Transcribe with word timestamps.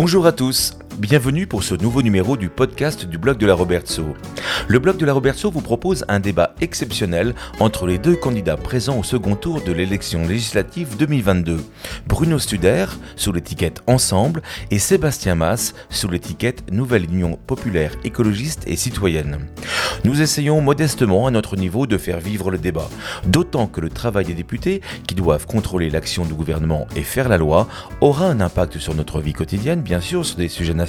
Bonjour 0.00 0.26
à 0.26 0.30
tous, 0.30 0.74
bienvenue 0.98 1.46
pour 1.46 1.62
ce 1.62 1.76
nouveau 1.76 2.02
numéro 2.02 2.36
du 2.36 2.48
podcast 2.48 3.06
du 3.06 3.18
blog 3.18 3.38
de 3.38 3.46
la 3.46 3.54
Robertso. 3.54 4.16
Le 4.66 4.80
blog 4.80 4.96
de 4.96 5.06
la 5.06 5.12
Robertso 5.12 5.48
vous 5.48 5.60
propose 5.60 6.04
un 6.08 6.18
débat 6.18 6.54
exceptionnel 6.60 7.34
entre 7.60 7.86
les 7.86 7.98
deux 7.98 8.16
candidats 8.16 8.56
présents 8.56 8.98
au 8.98 9.04
second 9.04 9.36
tour 9.36 9.62
de 9.62 9.70
l'élection 9.70 10.26
législative 10.26 10.96
2022. 10.96 11.60
Bruno 12.06 12.40
Studer 12.40 12.86
sous 13.14 13.32
l'étiquette 13.32 13.80
Ensemble 13.86 14.42
et 14.72 14.80
Sébastien 14.80 15.36
Mass 15.36 15.74
sous 15.88 16.08
l'étiquette 16.08 16.72
Nouvelle 16.72 17.04
Union 17.04 17.38
populaire 17.46 17.92
écologiste 18.02 18.64
et 18.66 18.76
citoyenne. 18.76 19.38
Nous 20.04 20.20
essayons 20.20 20.60
modestement 20.60 21.26
à 21.26 21.30
notre 21.30 21.56
niveau 21.56 21.86
de 21.86 21.98
faire 21.98 22.18
vivre 22.18 22.50
le 22.50 22.58
débat, 22.58 22.88
d'autant 23.24 23.68
que 23.68 23.80
le 23.80 23.88
travail 23.88 24.24
des 24.24 24.34
députés, 24.34 24.80
qui 25.06 25.14
doivent 25.14 25.46
contrôler 25.46 25.90
l'action 25.90 26.24
du 26.24 26.34
gouvernement 26.34 26.86
et 26.96 27.02
faire 27.02 27.28
la 27.28 27.38
loi, 27.38 27.68
aura 28.00 28.26
un 28.26 28.40
impact 28.40 28.78
sur 28.78 28.94
notre 28.94 29.20
vie 29.20 29.32
quotidienne, 29.32 29.80
bien 29.80 30.00
sûr, 30.00 30.26
sur 30.26 30.36
des 30.36 30.48
sujets 30.48 30.74
nationaux, 30.74 30.87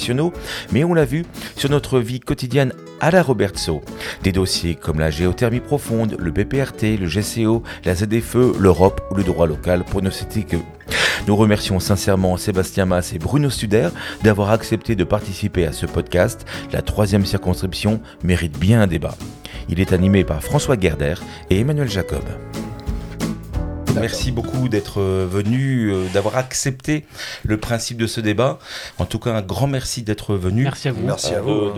mais 0.72 0.84
on 0.84 0.94
l'a 0.94 1.06
vu, 1.06 1.26
sur 1.56 1.70
notre 1.70 2.00
vie 2.00 2.20
quotidienne 2.20 2.74
à 3.00 3.12
la 3.12 3.22
Robertso. 3.22 3.82
Des 4.24 4.32
dossiers 4.32 4.76
comme 4.76 5.00
la 5.00 5.12
géothermie 5.12 5.60
profonde, 5.60 6.16
le 6.20 6.32
PPRT, 6.32 7.00
le 7.00 7.08
GCO, 7.08 7.64
la 7.86 7.96
ZFE, 7.96 8.58
l'Europe 8.60 9.02
ou 9.12 9.16
le 9.16 9.24
droit 9.24 9.48
local, 9.48 9.84
pour 9.84 10.02
ne 10.02 10.10
citer 10.10 10.44
que 10.44 10.58
nous 11.28 11.36
remercions 11.36 11.80
sincèrement 11.80 12.38
Sébastien 12.38 12.86
Mass 12.86 13.14
et 13.14 13.20
Bruno 13.20 13.50
Studer 13.50 13.90
d'avoir 14.24 14.52
accepté 14.52 14.96
de 14.96 15.04
participer 15.04 15.66
à 15.66 15.74
ce 15.74 15.86
podcast. 15.86 16.46
La 16.72 16.82
troisième 16.82 17.26
circonscription 17.26 18.02
mérite 18.24 18.58
bien 18.58 18.82
un 18.82 18.88
débat. 18.88 19.16
Il 19.70 19.80
est 19.80 19.94
animé 19.94 20.24
par 20.24 20.42
François 20.42 20.80
Gerder 20.80 21.16
et 21.50 21.60
Emmanuel 21.60 21.90
Jacob. 21.90 22.24
Merci 23.96 24.32
beaucoup 24.32 24.70
d'être 24.70 25.02
euh, 25.02 25.28
venu, 25.30 25.92
euh, 25.92 26.06
d'avoir 26.14 26.38
accepté 26.38 27.06
le 27.44 27.58
principe 27.58 27.98
de 27.98 28.08
ce 28.08 28.22
débat. 28.22 28.60
En 28.98 29.06
tout 29.06 29.20
cas, 29.20 29.32
un 29.32 29.42
grand 29.42 29.68
merci 29.68 30.04
d'être 30.04 30.36
venu. 30.36 30.64
Merci 30.64 30.88
à 30.88 30.92
vous. 30.92 31.02
Merci 31.06 31.34
à 31.34 31.42
vous. 31.42 31.72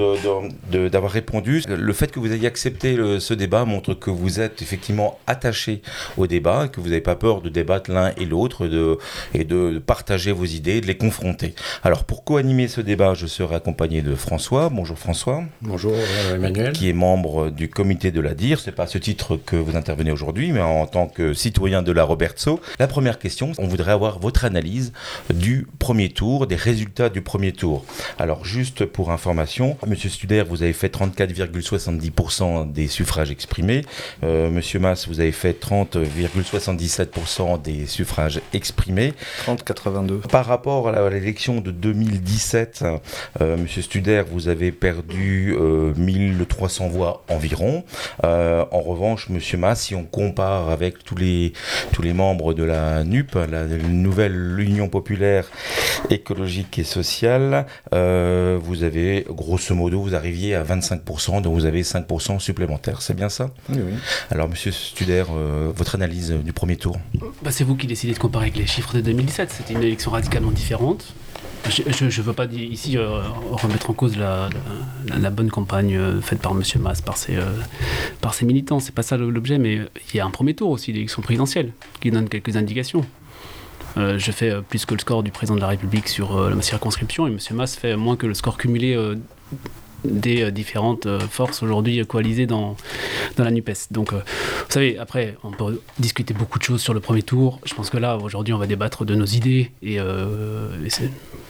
D'avoir 0.89 1.11
répondu. 1.11 1.63
Le 1.67 1.93
fait 1.93 2.11
que 2.11 2.19
vous 2.19 2.31
ayez 2.31 2.47
accepté 2.47 2.95
le, 2.95 3.19
ce 3.19 3.33
débat 3.33 3.65
montre 3.65 3.93
que 3.93 4.09
vous 4.09 4.39
êtes 4.39 4.61
effectivement 4.61 5.19
attaché 5.27 5.81
au 6.17 6.27
débat, 6.27 6.67
que 6.67 6.81
vous 6.81 6.89
n'avez 6.89 7.01
pas 7.01 7.15
peur 7.15 7.41
de 7.41 7.49
débattre 7.49 7.91
l'un 7.91 8.11
et 8.17 8.25
l'autre 8.25 8.67
de, 8.67 8.97
et 9.33 9.43
de 9.43 9.81
partager 9.85 10.31
vos 10.31 10.45
idées, 10.45 10.81
de 10.81 10.87
les 10.87 10.97
confronter. 10.97 11.55
Alors, 11.83 12.03
pour 12.03 12.23
co-animer 12.23 12.67
ce 12.67 12.81
débat, 12.81 13.13
je 13.13 13.27
serai 13.27 13.55
accompagné 13.55 14.01
de 14.01 14.15
François. 14.15 14.69
Bonjour 14.69 14.97
François. 14.97 15.43
Bonjour 15.61 15.93
euh, 15.93 16.35
Emmanuel. 16.35 16.73
Qui 16.73 16.89
est 16.89 16.93
membre 16.93 17.49
du 17.49 17.69
comité 17.69 18.11
de 18.11 18.21
la 18.21 18.33
DIR. 18.33 18.59
C'est 18.59 18.71
pas 18.71 18.83
à 18.83 18.87
ce 18.87 18.97
titre 18.97 19.37
que 19.37 19.55
vous 19.55 19.75
intervenez 19.75 20.11
aujourd'hui, 20.11 20.51
mais 20.51 20.61
en 20.61 20.85
tant 20.85 21.07
que 21.07 21.33
citoyen 21.33 21.81
de 21.81 21.91
la 21.91 22.00
Robertso. 22.03 22.59
La 22.79 22.87
première 22.87 23.19
question, 23.19 23.51
on 23.57 23.67
voudrait 23.67 23.91
avoir 23.91 24.19
votre 24.19 24.45
analyse 24.45 24.93
du 25.33 25.67
premier 25.79 26.09
tour, 26.09 26.47
des 26.47 26.55
résultats 26.55 27.09
du 27.09 27.21
premier 27.21 27.51
tour. 27.51 27.85
Alors 28.19 28.45
juste 28.45 28.85
pour 28.85 29.11
information, 29.11 29.77
Monsieur 29.87 30.09
Studer, 30.09 30.43
vous 30.47 30.63
avez 30.63 30.73
fait 30.73 30.93
34,70% 30.93 32.71
des 32.71 32.87
suffrages 32.87 33.31
exprimés. 33.31 33.83
Euh, 34.23 34.49
Monsieur 34.49 34.79
Mass, 34.79 35.07
vous 35.07 35.19
avez 35.19 35.31
fait 35.31 35.59
30,77% 35.59 37.61
des 37.61 37.87
suffrages 37.87 38.41
exprimés. 38.53 39.13
30,82. 39.45 40.27
Par 40.27 40.45
rapport 40.45 40.89
à 40.89 41.09
l'élection 41.09 41.61
de 41.61 41.71
2017, 41.71 42.83
euh, 43.41 43.57
Monsieur 43.57 43.81
Studer, 43.81 44.23
vous 44.29 44.47
avez 44.47 44.71
perdu 44.71 45.55
euh, 45.57 45.93
1300 45.95 46.89
voix 46.89 47.23
environ. 47.29 47.83
Euh, 48.23 48.65
en 48.71 48.81
revanche, 48.81 49.29
Monsieur 49.29 49.57
Mass, 49.57 49.81
si 49.81 49.95
on 49.95 50.03
compare 50.03 50.69
avec 50.69 51.03
tous 51.03 51.15
les 51.15 51.53
tous 51.91 52.01
les 52.01 52.13
membres 52.13 52.53
de 52.53 52.63
la 52.63 53.03
NUP, 53.03 53.35
la 53.35 53.65
nouvelle 53.65 54.59
Union 54.59 54.87
populaire 54.89 55.49
écologique 56.09 56.79
et 56.79 56.83
sociale, 56.83 57.65
euh, 57.93 58.57
vous 58.61 58.83
avez 58.83 59.25
grosso 59.29 59.75
modo, 59.75 60.01
vous 60.01 60.15
arriviez 60.15 60.55
à 60.55 60.63
25%, 60.63 61.41
donc 61.41 61.53
vous 61.53 61.65
avez 61.65 61.83
5% 61.83 62.39
supplémentaires. 62.39 63.01
C'est 63.01 63.15
bien 63.15 63.29
ça? 63.29 63.51
Oui, 63.69 63.79
oui. 63.85 63.93
Alors, 64.29 64.47
Monsieur 64.49 64.71
Studer, 64.71 65.25
euh, 65.31 65.71
votre 65.75 65.95
analyse 65.95 66.31
du 66.31 66.53
premier 66.53 66.77
tour? 66.77 66.97
Bah, 67.41 67.51
C'est 67.51 67.63
vous 67.63 67.75
qui 67.75 67.87
décidez 67.87 68.13
de 68.13 68.19
comparer 68.19 68.45
avec 68.45 68.57
les 68.57 68.67
chiffres 68.67 68.95
de 68.95 69.01
2017. 69.01 69.51
C'était 69.51 69.73
une 69.73 69.83
élection 69.83 70.11
radicalement 70.11 70.51
différente. 70.51 71.13
Je 71.69 72.05
ne 72.05 72.23
veux 72.23 72.33
pas 72.33 72.45
ici 72.45 72.97
euh, 72.97 73.21
remettre 73.51 73.89
en 73.89 73.93
cause 73.93 74.17
la, 74.17 74.49
la, 75.07 75.19
la 75.19 75.29
bonne 75.29 75.49
campagne 75.49 75.95
euh, 75.95 76.19
faite 76.21 76.41
par 76.41 76.51
M. 76.53 76.63
Mass, 76.79 77.01
par 77.01 77.17
ses, 77.17 77.37
euh, 77.37 77.45
par 78.19 78.33
ses 78.33 78.45
militants. 78.45 78.79
C'est 78.79 78.93
pas 78.93 79.03
ça 79.03 79.15
l'objet, 79.17 79.57
mais 79.57 79.79
il 80.11 80.17
y 80.17 80.19
a 80.19 80.25
un 80.25 80.31
premier 80.31 80.53
tour 80.53 80.69
aussi 80.69 80.91
d'élection 80.91 81.21
présidentielle 81.21 81.71
qui 82.01 82.11
donne 82.11 82.27
quelques 82.29 82.57
indications. 82.57 83.05
Euh, 83.97 84.17
je 84.17 84.31
fais 84.31 84.53
plus 84.61 84.85
que 84.85 84.93
le 84.93 84.99
score 84.99 85.21
du 85.23 85.31
président 85.31 85.55
de 85.55 85.61
la 85.61 85.67
République 85.67 86.07
sur 86.07 86.35
ma 86.55 86.61
circonscription 86.61 87.27
et 87.27 87.31
M. 87.31 87.37
Mass 87.51 87.75
fait 87.75 87.95
moins 87.95 88.15
que 88.15 88.25
le 88.25 88.33
score 88.33 88.57
cumulé 88.57 88.97
des 90.03 90.43
euh, 90.43 90.51
différentes 90.51 91.05
euh, 91.05 91.19
forces 91.19 91.63
aujourd'hui 91.63 92.05
coalisées 92.05 92.45
dans, 92.45 92.75
dans 93.37 93.43
la 93.43 93.51
NUPES. 93.51 93.91
Donc, 93.91 94.13
euh, 94.13 94.17
vous 94.17 94.71
savez, 94.71 94.97
après, 94.97 95.35
on 95.43 95.51
peut 95.51 95.81
discuter 95.99 96.33
beaucoup 96.33 96.59
de 96.59 96.63
choses 96.63 96.81
sur 96.81 96.93
le 96.93 96.99
premier 96.99 97.23
tour. 97.23 97.59
Je 97.65 97.73
pense 97.73 97.89
que 97.89 97.97
là, 97.97 98.17
aujourd'hui, 98.17 98.53
on 98.53 98.57
va 98.57 98.67
débattre 98.67 99.05
de 99.05 99.15
nos 99.15 99.25
idées 99.25 99.71
et, 99.81 99.99
euh, 99.99 100.69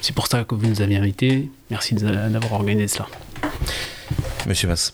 c'est 0.02 0.16
pour 0.16 0.28
ça 0.28 0.44
que 0.44 0.56
vous 0.56 0.66
nous 0.66 0.82
avez 0.82 0.96
invités. 0.98 1.50
Merci 1.70 1.96
d'avoir 1.96 2.54
organisé 2.54 2.88
cela. 2.88 3.08
Monsieur 4.48 4.68
Mass. 4.68 4.94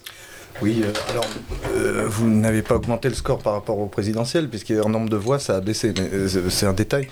Oui, 0.61 0.81
euh, 0.83 0.91
alors 1.11 1.27
euh, 1.75 2.05
vous 2.07 2.27
n'avez 2.27 2.63
pas 2.63 2.75
augmenté 2.75 3.09
le 3.09 3.15
score 3.15 3.39
par 3.39 3.53
rapport 3.53 3.77
au 3.77 3.85
présidentiel, 3.85 4.49
puisqu'en 4.49 4.89
nombre 4.89 5.09
de 5.09 5.15
voix, 5.15 5.37
ça 5.37 5.55
a 5.55 5.61
baissé, 5.61 5.93
euh, 5.99 6.27
c'est 6.49 6.65
un 6.65 6.73
détail. 6.73 7.07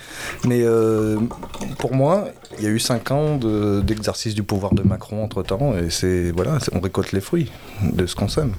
Mais 0.45 0.63
pour 1.77 1.93
moi, 1.93 2.29
il 2.57 2.63
y 2.63 2.67
a 2.67 2.71
eu 2.71 2.79
cinq 2.79 3.11
ans 3.11 3.37
d'exercice 3.37 4.33
de, 4.33 4.41
du 4.41 4.43
pouvoir 4.43 4.73
de 4.73 4.81
Macron 4.81 5.23
entre-temps, 5.23 5.77
et 5.77 5.89
c'est 5.89 6.31
voilà, 6.31 6.57
on 6.73 6.79
récolte 6.79 7.11
les 7.11 7.21
fruits 7.21 7.51
de 7.83 8.05
ce 8.05 8.15
qu'on 8.15 8.27
sème. 8.27 8.53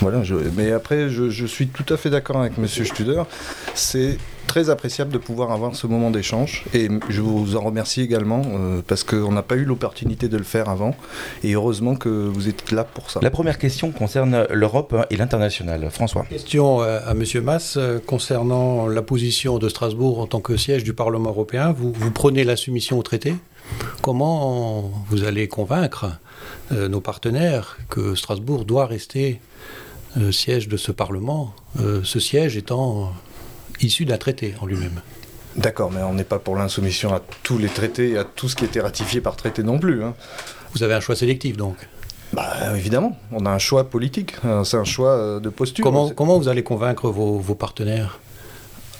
Voilà, 0.00 0.22
mais 0.56 0.72
après, 0.72 1.10
je, 1.10 1.46
suis 1.46 1.68
tout 1.68 1.84
à 1.92 1.98
fait 1.98 2.08
d'accord 2.08 2.40
avec 2.40 2.56
Monsieur 2.56 2.86
Studer. 2.86 3.22
C'est 3.74 4.16
très 4.50 4.68
appréciable 4.68 5.12
de 5.12 5.18
pouvoir 5.18 5.52
avoir 5.52 5.76
ce 5.76 5.86
moment 5.86 6.10
d'échange 6.10 6.64
et 6.74 6.88
je 7.08 7.20
vous 7.20 7.54
en 7.54 7.60
remercie 7.60 8.00
également 8.00 8.42
euh, 8.46 8.82
parce 8.84 9.04
qu'on 9.04 9.30
n'a 9.30 9.44
pas 9.44 9.54
eu 9.54 9.64
l'opportunité 9.64 10.28
de 10.28 10.36
le 10.36 10.42
faire 10.42 10.68
avant 10.68 10.96
et 11.44 11.52
heureusement 11.52 11.94
que 11.94 12.08
vous 12.08 12.48
êtes 12.48 12.72
là 12.72 12.82
pour 12.82 13.12
ça. 13.12 13.20
La 13.22 13.30
première 13.30 13.58
question 13.58 13.92
concerne 13.92 14.48
l'Europe 14.50 15.06
et 15.10 15.16
l'international. 15.16 15.88
François. 15.92 16.24
Question 16.28 16.80
à 16.80 17.14
Monsieur 17.14 17.40
Mass 17.40 17.76
euh, 17.76 18.00
concernant 18.04 18.88
la 18.88 19.02
position 19.02 19.58
de 19.58 19.68
Strasbourg 19.68 20.18
en 20.18 20.26
tant 20.26 20.40
que 20.40 20.56
siège 20.56 20.82
du 20.82 20.94
Parlement 20.94 21.30
européen. 21.30 21.70
Vous, 21.70 21.92
vous 21.92 22.10
prenez 22.10 22.42
la 22.42 22.56
soumission 22.56 22.98
au 22.98 23.02
traité 23.04 23.36
Comment 24.02 24.90
vous 25.08 25.22
allez 25.22 25.46
convaincre 25.46 26.06
euh, 26.72 26.88
nos 26.88 27.00
partenaires 27.00 27.78
que 27.88 28.16
Strasbourg 28.16 28.64
doit 28.64 28.86
rester 28.86 29.40
euh, 30.16 30.32
siège 30.32 30.66
de 30.68 30.76
ce 30.76 30.90
Parlement, 30.90 31.54
euh, 31.78 32.00
ce 32.02 32.18
siège 32.18 32.56
étant 32.56 33.12
issu 33.82 34.04
d'un 34.04 34.18
traité 34.18 34.54
en 34.60 34.66
lui-même. 34.66 35.00
D'accord, 35.56 35.90
mais 35.90 36.02
on 36.02 36.14
n'est 36.14 36.24
pas 36.24 36.38
pour 36.38 36.56
l'insoumission 36.56 37.12
à 37.12 37.20
tous 37.42 37.58
les 37.58 37.68
traités 37.68 38.16
à 38.16 38.24
tout 38.24 38.48
ce 38.48 38.56
qui 38.56 38.64
était 38.64 38.80
ratifié 38.80 39.20
par 39.20 39.36
traité 39.36 39.62
non 39.62 39.78
plus. 39.78 40.04
Hein. 40.04 40.14
Vous 40.74 40.82
avez 40.82 40.94
un 40.94 41.00
choix 41.00 41.16
sélectif 41.16 41.56
donc 41.56 41.76
bah, 42.32 42.46
évidemment, 42.76 43.18
on 43.32 43.44
a 43.44 43.50
un 43.50 43.58
choix 43.58 43.90
politique, 43.90 44.36
c'est 44.62 44.76
un 44.76 44.84
choix 44.84 45.40
de 45.40 45.48
posture. 45.48 45.82
Comment, 45.82 46.10
comment 46.10 46.38
vous 46.38 46.46
allez 46.46 46.62
convaincre 46.62 47.10
vos, 47.10 47.38
vos 47.38 47.56
partenaires 47.56 48.20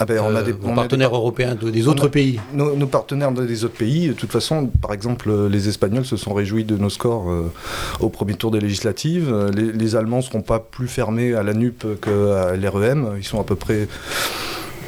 ah 0.03 0.07
ben, 0.07 0.19
on 0.25 0.35
a 0.35 0.43
des, 0.43 0.53
euh, 0.53 0.57
on 0.65 0.75
partenaires 0.75 1.09
a 1.09 1.11
des, 1.11 1.17
européens 1.17 1.55
de, 1.55 1.69
des 1.69 1.87
autres 1.87 2.07
a, 2.07 2.11
pays. 2.11 2.41
Nos, 2.55 2.75
nos, 2.75 2.87
partenaires 2.87 3.33
des 3.33 3.65
autres 3.65 3.77
pays, 3.77 4.09
de 4.09 4.15
toute 4.15 4.33
façon, 4.33 4.67
par 4.81 4.95
exemple, 4.95 5.31
les 5.49 5.69
Espagnols 5.69 6.07
se 6.07 6.17
sont 6.17 6.33
réjouis 6.33 6.65
de 6.65 6.79
nos 6.79 6.89
scores 6.89 7.31
euh, 7.31 7.53
au 8.01 8.09
premier 8.09 8.33
tour 8.33 8.51
des 8.51 8.61
législatives. 8.61 9.31
Les, 9.55 9.71
les 9.71 9.97
Allemands 9.97 10.17
ne 10.17 10.23
seront 10.23 10.41
pas 10.41 10.59
plus 10.59 10.89
fermés 10.89 11.35
à 11.35 11.43
la 11.43 11.53
NUP 11.53 11.85
qu'à 12.01 12.57
l'REM. 12.57 13.17
Ils 13.19 13.25
sont 13.25 13.41
à 13.41 13.45
peu 13.45 13.57
près 13.57 13.89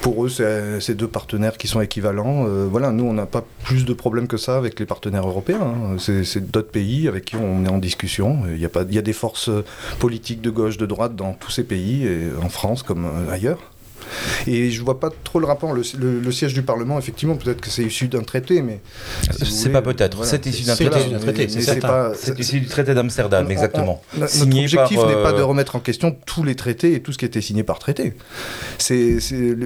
pour 0.02 0.26
eux, 0.26 0.28
c'est 0.28 0.94
deux 0.94 1.08
partenaires 1.08 1.56
qui 1.56 1.68
sont 1.68 1.80
équivalents. 1.80 2.44
Euh, 2.46 2.66
voilà, 2.68 2.90
nous, 2.90 3.04
on 3.04 3.14
n'a 3.14 3.24
pas 3.24 3.44
plus 3.64 3.84
de 3.84 3.94
problèmes 3.94 4.26
que 4.26 4.36
ça 4.36 4.58
avec 4.58 4.78
les 4.78 4.84
partenaires 4.84 5.26
européens. 5.26 5.62
Hein. 5.62 5.96
C'est 5.98 6.50
d'autres 6.50 6.70
pays 6.70 7.08
avec 7.08 7.24
qui 7.24 7.36
on 7.36 7.64
est 7.64 7.68
en 7.68 7.78
discussion. 7.78 8.42
Il 8.50 8.58
y, 8.58 8.64
a 8.64 8.68
pas, 8.68 8.82
il 8.82 8.94
y 8.94 8.98
a 8.98 9.02
des 9.02 9.12
forces 9.12 9.48
politiques 10.00 10.42
de 10.42 10.50
gauche, 10.50 10.76
de 10.76 10.86
droite 10.86 11.14
dans 11.14 11.34
tous 11.34 11.52
ces 11.52 11.62
pays, 11.62 12.04
et 12.04 12.28
en 12.42 12.48
France 12.48 12.82
comme 12.82 13.08
ailleurs. 13.30 13.71
Et 14.46 14.70
je 14.70 14.82
vois 14.82 15.00
pas 15.00 15.10
trop 15.24 15.40
le 15.40 15.46
rapport. 15.46 15.72
Le, 15.72 15.82
le, 15.98 16.20
le 16.20 16.32
siège 16.32 16.54
du 16.54 16.62
Parlement, 16.62 16.98
effectivement, 16.98 17.36
peut-être 17.36 17.60
que 17.60 17.70
c'est 17.70 17.84
issu 17.84 18.08
d'un 18.08 18.22
traité, 18.22 18.62
mais. 18.62 18.80
Si 19.42 19.52
c'est 19.52 19.70
pas 19.70 19.82
peut-être. 19.82 20.16
Voilà, 20.16 20.30
c'est 20.30 20.46
issu 20.46 20.64
d'un 20.64 20.74
traité. 20.74 21.48
c'est 21.48 22.38
issu 22.38 22.60
du 22.60 22.66
traité 22.66 22.94
d'Amsterdam, 22.94 23.50
exactement. 23.50 24.02
On, 24.14 24.18
on, 24.18 24.20
notre 24.20 24.42
objectif 24.42 24.98
euh... 24.98 25.06
n'est 25.06 25.22
pas 25.22 25.32
de 25.32 25.42
remettre 25.42 25.76
en 25.76 25.80
question 25.80 26.16
tous 26.26 26.44
les 26.44 26.54
traités 26.54 26.94
et 26.94 27.00
tout 27.00 27.12
ce 27.12 27.18
qui 27.18 27.24
a 27.24 27.28
été 27.28 27.40
signé 27.40 27.62
par 27.62 27.78
traité. 27.78 28.14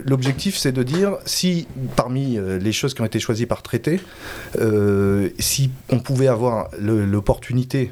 L'objectif, 0.06 0.56
c'est 0.56 0.72
de 0.72 0.82
dire 0.82 1.16
si 1.24 1.66
parmi 1.96 2.38
euh, 2.38 2.58
les 2.58 2.72
choses 2.72 2.94
qui 2.94 3.00
ont 3.02 3.06
été 3.06 3.20
choisies 3.20 3.46
par 3.46 3.62
traité, 3.62 4.00
euh, 4.60 5.30
si 5.38 5.70
on 5.90 5.98
pouvait 5.98 6.28
avoir 6.28 6.68
l'opportunité 6.78 7.90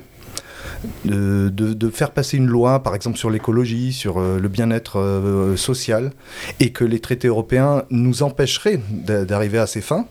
de, 1.04 1.90
faire 1.90 2.10
passer 2.10 2.36
une 2.36 2.46
loi, 2.46 2.82
par 2.82 2.94
exemple 2.94 3.18
sur 3.18 3.30
l'écologie, 3.30 3.92
sur 3.92 4.18
euh, 4.18 4.38
le 4.38 4.48
bien-être 4.48 4.98
euh, 4.98 5.56
social, 5.56 6.12
et 6.60 6.70
que 6.70 6.84
les 6.84 7.00
traités 7.00 7.28
européens 7.28 7.84
nous 7.90 8.22
empêcheraient 8.22 8.80
d'arriver 8.90 9.58
à 9.58 9.66
ces 9.66 9.80
fins, 9.80 10.06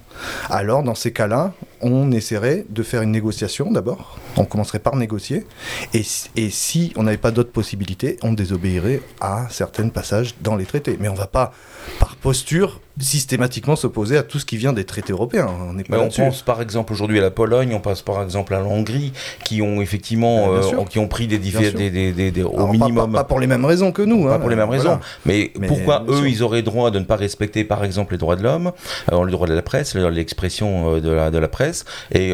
alors 0.49 0.83
dans 0.83 0.95
ces 0.95 1.11
cas-là, 1.11 1.53
on 1.83 2.11
essaierait 2.11 2.65
de 2.69 2.83
faire 2.83 3.01
une 3.01 3.11
négociation 3.11 3.71
d'abord. 3.71 4.17
On 4.37 4.45
commencerait 4.45 4.79
par 4.79 4.95
négocier. 4.95 5.45
Et, 5.93 6.03
et 6.35 6.49
si 6.49 6.93
on 6.95 7.03
n'avait 7.03 7.17
pas 7.17 7.31
d'autres 7.31 7.51
possibilités, 7.51 8.17
on 8.23 8.33
désobéirait 8.33 9.01
à 9.21 9.47
certains 9.49 9.89
passages 9.89 10.35
dans 10.41 10.55
les 10.55 10.65
traités. 10.65 10.97
Mais 10.99 11.09
on 11.09 11.13
ne 11.13 11.17
va 11.17 11.27
pas, 11.27 11.53
par 11.99 12.15
posture, 12.15 12.79
systématiquement 12.99 13.75
s'opposer 13.75 14.17
à 14.17 14.23
tout 14.23 14.39
ce 14.39 14.45
qui 14.45 14.57
vient 14.57 14.71
des 14.71 14.83
traités 14.83 15.13
européens. 15.13 15.47
On, 15.49 15.75
pas 15.83 15.99
on 15.99 16.09
pense 16.09 16.43
par 16.43 16.61
exemple 16.61 16.93
aujourd'hui 16.93 17.17
à 17.17 17.21
la 17.23 17.31
Pologne, 17.31 17.73
on 17.73 17.79
passe 17.79 18.03
par 18.03 18.21
exemple 18.21 18.53
à 18.53 18.59
la 18.59 18.65
Hongrie, 18.65 19.13
qui 19.43 19.61
ont 19.63 19.81
effectivement 19.81 20.53
euh, 20.53 20.85
qui 20.89 20.99
ont 20.99 21.07
pris 21.07 21.25
des, 21.27 21.39
des, 21.39 22.43
au 22.43 22.67
minimum. 22.67 23.13
Pas, 23.13 23.23
pour 23.23 23.39
les 23.39 23.47
mêmes 23.47 23.65
raisons 23.65 23.91
que 23.91 24.03
nous. 24.03 24.25
Pas 24.25 24.35
hein, 24.35 24.39
pour 24.39 24.49
les 24.49 24.55
mêmes 24.55 24.69
raisons. 24.69 24.99
Mais, 25.25 25.51
pourquoi 25.67 26.03
eux, 26.07 26.29
ils 26.29 26.43
auraient 26.43 26.61
droit 26.61 26.91
de 26.91 26.99
ne 26.99 27.05
pas 27.05 27.15
respecter 27.15 27.63
par 27.63 27.83
exemple 27.83 28.13
les 28.13 28.19
droits 28.19 28.35
de 28.35 28.43
l'homme, 28.43 28.71
euh, 29.11 29.23
le 29.23 29.31
droit 29.31 29.47
de 29.47 29.53
la 29.53 29.63
presse, 29.63 29.95
l'expression 29.95 30.95
euh, 30.95 31.01
de, 31.01 31.09
la, 31.09 31.31
de 31.31 31.37
la 31.39 31.47
presse, 31.47 31.72
et 32.11 32.33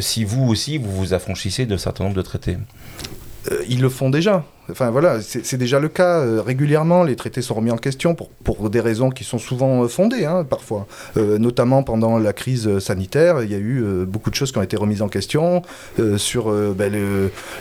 si 0.00 0.24
vous 0.24 0.46
aussi, 0.46 0.78
vous 0.78 0.90
vous 0.90 1.14
affranchissez 1.14 1.66
d'un 1.66 1.78
certain 1.78 2.04
nombre 2.04 2.16
de 2.16 2.22
traités 2.22 2.56
Ils 3.68 3.80
le 3.80 3.88
font 3.88 4.10
déjà. 4.10 4.44
Enfin 4.70 4.90
voilà, 4.90 5.20
c'est 5.20 5.56
déjà 5.56 5.80
le 5.80 5.88
cas. 5.88 6.20
Euh, 6.20 6.42
régulièrement, 6.42 7.02
les 7.02 7.16
traités 7.16 7.42
sont 7.42 7.54
remis 7.54 7.70
en 7.70 7.76
question 7.76 8.14
pour, 8.14 8.70
des 8.70 8.80
raisons 8.80 9.10
qui 9.10 9.24
sont 9.24 9.38
souvent 9.38 9.82
euh, 9.82 9.88
fondées, 9.88 10.24
hein, 10.24 10.44
parfois. 10.48 10.86
Euh, 11.16 11.38
notamment 11.38 11.82
pendant 11.82 12.18
la 12.18 12.32
crise 12.32 12.78
sanitaire, 12.78 13.42
il 13.42 13.50
y 13.50 13.54
a 13.54 13.58
eu 13.58 14.04
beaucoup 14.06 14.30
de 14.30 14.34
choses 14.34 14.52
qui 14.52 14.58
ont 14.58 14.62
été 14.62 14.76
remises 14.76 15.02
en 15.02 15.08
question 15.08 15.62
sur 16.16 16.52
ben, 16.74 16.92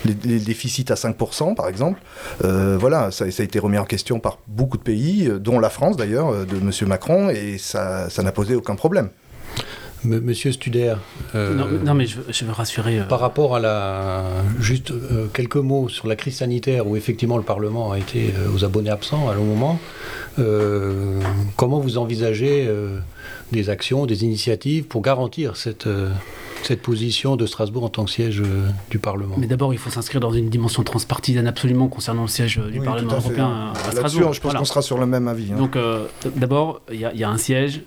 les, 0.06 0.40
déficits 0.40 0.86
à 0.90 0.96
5%, 0.96 1.56
par 1.56 1.68
exemple. 1.68 2.00
voilà, 2.42 3.12
ça, 3.12 3.30
ça, 3.31 3.42
a 3.42 3.46
été 3.46 3.60
remis 3.60 3.78
en 3.78 3.86
question 3.86 4.20
par 4.20 4.40
beaucoup 4.48 4.78
de 4.78 4.84
pays, 4.84 5.30
dont 5.40 5.60
la 5.60 5.70
France 5.70 5.98
d'ailleurs, 5.98 6.46
de 6.46 6.58
M. 6.58 6.72
Macron, 6.88 7.30
et 7.30 7.58
ça 7.58 8.10
n'a 8.18 8.31
posé 8.31 8.56
aucun 8.56 8.76
problème. 8.76 9.10
Monsieur 10.04 10.51
Studer. 10.51 10.96
Euh, 11.36 11.54
non, 11.84 11.94
mais 11.94 12.06
je 12.06 12.46
veux, 12.46 12.51
rassurer. 12.51 13.00
Euh, 13.00 13.04
par 13.04 13.19
rapport 13.19 13.56
à 13.56 13.60
la. 13.60 14.24
Juste 14.60 14.92
euh, 14.92 15.28
quelques 15.34 15.57
mots 15.57 15.90
sur 15.90 16.07
la 16.07 16.16
crise 16.16 16.38
sanitaire 16.38 16.88
où 16.88 16.96
effectivement 16.96 17.38
le 17.38 17.44
Parlement 17.44 17.92
a 17.92 18.00
été 18.00 18.34
aux 18.54 18.63
abonnés 18.63 18.90
absents 18.90 19.30
à 19.30 19.34
un 19.34 19.38
moment. 19.38 19.80
comment 21.57 21.80
vous 21.80 21.98
envisagez 21.98 22.69
des 23.51 23.69
actions, 23.69 24.06
des 24.06 24.24
initiatives 24.24 24.86
pour 24.86 25.01
garantir 25.01 25.57
cette, 25.57 25.90
cette 26.63 26.81
position 26.81 27.36
de 27.36 27.45
Strasbourg 27.45 27.84
en 27.84 27.90
tant 27.90 28.06
que 28.06 28.12
siège 28.12 28.42
du 28.90 29.00
Parlement? 29.00 29.36
Mais 29.38 29.48
d'abord, 29.48 29.74
il 29.74 29.80
faut 29.80 29.90
s'inscrire 29.90 30.22
dans 30.22 30.31
une 30.31 30.50
dimension 30.50 30.84
transpartisane 30.84 31.48
absolument 31.48 31.88
concernant 31.88 32.22
le 32.22 32.30
siège 32.30 32.60
du 32.72 32.80
Parlement 32.80 33.13
européen 33.13 33.74
à, 33.74 33.92
Strasbourg. 33.92 34.34
Je 34.34 34.42
pense 34.42 34.54
qu'on 34.54 34.66
sera 34.66 34.81
sur 34.81 34.98
le 34.98 35.06
même 35.06 35.28
avis. 35.28 35.52
Hein. 35.52 35.57
Donc, 35.57 35.78
d'abord, 36.36 36.81
il 36.92 37.00
y, 37.00 37.24
a 37.24 37.30
un 37.30 37.38
siège 37.38 37.81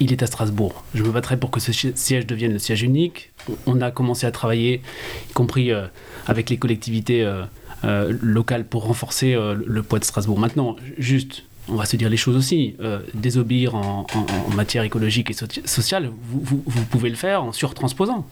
il 0.00 0.12
est 0.12 0.22
à 0.22 0.26
Strasbourg. 0.26 0.84
Je 0.94 1.02
me 1.02 1.10
battrai 1.10 1.36
pour 1.36 1.50
que 1.50 1.60
ce 1.60 1.72
siège 1.72 2.26
devienne 2.26 2.52
le 2.52 2.58
siège 2.58 2.82
unique. 2.82 3.30
On 3.66 3.80
a 3.80 3.90
commencé 3.90 4.26
à 4.26 4.30
travailler, 4.30 4.82
y 5.30 5.32
compris 5.32 5.72
euh, 5.72 5.86
avec 6.26 6.50
les 6.50 6.56
collectivités 6.56 7.24
euh, 7.24 7.44
euh, 7.84 8.16
locales, 8.20 8.64
pour 8.64 8.84
renforcer 8.84 9.34
le 9.34 9.82
poids 9.82 9.98
de 9.98 10.04
Strasbourg. 10.04 10.38
Maintenant, 10.38 10.76
juste, 10.98 11.44
on 11.68 11.76
va 11.76 11.84
se 11.84 11.96
dire 11.96 12.08
les 12.08 12.16
choses 12.16 12.36
aussi. 12.36 12.76
désobéir 13.14 13.74
en, 13.74 14.06
matière 14.54 14.82
écologique 14.82 15.30
et 15.30 15.34
sociale, 15.66 16.10
vous, 16.30 16.62
pouvez 16.90 17.10
le 17.10 17.16
faire 17.16 17.44
en 17.44 17.52
surtransposant. 17.52 18.26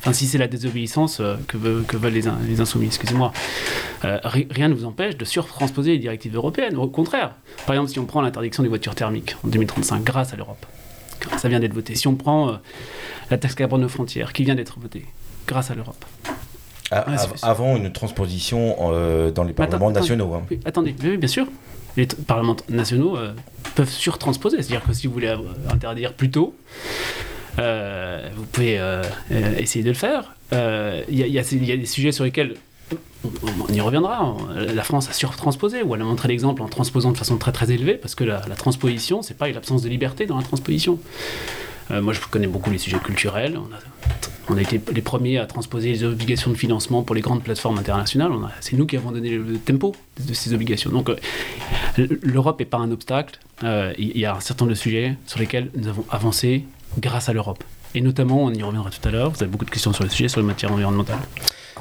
Enfin, 0.00 0.12
si 0.12 0.26
c'est 0.26 0.38
la 0.38 0.46
désobéissance 0.46 1.22
que, 1.48 1.56
veulent 1.56 2.12
les, 2.12 2.24
les 2.46 2.60
insoumis, 2.60 2.86
excusez-moi. 2.86 3.32
rien 4.02 4.68
ne 4.68 4.74
vous 4.74 4.84
empêche 4.84 5.16
de 5.16 5.24
surtransposer 5.24 5.92
les 5.92 5.98
directives 5.98 6.36
européennes. 6.36 6.76
Au 6.76 6.88
contraire, 6.88 7.32
par 7.66 7.74
exemple, 7.74 7.90
si 7.90 7.98
on 7.98 8.04
prend 8.04 8.20
l'interdiction 8.20 8.62
des 8.62 8.68
voitures 8.68 8.94
thermiques 8.94 9.36
en 9.42 9.48
2035 9.48 10.04
grâce 10.04 10.32
à 10.34 10.36
l'Europe, 10.36 10.66
ça 11.38 11.48
vient 11.48 11.60
d'être 11.60 11.74
voté. 11.74 11.94
Si 11.94 12.08
on 12.08 12.14
prend 12.14 12.48
euh, 12.48 12.52
la 13.30 13.38
taxe 13.38 13.54
carbone 13.54 13.84
aux 13.84 13.88
frontières, 13.88 14.32
qui 14.32 14.44
vient 14.44 14.54
d'être 14.54 14.78
votée 14.78 15.04
grâce 15.46 15.70
à 15.70 15.74
l'Europe. 15.74 16.04
Ah, 16.90 17.04
avant 17.42 17.76
une 17.76 17.90
transposition 17.92 18.76
euh, 18.80 19.32
dans 19.32 19.42
les 19.42 19.52
parlements 19.52 19.90
nationaux. 19.90 20.34
Hein. 20.34 20.46
attendez, 20.64 20.94
oui, 21.02 21.16
bien 21.16 21.28
sûr. 21.28 21.46
Les 21.96 22.06
parlements 22.06 22.56
nationaux 22.68 23.16
euh, 23.16 23.32
peuvent 23.74 23.90
surtransposer. 23.90 24.58
C'est-à-dire 24.58 24.84
que 24.84 24.92
si 24.92 25.06
vous 25.06 25.12
voulez 25.12 25.34
interdire 25.70 26.12
plus 26.12 26.30
tôt, 26.30 26.54
vous 27.56 28.44
pouvez 28.52 28.80
essayer 29.58 29.82
de 29.82 29.88
le 29.88 29.94
faire. 29.94 30.36
Il 30.52 31.18
y, 31.18 31.28
y, 31.28 31.38
a 31.38 31.76
des 31.76 31.86
sujets 31.86 32.12
sur 32.12 32.24
lesquels 32.24 32.54
on, 33.24 33.72
y 33.72 33.80
reviendra. 33.80 34.36
La 34.54 34.84
France 34.84 35.08
a 35.08 35.12
surtransposé, 35.12 35.82
ou 35.82 35.94
elle 35.94 36.02
a 36.02 36.04
montré 36.04 36.28
l'exemple 36.28 36.62
en 36.62 36.68
transposant 36.68 37.12
de 37.12 37.16
façon 37.16 37.36
très 37.38 37.52
très 37.52 37.70
élevée, 37.70 37.94
parce 37.94 38.14
que 38.14 38.24
la, 38.24 38.40
transposition, 38.56 39.22
c'est 39.22 39.36
pas 39.36 39.48
une 39.48 39.56
absence 39.56 39.82
de 39.82 39.88
liberté 39.88 40.26
dans 40.26 40.36
la 40.36 40.42
transposition. 40.42 40.98
Euh, 41.90 42.02
moi, 42.02 42.12
je 42.12 42.20
connais 42.20 42.46
beaucoup 42.46 42.70
les 42.70 42.78
sujets 42.78 42.98
culturels. 42.98 43.58
On 44.48 44.56
a, 44.56 44.60
été 44.60 44.80
les 44.92 45.02
premiers 45.02 45.38
à 45.38 45.46
transposer 45.46 45.90
les 45.90 46.04
obligations 46.04 46.50
de 46.50 46.56
financement 46.56 47.02
pour 47.02 47.14
les 47.14 47.20
grandes 47.20 47.42
plateformes 47.42 47.78
internationales. 47.78 48.32
C'est 48.60 48.76
nous 48.76 48.86
qui 48.86 48.96
avons 48.96 49.10
donné 49.10 49.30
le 49.30 49.58
tempo 49.58 49.94
de 50.24 50.34
ces 50.34 50.54
obligations. 50.54 50.90
Donc, 50.90 51.08
euh, 51.08 51.16
l'Europe 52.22 52.58
n'est 52.58 52.66
pas 52.66 52.78
un 52.78 52.90
obstacle. 52.90 53.38
Euh, 53.64 53.92
il 53.98 54.16
y 54.16 54.24
a 54.24 54.36
un 54.36 54.40
certain 54.40 54.64
nombre 54.64 54.74
de 54.74 54.78
sujets 54.78 55.16
sur 55.26 55.38
lesquels 55.40 55.70
nous 55.74 55.88
avons 55.88 56.04
avancé 56.10 56.64
grâce 56.98 57.28
à 57.28 57.32
l'Europe. 57.32 57.62
Et 57.94 58.00
notamment, 58.00 58.44
on 58.44 58.52
y 58.52 58.62
reviendra 58.62 58.90
tout 58.90 59.08
à 59.08 59.10
l'heure, 59.10 59.30
vous 59.30 59.42
avez 59.42 59.50
beaucoup 59.50 59.64
de 59.64 59.70
questions 59.70 59.92
sur 59.92 60.04
le 60.04 60.10
sujet, 60.10 60.28
sur 60.28 60.40
les 60.40 60.46
matières 60.46 60.72
environnementales. 60.72 61.18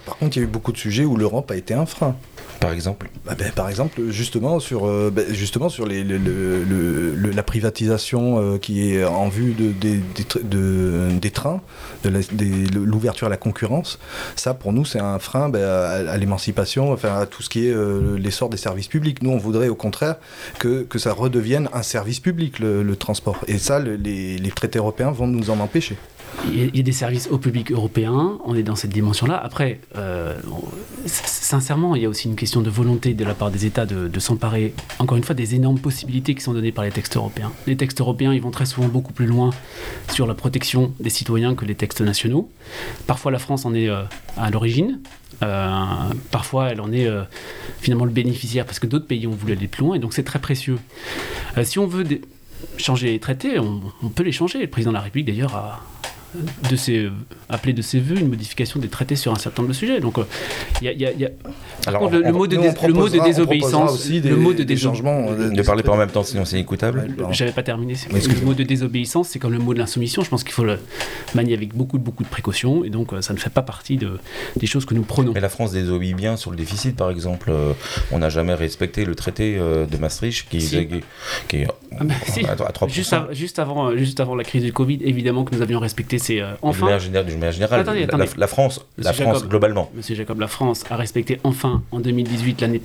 Par 0.06 0.18
contre, 0.18 0.38
il 0.38 0.40
y 0.42 0.44
a 0.44 0.46
eu 0.46 0.52
beaucoup 0.52 0.72
de 0.72 0.78
sujets 0.78 1.06
où 1.06 1.18
l'Europe 1.18 1.50
a 1.52 1.56
été 1.56 1.74
un 1.74 1.86
frein. 1.86 2.16
Par 2.60 2.72
exemple? 2.72 3.10
Bah, 3.26 3.34
ben, 3.38 3.52
Par 3.52 3.70
exemple, 3.70 4.02
justement 4.10 4.60
sur, 4.60 4.86
euh, 4.86 5.12
ben, 5.14 5.26
justement 5.34 5.70
sur 5.70 5.86
les, 5.86 6.04
la 6.04 7.44
privatisation 7.44 8.40
euh, 8.40 8.58
qui 8.58 8.94
est 8.94 9.04
en 9.04 9.30
vue 9.30 9.54
de, 9.54 9.74
des 11.20 11.32
trains, 11.32 11.62
de 12.04 12.78
l'ouverture 12.78 13.28
à 13.28 13.30
la 13.30 13.38
concurrence. 13.38 14.00
Ça, 14.36 14.54
pour 14.54 14.74
nous, 14.74 14.86
c'est 14.86 15.00
un 15.00 15.20
frein 15.20 15.50
ben, 15.50 15.64
à, 15.64 16.18
l'émancipation, 16.18 16.92
enfin, 16.92 17.20
à 17.20 17.26
tout 17.26 17.42
ce 17.42 17.50
qui 17.50 17.68
est 17.68 17.74
euh, 17.74 18.18
l'essor 18.18 18.50
des 18.50 18.58
services 18.58 18.88
publics. 18.88 19.22
Nous, 19.22 19.32
on 19.32 19.38
voudrait 19.38 19.70
au 19.70 19.76
contraire 19.76 20.16
que, 20.60 20.84
que 20.84 21.00
ça 21.00 21.14
redevienne 21.14 21.70
un 21.74 21.84
service 21.84 22.20
public, 22.20 22.60
le, 22.60 22.96
transport. 22.96 23.38
Et 23.48 23.58
ça, 23.58 23.80
les, 23.80 24.38
les 24.38 24.52
traités 24.52 24.80
européens 24.80 25.12
vont 25.12 25.28
nous 25.28 25.50
en 25.50 25.60
empêcher. 25.60 25.98
Il 26.52 26.76
y, 26.76 26.80
a 26.80 26.84
des 26.84 26.92
services 26.92 27.28
au 27.32 27.38
public 27.38 27.72
européen, 27.72 28.38
on 28.46 28.56
est 28.56 28.64
dans 28.64 28.76
cette 28.76 28.92
dimension-là. 28.92 29.36
Après, 29.36 29.80
euh, 29.96 30.36
sincèrement, 31.06 31.96
il 31.96 32.04
y 32.04 32.06
a 32.06 32.10
aussi 32.10 32.28
une 32.28 32.36
question 32.36 32.62
de 32.62 32.70
volonté 32.70 33.14
de 33.14 33.26
la 33.26 33.34
part 33.34 33.52
des 33.52 33.66
États 33.66 33.86
de, 33.86 34.20
s'emparer, 34.20 34.74
encore 35.00 35.18
une 35.18 35.24
fois, 35.24 35.36
des 35.36 35.56
énormes 35.56 35.80
possibilités 35.80 36.36
qui 36.36 36.42
sont 36.42 36.54
données 36.54 36.72
par 36.72 36.84
les 36.84 36.92
textes 36.92 37.16
européens. 37.16 37.52
Les 37.68 37.78
textes 37.78 38.00
européens, 38.00 38.34
ils 38.34 38.42
vont 38.42 38.52
très 38.52 38.66
souvent 38.66 38.88
beaucoup 38.88 39.14
plus 39.14 39.26
loin 39.26 39.50
sur 40.12 40.28
la 40.28 40.34
protection 40.34 40.94
des 41.00 41.10
citoyens 41.10 41.56
que 41.56 41.66
les 41.66 41.76
textes 41.76 42.02
nationaux. 42.02 42.50
Parfois, 43.08 43.32
la 43.32 43.40
France 43.40 43.66
en 43.66 43.74
est 43.74 43.90
euh, 43.90 44.04
à 44.38 44.50
l'origine. 44.52 45.00
Euh, 45.44 45.86
parfois, 46.32 46.70
elle 46.70 46.82
en 46.82 46.92
est 46.92 47.10
finalement 47.80 48.06
le 48.06 48.12
bénéficiaire 48.12 48.66
parce 48.66 48.80
que 48.80 48.88
d'autres 48.88 49.08
pays 49.08 49.28
ont 49.28 49.32
voulu 49.32 49.54
aller 49.54 49.68
plus 49.68 49.84
loin 49.84 49.96
et 49.96 50.00
donc 50.00 50.14
c'est 50.14 50.24
très 50.24 50.40
précieux. 50.40 50.78
si 51.64 51.80
on 51.80 51.88
veut 51.88 52.06
changer 52.78 53.08
les 53.08 53.20
traités, 53.20 53.60
on, 53.60 53.82
on, 54.02 54.10
peut 54.10 54.24
les 54.24 54.32
changer. 54.32 54.60
Le 54.60 54.68
président 54.68 54.92
de 54.92 54.96
la 54.96 55.02
République, 55.02 55.28
d'ailleurs, 55.28 55.56
a, 55.56 55.82
de 56.70 56.76
ses, 56.76 57.10
appeler 57.50 57.74
de 57.74 57.82
ses 57.82 58.00
voeux 58.00 58.18
une 58.18 58.30
modification 58.30 58.80
des 58.80 58.88
traités 58.88 59.16
sur 59.16 59.32
un 59.32 59.38
certain 59.38 59.62
nombre 59.62 59.74
de 59.74 59.78
sujets. 59.78 60.00
Donc, 60.00 60.18
il 60.82 60.88
y 60.88 61.06
a, 61.06 61.30
Alors, 61.88 62.10
le, 62.10 62.32
mot 62.32 62.48
de, 62.48 62.56
le 62.56 62.94
mot 62.94 63.10
de 63.10 63.24
désobéissance, 63.24 63.94
aussi 63.94 64.22
des, 64.22 64.30
le 64.30 64.36
mot 64.36 64.54
de 64.54 64.64
des 64.64 64.78
changements. 64.78 65.28
Euh, 65.30 65.50
ne 65.50 65.62
parlez 65.62 65.84
pas 65.84 65.94
en 65.94 65.98
même 65.98 66.10
temps, 66.10 66.24
sinon 66.24 66.46
c'est 66.46 66.60
écoutable. 66.60 67.08
J'avais 67.32 67.52
pas 67.52 67.64
terminé. 67.64 67.96
Le 68.12 68.46
mot 68.46 68.54
de 68.54 68.64
désobéissance, 68.64 69.30
c'est 69.30 69.40
comme 69.40 69.54
le 69.54 69.60
mot 69.60 69.74
de 69.74 69.80
l'insoumission. 69.80 70.24
Je 70.24 70.30
pense 70.30 70.44
qu'il 70.44 70.54
faut 70.54 70.64
le 70.64 70.80
manier 71.34 71.54
avec 71.54 71.76
beaucoup, 71.76 71.98
beaucoup 71.98 72.24
de 72.24 72.30
précautions, 72.30 72.84
et 72.84 72.90
donc 72.90 73.14
euh, 73.14 73.22
ça 73.22 73.34
ne 73.34 73.40
fait 73.40 73.50
pas 73.50 73.62
partie 73.62 73.98
de, 73.98 74.20
des 74.56 74.68
choses 74.68 74.86
que 74.86 74.94
nous 74.94 75.04
prenons. 75.04 75.32
Mais 75.34 75.40
la 75.40 75.50
France 75.50 75.72
désobéit 75.72 76.16
bien 76.16 76.38
sur 76.38 76.52
le 76.52 76.58
déficit, 76.58 76.96
par 76.96 77.10
exemple. 77.10 77.50
Euh, 77.50 77.74
on 78.12 78.20
n'a 78.20 78.30
jamais 78.30 78.54
respecté 78.54 79.06
le 79.06 79.16
traité 79.16 79.58
de 79.58 79.98
Maastricht 79.98 80.48
qui, 80.50 80.60
qui, 81.48 81.58
est 81.58 81.68
ah 82.00 82.04
bah, 82.04 82.14
à, 82.50 82.72
3%. 82.72 82.90
Juste, 82.90 83.16
juste, 83.32 83.60
avant, 83.60 83.96
juste 83.96 84.20
avant 84.20 84.36
la 84.36 84.44
crise 84.44 84.64
du 84.64 84.74
Covid, 84.74 85.00
évidemment 85.02 85.44
que 85.44 85.56
nous 85.56 85.62
avions 85.62 85.80
respecté 85.80 86.20
euh, 86.32 86.54
enfin. 86.62 86.86
De 86.86 87.32
manière 87.34 87.52
générale, 87.52 87.86
la, 88.38 88.48
France, 88.48 88.86
la 88.98 89.14
France 89.14 89.48
globalement. 89.48 89.92
Monsieur 89.96 90.16
Jacob, 90.16 90.40
la 90.40 90.48
France 90.48 90.84
a 90.90 90.96
respecté 90.96 91.40
enfin 91.44 91.82
en 91.92 92.00
2018 92.00 92.62
l'année 92.62 92.82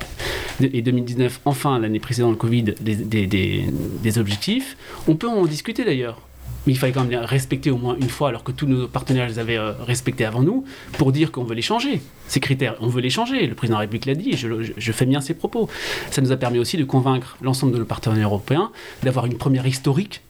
et 0.61 0.83
2019 0.83 1.41
enfin 1.45 1.79
l'année 1.79 2.01
précédente 2.01 2.33
le 2.33 2.37
Covid 2.37 2.63
des, 2.81 3.27
des, 3.27 4.19
objectifs. 4.19 4.77
On 5.09 5.17
peut 5.17 5.29
en 5.29 5.45
discuter 5.47 5.85
d'ailleurs. 5.85 6.21
Mais 6.67 6.75
il 6.75 6.77
fallait 6.77 6.93
quand 6.93 7.05
même 7.05 7.21
respecter 7.21 7.71
au 7.71 7.79
moins 7.79 7.97
une 7.99 8.11
fois, 8.11 8.29
alors 8.29 8.45
que 8.45 8.53
tous 8.53 8.67
nos 8.67 8.87
partenaires 8.87 9.27
les 9.27 9.39
avaient 9.39 9.57
euh, 9.57 9.73
respectés 9.81 10.27
avant 10.27 10.43
nous, 10.43 10.65
pour 10.99 11.11
dire 11.11 11.33
qu'on 11.33 11.45
veut 11.45 11.55
les 11.55 11.63
changer. 11.63 12.03
Ces 12.29 12.39
critères, 12.39 12.77
on 12.81 12.87
veut 12.87 13.01
les 13.01 13.09
changer. 13.09 13.47
Le 13.47 13.55
président 13.55 13.77
de 13.77 13.79
la 13.79 13.89
République 13.89 14.05
l'a 14.05 14.15
dit, 14.15 14.37
je, 14.37 14.71
je, 14.77 14.93
fais 14.93 15.07
bien 15.07 15.23
ses 15.23 15.33
propos. 15.33 15.71
Ça 16.11 16.21
nous 16.21 16.33
a 16.33 16.37
permis 16.37 16.59
aussi 16.59 16.77
de 16.77 16.85
convaincre 16.85 17.39
l'ensemble 17.41 17.73
de 17.73 17.79
nos 17.79 17.87
partenaires 17.87 18.27
européens 18.27 18.73
d'avoir 19.03 19.25
une 19.25 19.39
première 19.39 19.67
historique 19.67 20.21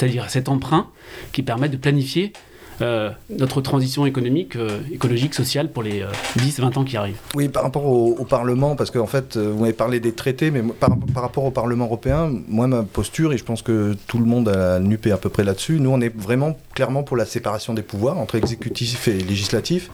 c'est-à-dire 0.00 0.30
cet 0.30 0.48
emprunt 0.48 0.88
qui 1.32 1.42
permet 1.42 1.68
de 1.68 1.76
planifier 1.76 2.32
notre 2.80 3.60
transition 3.60 4.06
économique, 4.06 4.56
écologique, 4.92 5.34
sociale 5.34 5.70
pour 5.70 5.82
les 5.82 6.04
10-20 6.38 6.78
ans 6.78 6.84
qui 6.84 6.96
arrivent. 6.96 7.18
Oui, 7.34 7.48
par 7.48 7.62
rapport 7.62 7.86
au, 7.86 8.24
Parlement, 8.24 8.76
parce 8.76 8.90
qu'en 8.90 9.06
fait, 9.06 9.36
vous 9.36 9.64
avez 9.64 9.72
parlé 9.72 9.98
des 9.98 10.12
traités, 10.12 10.50
mais 10.50 10.62
par, 10.62 10.90
rapport 11.14 11.44
au 11.44 11.50
Parlement 11.50 11.86
européen, 11.86 12.30
moi, 12.48 12.66
ma 12.66 12.82
posture, 12.82 13.32
et 13.32 13.38
je 13.38 13.44
pense 13.44 13.62
que 13.62 13.96
tout 14.06 14.18
le 14.18 14.24
monde 14.24 14.48
a 14.48 14.78
nupé 14.78 15.10
à 15.10 15.16
peu 15.16 15.28
près 15.28 15.42
là-dessus, 15.42 15.80
nous, 15.80 15.90
on 15.90 16.00
est 16.00 16.14
vraiment 16.14 16.56
clairement 16.74 17.02
pour 17.02 17.16
la 17.16 17.24
séparation 17.24 17.74
des 17.74 17.82
pouvoirs 17.82 18.18
entre 18.18 18.36
exécutif 18.36 19.08
et 19.08 19.18
législatif, 19.18 19.90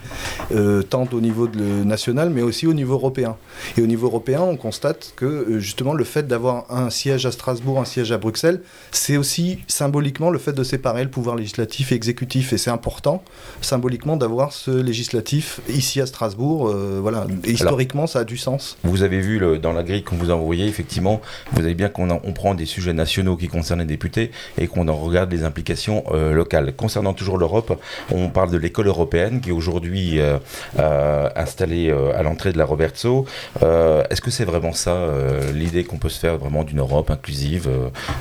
tant 0.90 1.08
au 1.12 1.20
niveau 1.20 1.48
national, 1.48 2.30
mais 2.30 2.42
aussi 2.42 2.66
au 2.66 2.74
niveau 2.74 2.94
européen. 2.94 3.36
Et 3.76 3.82
au 3.82 3.86
niveau 3.86 4.06
européen, 4.06 4.40
on 4.42 4.56
constate 4.56 5.12
que 5.16 5.58
justement 5.58 5.94
le 5.94 6.04
fait 6.04 6.26
d'avoir 6.26 6.64
un 6.70 6.90
siège 6.90 7.26
à 7.26 7.32
Strasbourg, 7.32 7.80
un 7.80 7.84
siège 7.84 8.12
à 8.12 8.18
Bruxelles, 8.18 8.60
c'est 8.90 9.16
aussi 9.16 9.58
symboliquement 9.66 10.30
le 10.30 10.38
fait 10.38 10.52
de 10.52 10.64
séparer 10.64 11.02
le 11.02 11.10
pouvoir 11.10 11.36
législatif 11.36 11.92
et 11.92 11.94
exécutif. 11.94 12.52
Et 12.52 12.58
c'est 12.58 12.70
important, 12.76 13.22
symboliquement, 13.62 14.16
d'avoir 14.16 14.52
ce 14.52 14.70
législatif 14.70 15.60
ici 15.68 16.00
à 16.00 16.06
Strasbourg. 16.06 16.68
Euh, 16.68 16.98
voilà. 17.00 17.26
historiquement, 17.44 18.06
ça 18.06 18.20
a 18.20 18.24
du 18.24 18.36
sens. 18.36 18.76
Vous 18.84 19.02
avez 19.02 19.20
vu 19.20 19.38
le, 19.38 19.58
dans 19.58 19.72
la 19.72 19.82
grille 19.82 20.02
qu'on 20.02 20.16
vous 20.16 20.30
a 20.30 20.34
envoyée, 20.34 20.66
effectivement, 20.66 21.20
vous 21.52 21.62
avez 21.64 21.74
bien 21.74 21.88
qu'on 21.88 22.10
on 22.10 22.32
prend 22.32 22.54
des 22.54 22.66
sujets 22.66 22.92
nationaux 22.92 23.36
qui 23.36 23.48
concernent 23.48 23.80
les 23.80 23.86
députés 23.86 24.30
et 24.58 24.66
qu'on 24.68 24.88
en 24.88 24.96
regarde 24.96 25.32
les 25.32 25.44
implications 25.44 26.04
euh, 26.12 26.32
locales. 26.32 26.74
Concernant 26.76 27.14
toujours 27.14 27.38
l'Europe, 27.38 27.80
on 28.12 28.28
parle 28.28 28.50
de 28.50 28.58
l'école 28.58 28.86
européenne 28.86 29.40
qui 29.40 29.48
est 29.48 29.52
aujourd'hui 29.52 30.20
euh, 30.20 31.28
installée 31.34 31.90
à 31.90 32.22
l'entrée 32.22 32.52
de 32.52 32.58
la 32.58 32.64
Robertso. 32.64 33.26
Est-ce 33.60 34.20
que 34.20 34.30
c'est 34.30 34.44
vraiment 34.44 34.72
ça 34.72 34.96
l'idée 35.54 35.84
qu'on 35.84 35.98
peut 35.98 36.08
se 36.08 36.18
faire 36.18 36.36
vraiment 36.38 36.64
d'une 36.64 36.80
Europe 36.80 37.10
inclusive, 37.10 37.68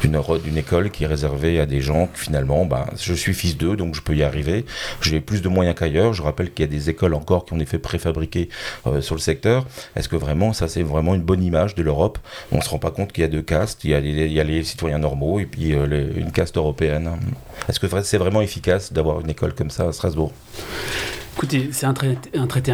d'une 0.01 0.15
d'une 0.43 0.57
école 0.57 0.89
qui 0.91 1.03
est 1.03 1.07
réservée 1.07 1.59
à 1.59 1.65
des 1.65 1.81
gens 1.81 2.07
que 2.07 2.19
finalement, 2.19 2.65
bah, 2.65 2.87
je 2.99 3.13
suis 3.13 3.33
fils 3.33 3.57
d'eux, 3.57 3.75
donc 3.75 3.95
je 3.95 4.01
peux 4.01 4.15
y 4.15 4.23
arriver. 4.23 4.34
J'ai 5.01 5.21
plus 5.21 5.41
de 5.41 5.49
moyens 5.49 5.75
qu'ailleurs. 5.77 6.13
Je 6.13 6.21
rappelle 6.21 6.51
qu'il 6.51 6.65
y 6.65 6.67
a 6.67 6.71
des 6.71 6.89
écoles 6.89 7.13
encore 7.13 7.45
qui 7.45 7.53
ont 7.53 7.57
des 7.57 7.65
faits 7.65 7.81
euh, 8.87 9.01
sur 9.01 9.15
le 9.15 9.21
secteur. 9.21 9.65
Est-ce 9.95 10.09
que 10.09 10.15
vraiment, 10.15 10.53
ça 10.53 10.67
c'est 10.67 10.83
vraiment 10.83 11.15
une 11.15 11.21
bonne 11.21 11.43
image 11.43 11.75
de 11.75 11.83
l'Europe? 11.83 12.17
On 12.51 12.61
se 12.61 12.69
rend 12.69 12.79
pas 12.79 12.91
compte 12.91 13.11
qu'il 13.11 13.21
y 13.21 13.25
a 13.25 13.29
deux 13.29 13.41
castes. 13.41 13.83
Il 13.83 13.91
y 13.91 13.93
a 13.93 13.99
les, 13.99 14.25
il 14.25 14.33
y 14.33 14.39
a 14.39 14.43
les 14.43 14.63
citoyens 14.63 14.99
normaux 14.99 15.39
et 15.39 15.45
puis 15.45 15.73
euh, 15.73 16.11
une 16.15 16.31
caste 16.31 16.57
européenne. 16.57 17.09
Est-ce 17.69 17.79
que 17.79 17.87
c'est 18.03 18.17
vraiment 18.17 18.41
efficace 18.41 18.91
d'avoir 18.91 19.21
une 19.21 19.29
école 19.29 19.53
comme 19.53 19.69
ça 19.69 19.87
à 19.87 19.91
Strasbourg? 19.91 20.31
Écoutez, 21.37 21.67
c'est 21.73 21.85
un, 21.85 21.93
traité 21.93 22.71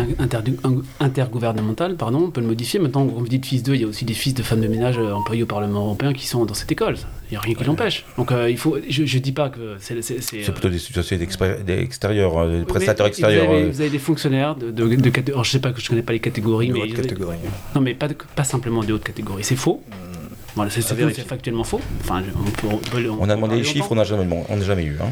intergouvernemental, 1.00 1.96
pardon, 1.96 2.26
on 2.26 2.30
peut 2.30 2.42
le 2.42 2.48
modifier. 2.48 2.80
Maintenant, 2.80 3.08
quand 3.08 3.14
vous 3.14 3.28
dites 3.28 3.44
fils 3.44 3.64
d'eux, 3.64 3.74
il 3.74 3.82
y 3.82 3.84
a 3.84 3.88
aussi 3.88 4.06
des 4.06 4.14
fils 4.14 4.36
de 4.36 4.44
femmes 4.44 4.62
de 4.62 4.68
ménage 4.68 5.00
euh, 5.00 5.14
employés 5.14 5.42
au 5.42 5.48
Parlement 5.48 5.86
européen 5.86 6.14
qui 6.14 6.28
sont 6.28 6.46
dans 6.46 6.54
cette 6.54 6.72
école. 6.72 6.96
Il 7.30 7.32
n'y 7.32 7.38
a 7.38 7.40
rien 7.40 7.56
qui 7.56 7.64
l'empêche. 7.64 8.06
Donc, 8.18 8.32
euh, 8.32 8.52
il 8.52 8.60
faut, 8.60 8.78
je 8.88 9.02
ne 9.02 9.22
dis 9.22 9.32
pas 9.32 9.50
que 9.50 9.78
c'est. 9.80 10.00
C'est 10.04 10.52
plutôt 10.52 10.70
des 10.70 10.78
situations 10.78 11.18
extérieurs, 11.68 12.38
euh, 12.38 12.60
des 12.60 12.66
prestataires 12.66 13.08
extérieurs. 13.08 13.48
Vous 13.48 13.82
avez, 13.82 13.90
des 13.90 13.98
fonctionnaires 13.98 14.56
de, 14.56 14.70
de, 14.70 14.96
de, 14.96 15.12
je 15.26 15.38
ne 15.40 15.44
sais 15.44 15.60
pas, 15.60 15.74
je 15.76 15.90
connais 15.90 16.04
pas 16.04 16.14
les 16.14 16.20
catégories. 16.20 16.70
mais 16.70 16.88
catégories. 16.90 17.38
Non, 17.74 17.82
mais 17.82 17.96
pas, 17.96 18.10
pas 18.36 18.44
simplement 18.44 18.84
des 18.84 18.94
hautes 18.94 19.04
catégories. 19.04 19.44
C'est 19.44 19.56
faux. 19.56 19.82
Voilà, 20.56 20.70
c'est 20.70 20.82
factuellement 21.28 21.64
faux. 21.64 21.82
Enfin, 22.02 22.22
on, 23.20 23.30
a 23.30 23.36
demandé 23.36 23.56
les 23.56 23.64
chiffres, 23.64 23.88
on 23.92 23.96
n'a 23.96 24.04
jamais, 24.04 24.28
jamais 24.62 24.84
eu. 24.84 24.98
Hein. 25.02 25.10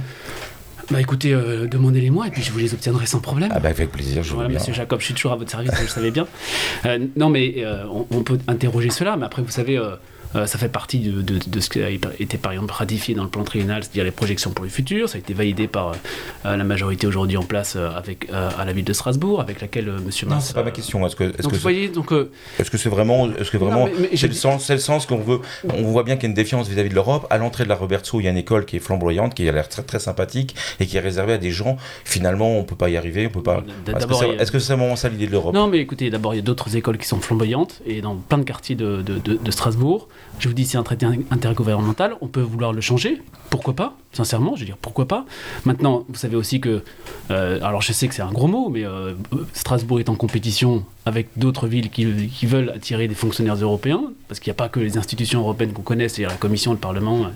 Bah 0.91 0.99
écoutez, 0.99 1.33
euh, 1.33 1.67
demandez-les-moi 1.67 2.27
et 2.27 2.31
puis 2.31 2.41
je 2.41 2.51
vous 2.51 2.57
les 2.57 2.73
obtiendrai 2.73 3.05
sans 3.05 3.19
problème. 3.19 3.49
Ah 3.53 3.59
bah 3.59 3.69
avec 3.69 3.91
plaisir, 3.91 4.23
je 4.23 4.33
Voilà, 4.33 4.49
monsieur 4.49 4.73
Jacob, 4.73 4.99
je 4.99 5.05
suis 5.05 5.13
toujours 5.13 5.33
à 5.33 5.35
votre 5.35 5.51
service, 5.51 5.71
vous 5.71 5.83
le 5.83 5.87
savez 5.87 6.09
bien. 6.09 6.27
Euh, 6.85 6.97
non 7.15 7.29
mais 7.29 7.55
euh, 7.59 7.85
on, 7.91 8.07
on, 8.09 8.23
peut 8.23 8.39
interroger 8.47 8.89
cela, 8.89 9.15
mais 9.15 9.25
après 9.25 9.43
vous 9.43 9.51
savez, 9.51 9.79
euh, 10.35 10.45
ça 10.45 10.57
fait 10.57 10.69
partie 10.69 10.99
de, 10.99 11.21
de, 11.21 11.59
ce 11.59 11.69
qui 11.69 11.81
a 11.81 11.89
été 11.89 12.37
par 12.37 12.51
exemple 12.51 12.73
ratifié 12.73 13.15
dans 13.15 13.23
le 13.23 13.29
plan 13.29 13.43
triennal, 13.43 13.83
c'est-à-dire 13.83 14.03
les 14.03 14.11
projections 14.11 14.51
pour 14.51 14.63
le 14.63 14.69
futur. 14.69 15.09
Ça 15.09 15.17
a 15.17 15.19
été 15.19 15.33
validé 15.33 15.67
par 15.67 15.93
euh, 16.45 16.55
la 16.55 16.63
majorité 16.63 17.07
aujourd'hui 17.07 17.37
en 17.37 17.43
place 17.43 17.75
euh, 17.75 17.89
avec, 17.95 18.27
à 18.31 18.63
la 18.63 18.73
ville 18.73 18.85
de 18.85 18.93
Strasbourg, 18.93 19.41
avec 19.41 19.61
laquelle 19.61 19.91
Monsieur 20.05 20.27
Non, 20.27 20.39
c'est 20.39 20.53
pas 20.53 20.63
ma 20.63 20.71
question. 20.71 21.05
Est-ce 21.05 21.15
que, 21.15 21.23
est-ce 21.23 21.43
donc, 21.43 21.51
que 21.51 21.55
vous 21.55 21.61
voyez, 21.61 21.89
donc. 21.89 22.13
est-ce 22.59 22.69
que 22.69 22.77
c'est 22.77 22.89
vraiment, 22.89 23.29
est-ce 23.39 23.49
que 23.49 23.57
vraiment, 23.57 23.87
c'est 24.15 24.27
le 24.27 24.33
sens, 24.33 24.69
le 24.69 24.77
sens 24.77 25.05
qu'on 25.05 25.17
veut. 25.17 25.39
On 25.63 25.83
voit 25.83 26.03
bien 26.03 26.15
qu'il 26.15 26.23
y 26.23 26.25
a 26.27 26.29
une 26.29 26.35
défiance 26.35 26.67
vis-à-vis 26.67 26.89
de 26.89 26.95
l'Europe. 26.95 27.25
À 27.29 27.37
l'entrée 27.37 27.63
de 27.63 27.69
la 27.69 27.75
Robertso, 27.75 28.19
il 28.19 28.25
y 28.25 28.27
a 28.27 28.31
une 28.31 28.37
école 28.37 28.65
qui 28.65 28.75
est 28.75 28.79
flamboyante, 28.79 29.33
qui 29.33 29.47
a 29.47 29.51
l'air 29.51 29.67
très 29.67 29.83
très 29.83 29.99
sympathique 29.99 30.55
et 30.79 30.85
qui 30.85 30.97
est 30.97 31.01
réservée 31.01 31.33
à 31.33 31.37
des 31.37 31.51
gens. 31.51 31.77
Finalement, 32.03 32.57
on 32.57 32.63
peut 32.63 32.75
pas 32.75 32.89
y 32.89 32.97
arriver, 32.97 33.27
on 33.27 33.29
peut 33.31 33.43
pas. 33.43 33.63
Est-ce 34.39 34.51
que 34.51 34.59
c'est 34.59 34.75
vraiment 34.75 34.95
ça 34.95 35.09
l'idée 35.09 35.27
de 35.27 35.31
l'Europe? 35.31 35.53
Non, 35.53 35.67
mais 35.67 35.79
écoutez, 35.79 36.09
d'abord 36.09 36.33
il 36.33 36.37
y 36.37 36.39
a 36.39 36.43
d'autres 36.43 36.75
écoles 36.75 36.97
qui 36.97 37.07
sont 37.07 37.19
flamboyantes 37.19 37.81
et 37.85 38.01
dans 38.01 38.15
plein 38.15 38.37
de 38.37 38.43
quartiers 38.43 38.75
de, 38.75 39.01
de, 39.01 39.19
de 39.19 39.51
Strasbourg. 39.51 40.07
Je 40.39 40.47
vous 40.47 40.53
dis, 40.53 40.65
c'est 40.65 40.77
un 40.77 40.83
traité 40.83 41.05
intergouvernemental, 41.31 42.15
on 42.21 42.27
peut 42.27 42.41
vouloir 42.41 42.71
le 42.71 42.79
changer, 42.79 43.21
pourquoi 43.49 43.75
pas, 43.75 43.97
sincèrement, 44.13 44.55
je 44.55 44.61
veux 44.61 44.65
dire, 44.65 44.77
pourquoi 44.77 45.05
pas. 45.05 45.25
Maintenant, 45.65 46.05
vous 46.07 46.15
savez 46.15 46.37
aussi 46.37 46.61
que, 46.61 46.81
euh, 47.29 47.59
alors 47.61 47.81
je 47.81 47.91
sais 47.91 48.07
que 48.07 48.15
c'est 48.15 48.21
un 48.21 48.31
gros 48.31 48.47
mot, 48.47 48.69
mais 48.69 48.85
euh, 48.85 49.15
Strasbourg 49.51 49.99
est 49.99 50.07
en 50.07 50.15
compétition 50.15 50.85
avec 51.05 51.27
d'autres 51.35 51.67
villes 51.67 51.89
qui, 51.89 52.05
veulent 52.45 52.69
attirer 52.69 53.09
des 53.09 53.15
fonctionnaires 53.15 53.55
européens, 53.55 54.01
parce 54.29 54.39
qu'il 54.39 54.49
n'y 54.49 54.55
a 54.55 54.61
pas 54.61 54.69
que 54.69 54.79
les 54.79 54.97
institutions 54.97 55.41
européennes 55.41 55.73
qu'on 55.73 55.81
connaît, 55.81 56.07
c'est-à-dire 56.07 56.29
la 56.29 56.37
Commission, 56.37 56.71
le 56.71 56.77
Parlement, 56.77 57.27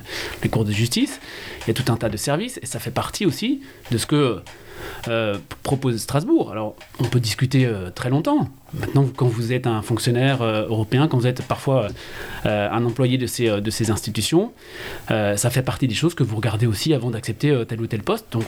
les 0.42 0.50
cours 0.50 0.64
de 0.64 0.72
justice, 0.72 1.20
il 1.62 1.68
y 1.68 1.72
a 1.72 1.74
tout 1.74 1.92
un 1.92 1.98
tas 1.98 2.10
de 2.10 2.18
services, 2.18 2.58
et 2.64 2.66
ça 2.66 2.80
fait 2.80 2.92
partie 2.92 3.26
aussi 3.26 3.60
de 3.92 3.98
ce 3.98 4.06
que 4.06 4.42
euh, 5.08 5.38
propose 5.64 5.98
Strasbourg. 6.02 6.52
Alors, 6.52 6.76
on 7.00 7.06
peut 7.06 7.20
discuter 7.20 7.66
euh, 7.66 7.90
très 7.90 8.10
longtemps. 8.10 8.50
Maintenant, 8.74 9.08
quand 9.16 9.28
vous 9.28 9.54
êtes 9.54 9.68
un 9.68 9.82
fonctionnaire 9.82 10.42
euh, 10.42 10.68
européen, 10.68 11.08
quand 11.08 11.18
vous 11.18 11.28
êtes 11.28 11.44
parfois 11.44 11.88
un 12.46 12.86
employé 12.86 13.18
de 13.18 13.28
ces, 13.28 13.62
de 13.62 13.70
ces 13.70 13.92
institutions, 13.92 14.52
ça 15.08 15.50
fait 15.50 15.62
partie 15.62 15.88
des 15.88 15.94
choses 15.94 16.16
que 16.16 16.24
vous 16.24 16.36
regardez 16.36 16.66
aussi 16.66 16.94
avant 16.94 17.12
d'accepter 17.12 17.64
tel 17.68 17.82
ou 17.82 17.88
tel 17.88 18.02
poste. 18.02 18.26
Donc, 18.32 18.44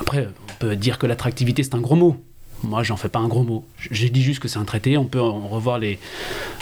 après, 0.00 0.28
on 0.28 0.58
peut 0.60 0.76
dire 0.76 0.98
que 0.98 1.06
l'attractivité, 1.06 1.62
c'est 1.62 1.74
un 1.74 1.80
gros 1.80 1.96
mot. 1.96 2.16
Moi, 2.64 2.82
j'en 2.82 2.96
fais 2.96 3.08
pas 3.08 3.18
un 3.18 3.28
gros 3.28 3.42
mot. 3.42 3.64
J'ai 3.90 4.08
dit 4.08 4.22
juste 4.22 4.40
que 4.40 4.48
c'est 4.48 4.58
un 4.58 4.64
traité, 4.64 4.96
on 4.96 5.04
peut 5.04 5.20
en 5.20 5.46
revoir 5.48 5.78
les, 5.78 5.98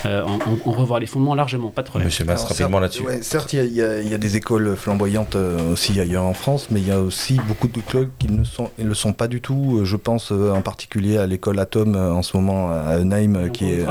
euh, 0.04 0.24
revoir 0.64 1.00
les 1.00 1.06
fondements 1.06 1.34
largement, 1.34 1.68
pas 1.70 1.82
de 1.82 1.88
problème. 1.88 2.06
Monsieur 2.06 2.24
Mass, 2.24 2.44
rapidement 2.44 2.80
là-dessus. 2.80 3.04
certes, 3.22 3.52
il 3.52 3.64
y, 3.66 3.76
y, 3.76 4.14
a 4.14 4.18
des 4.18 4.36
écoles 4.36 4.76
flamboyantes 4.76 5.36
euh, 5.36 5.72
aussi 5.72 5.98
ailleurs 6.00 6.24
en 6.24 6.34
France, 6.34 6.68
mais 6.70 6.80
il 6.80 6.88
y 6.88 6.90
a 6.90 7.00
aussi 7.00 7.40
beaucoup 7.46 7.68
d'écoles 7.68 8.10
qui 8.18 8.28
ne 8.30 8.44
sont, 8.44 8.70
le 8.78 8.94
sont 8.94 9.12
pas 9.12 9.28
du 9.28 9.40
tout. 9.40 9.80
Je 9.84 9.96
pense 9.96 10.32
euh, 10.32 10.52
en 10.52 10.62
particulier 10.62 11.18
à 11.18 11.26
l'école 11.26 11.58
Atom 11.58 11.94
en 11.94 12.22
ce 12.22 12.36
moment 12.36 12.70
à 12.70 12.98
Eunheim, 12.98 13.50
qui 13.50 13.72
est, 13.72 13.86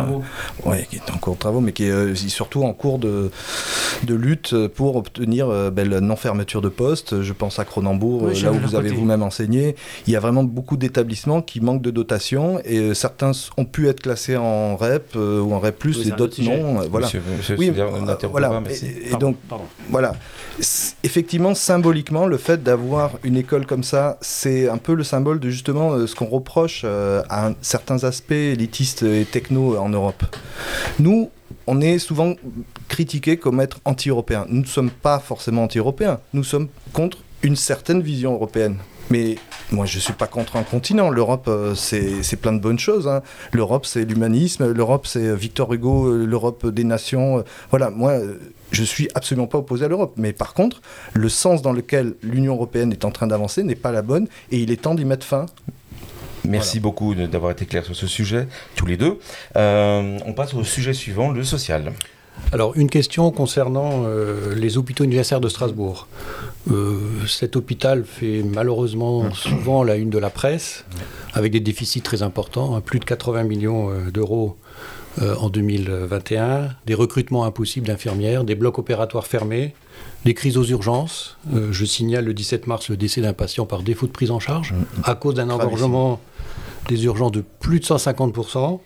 ouais, 0.66 0.88
qui 0.90 0.98
est 0.98 1.12
en 1.12 1.18
cours 1.18 1.36
de 1.36 1.40
travaux, 1.40 1.62
mais 1.62 1.72
qui 1.72 1.86
est 1.86 2.16
surtout 2.16 2.64
en 2.64 2.74
cours 2.74 3.00
de, 3.00 3.32
de 4.04 4.16
lutte 4.16 4.68
pour 4.68 4.98
obtenir 4.98 5.48
ben, 5.72 5.90
la 5.90 6.02
non-fermeture 6.02 6.62
de 6.62 6.70
poste. 6.70 7.22
Je 7.22 7.34
pense 7.34 7.60
à 7.60 7.66
Cronenbourg, 7.66 8.28
là 8.28 8.52
où 8.52 8.60
vous 8.60 8.76
avez 8.76 8.90
vous-même 8.90 9.24
enseigné. 9.24 9.76
Il 10.08 10.14
y 10.14 10.16
a 10.16 10.20
vraiment 10.20 10.44
beaucoup 10.44 10.78
d'établissements 10.78 11.42
qui 11.42 11.62
manquent 11.62 11.82
de 11.82 11.92
et 12.64 12.78
euh, 12.78 12.94
certains 12.94 13.32
ont 13.58 13.66
pu 13.66 13.88
être 13.88 14.02
classés 14.02 14.38
en 14.38 14.76
REP 14.76 15.16
euh, 15.16 15.42
ou 15.42 15.54
en 15.54 15.60
REP+, 15.60 15.86
et 16.06 16.12
d'autres 16.12 16.42
non. 16.42 16.82
Euh, 16.82 16.88
voilà. 16.90 17.10
oui, 17.58 17.72
voilà. 18.30 18.62
et, 18.72 19.16
donc, 19.18 19.38
voilà. 19.90 20.14
Effectivement, 21.04 21.56
symboliquement, 21.56 22.26
le 22.28 22.38
fait 22.38 22.64
d'avoir 22.64 23.12
une 23.24 23.38
école 23.38 23.66
comme 23.66 23.84
ça, 23.84 24.18
c'est 24.22 24.70
un 24.70 24.78
peu 24.78 24.94
le 24.94 25.04
symbole 25.04 25.40
de 25.40 25.50
justement 25.50 26.06
ce 26.06 26.16
qu'on 26.16 26.26
reproche 26.26 26.84
à 26.86 27.52
certains 27.62 28.04
aspects 28.04 28.32
élitistes 28.32 29.04
et 29.04 29.26
techno 29.26 29.78
en 29.78 29.90
Europe. 29.90 30.24
Nous, 31.00 31.30
on 31.68 31.82
est 31.82 32.00
souvent 32.00 32.36
critiqué 32.88 33.38
comme 33.38 33.60
être 33.60 33.80
anti-européen. 33.86 34.46
Nous 34.50 34.62
ne 34.62 34.66
sommes 34.66 34.92
pas 34.92 35.20
forcément 35.20 35.64
anti-européens. 35.64 36.20
Nous 36.34 36.44
sommes 36.44 36.68
contre 36.94 37.20
une 37.44 37.56
certaine 37.56 38.02
vision 38.02 38.34
européenne. 38.34 38.78
Mais 39.12 39.36
moi, 39.72 39.86
je 39.86 39.98
ne 39.98 40.02
suis 40.02 40.14
pas 40.14 40.28
contre 40.28 40.56
un 40.56 40.64
continent. 40.64 41.10
L'Europe, 41.10 41.46
euh, 41.50 41.76
c'est 41.76 42.36
plein 42.38 42.54
de 42.54 42.60
bonnes 42.60 42.80
choses. 42.80 43.10
Hein. 43.10 43.22
L'Europe, 43.52 43.86
c'est 43.86 44.06
l'humanisme. 44.06 44.72
L'Europe, 44.72 45.06
c'est 45.06 45.28
euh, 45.28 45.36
Victor 45.36 45.74
Hugo, 45.74 46.08
euh, 46.08 46.26
l'Europe 46.26 46.66
des 46.66 46.86
nations. 46.86 47.44
Voilà, 47.72 47.90
moi, 47.90 48.14
je 48.72 48.84
suis 48.84 49.10
absolument 49.14 49.48
pas 49.48 49.58
opposé 49.58 49.84
à 49.84 49.90
l'Europe. 49.90 50.14
Mais 50.16 50.32
par 50.32 50.54
contre, 50.54 50.82
le 51.14 51.28
sens 51.28 51.62
dans 51.62 51.74
lequel 51.74 52.16
l'Union 52.24 52.54
européenne 52.54 52.94
est 52.94 53.04
en 53.04 53.12
train 53.12 53.28
d'avancer 53.28 53.64
n'est 53.64 53.76
pas 53.76 53.92
la 53.92 54.02
bonne 54.02 54.28
et 54.50 54.60
il 54.60 54.72
est 54.72 54.82
temps 54.82 54.96
d'y 54.96 55.06
mettre 55.06 55.26
fin. 55.26 55.46
Merci 56.46 56.80
beaucoup 56.80 57.14
d'avoir 57.14 57.52
été 57.52 57.66
clair 57.66 57.86
sur 57.86 57.96
ce 57.96 58.08
sujet, 58.08 58.48
tous 58.76 58.86
les 58.86 58.98
deux. 58.98 59.20
on 59.56 60.34
passe 60.36 60.54
au 60.54 60.64
sujet 60.64 60.94
suivant, 60.94 61.32
le 61.32 61.44
social. 61.44 61.92
Alors, 62.52 62.76
une 62.76 62.90
question 62.90 63.32
concernant 63.32 64.04
euh, 64.06 64.54
les 64.56 64.78
hôpitaux 64.78 65.04
universitaires 65.04 65.40
de 65.40 65.48
Strasbourg. 65.48 66.08
Euh, 66.70 67.26
cet 67.28 67.56
hôpital 67.56 68.04
fait 68.06 68.44
malheureusement 68.44 69.34
souvent 69.34 69.84
la 69.84 69.96
une 69.96 70.10
de 70.10 70.20
la 70.20 70.30
presse, 70.30 70.86
avec 71.34 71.52
des 71.52 71.60
déficits 71.60 72.02
très 72.02 72.22
importants, 72.22 72.76
hein, 72.76 72.82
plus 72.82 73.00
de 73.00 73.06
80 73.06 73.44
millions 73.44 73.90
euh, 73.90 74.12
d'euros 74.12 74.58
en 75.20 75.50
2021, 75.50 76.70
des 76.86 76.94
recrutements 76.94 77.44
impossibles 77.44 77.86
d'infirmières, 77.86 78.46
des 78.46 78.56
blocs 78.56 78.80
opératoires 78.80 79.28
fermés, 79.28 79.74
des 80.24 80.34
crises 80.34 80.56
aux 80.56 80.64
urgences. 80.64 81.38
je 81.52 81.84
signale 81.84 82.24
le 82.24 82.34
17 82.34 82.66
mars 82.66 82.88
le 82.88 82.96
décès 82.96 83.20
d'un 83.20 83.34
patient 83.34 83.66
par 83.66 83.84
défaut 83.84 84.08
de 84.08 84.14
prise 84.14 84.32
en 84.32 84.40
charge, 84.40 84.74
à 85.04 85.16
cause 85.16 85.36
d'un 85.36 85.50
engorgement 85.50 86.22
des 86.88 87.04
urgences 87.04 87.34
de 87.34 87.44
plus 87.60 87.82
de 87.82 87.86
150%. 87.86 88.80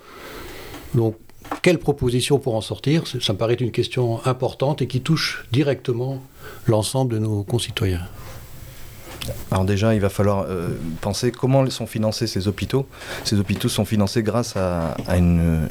Donc, 0.95 1.15
quelle 1.61 1.79
proposition 1.79 2.39
pour 2.39 2.55
en 2.55 2.61
sortir 2.61 3.03
Ça 3.07 3.33
me 3.33 3.37
paraît 3.37 3.55
une 3.55 3.71
question 3.71 4.25
importante 4.25 4.81
et 4.81 4.87
qui 4.87 5.01
touche 5.01 5.45
directement 5.51 6.21
l'ensemble 6.67 7.15
de 7.15 7.19
nos 7.19 7.43
concitoyens. 7.43 8.07
Alors 9.51 9.65
déjà, 9.65 9.93
il 9.93 10.01
va 10.01 10.09
falloir 10.09 10.45
euh, 10.47 10.69
penser 11.01 11.31
comment 11.31 11.67
sont 11.69 11.87
financés 11.87 12.27
ces 12.27 12.47
hôpitaux. 12.47 12.87
Ces 13.23 13.39
hôpitaux 13.39 13.69
sont 13.69 13.85
financés 13.85 14.23
grâce 14.23 14.55
à, 14.55 14.95
une, 15.17 15.67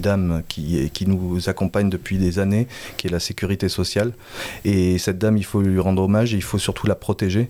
dame 0.00 0.42
qui, 0.48 0.90
nous 1.06 1.48
accompagne 1.48 1.90
depuis 1.90 2.18
des 2.18 2.38
années, 2.38 2.66
qui 2.96 3.06
est 3.06 3.10
la 3.10 3.20
sécurité 3.20 3.68
sociale. 3.68 4.12
Et 4.64 4.98
cette 4.98 5.18
dame, 5.18 5.36
il 5.36 5.44
faut 5.44 5.60
lui 5.60 5.78
rendre 5.78 6.02
hommage 6.02 6.34
et 6.34 6.36
il 6.36 6.42
faut 6.42 6.58
surtout 6.58 6.86
la 6.86 6.94
protéger. 6.94 7.48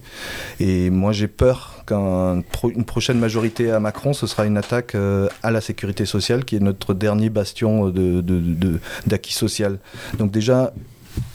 Et 0.60 0.90
moi, 0.90 1.12
j'ai 1.12 1.28
peur 1.28 1.84
qu'une 1.86 2.84
prochaine 2.84 3.18
majorité 3.18 3.70
à 3.70 3.80
Macron, 3.80 4.12
ce 4.12 4.26
sera 4.26 4.44
une 4.46 4.56
attaque 4.56 4.94
euh, 4.94 5.28
à 5.42 5.50
la 5.50 5.60
sécurité 5.60 6.04
sociale, 6.06 6.44
qui 6.44 6.56
est 6.56 6.60
notre 6.60 6.94
dernier 6.94 7.30
bastion 7.30 7.92
d'acquis 9.06 9.34
social. 9.34 9.78
Donc 10.18 10.30
déjà, 10.30 10.72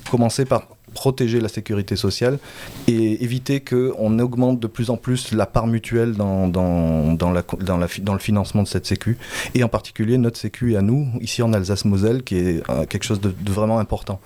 commencer 0.09 0.45
par 0.45 0.67
protéger 0.93 1.39
la 1.39 1.50
sécurité 1.50 1.95
sociale 1.95 2.39
et 2.88 3.24
éviter 3.24 3.62
qu'on 3.62 4.19
augmente 4.19 4.60
de 4.60 4.67
plus 4.67 4.89
en 4.89 4.98
plus 4.98 5.31
la 5.33 5.45
part 5.45 5.67
mutuelle 5.67 6.13
dans, 6.13 6.48
dans, 6.48 7.13
dans, 7.13 7.31
la, 7.31 7.43
dans, 7.60 7.77
la, 7.77 7.88
dans 8.01 8.13
le 8.13 8.19
financement 8.19 8.63
de 8.63 8.67
cette 8.67 8.86
sécu, 8.86 9.17
et 9.55 9.63
en 9.63 9.69
particulier 9.69 10.17
notre 10.17 10.38
sécu 10.38 10.75
à 10.75 10.81
nous, 10.81 11.07
ici 11.21 11.41
en 11.41 11.53
Alsace-Moselle, 11.53 12.24
qui 12.24 12.36
est 12.36 12.69
euh, 12.69 12.86
quelque 12.86 13.03
chose 13.03 13.21
de, 13.21 13.33
vraiment 13.51 13.79
important. 13.79 14.19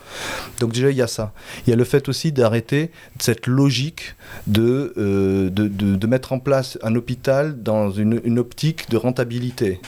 Donc 0.60 0.74
déjà, 0.74 0.92
il 0.92 0.98
y 0.98 1.02
a 1.02 1.08
ça. 1.08 1.34
Il 1.66 1.70
y 1.70 1.74
a 1.74 1.76
le 1.76 1.84
fait 1.84 2.10
aussi 2.10 2.32
d'arrêter 2.32 2.92
cette 3.20 3.48
logique 3.48 4.16
de, 4.48 4.94
euh, 4.98 5.50
de, 5.50 5.68
de, 5.68 6.08
mettre 6.08 6.34
en 6.34 6.40
place 6.40 6.78
un 6.84 6.96
hôpital 6.96 7.62
dans 7.62 7.92
une, 7.92 8.22
une 8.24 8.40
optique 8.40 8.90
de 8.90 8.98
rentabilité, 8.98 9.80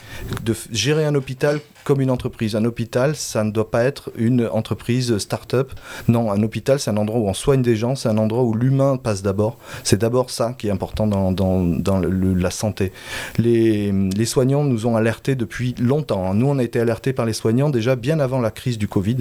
de 0.44 0.56
gérer 0.72 1.06
un 1.06 1.16
hôpital 1.16 1.60
comme 1.88 2.02
une 2.02 2.12
entreprise. 2.12 2.54
Un 2.58 2.66
hôpital, 2.66 3.16
ça 3.16 3.46
ne 3.46 3.52
doit 3.52 3.72
pas 3.72 3.86
être 3.86 4.12
une 4.18 4.46
entreprise 4.48 5.18
start-up. 5.20 5.72
Non, 6.10 6.30
un 6.34 6.44
hôpital, 6.44 6.67
c'est 6.78 6.90
un 6.90 6.98
endroit 6.98 7.20
où 7.20 7.28
on 7.28 7.34
soigne 7.34 7.62
des 7.62 7.76
gens, 7.76 7.96
c'est 7.96 8.10
un 8.10 8.18
endroit 8.18 8.44
où 8.44 8.54
l'humain 8.54 8.98
passe 8.98 9.22
d'abord. 9.22 9.58
C'est 9.84 10.00
d'abord 10.00 10.30
ça 10.30 10.54
qui 10.58 10.68
est 10.68 10.72
important 10.72 11.08
dans, 11.08 11.32
dans, 11.32 11.64
dans 11.64 12.00
la 12.00 12.52
santé. 12.52 12.92
Les, 13.38 13.92
les, 13.92 14.26
soignants 14.26 14.64
nous 14.64 14.86
ont 14.86 14.96
alertés 14.96 15.36
depuis 15.36 15.76
longtemps. 15.80 16.34
Nous, 16.34 16.48
on 16.48 16.58
a 16.58 16.64
été 16.64 16.80
alertés 16.80 17.14
par 17.14 17.26
les 17.26 17.34
soignants 17.34 17.70
déjà 17.70 17.96
bien 17.96 18.20
avant 18.20 18.40
la 18.42 18.52
crise 18.52 18.78
du 18.78 18.88
Covid, 18.88 19.18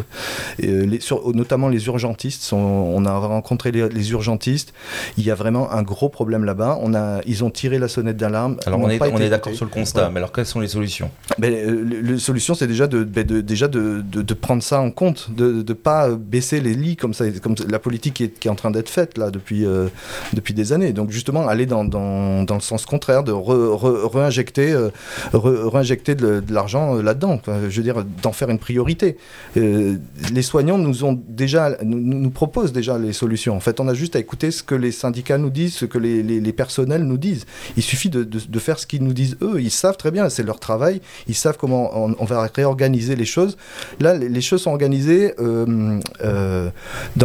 et 0.59 0.69
euh, 0.69 0.87
les, 0.87 1.01
sur, 1.01 1.35
notamment 1.35 1.69
les 1.69 1.87
urgentistes. 1.87 2.43
Sont, 2.43 2.57
on 2.57 3.05
a 3.05 3.17
rencontré 3.17 3.71
les, 3.71 4.11
urgentistes. 4.11 4.73
Il 5.17 5.25
y 5.25 5.31
a 5.31 5.35
vraiment 5.35 5.71
un 5.73 5.83
gros 5.83 6.09
problème 6.09 6.45
là-bas. 6.45 6.79
On 6.81 6.95
a, 6.95 7.21
ils 7.27 7.45
ont 7.45 7.51
tiré 7.51 7.79
la 7.79 7.89
sonnette 7.89 8.17
d'alarme. 8.17 8.57
Alors, 8.67 8.81
on 8.81 8.89
est, 8.89 9.01
on 9.03 9.19
est 9.19 9.29
d'accord 9.29 9.55
sur 9.55 9.65
le 9.65 9.71
constat, 9.71 10.11
mais 10.11 10.19
alors 10.19 10.33
quelles 10.33 10.47
sont 10.47 10.61
les 10.61 10.69
solutions? 10.69 11.11
Ben, 11.39 11.53
euh, 11.53 12.03
Les 12.03 12.19
solutions, 12.19 12.55
c'est 12.55 12.67
déjà, 12.67 12.87
de, 12.87 13.05
ben, 13.05 13.25
de, 13.25 13.41
déjà 13.41 13.69
de, 13.69 14.03
de, 14.03 14.35
prendre 14.35 14.63
ça 14.63 14.81
en 14.81 14.91
compte, 14.91 15.31
de 15.31 15.65
ne 15.67 15.73
pas 15.73 16.11
baisser 16.11 16.61
les 16.61 16.75
lits 16.75 16.97
comme, 16.97 17.15
ça, 17.15 17.25
comme 17.41 17.55
la 17.69 17.79
politique 17.79 18.15
qui 18.15 18.49
est, 18.49 18.51
en 18.51 18.55
train 18.55 18.71
d'être 18.71 18.89
faite 18.89 19.19
là 19.19 19.31
depuis, 19.31 19.65
euh, 19.65 19.89
depuis 20.33 20.55
des 20.55 20.73
années. 20.73 20.93
Donc 20.93 21.11
justement, 21.11 21.47
aller 21.49 21.67
dans, 21.67 21.85
dans, 21.85 22.43
dans 22.43 22.55
le 22.55 22.61
sens 22.61 22.87
contraire, 22.87 23.23
de 23.23 23.33
réinjecter 23.33 24.73
euh, 24.73 24.91
réinjecter 25.35 26.15
de, 26.15 26.43
l'argent 26.51 26.97
euh, 26.97 27.03
là-dedans. 27.03 27.41
je 27.47 27.77
veux 27.77 27.83
dire, 27.83 28.05
d'en 28.23 28.33
faire 28.33 28.51
une 28.51 28.59
priorité. 28.59 29.17
les 29.55 30.43
soignants 30.43 30.79
nous, 30.79 31.05
ont 31.05 31.21
déjà, 31.29 31.77
nous, 31.83 31.99
nous, 31.99 32.31
proposent 32.31 32.73
déjà 32.73 32.99
les 32.99 33.13
solutions. 33.13 33.57
En 33.57 33.61
fait, 33.61 33.81
on 33.81 33.89
a 33.89 33.95
juste 33.95 34.17
à 34.17 34.19
écouter 34.19 34.51
ce 34.51 34.63
que 34.63 34.75
les 34.75 34.93
syndicats 34.93 35.39
nous 35.39 35.51
disent, 35.51 35.75
ce 35.75 35.85
que 35.85 35.99
les, 35.99 36.53
personnels 36.53 37.03
nous 37.03 37.19
disent. 37.19 37.45
Il 37.77 37.83
suffit 37.83 38.09
de, 38.09 38.25
de, 38.25 38.59
faire 38.59 38.79
ce 38.79 38.87
qu'ils 38.87 39.03
nous 39.03 39.13
disent 39.13 39.37
eux. 39.43 39.61
Ils 39.61 39.71
savent 39.71 39.97
très 39.97 40.11
bien, 40.11 40.29
c'est 40.31 40.43
leur 40.43 40.59
travail. 40.59 41.01
Ils 41.29 41.35
savent 41.35 41.57
comment 41.59 41.91
on, 41.95 42.25
va 42.25 42.49
réorganiser 42.55 43.17
les 43.17 43.25
choses. 43.25 43.57
Là, 44.01 44.15
les, 44.15 44.41
choses 44.41 44.63
sont 44.63 44.71
organisées 44.71 45.35
euh, 45.39 46.71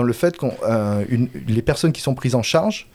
le 0.03 0.13
fait 0.13 0.38
que 0.38 0.46
euh, 0.67 1.03
les 1.48 1.62
personnes 1.62 1.91
qui 1.91 2.01
sont 2.01 2.15
prises 2.15 2.36
en 2.36 2.43
charge, 2.43 2.88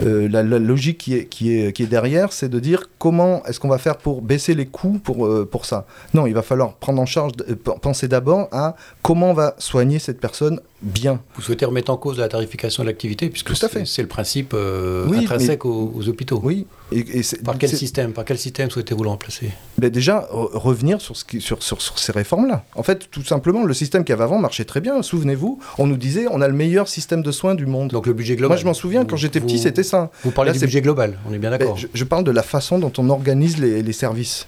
la, 0.00 0.42
logique 0.42 0.98
qui 0.98 1.14
est, 1.14 1.26
qui 1.26 1.56
est, 1.56 1.72
qui 1.72 1.82
est 1.82 1.86
derrière, 1.86 2.32
c'est 2.32 2.48
de 2.48 2.58
dire 2.60 2.90
comment 2.98 3.44
est-ce 3.44 3.60
qu'on 3.60 3.68
va 3.68 3.78
faire 3.78 3.96
pour 3.96 4.22
baisser 4.22 4.54
les 4.54 4.66
coûts 4.66 4.98
pour, 5.02 5.28
pour 5.48 5.64
ça. 5.64 5.86
Non, 6.12 6.26
il 6.26 6.34
va 6.34 6.42
falloir 6.42 6.74
prendre 6.74 7.00
en 7.00 7.06
charge, 7.06 7.32
penser 7.80 8.08
d'abord 8.08 8.48
à 8.52 8.76
comment 9.02 9.30
on 9.30 9.34
va 9.34 9.54
soigner 9.58 9.98
cette 9.98 10.20
personne 10.20 10.60
bien. 10.84 11.20
Vous 11.34 11.42
souhaitez 11.42 11.64
remettre 11.64 11.90
en 11.90 11.96
cause 11.96 12.18
la 12.18 12.28
tarification 12.28 12.82
de 12.82 12.88
l'activité, 12.88 13.30
puisque 13.30 13.54
c'est 13.56 14.02
le 14.02 14.08
principe 14.08 14.54
intrinsèque 14.54 15.64
aux, 15.64 16.08
hôpitaux. 16.08 16.40
Oui. 16.42 16.66
Et, 16.92 17.22
par 17.44 17.58
quel 17.58 17.70
système 17.70 18.12
Par 18.12 18.24
quel 18.24 18.38
système 18.38 18.70
souhaitez-vous 18.70 19.02
le 19.02 19.08
remplacer? 19.08 19.50
Ben 19.78 19.90
Déjà, 19.90 20.28
revenir 20.30 21.00
sur, 21.00 21.16
ce 21.16 21.24
qui, 21.24 21.40
sur, 21.40 21.62
sur, 21.62 21.80
sur 21.80 21.98
ces 21.98 22.12
réformes-là. 22.12 22.64
En 22.74 22.82
fait, 22.82 23.10
tout 23.10 23.24
simplement, 23.24 23.64
le 23.64 23.74
système 23.74 24.04
qui 24.04 24.12
avait 24.12 24.24
avant 24.24 24.38
marchait 24.38 24.64
très 24.64 24.80
bien. 24.80 25.02
Souvenez-vous, 25.02 25.58
on 25.78 25.86
nous 25.86 25.96
disait 25.96 26.26
on 26.30 26.40
a 26.40 26.48
le 26.48 26.54
meilleur 26.54 26.88
système 26.88 27.22
de 27.22 27.32
soins 27.32 27.54
du 27.54 27.66
monde. 27.66 27.90
Donc 27.90 28.06
le 28.06 28.12
budget 28.12 28.36
global. 28.36 28.56
Moi, 28.56 28.60
je 28.60 28.66
m'en 28.66 28.74
souviens, 28.74 29.04
quand 29.04 29.16
j'étais 29.16 29.40
petit, 29.40 29.58
c'était 29.58 29.82
ça. 29.82 30.10
Vous 30.24 30.30
parlez 30.30 30.52
du 30.52 30.58
budget 30.58 30.82
global, 30.82 31.18
on 31.28 31.32
est 31.32 31.38
bien 31.38 31.50
ben, 31.50 31.58
d'accord. 31.58 31.78
Je, 31.92 32.04
parle 32.04 32.24
de 32.24 32.30
la 32.30 32.42
façon 32.42 32.78
dont 32.78 32.92
on 32.98 33.08
organise 33.10 33.58
les, 33.58 33.82
les 33.82 33.92
services 33.92 34.46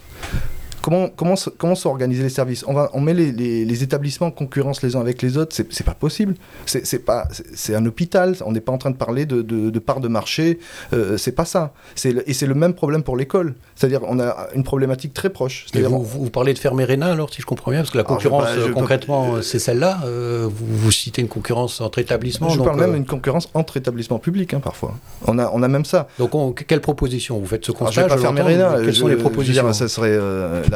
comment, 0.87 1.09
comment, 1.09 1.35
comment 1.59 1.75
sont 1.75 1.91
organisés 1.91 2.23
les 2.23 2.29
services 2.29 2.65
on, 2.69 2.73
va, 2.73 2.91
on 2.93 3.01
met 3.01 3.13
les, 3.13 3.33
les, 3.33 3.83
établissements 3.83 4.29
en 4.29 4.31
concurrence 4.31 4.83
les 4.83 4.95
uns 4.95 5.01
avec 5.01 5.21
les 5.21 5.37
autres, 5.37 5.55
c'est 5.57 5.85
pas 5.85 5.95
possible. 5.95 6.37
C'est 6.65 7.75
un 7.75 7.87
hôpital, 7.87 8.37
on 8.45 8.53
n'est 8.53 8.61
pas 8.61 8.71
en 8.71 8.79
train 8.79 8.93
de 8.93 8.97
parler 8.97 9.27
de, 9.27 9.43
de, 9.43 9.79
part 9.81 9.99
de 9.99 10.07
marché, 10.07 10.61
euh, 10.93 11.17
c'est 11.17 11.33
pas 11.33 11.45
ça. 11.45 11.73
Et 12.05 12.33
c'est 12.33 12.47
le 12.47 12.55
même 12.55 12.73
problème 12.73 13.03
pour 13.03 13.17
l'école. 13.17 13.55
C'est-à-dire 13.75 14.03
on 14.07 14.21
a 14.21 14.47
une 14.55 14.63
problématique 14.63 15.13
très 15.13 15.29
proche. 15.29 15.67
Vous, 15.75 16.05
vous, 16.05 16.31
parlez 16.31 16.55
de 16.55 16.59
fermer 16.59 16.85
Réna 16.85 17.07
alors, 17.07 17.35
si 17.35 17.43
je 17.43 17.47
comprends 17.47 17.73
bien, 17.73 17.81
parce 17.81 17.91
que 17.91 17.99
la 17.99 18.05
concurrence, 18.05 18.47
concrètement, 18.73 19.43
c'est 19.43 19.59
celle-là. 19.59 20.03
Euh, 20.05 20.49
vous, 20.49 20.67
vous, 20.67 20.93
citez 20.93 21.21
une 21.21 21.29
concurrence 21.29 21.81
entre 21.81 21.99
établissements. 21.99 22.49
Je 22.51 22.63
parle 22.63 22.79
même 22.79 22.93
d'une 22.93 23.07
concurrence 23.07 23.49
entre 23.55 23.77
établissements 23.77 24.21
publics, 24.21 24.55
hein, 24.55 24.61
parfois. 24.61 24.95
On 25.27 25.39
a, 25.41 25.51
on 25.53 25.65
a 25.65 25.69
même 25.69 25.85
ça. 25.85 26.07
Donc, 26.21 26.65
quelle 26.69 26.81
proposition? 26.81 27.41
Vous 27.41 27.47
faites 27.47 27.65
ce 27.65 27.73
constat 27.73 27.91
Je 27.91 28.01
ne 28.01 28.05
vais 28.05 28.15
pas 28.15 28.21
fermer 28.21 28.43
Réna. 28.43 28.77
Quelles 28.85 28.95
sont 28.95 29.09
les 29.09 29.17
propositions? 29.17 29.73
Ça 29.73 29.89
serait 29.89 30.17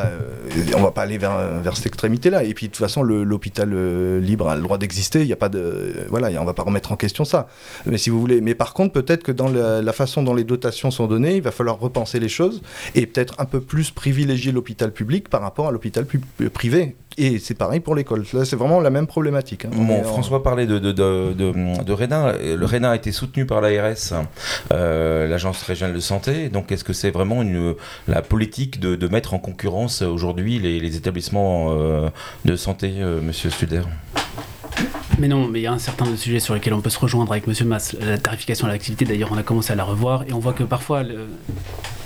euh, 0.07 0.21
euh, 0.57 0.77
on 0.77 0.83
va 0.83 0.91
pas 0.91 1.03
aller 1.03 1.19
vers, 1.19 1.77
cette 1.77 1.87
extrémité-là. 1.87 2.45
Et 2.45 2.55
puis 2.55 2.67
de 2.67 2.73
toute 2.73 2.81
façon, 2.81 3.03
l'hôpital 3.03 3.71
euh, 3.73 4.21
libre 4.21 4.49
a 4.49 4.57
le 4.57 4.63
droit 4.63 4.79
d'exister. 4.79 5.21
Il 5.23 5.27
y 5.27 5.33
a 5.33 5.37
pas 5.37 5.49
de, 5.49 6.07
voilà, 6.09 6.29
on 6.41 6.45
va 6.45 6.55
pas 6.55 6.63
remettre 6.63 6.93
en 6.93 6.97
question 6.97 7.25
ça. 7.25 7.49
Mais 7.87 7.99
si 7.99 8.11
vous 8.11 8.21
voulez, 8.21 8.41
mais 8.41 8.55
par 8.55 8.75
contre, 8.75 8.93
peut-être 8.93 9.23
que 9.23 9.33
dans 9.33 9.49
la, 9.49 9.93
façon 9.93 10.23
dont 10.23 10.35
les 10.35 10.45
dotations 10.45 10.91
sont 10.91 11.09
données, 11.09 11.37
il 11.37 11.43
va 11.43 11.51
falloir 11.51 11.79
repenser 11.79 12.21
les 12.21 12.29
choses 12.29 12.63
et 12.95 13.07
peut-être 13.07 13.35
un 13.39 13.45
peu 13.45 13.61
plus 13.61 13.91
privilégier 13.91 14.53
l'hôpital 14.53 14.93
public 14.93 15.29
par 15.29 15.43
rapport 15.43 15.69
à 15.69 15.73
l'hôpital 15.73 16.07
privé 16.55 16.97
et 17.21 17.39
c'est 17.39 17.55
pareil 17.55 17.81
pour 17.81 17.95
l'école. 17.95 18.25
Là, 18.33 18.45
c'est 18.45 18.57
vraiment 18.57 18.81
la 18.81 18.91
même 18.91 19.07
problématique. 19.07 19.67
Hein. 19.67 19.71
Bon, 19.73 20.03
François 20.05 20.43
parlait 20.43 20.67
de, 20.67 20.79
de, 20.79 20.93
de, 20.93 21.33
de, 21.35 21.93
RENA. 21.93 22.33
Le 22.39 22.65
RENA 22.65 22.93
a 22.93 22.97
été 22.97 23.13
soutenu 23.13 23.45
par 23.45 23.61
l'ARS, 23.61 24.15
euh, 24.73 25.29
l'Agence 25.29 25.63
régionale 25.63 25.95
de 25.95 26.01
santé. 26.01 26.49
Donc, 26.49 26.73
est-ce 26.73 26.85
que 26.85 26.93
c'est 26.93 27.11
vraiment 27.11 27.43
une, 27.43 27.75
la 28.09 28.23
politique 28.23 28.81
de, 28.81 29.09
mettre 29.11 29.35
en 29.35 29.39
concurrence 29.39 30.03
aujourd'hui 30.03 30.59
les, 30.59 30.97
établissements 30.97 31.69
euh, 31.71 32.09
de 32.45 32.57
santé, 32.57 32.95
euh, 32.99 33.21
monsieur 33.21 33.51
Studer? 33.51 33.83
Mais 35.19 35.29
non, 35.29 35.47
mais 35.49 35.61
il 35.61 35.63
y 35.63 35.67
a 35.67 35.73
un 35.73 35.79
certain 35.79 36.05
nombre 36.05 36.17
de 36.17 36.21
sujets 36.21 36.41
sur 36.41 36.55
lesquels 36.55 36.73
on 36.73 36.81
peut 36.81 36.91
se 36.91 36.99
rejoindre 36.99 37.33
avec 37.33 37.47
Monsieur 37.47 37.67
Mass. 37.67 37.97
La 38.01 38.17
tarification 38.17 38.67
à 38.67 38.71
l'activité, 38.71 39.05
d'ailleurs, 39.05 39.31
on 39.33 39.37
a 39.37 39.43
commencé 39.43 39.73
à 39.73 39.77
la 39.77 39.85
revoir 39.85 40.23
et 40.27 40.33
on 40.33 40.39
voit 40.39 40.53
que 40.53 40.63
parfois. 40.63 41.03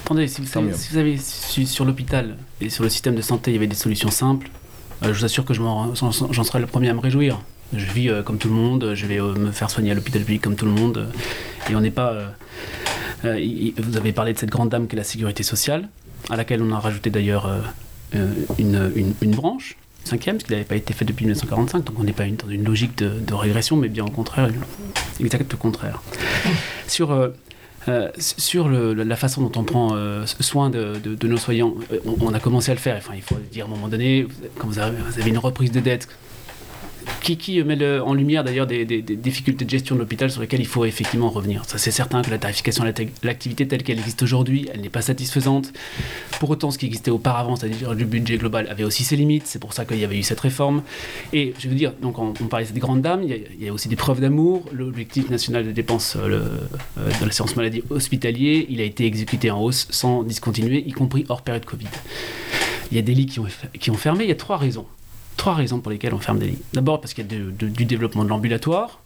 Attendez, 0.04 0.28
si 0.28 0.42
vous, 0.42 0.46
savez, 0.46 0.72
si 0.74 0.90
vous 0.90 0.98
avez 0.98 1.16
sur 1.16 1.84
l'hôpital 1.84 2.36
et 2.60 2.68
sur 2.68 2.82
le 2.82 2.90
système 2.90 3.14
de 3.14 3.22
santé, 3.22 3.52
il 3.52 3.54
y 3.54 3.56
avait 3.56 3.66
des 3.66 3.74
solutions 3.74 4.10
simples, 4.10 4.48
euh, 4.48 4.63
je 5.02 5.10
vous 5.10 5.24
assure 5.24 5.44
que 5.44 5.54
j'en 5.54 5.94
serai 5.94 6.60
le 6.60 6.66
premier 6.66 6.88
à 6.88 6.94
me 6.94 7.00
réjouir. 7.00 7.40
Je 7.74 7.86
vis 7.92 8.08
euh, 8.08 8.22
comme 8.22 8.38
tout 8.38 8.48
le 8.48 8.54
monde, 8.54 8.92
je 8.94 9.06
vais 9.06 9.20
euh, 9.20 9.34
me 9.34 9.50
faire 9.50 9.70
soigner 9.70 9.90
à 9.90 9.94
l'hôpital 9.94 10.22
public 10.22 10.42
comme 10.42 10.56
tout 10.56 10.66
le 10.66 10.70
monde. 10.70 11.08
et 11.68 11.74
on 11.74 11.80
n'est 11.80 11.90
pas. 11.90 12.14
vous 13.22 13.96
avez 13.96 14.12
parlé 14.12 14.32
de 14.32 14.38
cette 14.38 14.50
grande 14.50 14.68
dame 14.68 14.86
qui 14.86 14.96
est 14.96 14.98
la 14.98 15.04
sécurité 15.04 15.42
sociale, 15.42 15.88
à 16.30 16.36
laquelle 16.36 16.62
on 16.62 16.72
a 16.72 16.78
rajouté 16.78 17.10
d'ailleurs 17.10 17.50
une, 18.58 18.92
une, 19.20 19.34
branche, 19.34 19.76
cinquième, 20.04 20.38
ce 20.38 20.44
qui 20.44 20.52
n'avait 20.52 20.64
pas 20.64 20.76
été 20.76 20.92
fait 20.92 21.04
depuis 21.04 21.24
1945, 21.24 21.84
donc 21.84 21.98
on 21.98 22.04
n'est 22.04 22.12
pas 22.12 22.26
dans 22.26 22.50
une 22.50 22.64
logique 22.64 22.96
de, 22.96 23.34
régression, 23.34 23.76
mais 23.76 23.88
bien 23.88 24.04
au 24.04 24.10
contraire, 24.10 24.50
exact 25.20 25.54
au 25.54 25.56
contraire. 25.56 26.02
Sur 26.86 27.12
euh, 27.12 27.28
sur 28.18 28.68
la 28.68 29.16
façon 29.16 29.42
dont 29.42 29.60
on 29.60 29.64
prend 29.64 29.90
euh, 29.94 30.24
soin 30.40 30.70
de, 30.70 31.26
nos 31.26 31.36
soignants, 31.36 31.74
euh, 31.92 31.98
on, 32.20 32.32
a 32.32 32.40
commencé 32.40 32.70
à 32.70 32.74
le 32.74 32.80
faire. 32.80 32.96
Enfin, 32.96 33.14
il 33.14 33.22
faut 33.22 33.36
dire 33.50 33.64
à 33.64 33.68
un 33.68 33.70
moment 33.70 33.88
donné, 33.88 34.26
quand 34.58 34.66
vous 34.66 34.78
avez 34.78 35.28
une 35.28 35.38
reprise 35.38 35.72
de 35.72 35.80
dette, 35.80 36.08
qui, 37.20 37.62
met 37.62 37.98
en 38.00 38.14
lumière 38.14 38.44
d'ailleurs 38.44 38.66
des, 38.66 38.84
difficultés 38.84 39.64
de 39.64 39.70
gestion 39.70 39.94
de 39.94 40.00
l'hôpital 40.00 40.30
sur 40.30 40.40
lesquelles 40.40 40.60
il 40.60 40.66
faut 40.66 40.84
effectivement 40.84 41.30
revenir. 41.30 41.64
Ça, 41.66 41.78
c'est 41.78 41.90
certain 41.90 42.22
que 42.22 42.30
la 42.30 42.38
tarification 42.38 42.84
de 42.84 42.92
l'activité 43.22 43.66
telle 43.66 43.82
qu'elle 43.82 43.98
existe 43.98 44.22
aujourd'hui, 44.22 44.68
elle 44.72 44.80
n'est 44.80 44.90
pas 44.90 45.02
satisfaisante. 45.02 45.72
Pour 46.40 46.50
autant, 46.50 46.70
ce 46.70 46.78
qui 46.78 46.86
existait 46.86 47.10
auparavant, 47.10 47.56
c'est-à-dire 47.56 47.94
du 47.94 48.04
budget 48.04 48.36
global, 48.36 48.66
avait 48.70 48.84
aussi 48.84 49.04
ses 49.04 49.16
limites. 49.16 49.46
C'est 49.46 49.58
pour 49.58 49.72
ça 49.72 49.84
qu'il 49.84 49.98
y 49.98 50.04
avait 50.04 50.18
eu 50.18 50.22
cette 50.22 50.40
réforme. 50.40 50.82
Et 51.32 51.54
je 51.58 51.68
veux 51.68 51.74
dire, 51.74 51.92
donc 52.02 52.18
on, 52.18 52.32
parlait 52.32 52.66
des 52.66 52.80
grandes 52.80 53.02
dames, 53.02 53.22
il 53.22 53.62
y, 53.64 53.68
a, 53.68 53.72
aussi 53.72 53.88
des 53.88 53.96
preuves 53.96 54.20
d'amour. 54.20 54.64
L'objectif 54.72 55.30
national 55.30 55.66
de 55.66 55.72
dépenses 55.72 56.16
euh, 56.16 56.48
euh, 56.98 57.10
de 57.20 57.24
l'assurance 57.24 57.56
maladie 57.56 57.82
hospitalier, 57.90 58.66
il 58.68 58.80
a 58.80 58.84
été 58.84 59.06
exécuté 59.06 59.50
en 59.50 59.60
hausse 59.60 59.86
sans 59.90 60.22
discontinuer, 60.22 60.84
y 60.86 60.92
compris 60.92 61.24
hors 61.28 61.42
période 61.42 61.64
Covid. 61.64 61.86
Il 62.90 62.96
y 62.96 63.00
a 63.00 63.02
des 63.02 63.14
lits 63.14 63.26
qui 63.26 63.40
ont, 63.40 63.46
qui 63.78 63.90
ont 63.90 63.96
fermé. 63.96 64.24
Il 64.24 64.28
y 64.28 64.32
a 64.32 64.36
trois 64.36 64.56
raisons 64.56 64.86
trois 65.44 65.54
raisons 65.54 65.80
pour 65.80 65.92
lesquelles 65.92 66.14
on 66.14 66.18
ferme 66.18 66.38
des 66.38 66.46
lits. 66.46 66.62
D'abord 66.72 67.02
parce 67.02 67.12
qu'il 67.12 67.30
y 67.30 67.36
a 67.36 67.38
du 67.68 67.84
développement 67.84 68.24
de 68.24 68.30
l'ambulatoire. 68.30 69.00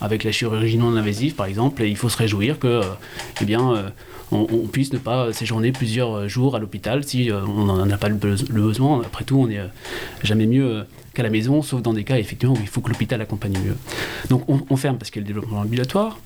avec 0.00 0.24
la 0.24 0.32
chirurgie 0.32 0.78
non 0.78 0.96
invasive 0.96 1.34
par 1.34 1.44
exemple, 1.46 1.82
et 1.82 1.88
il 1.88 1.96
faut 1.96 2.08
se 2.08 2.16
réjouir 2.16 2.58
que, 2.58 2.66
euh, 2.66 2.82
eh 3.40 3.44
bien, 3.44 3.72
euh, 3.72 3.88
on, 4.32 4.66
puisse 4.66 4.92
ne 4.94 4.98
pas 4.98 5.32
séjourner 5.34 5.70
plusieurs 5.70 6.28
jours 6.28 6.56
à 6.56 6.58
l'hôpital 6.58 7.04
si 7.04 7.30
euh, 7.30 7.44
on 7.44 7.64
n'en 7.66 7.90
a 7.90 7.98
pas 7.98 8.08
le, 8.08 8.16
be- 8.16 8.50
le 8.50 8.62
besoin. 8.62 9.02
Après 9.02 9.24
tout, 9.24 9.36
on 9.38 9.46
n'est 9.48 9.60
jamais 10.24 10.46
mieux 10.46 10.84
qu'à 11.12 11.22
la 11.22 11.30
maison, 11.30 11.62
sauf 11.62 11.82
dans 11.82 11.92
des 11.92 12.04
cas 12.04 12.16
effectivement 12.18 12.54
où 12.54 12.60
il 12.60 12.68
faut 12.68 12.80
que 12.80 12.88
l'hôpital 12.90 13.20
accompagne 13.20 13.52
mieux. 13.64 13.76
Donc 14.30 14.44
on, 14.48 14.76
ferme 14.76 14.98
parce 14.98 15.10
qu'il 15.10 15.22
y 15.22 15.24
a 15.24 15.28
le 15.28 15.34
développement 15.34 15.60
ambulatoire, 15.60 16.18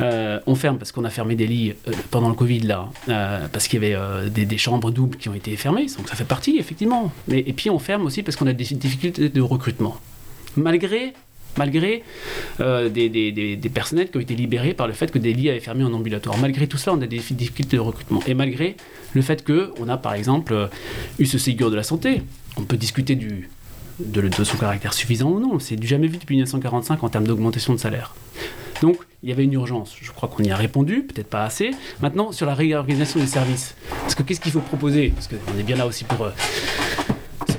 Euh, 0.00 0.38
on 0.46 0.54
ferme 0.54 0.78
parce 0.78 0.92
qu'on 0.92 1.04
a 1.04 1.10
fermé 1.10 1.34
des 1.34 1.48
lits 1.48 1.70
euh, 1.72 1.92
pendant 2.12 2.28
le 2.28 2.34
Covid 2.36 2.60
là, 2.60 2.88
euh, 3.08 3.48
parce 3.52 3.66
qu'il 3.66 3.82
y 3.82 3.86
avait 3.94 4.30
des, 4.30 4.56
chambres 4.58 4.92
doubles 4.92 5.16
qui 5.18 5.28
ont 5.28 5.34
été 5.34 5.56
fermées, 5.56 5.86
donc 5.96 6.08
ça 6.08 6.14
fait 6.14 6.24
partie 6.36 6.56
effectivement. 6.58 7.10
Mais, 7.26 7.40
et 7.40 7.52
puis 7.52 7.68
on 7.68 7.80
ferme 7.80 8.06
aussi 8.06 8.22
parce 8.22 8.36
qu'on 8.36 8.46
a 8.46 8.52
des 8.52 8.64
difficultés 8.64 9.28
de 9.28 9.40
recrutement. 9.40 9.96
Malgré 10.56 11.14
malgré 11.56 12.04
des, 12.60 13.08
des- 13.08 13.32
des- 13.32 13.56
des 13.56 13.68
personnels 13.68 14.08
qui 14.10 14.16
ont 14.18 14.20
été 14.20 14.36
libérés 14.36 14.74
par 14.74 14.86
le 14.86 14.92
fait 14.92 15.10
que 15.10 15.18
des 15.18 15.32
lits 15.32 15.50
avaient 15.50 15.58
fermé 15.58 15.82
en 15.82 15.92
ambulatoire. 15.92 16.38
Malgré 16.38 16.68
tout 16.68 16.76
ça, 16.78 16.92
on 16.92 17.00
a 17.02 17.06
des 17.08 17.18
difficultés 17.18 17.76
de 17.76 17.80
recrutement. 17.82 18.20
Et 18.28 18.34
malgré 18.34 18.76
le 19.14 19.22
fait 19.22 19.44
qu'on 19.44 19.88
a, 19.88 19.96
par 19.96 20.14
exemple, 20.14 20.68
eu 21.18 21.26
ce 21.26 21.38
Ségur 21.38 21.70
de 21.72 21.76
la 21.76 21.82
santé, 21.82 22.22
on 22.56 22.62
peut 22.62 22.76
discuter 22.76 23.16
du, 23.16 23.48
de, 24.00 24.22
de 24.28 24.44
son 24.44 24.56
caractère 24.56 24.92
suffisant 24.94 25.30
ou 25.30 25.40
non. 25.40 25.58
C'est 25.58 25.76
du 25.76 25.86
jamais 25.86 26.06
vu 26.06 26.18
depuis 26.18 26.34
1945 26.36 27.02
en 27.02 27.08
termes 27.08 27.26
d'augmentation 27.26 27.72
de 27.74 27.78
salaire. 27.78 28.14
Donc, 28.82 28.98
il 29.24 29.28
y 29.28 29.32
avait 29.32 29.42
une 29.44 29.54
urgence. 29.54 29.96
Je 30.00 30.12
crois 30.12 30.28
qu'on 30.28 30.44
y 30.44 30.50
a 30.52 30.56
répondu, 30.56 31.02
peut-être 31.02 31.28
pas 31.28 31.44
assez. 31.44 31.72
Maintenant, 32.00 32.30
sur 32.30 32.46
la 32.46 32.54
réorganisation 32.54 33.18
des 33.18 33.26
services. 33.26 33.74
Parce 34.02 34.14
que 34.14 34.22
qu'est-ce 34.22 34.40
qu'il 34.40 34.52
faut 34.52 34.60
proposer? 34.60 35.08
Parce 35.14 35.26
qu'on 35.28 35.58
est 35.58 35.64
bien 35.64 35.74
là 35.76 35.86
aussi 35.86 36.04
pour... 36.04 36.26
euh, 36.26 36.30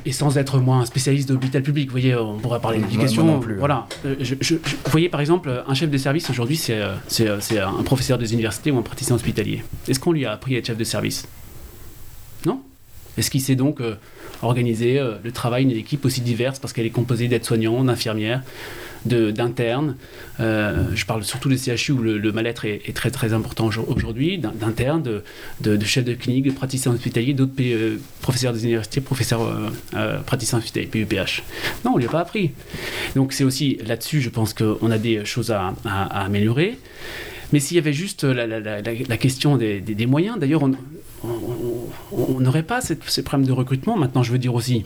et 0.06 0.12
sans 0.14 0.38
être 0.38 0.60
moi 0.60 0.78
un 0.78 0.86
spécialiste 0.86 1.28
de 1.28 1.34
l'hôpital 1.34 1.62
public, 1.62 1.88
vous 1.88 1.92
voyez, 1.92 2.16
on 2.16 2.38
pourrait 2.40 2.62
parler 2.62 2.80
d'éducation. 2.80 3.40
plus. 3.42 3.58
Voilà. 3.58 3.86
Euh, 4.06 4.16
je- 4.22 4.36
je- 4.40 4.56
vous 4.56 4.62
voyez, 4.92 5.10
par 5.10 5.20
exemple, 5.20 5.64
un 5.68 5.74
chef 5.74 5.90
de 5.92 5.98
service 5.98 6.30
aujourd'hui, 6.30 6.56
c'est 6.56 6.78
euh, 6.80 6.96
c'est, 7.08 7.28
c'est 7.42 7.60
un 7.60 7.84
professeur 7.84 8.18
des 8.18 8.32
universités 8.34 8.72
ou 8.72 8.78
un 8.78 8.82
praticien 8.82 9.16
hospitalier. 9.16 9.62
Est-ce 9.90 10.00
qu'on 10.00 10.14
lui 10.14 10.26
a 10.26 10.32
appris 10.32 10.56
à 10.56 10.60
être 10.60 10.68
chef 10.68 10.78
de 10.78 10.84
service? 10.86 11.28
Non? 12.46 12.62
Est-ce 13.18 13.30
qu'il 13.30 13.42
sait 13.42 13.56
donc 13.56 13.82
euh, 13.82 13.96
organiser 14.42 15.00
euh, 15.00 15.14
le 15.24 15.32
travail 15.32 15.66
d'une 15.66 15.78
équipe 15.78 16.06
aussi 16.06 16.22
diverse 16.22 16.60
parce 16.60 16.74
qu'elle 16.74 16.86
est 16.86 16.90
composée 16.92 17.28
d'aides-soignants, 17.28 17.84
d'infirmières, 17.84 18.42
d'internes 19.06 19.96
Euh, 20.42 20.84
Je 20.96 21.06
parle 21.06 21.24
surtout 21.24 21.50
des 21.50 21.58
CHU 21.58 21.92
où 21.94 21.98
le, 22.02 22.32
mal-être 22.32 22.64
est, 22.66 22.94
très 22.96 23.12
très 23.12 23.34
important 23.34 23.68
aujourd- 23.68 23.90
aujourd'hui, 23.90 24.38
d'in- 24.38 24.54
d'internes, 24.54 25.04
de, 25.04 25.24
de, 25.62 25.86
chefs 25.86 26.06
de 26.06 26.14
clinique, 26.14 26.46
de 26.46 26.52
praticiens 26.52 26.92
hospitaliers, 26.94 27.34
d'autres 27.34 27.54
euh, 27.62 27.98
professeurs 28.22 28.54
des 28.54 28.64
universités, 28.64 29.02
professeurs 29.02 29.42
euh, 29.96 30.20
praticiens 30.26 30.58
hospitaliers, 30.60 30.88
PUPH. 30.88 31.44
Non, 31.84 31.92
on 31.92 31.96
ne 31.96 32.00
lui 32.00 32.08
a 32.08 32.12
pas 32.12 32.22
appris. 32.22 32.52
Donc 33.16 33.34
c'est 33.34 33.44
aussi 33.44 33.78
là-dessus, 33.86 34.22
je 34.22 34.30
pense 34.30 34.54
qu'on 34.54 34.92
a 34.92 34.98
des 34.98 35.26
choses 35.26 35.52
à, 35.52 35.74
améliorer. 36.12 36.78
Mais 37.52 37.60
s'il 37.60 37.76
y 37.76 37.80
avait 37.80 37.94
juste 37.94 38.24
la, 38.24 39.18
question 39.18 39.58
des, 39.58 40.06
moyens, 40.06 40.38
d'ailleurs, 40.40 40.64
on 41.24 42.40
n'aurait 42.40 42.64
pas 42.64 42.82
ces 42.82 43.24
problèmes 43.24 43.48
de 43.48 43.54
recrutement. 43.54 43.98
Maintenant, 43.98 44.24
je 44.24 44.32
veux 44.32 44.38
dire 44.38 44.56
aussi 44.56 44.86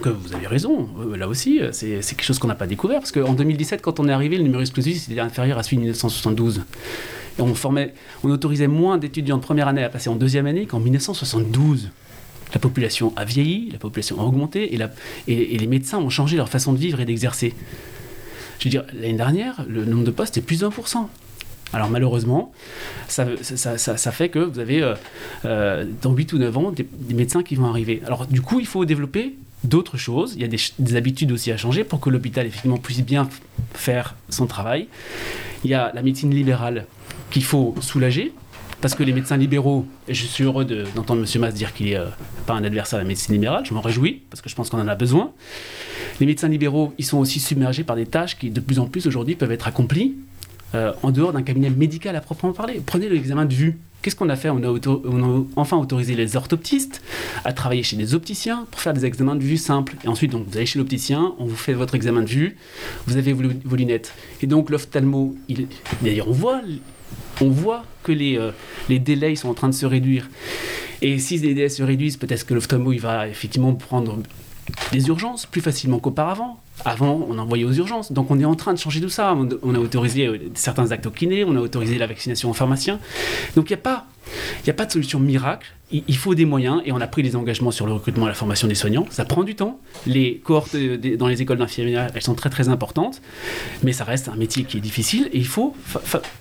que 0.00 0.08
vous 0.08 0.34
avez 0.34 0.46
raison, 0.46 0.88
euh, 1.00 1.16
là 1.16 1.28
aussi, 1.28 1.60
euh, 1.60 1.70
c'est 1.72 2.00
quelque 2.00 2.24
chose 2.24 2.38
qu'on 2.38 2.48
n'a 2.48 2.54
pas 2.54 2.66
découvert, 2.66 3.00
parce 3.00 3.12
qu'en 3.12 3.32
2017, 3.32 3.82
quand 3.82 4.00
on 4.00 4.08
est 4.08 4.12
arrivé, 4.12 4.36
le 4.36 4.44
numerus 4.44 4.70
clausus 4.70 5.08
était 5.08 5.20
inférieur 5.20 5.58
à 5.58 5.62
celui 5.62 5.76
de 5.76 5.82
1972. 5.82 6.62
Et 7.38 7.42
on, 7.42 7.54
formait, 7.54 7.94
on 8.24 8.30
autorisait 8.30 8.66
moins 8.66 8.98
d'étudiants 8.98 9.36
de 9.36 9.42
première 9.42 9.68
année 9.68 9.84
à 9.84 9.88
passer 9.88 10.08
en 10.08 10.16
deuxième 10.16 10.46
année 10.46 10.66
qu'en 10.66 10.80
1972. 10.80 11.90
La 12.52 12.60
population 12.60 13.12
a 13.14 13.24
vieilli, 13.24 13.70
la 13.70 13.78
population 13.78 14.20
a 14.20 14.24
augmenté, 14.24 14.74
et 14.74 15.58
les 15.58 15.66
médecins 15.68 15.98
ont 15.98 16.10
changé 16.10 16.36
leur 16.36 16.48
façon 16.48 16.72
de 16.72 16.78
vivre 16.78 17.00
et 17.00 17.04
d'exercer. 17.04 17.54
Je 18.58 18.64
veux 18.64 18.70
dire, 18.70 18.84
l'année 18.92 19.14
dernière, 19.14 19.64
le 19.68 19.84
nombre 19.84 20.04
de 20.04 20.10
postes 20.10 20.36
est 20.36 20.42
plus 20.42 20.60
de 20.60 20.66
1%. 20.66 21.06
Alors 21.72 21.88
malheureusement, 21.88 22.52
ça, 23.06 23.26
fait 23.26 24.28
que 24.28 24.38
vous 24.38 24.58
avez 24.58 24.82
euh, 24.82 24.94
euh, 25.44 25.84
dans 26.02 26.12
8 26.12 26.32
ou 26.32 26.38
9 26.38 26.58
ans 26.58 26.72
des, 26.72 26.86
médecins 27.14 27.42
qui 27.42 27.54
vont 27.54 27.66
arriver. 27.66 28.02
Alors 28.06 28.26
du 28.26 28.42
coup, 28.42 28.60
il 28.60 28.66
faut 28.66 28.84
développer 28.84 29.36
d'autres 29.62 29.96
choses. 29.96 30.34
Il 30.34 30.42
y 30.42 30.44
a 30.44 30.48
des, 30.48 30.96
habitudes 30.96 31.32
aussi 31.32 31.52
à 31.52 31.56
changer 31.56 31.84
pour 31.84 32.00
que 32.00 32.10
l'hôpital 32.10 32.46
effectivement 32.46 32.78
puisse 32.78 33.02
bien 33.02 33.28
faire 33.74 34.16
son 34.30 34.46
travail. 34.46 34.88
Il 35.64 35.70
y 35.70 35.74
a 35.74 35.92
la 35.94 36.02
médecine 36.02 36.30
libérale 36.30 36.86
qu'il 37.30 37.44
faut 37.44 37.74
soulager. 37.80 38.32
Parce 38.80 38.94
que 38.94 39.02
les 39.02 39.12
médecins 39.12 39.36
libéraux, 39.36 39.86
je 40.08 40.24
suis 40.24 40.42
heureux 40.42 40.64
de- 40.64 40.86
d'entendre 40.94 41.20
M. 41.20 41.40
Mas 41.42 41.52
dire 41.52 41.74
qu'il 41.74 41.90
n'est 41.90 42.00
pas 42.46 42.54
un 42.54 42.64
adversaire 42.64 42.98
à 42.98 43.02
la 43.02 43.06
médecine 43.06 43.34
libérale, 43.34 43.62
je 43.66 43.74
m'en 43.74 43.82
réjouis, 43.82 44.22
parce 44.30 44.40
que 44.40 44.48
je 44.48 44.54
pense 44.54 44.70
qu'on 44.70 44.80
en 44.80 44.88
a 44.88 44.94
besoin. 44.94 45.32
Les 46.18 46.24
médecins 46.24 46.48
libéraux, 46.48 46.94
ils 46.96 47.04
sont 47.04 47.18
aussi 47.18 47.40
submergés 47.40 47.84
par 47.84 47.94
des 47.94 48.06
tâches 48.06 48.38
qui, 48.38 48.48
de 48.48 48.58
plus 48.58 48.78
en 48.78 48.86
plus 48.86 49.06
aujourd'hui, 49.06 49.34
peuvent 49.34 49.52
être 49.52 49.68
accomplies 49.68 50.14
euh, 50.74 50.92
en 51.02 51.10
dehors 51.10 51.32
d'un 51.32 51.42
cabinet 51.42 51.70
médical 51.70 52.14
à 52.16 52.20
proprement 52.20 52.52
parler. 52.52 52.80
Prenez 52.84 53.08
l'examen 53.08 53.44
de 53.44 53.54
vue. 53.54 53.78
Qu'est-ce 54.02 54.16
qu'on 54.16 54.30
a 54.30 54.36
fait 54.36 54.48
on 54.48 54.64
a, 54.64 55.44
enfin 55.56 55.76
autorisé 55.76 56.14
les 56.14 56.36
orthoptistes 56.36 57.02
à 57.44 57.52
travailler 57.52 57.82
chez 57.82 57.96
des 57.96 58.14
opticiens 58.14 58.66
pour 58.70 58.80
faire 58.80 58.94
des 58.94 59.04
examens 59.04 59.36
de 59.36 59.42
vue 59.42 59.58
simples. 59.58 59.94
Et 60.04 60.08
ensuite, 60.08 60.30
donc, 60.30 60.46
vous 60.48 60.56
allez 60.56 60.64
chez 60.64 60.78
l'opticien, 60.78 61.34
on 61.38 61.44
vous 61.44 61.56
fait 61.56 61.74
votre 61.74 61.94
examen 61.94 62.22
de 62.22 62.28
vue, 62.28 62.56
vous 63.06 63.18
avez 63.18 63.34
vos, 63.34 63.76
lunettes. 63.76 64.14
Et 64.40 64.46
donc, 64.46 64.70
l'ophtalmo, 64.70 65.36
on 65.50 66.32
voit, 66.32 66.60
on 67.42 67.50
voit 67.50 67.84
que 68.02 68.12
les, 68.12 68.38
euh, 68.38 68.52
les 68.88 68.98
délais 68.98 69.34
sont 69.34 69.50
en 69.50 69.54
train 69.54 69.68
de 69.68 69.74
se 69.74 69.84
réduire. 69.84 70.30
Et 71.02 71.18
si 71.18 71.38
les 71.38 71.54
délais 71.54 71.68
se 71.68 71.82
réduisent, 71.82 72.16
peut-être 72.16 72.46
que 72.46 72.54
l'ophtalmo, 72.54 72.92
il 72.92 73.00
va 73.00 73.28
effectivement 73.28 73.74
prendre 73.74 74.18
des 74.92 75.08
urgences 75.08 75.46
plus 75.46 75.60
facilement 75.60 75.98
qu'auparavant. 75.98 76.60
Avant, 76.84 77.26
on 77.28 77.38
envoyait 77.38 77.64
aux 77.64 77.72
urgences. 77.72 78.12
Donc, 78.12 78.30
on 78.30 78.38
est 78.38 78.44
en 78.44 78.54
train 78.54 78.72
de 78.72 78.78
changer 78.78 79.00
tout 79.00 79.10
ça. 79.10 79.36
On, 79.62 79.74
a 79.74 79.78
autorisé 79.78 80.26
euh, 80.26 80.38
certains 80.54 80.92
actes 80.92 81.06
au 81.06 81.10
kiné, 81.10 81.44
on 81.44 81.56
a 81.56 81.60
autorisé 81.60 81.98
la 81.98 82.06
vaccination 82.06 82.50
aux 82.50 82.54
pharmaciens. 82.54 82.98
Donc, 83.56 83.70
il 83.70 83.74
n'y 83.74 83.80
a 83.80 83.82
pas. 83.82 84.06
Il 84.60 84.64
n'y 84.64 84.70
a 84.70 84.74
pas 84.74 84.86
de 84.86 84.92
solution 84.92 85.18
miracle, 85.18 85.66
il 85.92 86.16
faut 86.16 86.34
des 86.34 86.44
moyens 86.44 86.82
et 86.84 86.92
on 86.92 87.00
a 87.00 87.06
pris 87.06 87.22
des 87.22 87.34
engagements 87.36 87.70
sur 87.70 87.86
le 87.86 87.92
recrutement 87.92 88.26
et 88.26 88.28
la 88.28 88.34
formation 88.34 88.68
des 88.68 88.74
soignants. 88.74 89.06
Ça 89.10 89.24
prend 89.24 89.42
du 89.42 89.54
temps. 89.56 89.78
Les 90.06 90.36
cohortes 90.44 90.74
euh, 90.76 91.16
dans 91.16 91.26
les 91.28 91.42
écoles 91.42 91.58
d'infirmières, 91.58 92.10
elles 92.14 92.22
sont 92.22 92.34
très 92.34 92.50
très 92.50 92.68
importantes, 92.68 93.20
mais 93.82 93.92
ça 93.92 94.04
reste 94.04 94.28
un 94.28 94.36
métier 94.36 94.64
qui 94.64 94.76
est 94.78 94.80
difficile 94.80 95.28
et 95.32 95.38
il 95.38 95.46
faut 95.46 95.74
Dans 95.94 95.98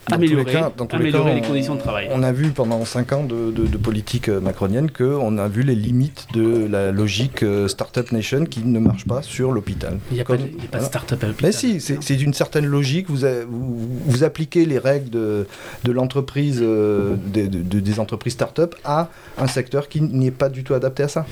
les 0.10 0.14
améliorer, 0.16 0.52
cas- 0.52 0.72
dans 0.78 0.86
tous 0.86 0.98
les 0.98 1.12
conditions 1.42 1.76
de 1.76 1.80
travail. 1.80 2.08
On 2.12 2.22
a 2.24 2.32
vu 2.32 2.50
pendant 2.50 2.84
5 2.86 3.12
ans 3.14 3.24
de, 3.24 3.52
de- 3.52 3.66
de 3.68 3.78
politique 3.78 4.30
euh, 4.30 4.40
macronienne 4.40 4.92
qu'on 4.92 5.38
a 5.38 5.48
vu 5.48 5.64
les 5.64 5.76
limites 5.76 6.28
de 6.34 6.68
la 6.70 6.92
logique 6.92 7.44
euh, 7.44 7.68
Startup 7.68 8.12
Nation 8.12 8.46
qui 8.46 8.62
ne 8.64 8.80
marche 8.80 9.06
pas 9.06 9.22
sur 9.22 9.52
l'hôpital. 9.52 10.00
Il 10.12 10.16
n'y 10.16 10.22
a, 10.22 10.26
pas 10.26 10.38
de- 10.38 10.44
Comme- 10.44 10.52
il 10.58 10.64
y 10.64 10.68
a 10.68 10.70
pas 10.70 10.78
de 10.78 10.84
voilà. 10.84 10.86
start-up 10.88 11.24
à 11.24 11.28
l'hôpital. 11.28 11.48
Mais 11.50 11.52
si, 11.52 11.80
c'est 11.80 12.16
d'une 12.16 12.34
certaine 12.34 12.66
logique. 12.66 13.10
Vous, 13.10 13.26
a- 13.26 13.46
vous, 13.46 13.90
vous 14.06 14.24
appliquez 14.24 14.66
les 14.66 14.78
règles 14.78 15.10
de, 15.10 15.48
l'entreprise, 15.92 16.60
des- 16.60 17.48
de- 17.48 17.62
de- 17.64 17.80
des 17.80 18.00
entreprises 18.00 18.34
start-up 18.34 18.76
à 18.84 19.10
un 19.40 19.48
secteur 19.48 19.88
qui 19.90 20.02
n'est 20.02 20.32
pas 20.32 20.50
du 20.50 20.64
tout 20.64 20.74
adapté 20.74 21.04
à 21.04 21.08
ça. 21.08 21.26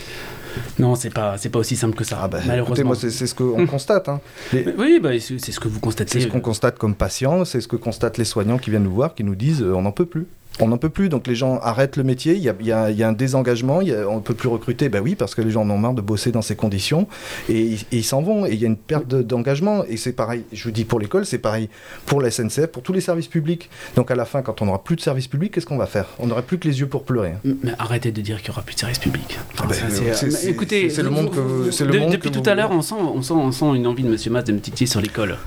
Non, 0.79 0.95
c'est 0.95 1.11
pas, 1.11 1.37
c'est 1.37 1.49
pas 1.49 1.59
aussi 1.59 1.75
simple 1.75 1.95
que 1.95 2.03
ça, 2.03 2.19
Ah 2.23 2.27
bah, 2.27 2.39
malheureusement. 2.45 2.95
c'est 2.95 3.11
ce 3.11 3.35
qu'on 3.35 3.67
constate. 3.67 4.09
hein. 4.09 4.19
Les- 4.51 4.65
Oui, 4.77 4.99
bah, 5.01 5.09
c'est 5.19 5.37
c'est 5.39 5.51
ce 5.51 5.59
que 5.59 5.67
vous 5.67 5.79
constatez. 5.79 6.19
C'est 6.19 6.25
ce 6.25 6.31
qu'on 6.31 6.39
constate 6.41 6.77
comme 6.79 6.95
patient, 6.95 7.45
c'est 7.45 7.61
ce 7.61 7.67
que 7.67 7.75
constatent 7.75 8.17
les 8.17 8.25
soignants 8.25 8.57
qui 8.57 8.71
viennent 8.71 8.83
nous 8.83 8.93
voir, 8.93 9.13
qui 9.13 9.23
nous 9.23 9.35
disent 9.35 9.61
euh, 9.61 9.73
on 9.75 9.83
n'en 9.83 9.91
peut 9.91 10.07
plus. 10.07 10.25
On 10.59 10.67
n'en 10.69 10.77
peut 10.77 10.89
plus, 10.89 11.07
donc 11.09 11.27
les 11.27 11.35
gens 11.35 11.59
arrêtent 11.61 11.97
le 11.97 12.03
métier, 12.03 12.33
il 12.33 12.41
y 12.41 12.49
a, 12.49 12.55
il 12.59 12.65
y 12.65 12.71
a- 12.71 12.89
y 12.89 13.03
a 13.03 13.07
un 13.07 13.13
désengagement, 13.13 13.81
il 13.81 13.89
y 13.89 13.93
a- 13.93 14.07
on 14.09 14.15
ne 14.15 14.21
peut 14.21 14.33
plus 14.33 14.49
recruter, 14.49 14.89
ben 14.89 15.01
oui, 15.03 15.13
parce 15.15 15.35
que 15.35 15.41
les 15.43 15.51
gens 15.51 15.61
en 15.61 15.69
ont 15.69 15.77
marre 15.77 15.93
de 15.93 16.01
bosser 16.01 16.31
dans 16.31 16.41
ces 16.41 16.55
conditions, 16.55 17.07
et, 17.47 17.61
ils- 17.61 17.81
et 17.91 17.97
ils 17.97 18.03
s'en 18.03 18.21
vont, 18.21 18.45
et 18.45 18.53
il 18.53 18.59
y 18.59 18.63
a 18.63 18.67
une 18.67 18.75
perte 18.77 19.07
de- 19.07 19.21
d'engagement, 19.21 19.83
et 19.87 19.97
c'est 19.97 20.13
pareil, 20.13 20.43
je 20.51 20.63
vous 20.63 20.71
dis 20.71 20.83
pour 20.83 20.99
l'école, 20.99 21.25
c'est 21.27 21.37
pareil 21.37 21.69
pour 22.07 22.21
la 22.21 22.29
SNCF, 22.31 22.67
pour 22.67 22.81
tous 22.81 22.93
les 22.93 23.01
services 23.01 23.27
publics. 23.27 23.69
Donc 23.95 24.09
à 24.09 24.15
la 24.15 24.25
fin, 24.25 24.41
quand 24.41 24.61
on 24.61 24.65
n'aura 24.65 24.83
plus 24.83 24.95
de 24.95 25.01
services 25.01 25.27
publics, 25.27 25.53
qu'est-ce 25.53 25.65
qu'on 25.67 25.77
va 25.77 25.85
faire? 25.85 26.07
On 26.17 26.25
n'aura 26.27 26.41
plus 26.41 26.57
que 26.57 26.67
les 26.67 26.79
yeux 26.79 26.87
pour 26.87 27.03
pleurer. 27.03 27.33
hein. 27.45 27.51
Mais 27.63 27.73
arrêtez 27.77 28.11
de 28.11 28.21
dire 28.21 28.37
qu'il 28.41 28.49
n'y 28.51 28.55
aura 28.55 28.63
plus 28.63 28.73
de 28.75 28.79
service 28.79 28.99
public. 28.99 29.37
Enfin, 29.53 29.65
Ah 29.65 29.67
ben, 29.69 29.75
euh, 29.75 29.89
c'est- 29.89 30.13
c'est- 30.15 30.25
mais 30.25 30.31
c'est- 30.31 30.49
écoutez, 30.49 30.89
c'est 30.89 31.03
le 31.03 31.09
monde 31.11 31.29
que 31.29 31.39
vous- 31.39 31.63
vous- 31.65 31.71
c'est 31.71 31.85
le 31.85 31.91
de- 31.91 31.99
monde 31.99 32.11
depuis 32.13 32.29
que 32.29 32.33
tout 32.35 32.43
vous 32.43 32.49
à 32.49 32.55
l'heure, 32.55 32.71
on 32.71 32.81
sent, 32.81 32.95
on, 32.99 33.21
sent, 33.21 33.33
on 33.33 33.51
sent 33.51 33.65
une 33.75 33.85
envie 33.85 34.03
de 34.03 34.09
Monsieur 34.09 34.31
Mas 34.31 34.43
de 34.43 34.53
me 34.53 34.59
titiller 34.59 34.87
sur 34.87 35.01
l'école, 35.01 35.37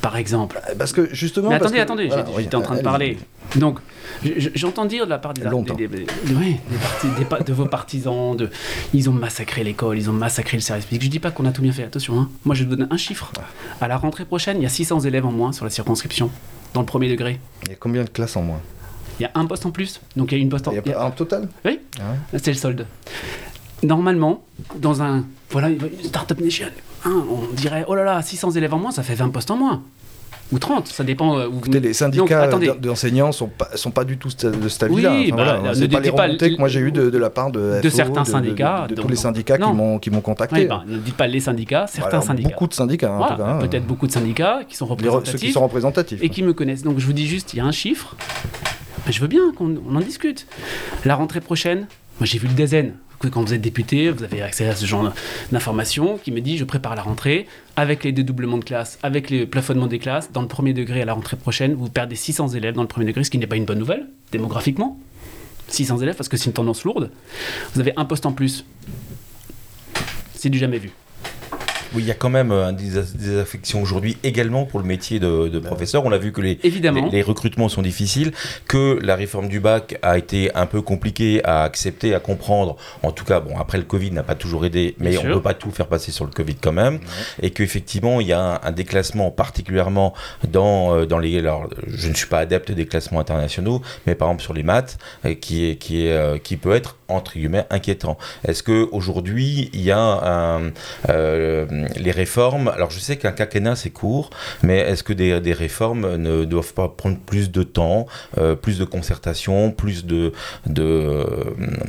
par 0.00 0.16
exemple. 0.16 0.60
Parce 0.78 0.92
que 0.92 1.08
justement... 1.14 1.50
Mais 1.50 1.58
parce 1.58 1.66
attendez, 1.72 1.78
que- 1.78 1.82
attendez, 1.82 2.06
voilà, 2.08 2.24
j'ai- 2.26 2.36
oui, 2.36 2.42
j'étais 2.44 2.56
en 2.56 2.62
train 2.62 2.76
de 2.76 2.82
parler. 2.82 3.18
Donc, 3.56 3.78
j'entends 4.54 4.84
dire 4.84 5.04
de 5.04 5.10
la 5.10 5.18
part 5.18 5.34
des, 5.34 5.42
Longtemps. 5.44 5.74
des- 5.74 5.88
des- 5.88 6.04
des- 6.04 6.34
oui, 6.34 6.56
des 6.70 6.76
partis- 6.76 7.08
des 7.18 7.24
pa- 7.24 7.40
de 7.40 7.52
vos 7.52 7.66
partisans, 7.66 8.36
de, 8.36 8.50
ils 8.92 9.08
ont 9.10 9.12
massacré 9.12 9.64
l'école, 9.64 9.98
ils 9.98 10.08
ont 10.10 10.14
massacré 10.14 10.56
le 10.56 10.62
service 10.62 10.84
public. 10.86 11.02
Je 11.02 11.08
dis 11.08 11.18
pas 11.20 11.30
qu'on 11.30 11.44
a 11.46 11.52
tout 11.52 11.62
bien 11.62 11.72
fait, 11.72 11.84
attention. 11.84 12.18
hein. 12.18 12.28
Moi, 12.44 12.54
je 12.54 12.64
vous 12.64 12.76
donne 12.76 12.88
un 12.90 12.96
chiffre. 12.96 13.32
À 13.80 13.88
la 13.88 13.96
rentrée 13.96 14.24
prochaine, 14.24 14.56
il 14.58 14.62
y 14.62 14.66
a 14.66 14.70
600 14.70 15.00
élèves 15.00 15.26
en 15.26 15.32
moins 15.32 15.52
sur 15.52 15.64
la 15.64 15.70
circonscription, 15.70 16.30
dans 16.74 16.80
le 16.80 16.86
premier 16.86 17.08
degré. 17.10 17.38
Il 17.64 17.70
y 17.70 17.72
a 17.72 17.76
combien 17.76 18.04
de 18.04 18.08
classes 18.10 18.36
en 18.36 18.42
moins? 18.42 18.60
Il 19.20 19.22
y 19.22 19.26
a 19.26 19.30
un 19.34 19.46
poste 19.46 19.64
en 19.66 19.70
plus, 19.70 20.00
donc 20.16 20.32
il 20.32 20.38
y 20.38 20.40
a 20.40 20.42
une 20.42 20.48
poste 20.48 20.66
en 20.68 20.72
Il 20.72 20.74
y 20.74 20.78
a 20.78 20.82
il 20.84 20.88
y 20.88 20.92
a- 20.92 20.96
pas- 20.96 21.04
En 21.06 21.10
total? 21.12 21.48
Oui, 21.64 21.78
Ah 22.00 22.02
ouais. 22.32 22.38
c'est 22.42 22.50
le 22.52 22.56
solde. 22.58 22.86
Normalement, 23.82 24.42
dans 24.76 25.02
un 25.02 25.24
voilà 25.50 25.68
une 25.68 25.78
startup 26.02 26.40
nation, 26.40 26.66
hein, 27.04 27.24
on 27.30 27.52
dirait 27.54 27.84
oh 27.86 27.94
là 27.94 28.02
là, 28.02 28.22
600 28.22 28.50
élèves 28.52 28.72
en 28.74 28.78
moins, 28.78 28.90
ça 28.92 29.02
fait 29.02 29.14
20 29.14 29.28
postes 29.30 29.50
en 29.50 29.56
moins. 29.56 29.82
Ou 30.52 30.58
30, 30.58 30.86
ça 30.88 31.02
dépend. 31.04 31.38
euh, 31.38 31.46
où 31.48 31.52
vous- 31.52 31.58
Écoutez, 31.60 31.80
les 31.80 31.92
syndicats 31.94 32.48
d'enseignants 32.80 33.32
sont 33.32 33.48
pas, 33.48 33.68
sont 33.76 33.90
pas 33.90 34.04
du 34.04 34.18
tout 34.18 34.28
de 34.28 34.68
cet 34.68 34.82
avis-là. 34.84 35.12
Oui, 35.12 35.30
Enfin, 35.32 35.36
bah, 35.36 35.56
voilà, 35.56 35.68
ne 35.70 35.74
c'est 35.74 35.88
pas 35.88 35.98
les 36.00 36.04
dites 36.08 36.16
pas- 36.16 36.22
remontées 36.24 36.54
que 36.54 36.58
moi 36.58 36.68
j'ai 36.68 36.80
eues 36.80 36.92
de, 36.92 37.10
de 37.10 37.18
la 37.18 37.30
part 37.30 37.50
de, 37.50 37.80
de 37.82 37.88
FO, 37.90 37.96
certains 37.96 38.24
syndicats, 38.24 38.86
de, 38.88 38.94
tous 38.94 39.08
les 39.08 39.16
syndicats 39.16 39.58
non. 39.58 39.98
qui 39.98 40.10
m'ont 40.10 40.20
contacté. 40.20 40.56
Oui, 40.56 40.66
ben, 40.66 40.82
ne 40.86 40.98
dites 40.98 41.16
pas 41.16 41.26
les 41.26 41.40
syndicats, 41.40 41.86
certains 41.88 42.20
syndicats. 42.20 42.50
Beaucoup 42.50 42.66
de 42.68 42.74
syndicats, 42.74 43.12
en 43.12 43.18
Voilà, 43.18 43.34
tout 43.36 43.42
cas. 43.42 43.48
hein. 43.48 43.58
Peut-être 43.66 43.86
beaucoup 43.86 44.06
de 44.06 44.12
syndicats 44.12 44.60
qui 44.68 44.76
sont 44.76 44.86
ceux 44.86 44.92
représentatifs 44.92 45.40
qui 45.40 45.52
sont 45.52 45.62
représentatifs. 45.62 46.22
et 46.22 46.28
qui 46.28 46.42
me 46.42 46.52
connaissent. 46.52 46.82
Donc 46.82 46.98
je 46.98 47.06
vous 47.06 47.12
dis 47.12 47.26
juste, 47.26 47.54
il 47.54 47.56
y 47.58 47.60
a 47.60 47.64
un 47.64 47.72
chiffre. 47.72 48.14
Je 49.08 49.20
veux 49.20 49.26
bien 49.28 49.52
qu'on 49.56 49.74
on 49.90 49.96
en 49.96 50.00
discute. 50.00 50.46
La 51.04 51.14
rentrée 51.14 51.40
prochaine, 51.40 51.80
moi 52.20 52.24
j'ai 52.26 52.38
vu 52.38 52.46
le 52.48 52.54
DESEN. 52.54 52.92
Quand 53.30 53.42
vous 53.42 53.54
êtes 53.54 53.60
député, 53.60 54.10
vous 54.10 54.22
avez 54.22 54.42
accès 54.42 54.68
à 54.68 54.76
ce 54.76 54.86
genre 54.86 55.12
d'informations 55.52 56.18
qui 56.18 56.30
me 56.32 56.40
dit 56.40 56.58
je 56.58 56.64
prépare 56.64 56.94
la 56.94 57.02
rentrée 57.02 57.46
avec 57.76 58.04
les 58.04 58.12
dédoublements 58.12 58.58
de 58.58 58.64
classe, 58.64 58.98
avec 59.02 59.30
les 59.30 59.46
plafonnements 59.46 59.86
des 59.86 59.98
classes. 59.98 60.32
Dans 60.32 60.42
le 60.42 60.48
premier 60.48 60.72
degré 60.72 61.02
à 61.02 61.04
la 61.04 61.14
rentrée 61.14 61.36
prochaine, 61.36 61.74
vous 61.74 61.88
perdez 61.88 62.16
600 62.16 62.50
élèves 62.50 62.74
dans 62.74 62.82
le 62.82 62.88
premier 62.88 63.06
degré, 63.06 63.24
ce 63.24 63.30
qui 63.30 63.38
n'est 63.38 63.46
pas 63.46 63.56
une 63.56 63.64
bonne 63.64 63.78
nouvelle 63.78 64.06
démographiquement. 64.32 64.98
600 65.68 65.98
élèves 65.98 66.16
parce 66.16 66.28
que 66.28 66.36
c'est 66.36 66.46
une 66.46 66.52
tendance 66.52 66.84
lourde. 66.84 67.10
Vous 67.74 67.80
avez 67.80 67.92
un 67.96 68.04
poste 68.04 68.26
en 68.26 68.32
plus. 68.32 68.64
C'est 70.34 70.50
du 70.50 70.58
jamais 70.58 70.78
vu. 70.78 70.90
Oui, 71.94 72.02
il 72.02 72.06
y 72.06 72.10
a 72.10 72.14
quand 72.14 72.30
même 72.30 72.50
euh, 72.52 72.72
des, 72.72 73.00
des 73.14 73.38
affections 73.38 73.80
aujourd'hui 73.82 74.16
également 74.22 74.64
pour 74.64 74.80
le 74.80 74.86
métier 74.86 75.20
de, 75.20 75.48
de 75.48 75.58
professeur. 75.58 76.04
On 76.04 76.12
a 76.12 76.18
vu 76.18 76.32
que 76.32 76.40
les, 76.40 76.58
Évidemment. 76.62 77.06
les, 77.06 77.10
les 77.18 77.22
recrutements 77.22 77.68
sont 77.68 77.82
difficiles, 77.82 78.32
que 78.66 78.98
la 79.02 79.14
réforme 79.16 79.48
du 79.48 79.60
bac 79.60 79.98
a 80.02 80.18
été 80.18 80.54
un 80.54 80.66
peu 80.66 80.82
compliquée 80.82 81.40
à 81.44 81.62
accepter, 81.62 82.14
à 82.14 82.20
comprendre. 82.20 82.76
En 83.02 83.12
tout 83.12 83.24
cas, 83.24 83.40
bon, 83.40 83.56
après 83.58 83.78
le 83.78 83.84
Covid 83.84 84.10
n'a 84.10 84.22
pas 84.22 84.34
toujours 84.34 84.64
aidé, 84.64 84.94
mais 84.98 85.10
Bien 85.10 85.20
on 85.20 85.28
ne 85.28 85.34
peut 85.34 85.42
pas 85.42 85.54
tout 85.54 85.70
faire 85.70 85.86
passer 85.86 86.10
sur 86.12 86.24
le 86.24 86.30
Covid 86.30 86.56
quand 86.56 86.72
même. 86.72 86.98
Et 87.42 87.50
qu'effectivement, 87.50 88.20
il 88.20 88.26
y 88.26 88.32
a 88.32 88.40
un, 88.40 88.60
un 88.62 88.72
déclassement 88.72 89.30
particulièrement 89.30 90.14
dans, 90.50 90.94
euh, 90.96 91.06
dans 91.06 91.18
les... 91.18 91.38
Alors, 91.38 91.68
je 91.86 92.08
ne 92.08 92.14
suis 92.14 92.26
pas 92.26 92.40
adepte 92.40 92.72
des 92.72 92.86
classements 92.86 93.20
internationaux, 93.20 93.82
mais 94.06 94.14
par 94.14 94.28
exemple 94.28 94.42
sur 94.42 94.54
les 94.54 94.62
maths, 94.62 94.98
euh, 95.24 95.34
qui, 95.34 95.66
est, 95.70 95.76
qui, 95.76 96.06
est, 96.06 96.12
euh, 96.12 96.38
qui 96.38 96.56
peut 96.56 96.72
être, 96.74 96.96
entre 97.08 97.34
guillemets, 97.34 97.66
inquiétant. 97.70 98.16
Est-ce 98.46 98.62
qu'aujourd'hui, 98.62 99.70
il 99.72 99.82
y 99.82 99.90
a 99.90 100.60
euh, 101.08 101.66
les 101.96 102.10
réformes... 102.10 102.68
Alors, 102.68 102.90
je 102.90 102.98
sais 102.98 103.16
qu'un 103.16 103.32
quinquennat, 103.32 103.76
c'est 103.76 103.90
court, 103.90 104.30
mais 104.62 104.78
est-ce 104.78 105.02
que 105.02 105.12
des, 105.12 105.52
réformes 105.52 106.16
ne 106.16 106.44
doivent 106.44 106.74
pas 106.74 106.88
prendre 106.88 107.18
plus 107.18 107.50
de 107.50 107.62
temps, 107.62 108.06
euh, 108.38 108.54
plus 108.54 108.78
de 108.78 108.84
concertation, 108.84 109.70
plus 109.70 110.04
de, 110.04 110.32
de, 110.66 110.82
euh, 110.82 111.24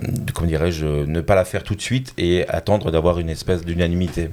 de- 0.07 0.31
comment 0.31 0.47
dirais-je, 0.47 0.85
ne 0.85 1.21
pas 1.21 1.35
la 1.35 1.45
faire 1.45 1.63
tout 1.63 1.75
de 1.75 1.81
suite 1.81 2.13
et 2.17 2.47
attendre 2.47 2.91
d'avoir 2.91 3.19
une 3.19 3.29
espèce 3.29 3.63
d'unanimité? 3.63 4.29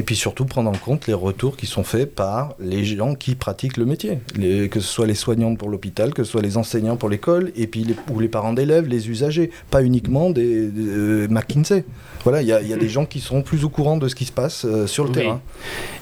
Et 0.00 0.02
puis 0.02 0.16
surtout 0.16 0.46
prendre 0.46 0.70
en 0.70 0.78
compte 0.78 1.06
les 1.08 1.12
retours 1.12 1.58
qui 1.58 1.66
sont 1.66 1.84
faits 1.84 2.14
par 2.14 2.54
les 2.58 2.86
gens 2.86 3.14
qui 3.14 3.34
pratiquent 3.34 3.76
le 3.76 3.84
métier. 3.84 4.18
Les- 4.34 4.70
que 4.70 4.80
ce 4.80 4.88
soit 4.88 5.06
les 5.06 5.14
soignantes 5.14 5.58
pour 5.58 5.68
l'hôpital, 5.68 6.14
que 6.14 6.24
ce 6.24 6.30
soit 6.32 6.40
les 6.40 6.56
enseignants 6.56 6.96
pour 6.96 7.10
l'école, 7.10 7.52
et 7.54 7.66
puis 7.66 7.84
les, 7.84 7.94
ou 8.10 8.18
les 8.18 8.28
parents 8.28 8.54
d'élèves, 8.54 8.88
les 8.88 9.10
usagers. 9.10 9.50
Pas 9.70 9.82
uniquement 9.82 10.30
des, 10.30 10.68
des, 10.68 10.88
euh, 10.88 11.28
McKinsey. 11.28 11.84
Voilà, 12.24 12.40
il 12.40 12.48
y, 12.48 12.52
a- 12.52 12.62
il 12.62 12.68
y 12.68 12.72
a 12.72 12.78
des 12.78 12.88
gens 12.88 13.04
qui 13.04 13.20
sont 13.20 13.42
plus 13.42 13.62
au 13.62 13.68
courant 13.68 13.98
de 13.98 14.08
ce 14.08 14.14
qui 14.14 14.24
se 14.24 14.32
passe 14.32 14.64
euh, 14.64 14.86
sur 14.86 15.04
le 15.04 15.10
Oui. 15.10 15.16
terrain. 15.16 15.42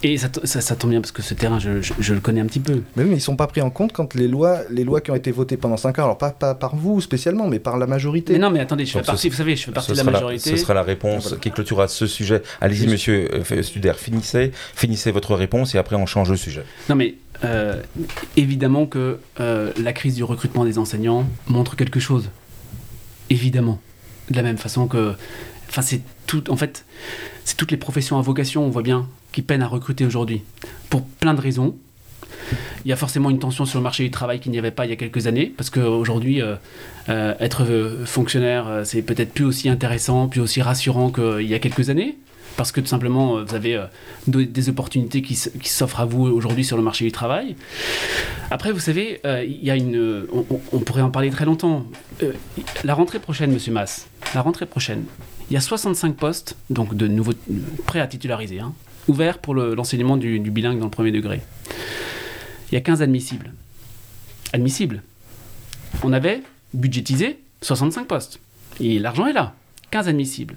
Et 0.04 0.16
ça, 0.16 0.28
ça, 0.44 0.60
ça 0.60 0.76
tombe 0.76 0.90
bien 0.90 1.00
parce 1.00 1.10
que 1.12 1.22
ce 1.22 1.34
terrain, 1.34 1.58
je, 1.58 1.82
je- 1.82 1.92
je 1.98 2.14
le 2.14 2.20
connais 2.20 2.40
un 2.40 2.46
petit 2.46 2.60
peu. 2.60 2.82
Mais 2.94 3.02
oui, 3.02 3.10
mais 3.10 3.16
ils 3.16 3.20
sont 3.20 3.34
pas 3.34 3.48
pris 3.48 3.62
en 3.62 3.70
compte 3.70 3.92
quand 3.92 4.14
les 4.14 4.28
lois, 4.28 4.60
les 4.70 4.84
lois 4.84 5.00
qui 5.00 5.10
ont 5.10 5.16
été 5.16 5.32
votées 5.32 5.56
pendant 5.56 5.76
5 5.76 5.98
ans, 5.98 6.04
alors 6.04 6.18
pas, 6.18 6.30
pas 6.30 6.54
par 6.54 6.76
vous 6.76 7.00
spécialement, 7.00 7.48
mais 7.48 7.58
par 7.58 7.78
la 7.78 7.88
majorité. 7.88 8.34
Mais 8.34 8.38
non, 8.38 8.50
mais 8.50 8.60
attendez, 8.60 8.84
je 8.86 8.92
fais 8.92 8.98
Donc, 8.98 9.06
ce 9.06 9.10
partie, 9.10 9.28
vous 9.28 9.36
savez, 9.36 9.56
je 9.56 9.64
fais 9.64 9.72
partie 9.72 9.90
de 9.90 9.96
la 9.96 10.04
majorité. 10.04 10.50
ce 10.50 10.56
sera 10.56 10.74
la 10.74 10.84
réponse 10.84 11.24
Voilà. 11.24 11.38
qui 11.38 11.50
clôturera 11.50 11.88
ce 11.88 12.06
sujet. 12.06 12.42
Allez-y, 12.60 12.86
monsieur 12.86 13.28
euh, 13.34 13.42
Finissez, 13.96 14.52
finissez 14.74 15.10
votre 15.10 15.34
réponse 15.34 15.74
et 15.74 15.78
après 15.78 15.96
on 15.96 16.06
change 16.06 16.30
de 16.30 16.36
sujet. 16.36 16.64
Non, 16.88 16.94
mais 16.94 17.14
euh, 17.44 17.80
évidemment 18.36 18.86
que 18.86 19.20
euh, 19.38 19.72
la 19.80 19.92
crise 19.92 20.16
du 20.16 20.24
recrutement 20.24 20.64
des 20.64 20.78
enseignants 20.78 21.26
montre 21.46 21.76
quelque 21.76 22.00
chose. 22.00 22.30
Évidemment. 23.30 23.80
De 24.30 24.36
la 24.36 24.42
même 24.42 24.58
façon 24.58 24.88
que. 24.88 25.14
Enfin, 25.68 25.82
c'est 25.82 26.02
tout. 26.26 26.50
En 26.50 26.56
fait, 26.56 26.84
c'est 27.44 27.56
toutes 27.56 27.70
les 27.70 27.76
professions 27.76 28.18
à 28.18 28.22
vocation, 28.22 28.64
on 28.64 28.70
voit 28.70 28.82
bien, 28.82 29.06
qui 29.32 29.42
peinent 29.42 29.62
à 29.62 29.68
recruter 29.68 30.04
aujourd'hui. 30.04 30.42
Pour 30.90 31.04
plein 31.04 31.34
de 31.34 31.40
raisons. 31.40 31.76
Il 32.84 32.88
y 32.88 32.92
a 32.92 32.96
forcément 32.96 33.28
une 33.28 33.38
tension 33.38 33.66
sur 33.66 33.78
le 33.78 33.82
marché 33.82 34.04
du 34.04 34.10
travail 34.10 34.40
qu'il 34.40 34.52
n'y 34.52 34.58
avait 34.58 34.70
pas 34.70 34.86
il 34.86 34.88
y 34.88 34.92
a 34.92 34.96
quelques 34.96 35.26
années, 35.26 35.52
parce 35.54 35.68
qu'aujourd'hui, 35.68 36.40
euh, 36.40 36.56
être 37.08 37.66
fonctionnaire, 38.06 38.82
c'est 38.84 39.02
peut-être 39.02 39.34
plus 39.34 39.44
aussi 39.44 39.68
intéressant, 39.68 40.28
plus 40.28 40.40
aussi 40.40 40.62
rassurant 40.62 41.10
qu'il 41.10 41.46
y 41.46 41.52
a 41.52 41.58
quelques 41.58 41.90
années, 41.90 42.16
parce 42.58 42.72
que 42.72 42.80
tout 42.80 42.88
simplement, 42.88 43.38
euh, 43.38 43.44
vous 43.44 43.54
avez 43.54 43.76
euh, 43.76 43.86
de- 44.26 44.42
des 44.42 44.68
opportunités 44.68 45.22
qui, 45.22 45.34
s'offrent 45.36 46.00
à 46.00 46.04
vous 46.04 46.22
aujourd'hui 46.24 46.64
sur 46.64 46.76
le 46.76 46.82
marché 46.82 47.04
du 47.06 47.12
travail. 47.12 47.56
Après, 48.50 48.72
vous 48.72 48.80
savez, 48.80 49.20
euh, 49.24 49.42
il 49.44 49.64
y 49.64 49.70
a 49.70 49.76
une, 49.76 50.26
on, 50.72 50.78
pourrait 50.80 51.02
en 51.02 51.10
parler 51.10 51.30
très 51.30 51.44
longtemps. 51.46 51.86
La 52.84 52.94
rentrée 52.94 53.20
prochaine, 53.20 53.52
Monsieur 53.52 53.72
Mass, 53.72 54.08
la 54.34 54.42
rentrée 54.42 54.66
prochaine, 54.66 55.04
il 55.50 55.54
y 55.54 55.56
a 55.56 55.60
65 55.60 56.16
postes, 56.16 56.56
donc 56.68 56.94
de 56.96 57.06
nouveaux 57.06 57.32
prêts 57.86 58.00
à 58.00 58.06
titulariser, 58.08 58.58
hein, 58.58 58.74
ouverts 59.06 59.38
pour 59.38 59.54
le- 59.54 59.74
l'enseignement 59.76 60.16
du, 60.16 60.40
du 60.40 60.50
bilingue 60.50 60.78
dans 60.80 60.86
le 60.86 60.90
premier 60.90 61.12
degré. 61.12 61.40
Il 62.70 62.74
y 62.74 62.78
a 62.78 62.80
15 62.80 63.00
admissibles. 63.02 63.52
Admissibles. 64.52 65.02
On 66.02 66.12
avait 66.12 66.42
budgétisé 66.74 67.38
65 67.62 68.06
postes. 68.08 68.40
Et 68.80 68.98
l'argent 68.98 69.26
est 69.26 69.32
là. 69.32 69.54
15 69.90 70.08
admissibles. 70.08 70.56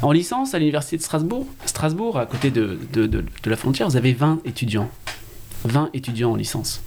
En 0.00 0.12
licence, 0.12 0.54
à 0.54 0.58
l'université 0.58 0.96
de 0.96 1.02
Strasbourg, 1.02 1.46
Strasbourg, 1.66 2.18
à 2.18 2.26
côté 2.26 2.50
de, 2.50 2.78
de- 2.92 3.24
la 3.44 3.56
frontière, 3.56 3.88
vous 3.88 3.96
avez 3.96 4.12
20 4.12 4.40
étudiants. 4.44 4.90
20 5.64 5.90
étudiants 5.94 6.32
en 6.32 6.36
licence. 6.36 6.82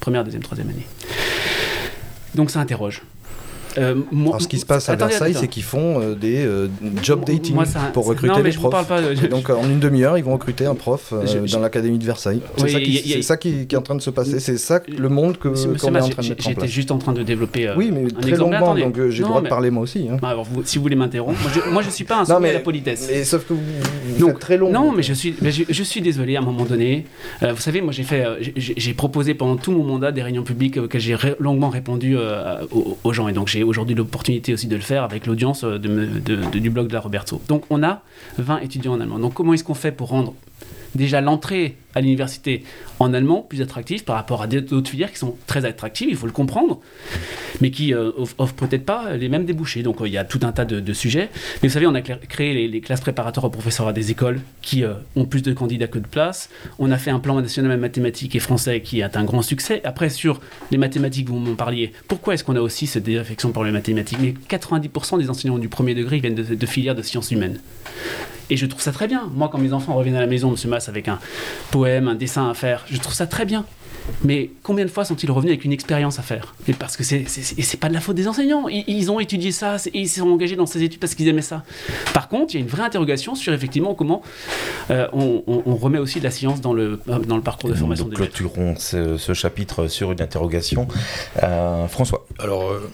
Première, 0.00 0.24
deuxième, 0.24 0.42
troisième 0.42 0.68
année. 0.70 0.86
Donc 2.34 2.50
ça 2.50 2.60
interroge. 2.60 3.02
Euh, 3.78 3.94
moi- 4.10 4.30
Alors, 4.30 4.42
ce 4.42 4.48
qui 4.48 4.58
se 4.58 4.66
passe 4.66 4.88
à 4.88 4.92
Attendez, 4.92 5.10
Versailles, 5.10 5.34
c'est 5.38 5.48
qu'ils 5.48 5.62
font 5.62 6.00
euh, 6.00 6.14
des 6.14 6.44
euh, 6.44 6.68
job 7.02 7.24
dating 7.24 7.54
Moi, 7.54 7.64
ça- 7.64 7.90
pour 7.92 8.06
recruter 8.06 8.34
non, 8.34 8.40
mais 8.42 8.50
je 8.50 8.58
vous 8.58 8.68
profs. 8.68 8.86
parle 8.88 9.02
pas 9.02 9.14
de- 9.14 9.24
Et 9.24 9.28
donc 9.28 9.48
en 9.50 9.62
une 9.64 9.78
demi-heure, 9.80 10.18
ils 10.18 10.24
vont 10.24 10.32
recruter 10.32 10.66
un 10.66 10.74
prof 10.74 11.12
Je- 11.24 11.46
je- 11.46 11.52
dans 11.52 11.60
l'académie 11.60 11.98
de 11.98 12.04
Versailles. 12.04 12.40
C'est 12.56 12.64
Oui, 12.64 12.72
ça, 12.72 12.80
qui, 12.80 13.14
a- 13.14 13.22
ça 13.22 13.36
est 13.44 13.76
en 13.76 13.82
train 13.82 13.94
de 13.94 14.02
se 14.02 14.10
passer. 14.10 14.40
C'est 14.40 14.58
ça 14.58 14.80
le 14.88 15.08
monde 15.08 15.38
que 15.38 15.48
qu'on 15.48 15.94
est 15.94 16.00
en 16.00 16.08
train 16.08 16.22
de 16.22 16.28
mettre 16.30 16.46
en 16.46 16.50
j'étais 16.50 16.68
juste 16.68 16.90
en 16.90 16.98
train 16.98 17.12
de 17.12 17.22
développer 17.22 17.68
Oui, 17.76 17.90
mais 17.92 18.04
un 18.04 18.08
très 18.08 18.30
exemple. 18.30 18.50
Longuement, 18.52 18.66
attendez. 18.72 18.82
donc 18.82 18.94
j'ai 19.10 19.18
le 19.22 19.24
droit 19.28 19.40
mais- 19.40 19.44
de 19.44 19.48
parler 19.50 19.70
moi 19.70 19.82
aussi. 19.82 20.08
hein. 20.10 20.16
Ah, 20.22 20.30
alors, 20.30 20.44
vous- 20.44 20.62
si 20.64 20.78
vous 20.78 20.82
voulez 20.82 20.96
m'interrompre, 20.96 21.38
moi 21.70 21.82
je, 21.82 21.88
je 21.88 21.94
suis 21.94 22.04
pas 22.04 22.16
un 22.18 22.24
à 22.48 22.52
la 22.52 22.60
politesse. 22.60 23.06
Mais 23.10 23.24
sauf 23.24 23.44
que 23.46 23.52
vous, 23.52 23.60
vous 24.12 24.18
Donc, 24.20 24.30
faites 24.30 24.38
très 24.40 24.56
long. 24.56 24.70
Non, 24.70 24.92
mais 24.92 25.02
je 25.02 25.12
suis, 25.14 25.34
je, 25.42 25.62
je 25.68 25.82
suis 25.82 26.00
désolé 26.00 26.36
à 26.36 26.40
un 26.40 26.42
moment 26.44 26.64
donné. 26.64 27.04
Euh, 27.42 27.52
vous 27.52 27.60
savez, 27.60 27.80
moi 27.80 27.92
j'ai 27.92 28.02
fait, 28.02 28.24
euh, 28.24 28.36
j'ai- 28.56 28.94
proposé 28.94 29.34
pendant 29.34 29.56
tout 29.56 29.72
mon 29.72 29.84
mandat 29.84 30.12
des 30.12 30.22
réunions 30.22 30.42
publiques 30.42 30.76
auxquelles 30.76 31.00
j'ai 31.00 31.14
ré- 31.14 31.36
longuement 31.40 31.68
répondu 31.70 32.16
euh, 32.18 32.64
aux, 32.72 32.98
aux 33.02 33.12
gens, 33.12 33.28
et 33.28 33.32
donc 33.32 33.48
j'ai 33.48 33.62
aujourd'hui 33.62 33.94
l'opportunité 33.94 34.52
aussi 34.52 34.66
de 34.66 34.76
le 34.76 34.82
faire 34.82 35.04
avec 35.04 35.26
l'audience 35.26 35.64
euh, 35.64 35.78
de 35.78 35.88
me- 35.88 36.06
de- 36.20 36.36
de- 36.50 36.58
du 36.58 36.70
blog 36.70 36.88
de 36.88 36.92
la 36.94 37.00
Roberto. 37.00 37.40
Donc 37.48 37.64
on 37.70 37.82
a 37.82 38.02
20 38.38 38.58
étudiants 38.60 38.92
en 38.94 39.00
allemand. 39.00 39.18
Donc 39.18 39.34
comment 39.34 39.54
est-ce 39.54 39.64
qu'on 39.64 39.74
fait 39.74 39.92
pour 39.92 40.08
rendre 40.08 40.34
déjà 40.94 41.20
l'entrée 41.20 41.76
à 41.94 42.00
l'université 42.00 42.62
en 43.00 43.12
allemand 43.14 43.40
plus 43.42 43.62
attractive 43.62 44.04
par 44.04 44.14
rapport 44.16 44.42
à 44.42 44.46
d'autres 44.46 44.88
filières 44.90 45.10
qui 45.12 45.18
sont 45.18 45.36
très 45.46 45.64
attractives, 45.64 46.08
il 46.08 46.16
faut 46.16 46.26
le 46.26 46.32
comprendre, 46.32 46.80
mais 47.60 47.70
qui 47.70 47.92
euh, 47.92 48.12
off- 48.16 48.34
offrent 48.38 48.54
peut-être 48.54 48.84
pas 48.84 49.16
les 49.16 49.28
mêmes 49.28 49.44
débouchés. 49.44 49.82
Donc 49.82 50.00
euh, 50.00 50.06
il 50.06 50.12
y 50.12 50.18
a 50.18 50.24
tout 50.24 50.40
un 50.42 50.52
tas 50.52 50.64
de, 50.64 50.78
de 50.78 50.92
sujets. 50.92 51.30
Mais 51.62 51.68
vous 51.68 51.72
savez, 51.74 51.86
on 51.86 51.94
a 51.94 52.00
créé 52.00 52.68
les, 52.68 52.80
classes 52.80 53.00
préparatoires 53.00 53.44
aux 53.46 53.50
professeurs 53.50 53.88
à 53.88 53.92
des 53.92 54.10
écoles 54.10 54.40
qui 54.62 54.84
euh, 54.84 54.94
ont 55.16 55.24
plus 55.24 55.42
de 55.42 55.52
candidats 55.52 55.88
que 55.88 55.98
de 55.98 56.06
places. 56.06 56.48
On 56.78 56.90
a 56.92 56.98
fait 56.98 57.10
un 57.10 57.18
plan 57.18 57.40
national 57.40 57.76
mathématiques 57.78 58.36
et 58.36 58.40
français 58.40 58.80
qui 58.80 59.00
est 59.00 59.16
un 59.16 59.24
grand 59.24 59.42
succès. 59.42 59.80
Après, 59.84 60.10
sur 60.10 60.40
les 60.70 60.78
mathématiques, 60.78 61.28
vous 61.28 61.38
m'en 61.38 61.56
parliez. 61.56 61.92
Pourquoi 62.08 62.34
est-ce 62.34 62.44
qu'on 62.44 62.56
a 62.56 62.60
aussi 62.60 62.86
cette 62.86 63.04
désaffection 63.04 63.50
pour 63.52 63.64
les 63.64 63.72
mathématiques? 63.72 64.18
Mais 64.20 64.34
90% 64.48 65.18
des 65.18 65.28
enseignants 65.28 65.58
du 65.58 65.68
premier 65.68 65.94
degré 65.94 66.20
viennent 66.20 66.34
de, 66.36 66.42
de 66.54 66.66
filières 66.66 66.94
de 66.94 67.02
sciences 67.02 67.30
humaines. 67.32 67.60
Et 68.50 68.56
je 68.56 68.66
trouve 68.66 68.82
ça 68.82 68.92
très 68.92 69.06
bien. 69.06 69.30
Moi, 69.32 69.48
quand 69.50 69.58
mes 69.58 69.72
enfants 69.72 69.94
reviennent 69.94 70.16
à 70.16 70.20
la 70.20 70.26
maison, 70.26 70.50
Monsieur 70.50 70.68
Mass, 70.68 70.88
avec 70.88 71.06
un 71.06 71.18
poème, 71.70 72.08
un 72.08 72.16
dessin 72.16 72.50
à 72.50 72.54
faire, 72.54 72.84
je 72.90 72.98
trouve 72.98 73.14
ça 73.14 73.26
très 73.26 73.44
bien. 73.44 73.64
Mais 74.24 74.50
combien 74.62 74.84
de 74.84 74.90
fois 74.90 75.04
sont-ils 75.04 75.30
revenus 75.30 75.52
avec 75.52 75.64
une 75.64 75.72
expérience 75.72 76.18
à 76.18 76.22
faire 76.22 76.54
Et 76.68 76.72
parce 76.72 76.96
que 76.96 77.04
c'est 77.04 77.76
pas 77.80 77.88
de 77.88 77.94
la 77.94 78.00
faute 78.00 78.16
des 78.16 78.28
enseignants. 78.28 78.68
Ils, 78.68 78.84
ils 78.88 79.10
ont 79.10 79.20
étudié 79.20 79.52
ça 79.52 79.76
et 79.86 80.00
ils 80.00 80.08
se 80.08 80.20
sont 80.20 80.28
engagés 80.28 80.56
dans 80.56 80.66
ces 80.66 80.82
études 80.82 81.00
parce 81.00 81.14
qu'ils 81.14 81.28
aimaient 81.28 81.42
ça. 81.42 81.62
Par 82.12 82.28
contre, 82.28 82.54
il 82.54 82.58
y 82.58 82.60
a 82.60 82.62
une 82.62 82.70
vraie 82.70 82.82
interrogation 82.82 83.34
sur 83.34 83.52
effectivement 83.52 83.94
comment 83.94 84.22
euh, 84.90 85.06
on, 85.12 85.42
on- 85.46 85.62
on 85.66 85.76
remet 85.76 85.98
aussi 85.98 86.18
de 86.18 86.24
la 86.24 86.30
science 86.30 86.60
dans 86.60 86.72
le, 86.72 87.00
euh, 87.08 87.18
dans 87.20 87.36
le 87.36 87.42
parcours 87.42 87.68
de 87.70 87.74
Nous 87.74 87.80
formation 87.80 88.06
des 88.06 88.16
maîtres. 88.16 88.34
clôturons 88.36 88.74
ce, 88.78 89.16
ce 89.16 89.32
chapitre 89.34 89.86
sur 89.88 90.12
une 90.12 90.20
interrogation. 90.20 90.88
Euh, 91.42 91.86
François. 91.86 92.26
Alors, 92.38 92.70
euh, 92.70 92.90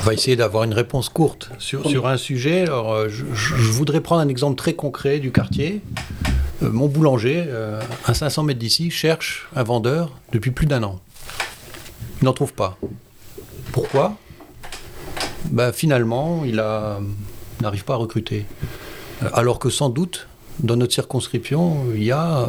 on 0.00 0.04
va 0.04 0.14
essayer 0.14 0.36
d'avoir 0.36 0.64
une 0.64 0.74
réponse 0.74 1.08
courte 1.08 1.50
sur, 1.58 1.88
sur 1.88 2.06
un 2.06 2.16
sujet. 2.16 2.62
Alors, 2.62 2.92
euh, 2.92 3.08
je 3.08 3.24
voudrais 3.72 4.00
prendre 4.00 4.20
un 4.20 4.28
exemple 4.28 4.56
très 4.56 4.74
concret 4.74 5.18
du 5.18 5.32
quartier. 5.32 5.80
Euh, 6.62 6.70
mon 6.70 6.86
boulanger, 6.86 7.44
euh, 7.46 7.80
à 8.04 8.14
500 8.14 8.44
mètres 8.44 8.60
d'ici, 8.60 8.90
cherche 8.90 9.48
un 9.56 9.62
vendeur 9.62 10.12
depuis 10.32 10.50
plus 10.50 10.66
d'un 10.66 10.82
an. 10.82 11.00
Il 12.20 12.24
n'en 12.24 12.32
trouve 12.32 12.52
pas. 12.52 12.78
Pourquoi? 13.72 14.16
Bah, 15.50 15.72
Finalement, 15.72 16.44
il 16.44 16.62
n'arrive 17.60 17.84
pas 17.84 17.94
à 17.94 17.96
recruter. 17.96 18.46
Euh, 19.22 19.28
Alors 19.32 19.58
que 19.58 19.68
sans 19.70 19.88
doute, 19.90 20.28
dans 20.60 20.76
notre 20.76 20.94
circonscription, 20.94 21.78
il 21.94 22.04
y 22.04 22.12
a 22.12 22.46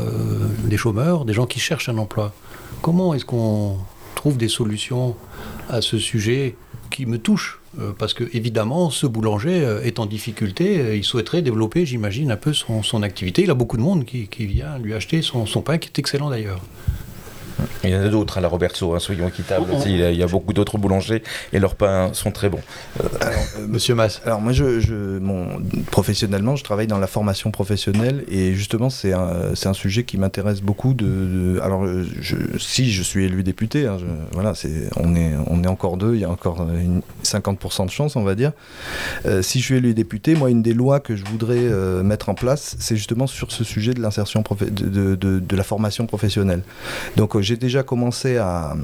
des 0.66 0.78
chômeurs, 0.78 1.26
des 1.26 1.34
gens 1.34 1.48
qui 1.48 1.60
cherchent 1.60 1.90
un 1.90 1.98
emploi. 1.98 2.34
Comment 2.84 3.16
est-ce 3.16 3.26
qu'on 3.26 3.78
trouve 4.14 4.38
des 4.38 4.48
solutions 4.48 5.16
à 5.70 5.82
ce 5.82 5.98
sujet? 5.98 6.56
Qui 6.90 7.06
me 7.06 7.18
touche 7.18 7.60
euh, 7.80 7.92
parce 7.98 8.14
que 8.14 8.24
évidemment, 8.34 8.90
ce 8.90 9.06
boulanger 9.06 9.64
euh, 9.64 9.82
est 9.82 10.00
en 10.00 10.06
difficulté, 10.06 10.80
euh, 10.80 10.96
il 10.96 11.04
souhaiterait 11.04 11.42
développer, 11.42 11.86
j'imagine, 11.86 12.32
un 12.32 12.38
peu 12.38 12.54
son, 12.54 13.04
activité. 13.04 13.44
Il 13.44 13.52
a 13.52 13.54
beaucoup 13.54 13.78
de 13.78 13.82
monde 13.82 14.06
qui, 14.06 14.28
vient 14.46 14.78
lui 14.78 14.94
acheter 14.94 15.22
son 15.22 15.46
pain, 15.62 15.78
qui 15.78 15.90
est 15.90 16.00
excellent 16.00 16.30
d'ailleurs. 16.30 16.62
Il 17.84 17.90
y 17.92 17.96
en 17.96 18.02
a 18.02 18.08
d'autres 18.08 18.38
à 18.38 18.42
la 18.42 18.48
Roberto, 18.48 18.94
hein, 18.94 19.00
soyons 19.00 19.28
équitables. 19.28 19.68
Il, 19.86 19.98
y 19.98 20.24
a, 20.24 20.28
beaucoup 20.28 20.54
d'autres 20.54 20.78
boulangers 20.78 21.22
et 21.54 21.60
leurs 21.60 21.76
pains 21.76 22.10
sont 22.14 22.32
très 22.32 22.50
bons. 22.50 22.62
Euh, 23.02 23.08
euh, 23.24 23.68
Monsieur 23.68 23.96
Mass. 23.96 24.22
Alors 24.26 24.42
moi, 24.42 24.54
je, 24.54 25.20
professionnellement, 25.92 26.56
je 26.56 26.64
travaille 26.64 26.88
dans 26.88 26.98
la 26.98 27.08
formation 27.08 27.52
professionnelle 27.52 28.24
et 28.30 28.54
justement, 28.54 28.90
c'est 28.90 29.14
un, 29.14 29.54
un, 29.64 29.74
sujet 29.74 30.04
qui 30.04 30.18
m'intéresse 30.18 30.62
beaucoup. 30.62 30.94
De, 30.94 31.60
alors, 31.62 31.86
je, 32.20 32.36
si 32.58 32.92
je 32.92 33.04
suis 33.04 33.26
élu 33.26 33.44
député, 33.44 33.88
hein, 33.88 33.98
voilà, 34.32 34.56
c'est, 34.56 34.90
on, 34.98 35.16
est, 35.16 35.34
on 35.48 35.64
est 35.64 35.68
encore 35.68 35.98
deux, 35.98 36.16
il 36.16 36.22
y 36.22 36.26
a 36.26 36.30
encore 36.30 36.62
une 36.62 37.02
50% 37.24 37.86
de 37.86 37.92
chance, 37.92 38.16
on 38.16 38.24
va 38.24 38.36
dire. 38.36 38.52
Euh, 39.26 39.42
si 39.42 39.60
je 39.60 39.66
suis 39.66 39.76
élu 39.76 39.94
député, 39.94 40.36
moi, 40.36 40.50
une 40.50 40.62
des 40.62 40.74
lois 40.74 41.00
que 41.00 41.16
je 41.16 41.24
voudrais 41.26 41.56
mettre 42.04 42.30
en 42.30 42.36
place, 42.36 42.76
c'est 42.80 42.96
justement 42.96 43.28
sur 43.28 43.52
ce 43.52 43.64
sujet 43.64 43.94
de 43.94 44.02
l'insertion 44.02 44.44
de, 44.62 45.16
de, 45.16 45.40
de, 45.40 45.56
la 45.56 45.64
formation 45.64 46.06
professionnelle. 46.06 46.62
Donc, 47.16 47.40
j'ai 47.42 47.58
déjà 47.66 47.82
commencé 47.82 48.38
à, 48.38 48.76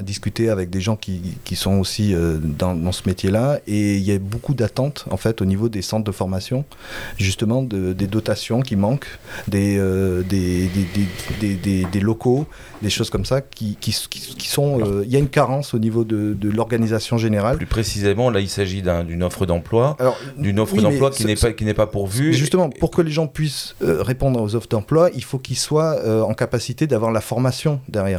discuter 0.00 0.48
avec 0.48 0.70
des 0.70 0.80
gens 0.80 0.96
qui, 0.96 1.56
sont 1.56 1.78
aussi 1.78 2.14
euh, 2.14 2.38
dans, 2.40 2.92
ce 2.92 3.02
métier-là 3.06 3.60
et 3.66 3.96
il 3.96 4.02
y 4.02 4.12
a 4.12 4.18
beaucoup 4.18 4.54
d'attentes 4.54 5.04
en 5.10 5.16
fait 5.16 5.42
au 5.42 5.44
niveau 5.44 5.68
des 5.68 5.82
centres 5.82 6.04
de 6.04 6.12
formation, 6.12 6.64
justement 7.18 7.62
des 7.62 8.06
dotations 8.06 8.62
qui 8.62 8.76
manquent, 8.76 9.18
des, 9.48 9.76
euh, 9.78 10.22
des, 10.22 10.68
des, 11.40 12.00
locaux, 12.00 12.46
des 12.80 12.90
choses 12.90 13.10
comme 13.10 13.24
ça 13.24 13.40
qui, 13.40 13.76
qui, 13.80 13.92
sont. 13.92 14.80
Euh, 14.80 15.02
il 15.04 15.12
y 15.12 15.16
a 15.16 15.18
une 15.18 15.28
carence 15.28 15.74
au 15.74 15.78
niveau 15.78 16.04
de, 16.04 16.36
l'organisation 16.48 17.18
générale. 17.18 17.56
Plus 17.56 17.66
précisément, 17.66 18.30
là, 18.30 18.40
il 18.40 18.48
s'agit 18.48 18.82
d'une 18.82 19.22
offre 19.22 19.46
d'emploi, 19.46 19.96
d'une 20.36 20.60
offre 20.60 20.80
d'emploi 20.80 21.10
qui 21.10 21.26
n'est 21.26 21.36
pas 21.36 21.52
qui 21.52 21.64
n'est 21.64 21.74
pas 21.74 21.86
pourvue. 21.86 22.32
Justement, 22.32 22.70
pour 22.70 22.90
que 22.92 23.02
les 23.02 23.10
gens 23.10 23.26
puissent 23.26 23.74
répondre 23.80 24.40
aux 24.40 24.54
offres 24.54 24.68
d'emploi, 24.68 25.10
il 25.14 25.24
faut 25.24 25.38
qu'ils 25.38 25.58
soient 25.58 25.96
en 26.24 26.34
capacité 26.34 26.86
d'avoir 26.86 27.10
la 27.10 27.20
formation 27.20 27.80
derrière. 27.88 28.11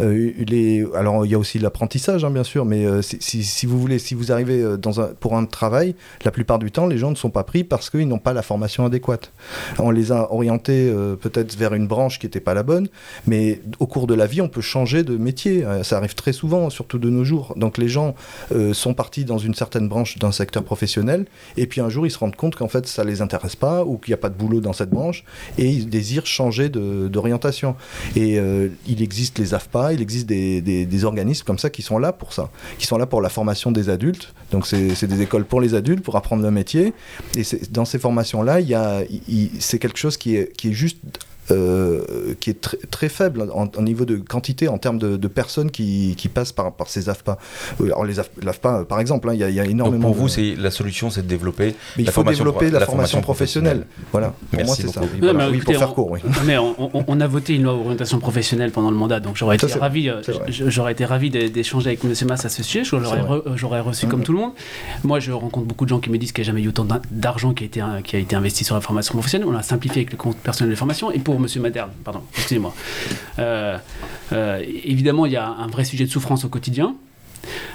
Euh, 0.00 0.86
alors 0.94 1.24
il 1.24 1.32
y 1.32 1.34
a 1.34 1.38
aussi 1.38 1.58
l'apprentissage, 1.58 2.24
hein, 2.24 2.30
bien 2.30 2.44
sûr, 2.44 2.64
mais 2.64 2.84
euh, 2.84 3.02
si, 3.02 3.66
vous 3.66 3.78
voulez, 3.78 3.98
si 3.98 4.14
vous 4.14 4.32
arrivez 4.32 4.62
euh, 4.62 4.76
pour 5.18 5.36
un 5.36 5.44
travail, 5.44 5.94
la 6.24 6.30
plupart 6.30 6.58
du 6.58 6.70
temps, 6.70 6.86
les 6.86 6.98
gens 6.98 7.10
ne 7.10 7.16
sont 7.16 7.30
pas 7.30 7.44
pris 7.44 7.64
parce 7.64 7.90
qu'ils 7.90 8.08
n'ont 8.08 8.18
pas 8.18 8.32
la 8.32 8.42
formation 8.42 8.84
adéquate. 8.84 9.32
On 9.78 9.90
les 9.90 10.12
a 10.12 10.32
orientés 10.32 10.92
peut-être 11.20 11.56
vers 11.56 11.74
une 11.74 11.86
branche 11.86 12.18
qui 12.18 12.26
n'était 12.26 12.40
pas 12.40 12.54
la 12.54 12.62
bonne, 12.62 12.88
mais 13.26 13.60
au 13.78 13.86
cours 13.86 14.06
de 14.06 14.14
la 14.14 14.26
vie, 14.26 14.40
on 14.40 14.48
peut 14.48 14.60
changer 14.60 15.02
de 15.02 15.16
métier. 15.16 15.64
ça 15.82 15.96
arrive 15.96 16.14
très 16.14 16.32
souvent, 16.32 16.70
surtout 16.70 16.98
de 16.98 17.10
nos 17.10 17.24
jours. 17.24 17.54
Donc 17.56 17.78
les 17.78 17.88
gens 17.88 18.14
sont 18.72 18.94
partis 18.94 19.24
dans 19.24 19.38
une 19.38 19.54
certaine 19.54 19.88
branche 19.88 20.18
d'un 20.18 20.32
secteur 20.32 20.62
professionnel, 20.62 21.26
et 21.56 21.66
puis 21.66 21.80
un 21.80 21.88
jour, 21.88 22.06
ils 22.06 22.10
se 22.10 22.18
rendent 22.18 22.36
compte 22.36 22.56
qu'en 22.56 22.68
fait, 22.68 22.86
ça 22.86 23.04
les 23.04 23.22
intéresse 23.22 23.56
pas 23.56 23.84
ou 23.84 23.98
qu'il 23.98 24.12
n'y 24.12 24.14
a 24.14 24.22
pas 24.22 24.28
de 24.28 24.36
boulot 24.36 24.60
dans 24.60 24.72
cette 24.72 24.90
branche, 24.90 25.24
et 25.58 25.66
ils 25.66 25.88
désirent 25.88 26.26
changer 26.26 26.68
d'orientation. 26.68 27.76
Et 28.16 28.38
il 28.86 29.02
existe 29.02 29.39
les 29.40 29.54
AFPA, 29.54 29.92
il 29.92 30.00
existe 30.00 30.26
des, 30.26 31.04
organismes 31.04 31.44
comme 31.44 31.58
ça 31.58 31.70
qui 31.70 31.82
sont 31.82 31.98
là 31.98 32.12
pour 32.12 32.32
ça, 32.32 32.50
qui 32.78 32.86
sont 32.86 32.98
là 32.98 33.06
pour 33.06 33.22
la 33.22 33.28
formation 33.28 33.72
des 33.72 33.88
adultes. 33.88 34.34
Donc 34.52 34.66
c'est 34.66 35.06
des 35.06 35.22
écoles 35.22 35.44
pour 35.44 35.60
les 35.60 35.74
adultes, 35.74 36.02
pour 36.02 36.16
apprendre 36.16 36.42
le 36.42 36.50
métier. 36.50 36.92
Et 37.36 37.42
dans 37.70 37.84
ces 37.84 37.98
formations-là, 37.98 38.60
il 38.60 39.50
c'est 39.58 39.78
quelque 39.78 39.98
chose 39.98 40.16
qui 40.16 40.36
est, 40.36 40.52
qui 40.56 40.70
est 40.70 40.72
juste 40.72 40.98
euh, 41.50 42.34
qui 42.40 42.50
est 42.50 42.90
très 42.90 43.08
faible 43.08 43.48
en, 43.52 43.68
niveau 43.82 44.04
de 44.04 44.16
quantité, 44.16 44.68
en 44.68 44.78
termes 44.78 44.98
de, 44.98 45.28
personnes 45.28 45.70
qui, 45.70 46.14
qui, 46.16 46.28
passent 46.28 46.52
par, 46.52 46.72
par 46.72 46.88
ces 46.88 47.08
AFPA. 47.08 47.38
Euh, 47.80 47.86
alors 47.86 48.04
les 48.04 48.18
AFPA, 48.18 48.84
par 48.88 49.00
exemple, 49.00 49.28
hein, 49.28 49.34
il 49.34 49.40
y, 49.40 49.60
a 49.60 49.64
énormément. 49.64 50.08
Donc 50.08 50.16
pour 50.16 50.22
vous, 50.22 50.28
c'est 50.28 50.54
la 50.56 50.70
solution, 50.70 51.10
c'est 51.10 51.22
de 51.22 51.26
développer. 51.28 51.74
Mais 51.96 52.04
il 52.04 52.10
faut 52.10 52.24
développer 52.24 52.70
la, 52.70 52.80
formation, 52.80 53.20
professionnelle. 53.20 53.86
Voilà. 54.12 54.34
Pour 54.50 54.64
moi, 54.64 54.74
c'est 54.74 54.88
ça. 54.88 55.00
oui, 55.02 55.58
pour 55.60 55.74
faire 55.74 55.94
court, 55.94 56.10
oui. 56.10 56.20
Mais 56.46 56.56
on, 56.58 57.20
a 57.20 57.26
voté 57.26 57.54
une 57.54 57.64
loi 57.64 57.74
d'orientation 57.74 58.18
professionnelle 58.18 58.70
pendant 58.70 58.90
le 58.90 58.96
mandat, 58.96 59.20
donc 59.20 59.36
j'aurais 59.36 59.56
été 59.56 59.66
ravi. 59.66 60.08
Euh, 60.08 60.22
j'aurais 60.48 60.92
été 60.92 61.04
ravi 61.04 61.30
d'échanger 61.30 61.88
avec 61.88 62.04
M. 62.04 62.12
Mass 62.28 62.44
à 62.44 62.48
ce 62.48 62.62
sujet. 62.62 62.84
J'aurais 62.84 63.80
reçu 63.80 64.06
comme 64.06 64.20
mm-hmm. 64.20 64.24
tout 64.24 64.32
le 64.32 64.38
monde. 64.38 64.52
Moi, 65.04 65.20
je 65.20 65.32
rencontre 65.32 65.66
beaucoup 65.66 65.84
de 65.84 65.90
gens 65.90 66.00
qui 66.00 66.10
me 66.10 66.18
disent 66.18 66.32
qu'il 66.32 66.42
n'y 66.42 66.48
a 66.48 66.52
jamais 66.52 66.62
eu 66.62 66.68
autant 66.68 66.86
d'argent 67.10 67.54
qui 67.54 67.64
a 67.64 67.66
été 67.66 67.82
qui 68.04 68.16
a 68.16 68.18
été 68.18 68.36
investi 68.36 68.64
sur 68.64 68.74
la 68.74 68.80
formation 68.80 69.12
professionnelle. 69.14 69.48
On 69.48 69.56
a 69.56 69.62
simplifié 69.62 70.02
avec 70.02 70.12
le 70.12 70.16
compte 70.16 70.36
personnel 70.36 70.70
de 70.70 70.76
formation 70.76 71.10
et 71.10 71.18
pour 71.18 71.39
Monsieur 71.40 71.60
Maderne, 71.60 71.90
pardon, 72.04 72.22
excusez-moi. 72.34 72.74
Euh, 73.38 73.78
euh, 74.32 74.64
évidemment, 74.84 75.26
il 75.26 75.32
y 75.32 75.36
a 75.36 75.46
un 75.46 75.66
vrai 75.66 75.84
sujet 75.84 76.04
de 76.04 76.10
souffrance 76.10 76.44
au 76.44 76.48
quotidien. 76.48 76.94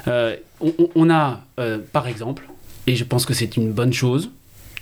Euh, 0.07 0.35
on, 0.95 1.09
a, 1.09 1.41
par 1.91 2.07
exemple, 2.07 2.47
et 2.87 2.95
je 2.95 3.03
pense 3.03 3.25
que 3.25 3.33
c'est 3.33 3.57
une 3.57 3.71
bonne 3.71 3.93
chose, 3.93 4.29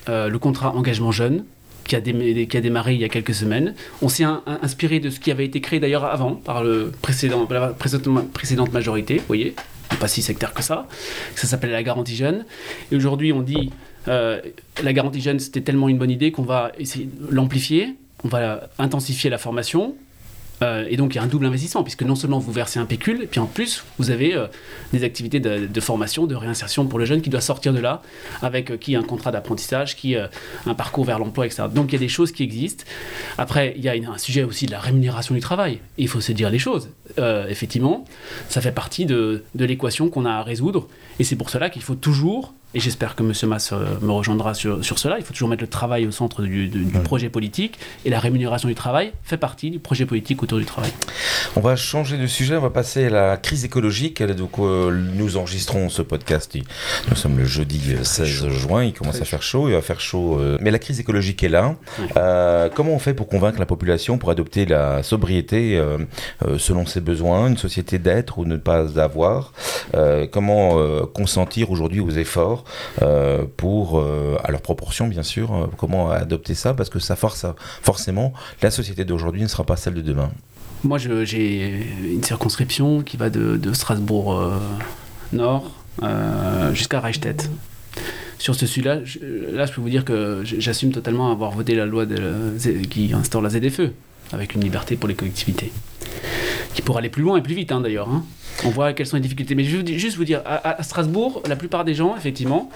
le 0.08 0.38
contrat 0.38 0.76
engagement 0.76 1.12
jeune 1.12 1.46
qui 1.86 1.96
a, 1.96 2.02
démarré 2.02 2.94
il 2.94 3.02
y 3.02 3.04
a 3.04 3.10
quelques 3.10 3.34
semaines. 3.34 3.74
On 4.02 4.10
s'est 4.10 4.26
inspiré 4.62 5.00
de 5.00 5.10
ce 5.10 5.20
qui 5.20 5.32
avait 5.32 5.46
été 5.46 5.62
créé 5.62 5.80
d'ailleurs 5.80 6.06
avant 6.06 6.36
par 6.36 6.64
la 6.64 6.90
précédente 7.02 8.72
majorité, 8.74 9.18
vous 9.18 9.28
voyez, 9.28 9.56
pas 10.00 10.08
si 10.08 10.22
sectaire 10.22 10.54
que 10.54 10.64
ça. 10.64 10.88
Ça 11.36 11.48
s'appelait 11.48 11.72
la 11.72 11.84
garantie 11.84 12.16
jeune. 12.16 12.46
Et 12.92 12.96
aujourd'hui, 12.96 13.34
on 13.34 13.42
dit 13.42 13.72
la 14.06 14.94
garantie 14.94 15.22
jeune, 15.22 15.40
c'était 15.40 15.62
tellement 15.62 15.90
une 15.90 15.98
bonne 15.98 16.12
idée 16.12 16.32
qu'on 16.32 16.44
va 16.44 16.72
essayer 16.78 17.06
de 17.06 17.34
l'amplifier 17.34 17.96
on 18.24 18.28
va 18.28 18.70
intensifier 18.80 19.30
la 19.30 19.38
formation. 19.38 19.96
Euh, 20.62 20.86
et 20.90 20.98
donc 20.98 21.14
il 21.14 21.18
y 21.18 21.20
a 21.20 21.24
un 21.24 21.28
double 21.28 21.46
investissement, 21.46 21.84
puisque 21.84 22.04
non 22.04 22.16
seulement 22.16 22.40
vous 22.40 22.52
versez 22.52 22.80
un 22.80 22.86
pécule, 22.86 23.24
et 23.24 23.28
puis 23.28 23.40
en 23.40 23.46
plus 23.46 23.84
vous 23.98 24.12
avez 24.12 24.36
euh, 24.36 24.48
des 24.94 25.04
activités 25.04 25.40
de, 25.40 25.82
formation, 25.82 26.26
de 26.26 26.36
réinsertion 26.36 26.86
pour 26.86 27.00
le 27.00 27.06
jeune 27.06 27.22
qui 27.22 27.30
doit 27.30 27.42
sortir 27.42 27.74
de 27.74 27.80
là, 27.80 28.02
avec 28.42 28.72
euh, 28.72 28.78
qui 28.78 28.96
un 28.96 29.04
contrat 29.04 29.32
d'apprentissage, 29.32 29.96
qui 29.96 30.16
un 30.16 30.74
parcours 30.76 31.06
vers 31.06 31.20
l'emploi, 31.20 31.46
etc. 31.46 31.64
Donc 31.74 31.90
il 31.90 31.94
y 31.94 31.96
a 31.96 32.00
des 32.00 32.08
choses 32.08 32.32
qui 32.32 32.44
existent. 32.44 32.86
Après, 33.38 33.74
il 33.76 33.84
y 33.84 33.90
a 33.90 33.94
un 33.94 34.18
sujet 34.18 34.44
aussi 34.44 34.66
de 34.66 34.72
la 34.72 34.80
rémunération 34.80 35.36
du 35.36 35.42
travail. 35.42 35.80
il 35.98 36.08
faut 36.08 36.22
se 36.22 36.32
dire 36.32 36.50
les 36.50 36.60
choses. 36.60 36.90
effectivement, 37.50 38.06
ça 38.48 38.62
fait 38.62 38.72
partie 38.72 39.06
de, 39.06 39.44
de 39.56 39.66
l'équation 39.66 40.10
qu'on 40.10 40.26
a 40.26 40.32
à 40.32 40.44
résoudre, 40.44 40.88
et 41.20 41.24
c'est 41.24 41.36
pour 41.36 41.50
cela 41.50 41.70
qu'il 41.70 41.82
faut 41.82 41.96
toujours 41.96 42.54
et 42.76 42.80
j'espère 42.80 43.16
que 43.16 43.24
M. 43.24 43.34
Mass 43.50 43.72
euh, 43.72 43.86
me 44.02 44.12
rejoindra 44.12 44.54
sur, 44.54 44.84
sur, 44.84 44.98
cela, 44.98 45.20
il 45.20 45.24
faut 45.24 45.34
toujours 45.34 45.50
mettre 45.50 45.62
le 45.62 45.70
travail 45.70 46.08
au 46.08 46.12
centre 46.12 46.42
du, 46.42 46.70
projet 47.04 47.30
politique, 47.30 47.78
et 48.04 48.10
la 48.10 48.20
rémunération 48.20 48.68
du 48.68 48.76
travail 48.76 49.14
fait 49.24 49.38
partie 49.38 49.70
du 49.70 49.80
projet 49.80 50.06
politique 50.06 50.42
autour 50.42 50.58
du 50.58 50.66
travail. 50.66 50.92
On 51.56 51.62
va 51.62 51.76
changer 51.76 52.18
de 52.18 52.26
sujet, 52.26 52.56
on 52.56 52.62
va 52.62 52.72
passer 52.72 53.06
à 53.06 53.10
la 53.10 53.38
crise 53.38 53.64
écologique. 53.64 54.24
Donc, 54.24 54.58
euh, 54.60 54.92
nous 55.14 55.38
enregistrons 55.38 55.90
ce 55.90 56.02
podcast, 56.02 56.58
nous 57.10 57.16
sommes 57.16 57.38
le 57.38 57.46
jeudi 57.46 57.96
16 58.02 58.48
juin, 58.50 58.84
il 58.84 58.94
commence 58.94 59.22
à 59.22 59.26
faire 59.26 59.44
chaud, 59.44 59.70
il 59.70 59.74
va 59.74 59.82
faire 59.82 60.00
chaud, 60.00 60.40
euh, 60.40 60.58
mais 60.60 60.72
la 60.72 60.80
crise 60.80 61.00
écologique 61.00 61.44
est 61.44 61.50
là. 61.50 61.76
comment 62.76 62.94
on 62.94 63.00
fait 63.00 63.14
pour 63.14 63.28
convaincre 63.28 63.60
la 63.60 63.66
population 63.66 64.18
pour 64.18 64.32
adopter 64.32 64.66
la 64.66 65.04
sobriété 65.04 65.80
selon 66.58 66.86
ses 66.86 67.02
besoins, 67.02 67.48
une 67.48 67.58
société 67.58 68.00
d'être 68.00 68.40
ou 68.40 68.46
ne 68.46 68.58
pas 68.58 69.00
avoir? 69.00 69.54
Comment 70.32 70.78
consentir 71.14 71.72
aujourd'hui 71.72 72.00
aux 72.00 72.10
efforts 72.10 72.63
euh, 73.02 73.46
pour, 73.58 74.00
euh, 74.00 74.38
à 74.44 74.52
leur 74.52 74.62
proportion 74.62 75.08
bien 75.08 75.24
sûr, 75.24 75.54
euh, 75.54 75.68
comment 75.78 76.12
adopter 76.12 76.56
ça, 76.56 76.74
parce 76.74 76.90
que 76.90 77.00
ça 77.00 77.16
force 77.16 77.46
forcément, 77.82 78.34
la 78.62 78.72
société 78.72 79.06
d'aujourd'hui 79.06 79.42
ne 79.42 79.48
sera 79.48 79.64
pas 79.64 79.76
celle 79.76 79.94
de 79.94 80.02
demain. 80.02 80.32
Moi, 80.84 80.98
j'ai 80.98 81.88
une 82.04 82.24
circonscription 82.24 83.02
qui 83.04 83.16
va 83.16 83.30
de, 83.30 83.74
Strasbourg 83.74 84.38
Nord 85.32 85.72
jusqu'à 86.74 87.00
Reichstätt. 87.00 87.50
Sur 88.38 88.56
ce 88.56 88.66
sujet-là, 88.66 88.96
là, 89.54 89.66
je 89.66 89.72
peux 89.72 89.80
vous 89.80 89.90
dire 89.90 90.04
que 90.04 90.42
j'assume 90.44 90.92
totalement 90.92 91.32
avoir 91.32 91.52
voté 91.52 91.76
la 91.76 91.86
loi 91.86 92.06
qui 92.90 93.14
instaure 93.14 93.42
la 93.42 93.50
ZFE, 93.50 93.92
avec 94.34 94.56
une 94.56 94.62
liberté 94.62 94.96
pour 94.96 95.08
les 95.08 95.16
collectivités, 95.16 95.72
qui 96.74 96.82
pourra 96.82 97.00
aller 97.00 97.10
plus 97.10 97.24
loin 97.24 97.38
et 97.38 97.42
plus 97.42 97.56
vite, 97.56 97.72
hein, 97.72 97.82
d'ailleurs. 97.82 98.10
Hein 98.10 98.24
on 98.66 98.70
voit 98.70 98.94
quelles 98.94 99.08
sont 99.08 99.16
les 99.16 99.22
difficultés. 99.22 99.56
Mais 99.56 99.64
je 99.64 99.78
veux 99.78 99.86
juste 99.86 100.18
vous 100.18 100.26
dire, 100.26 100.42
à, 100.46 100.82
Strasbourg, 100.84 101.42
la 101.48 101.56
plupart 101.56 101.86
des 101.86 101.94
gens, 101.94 102.16
effectivement, 102.16 102.70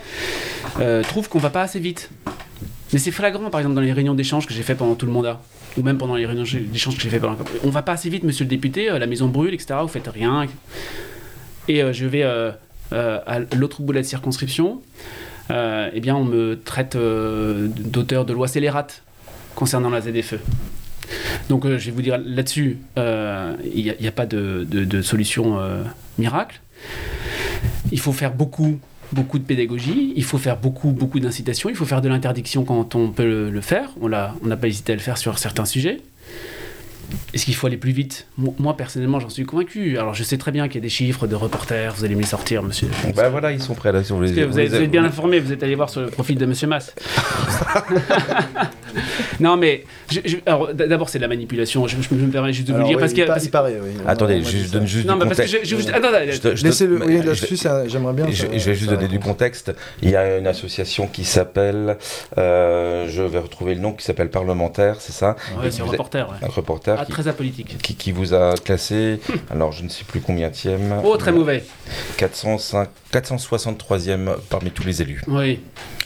euh, 0.79 1.03
trouvent 1.03 1.29
qu'on 1.29 1.39
va 1.39 1.49
pas 1.49 1.61
assez 1.61 1.79
vite. 1.79 2.09
Mais 2.93 2.99
c'est 2.99 3.11
flagrant, 3.11 3.49
par 3.49 3.59
exemple, 3.59 3.75
dans 3.75 3.81
les 3.81 3.93
réunions 3.93 4.13
d'échange 4.13 4.47
que 4.47 4.53
j'ai 4.53 4.63
fait 4.63 4.75
pendant 4.75 4.95
tout 4.95 5.05
le 5.05 5.11
mandat, 5.11 5.41
ou 5.77 5.83
même 5.83 5.97
pendant 5.97 6.15
les 6.15 6.25
réunions 6.25 6.43
d'échange 6.43 6.95
que 6.95 7.01
j'ai 7.01 7.09
fait 7.09 7.19
pendant. 7.19 7.37
On 7.63 7.69
va 7.69 7.81
pas 7.81 7.93
assez 7.93 8.09
vite, 8.09 8.23
monsieur 8.23 8.45
le 8.45 8.49
député, 8.49 8.89
euh, 8.89 8.99
la 8.99 9.07
maison 9.07 9.27
brûle, 9.27 9.53
etc. 9.53 9.75
Vous 9.81 9.87
faites 9.87 10.07
rien. 10.07 10.47
Et 11.67 11.83
euh, 11.83 11.93
je 11.93 12.05
vais 12.05 12.23
à 12.23 13.39
l'autre 13.55 13.81
bout 13.81 13.91
de 13.91 13.97
la 13.97 14.03
circonscription. 14.03 14.81
eh 15.49 15.99
bien, 15.99 16.15
on 16.15 16.23
me 16.23 16.59
traite 16.59 16.97
d'auteur 16.97 18.25
de 18.25 18.33
loi 18.33 18.47
scélérate 18.47 19.03
concernant 19.55 19.89
la 19.89 20.01
ZFE. 20.01 20.35
Donc 21.49 21.65
euh, 21.65 21.77
je 21.77 21.85
vais 21.85 21.91
vous 21.91 22.01
dire 22.01 22.19
là-dessus, 22.23 22.77
euh, 22.97 23.55
il 23.63 23.95
n'y 23.99 24.07
a, 24.07 24.11
pas 24.11 24.25
de, 24.25 25.01
solution 25.01 25.59
euh, 25.59 25.83
miracle. 26.17 26.59
Il 27.91 27.99
faut 27.99 28.13
faire 28.13 28.33
beaucoup 28.33 28.79
beaucoup 29.13 29.39
de 29.39 29.45
pédagogie, 29.45 30.11
il 30.17 30.23
faut 30.25 30.37
faire 30.37 30.57
beaucoup, 30.57 30.89
beaucoup 30.89 31.21
d'incitation, 31.21 31.69
il 31.69 31.77
faut 31.77 31.85
faire 31.85 32.01
de 32.01 32.09
l'interdiction 32.09 32.65
quand 32.65 32.93
on 32.95 33.09
peut 33.09 33.23
le, 33.23 33.49
le 33.49 33.61
faire. 33.61 33.91
On 34.01 34.09
n'a 34.09 34.35
on 34.43 34.53
pas 34.57 34.67
hésité 34.67 34.91
à 34.91 34.95
le 34.95 35.01
faire 35.01 35.17
sur 35.17 35.39
certains 35.39 35.63
sujets. 35.63 36.01
Est-ce 37.33 37.45
qu'il 37.45 37.55
faut 37.55 37.67
aller 37.67 37.77
plus 37.77 37.91
vite? 37.91 38.27
Mo- 38.37 38.55
Moi, 38.59 38.75
personnellement, 38.75 39.19
j'en 39.19 39.29
suis 39.29 39.45
convaincu. 39.45 39.97
Alors, 39.97 40.13
je 40.13 40.23
sais 40.23 40.37
très 40.37 40.51
bien 40.51 40.67
qu'il 40.67 40.75
y 40.75 40.77
a 40.79 40.81
des 40.81 40.89
chiffres 40.89 41.27
de 41.27 41.35
reporters, 41.35 41.93
vous 41.95 42.03
allez 42.03 42.15
me 42.15 42.21
les 42.21 42.27
sortir, 42.27 42.63
monsieur. 42.63 42.89
Bah 43.15 43.29
voilà, 43.29 43.51
ils 43.51 43.61
sont 43.61 43.75
prêts 43.75 43.91
là. 43.91 44.03
Sur 44.03 44.19
les, 44.19 44.33
que 44.33 44.41
vous, 44.41 44.59
êtes, 44.59 44.69
vous 44.69 44.75
êtes 44.75 44.91
bien 44.91 45.05
informé, 45.05 45.39
vous 45.39 45.51
êtes 45.53 45.63
allé 45.63 45.75
voir 45.75 45.89
sur 45.89 46.01
le 46.01 46.07
profil 46.07 46.37
de 46.37 46.45
monsieur 46.45 46.67
Mass. 46.67 46.93
non, 49.39 49.57
mais 49.57 49.83
je- 50.11 50.19
je- 50.25 50.37
alors, 50.45 50.73
d- 50.73 50.87
d'abord, 50.87 51.09
c'est 51.09 51.17
de 51.19 51.23
la 51.23 51.27
manipulation. 51.27 51.87
Je, 51.87 51.95
je 52.01 52.13
me 52.15 52.29
permets 52.31 52.53
juste 52.53 52.67
de 52.67 52.73
vous 52.73 52.79
le 52.79 52.85
Alors, 52.85 52.89
dire 52.89 52.97
oui, 52.97 53.01
parce 53.01 53.13
que. 53.13 53.19
il, 53.19 53.25
pa- 53.25 53.33
parce- 53.33 53.45
il 53.45 53.51
paraît, 53.51 53.77
oui. 53.81 53.91
Attendez, 54.07 54.43
je 54.43 54.65
ça. 54.65 54.73
donne 54.73 54.87
juste 54.87 55.07
non, 55.07 55.13
du 55.15 55.23
mais 55.25 55.29
contexte. 55.29 56.63
Laissez-le, 56.63 57.05
oui, 57.05 57.21
là-dessus, 57.23 57.57
j'aimerais 57.87 58.13
bien. 58.13 58.25
Je, 58.31 58.45
vais 58.47 58.75
juste 58.75 58.89
donner 58.89 59.07
du 59.07 59.19
contexte. 59.19 59.73
Il 60.01 60.09
y 60.09 60.15
a 60.15 60.37
une 60.37 60.47
association 60.47 61.07
qui 61.07 61.25
s'appelle, 61.25 61.97
euh, 62.37 63.07
je 63.09 63.21
vais 63.21 63.39
retrouver 63.39 63.75
le 63.75 63.81
nom, 63.81 63.93
qui 63.93 64.03
s'appelle 64.05 64.29
Parlementaire, 64.29 64.97
c'est 64.99 65.11
ça? 65.13 65.35
C'est 65.69 65.81
un 65.81 65.85
reporter. 65.85 66.27
êtes- 66.41 66.43
Un 66.49 66.51
reporter 66.51 66.97
Ah, 66.99 67.05
très 67.05 67.27
apolitique. 67.27 67.77
qui, 67.81 68.11
vous 68.11 68.33
a 68.33 68.55
classé, 68.63 69.19
alors 69.51 69.71
je 69.71 69.83
ne 69.83 69.89
sais 69.89 70.03
plus 70.05 70.21
combien 70.21 70.49
tième, 70.49 70.95
Oh, 71.03 71.17
très 71.17 71.31
mauvais. 71.31 71.63
405 72.17 72.89
463e 73.11 74.35
parmi 74.49 74.71
tous 74.71 74.85
les 74.85 75.01
élus, 75.01 75.21
Oui, 75.27 75.59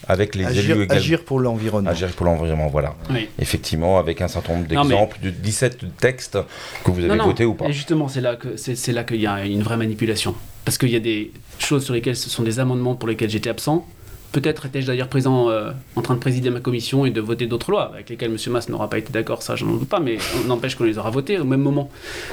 avec 0.08 0.36
les 0.36 0.46
Agir, 0.46 0.64
élus 0.76 0.84
également. 0.84 0.94
agir 1.02 1.24
pour 1.24 1.40
l'environnement. 1.40 1.90
Agir 1.90 2.10
pour 2.10 2.26
l'environnement, 2.26 2.68
voilà. 2.70 2.96
oui. 3.10 3.30
Effectivement, 3.40 3.98
avec 4.00 4.22
un 4.22 4.28
certain 4.28 4.54
nombre 4.54 4.68
Non, 4.74 4.84
mais- 4.84 4.90
d'exemples, 4.90 5.18
de 5.24 5.30
17 5.30 5.98
textes 6.00 6.38
que 6.84 6.92
vous 6.92 7.00
avez 7.00 7.08
Non, 7.10 7.16
non. 7.18 7.26
votés 7.26 7.46
ou 7.46 7.54
pas. 7.54 7.66
Et 7.68 7.74
justement, 7.74 8.08
c'est 8.08 8.22
là 8.22 8.36
que 8.36 8.56
c'est 8.58 8.76
c'est 8.76 8.92
là 8.94 9.04
qu'il 9.04 9.22
y 9.22 9.28
a 9.28 9.46
une 9.46 9.62
vraie 9.64 9.78
manipulation. 9.78 10.36
Parce 10.66 10.78
qu'il 10.78 10.90
y 10.90 10.96
a 10.96 11.00
des 11.00 11.32
choses 11.60 11.84
sur 11.86 11.94
lesquelles 11.94 12.16
ce 12.16 12.30
sont 12.30 12.44
des 12.44 12.60
amendements 12.60 12.96
pour 12.96 13.08
lesquels 13.10 13.30
j'étais 13.30 13.50
absent. 13.50 13.86
Peut-être 14.32 14.66
étais-je 14.66 14.88
d'ailleurs 14.88 15.10
présent 15.10 15.50
euh, 15.50 15.72
en 15.98 16.02
train 16.02 16.14
de 16.14 16.20
présider 16.20 16.50
ma 16.50 16.62
commission 16.62 17.06
et 17.06 17.10
de 17.12 17.20
voter 17.20 17.48
d'autres 17.48 17.70
lois 17.70 17.92
avec 17.94 18.10
lesquelles 18.10 18.32
M. 18.32 18.38
Mass 18.54 18.70
n'aura 18.70 18.90
pas 18.90 18.98
été 18.98 19.12
d'accord, 19.12 19.42
ça 19.44 19.56
je 19.58 19.66
n'en 19.66 19.74
doute 19.74 19.90
pas, 19.90 20.00
mais 20.00 20.18
on 20.44 20.48
n'empêche 20.48 20.76
qu'on 20.76 20.86
les 20.86 20.98
aura 20.98 21.10
votées 21.10 21.38
au 21.38 21.44
même 21.44 21.62
moment. 21.62 21.90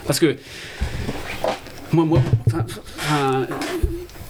Parce 0.06 0.20
que 0.20 0.36
moi, 1.92 2.04
moi, 2.04 2.20
enfin, 2.46 2.64
enfin, 2.98 3.46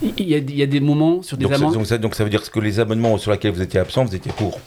il 0.03 0.28
y, 0.28 0.34
a- 0.34 0.38
il 0.38 0.57
y 0.57 0.62
a 0.62 0.66
des 0.66 0.80
moments 0.80 1.22
sur 1.22 1.36
des 1.36 1.44
Donc, 1.44 1.53
ça- 1.53 1.57
amendements. 1.59 1.78
donc, 1.78 1.86
ça, 1.86 1.99
donc 1.99 2.14
ça 2.14 2.24
veut 2.24 2.30
dire 2.30 2.49
que 2.51 2.61
les 2.61 2.78
amendements 2.80 3.18
sur 3.18 3.30
lesquels 3.32 3.53
vous 3.53 3.62
étiez 3.62 3.80
absent, 3.80 4.05
vous 4.05 4.14
étiez 4.14 4.32
pour. 4.36 4.61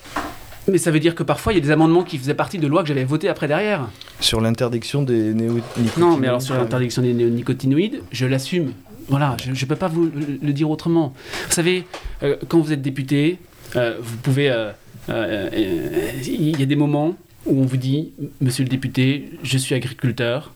Mais 0.68 0.78
ça 0.78 0.92
veut 0.92 1.00
dire 1.00 1.16
que 1.16 1.24
parfois 1.24 1.54
il 1.54 1.56
y 1.56 1.60
a 1.60 1.64
des 1.64 1.72
amendements 1.72 2.04
qui 2.04 2.18
faisaient 2.20 2.36
partie 2.36 2.60
de 2.60 2.68
lois 2.68 2.84
que 2.84 2.88
j'avais 2.90 3.04
votées 3.04 3.30
après 3.30 3.48
derrière. 3.48 3.90
Sur 4.20 4.42
l'interdiction 4.42 5.02
des 5.02 5.34
néonicotinoïdes. 5.34 5.98
Non, 5.98 6.18
mais 6.18 6.28
alors 6.28 6.42
sur 6.42 6.54
l'interdiction 6.56 7.02
des 7.02 7.14
néonicotinoïdes, 7.14 8.02
je 8.12 8.26
l'assume. 8.28 8.74
Voilà, 9.08 9.36
je 9.44 9.50
ne 9.50 9.68
peux 9.68 9.76
pas 9.76 9.88
vous 9.88 10.10
le, 10.42 10.54
dire 10.54 10.70
autrement. 10.70 11.14
Vous 11.48 11.54
savez, 11.54 11.86
euh, 12.24 12.36
quand 12.48 12.60
vous 12.60 12.72
êtes 12.72 12.82
député, 12.84 13.40
euh, 13.76 13.96
vous 14.02 14.18
pouvez. 14.18 14.52
euh, 14.52 14.70
euh, 15.10 15.50
euh, 15.52 16.12
Il 16.28 16.60
y 16.60 16.64
a 16.64 16.66
des 16.68 16.76
moments 16.76 17.16
où 17.48 17.60
on 17.62 17.66
vous 17.66 17.78
dit, 17.78 18.12
monsieur 18.40 18.64
le 18.64 18.70
député, 18.70 19.32
je 19.42 19.58
suis 19.58 19.74
agriculteur. 19.74 20.54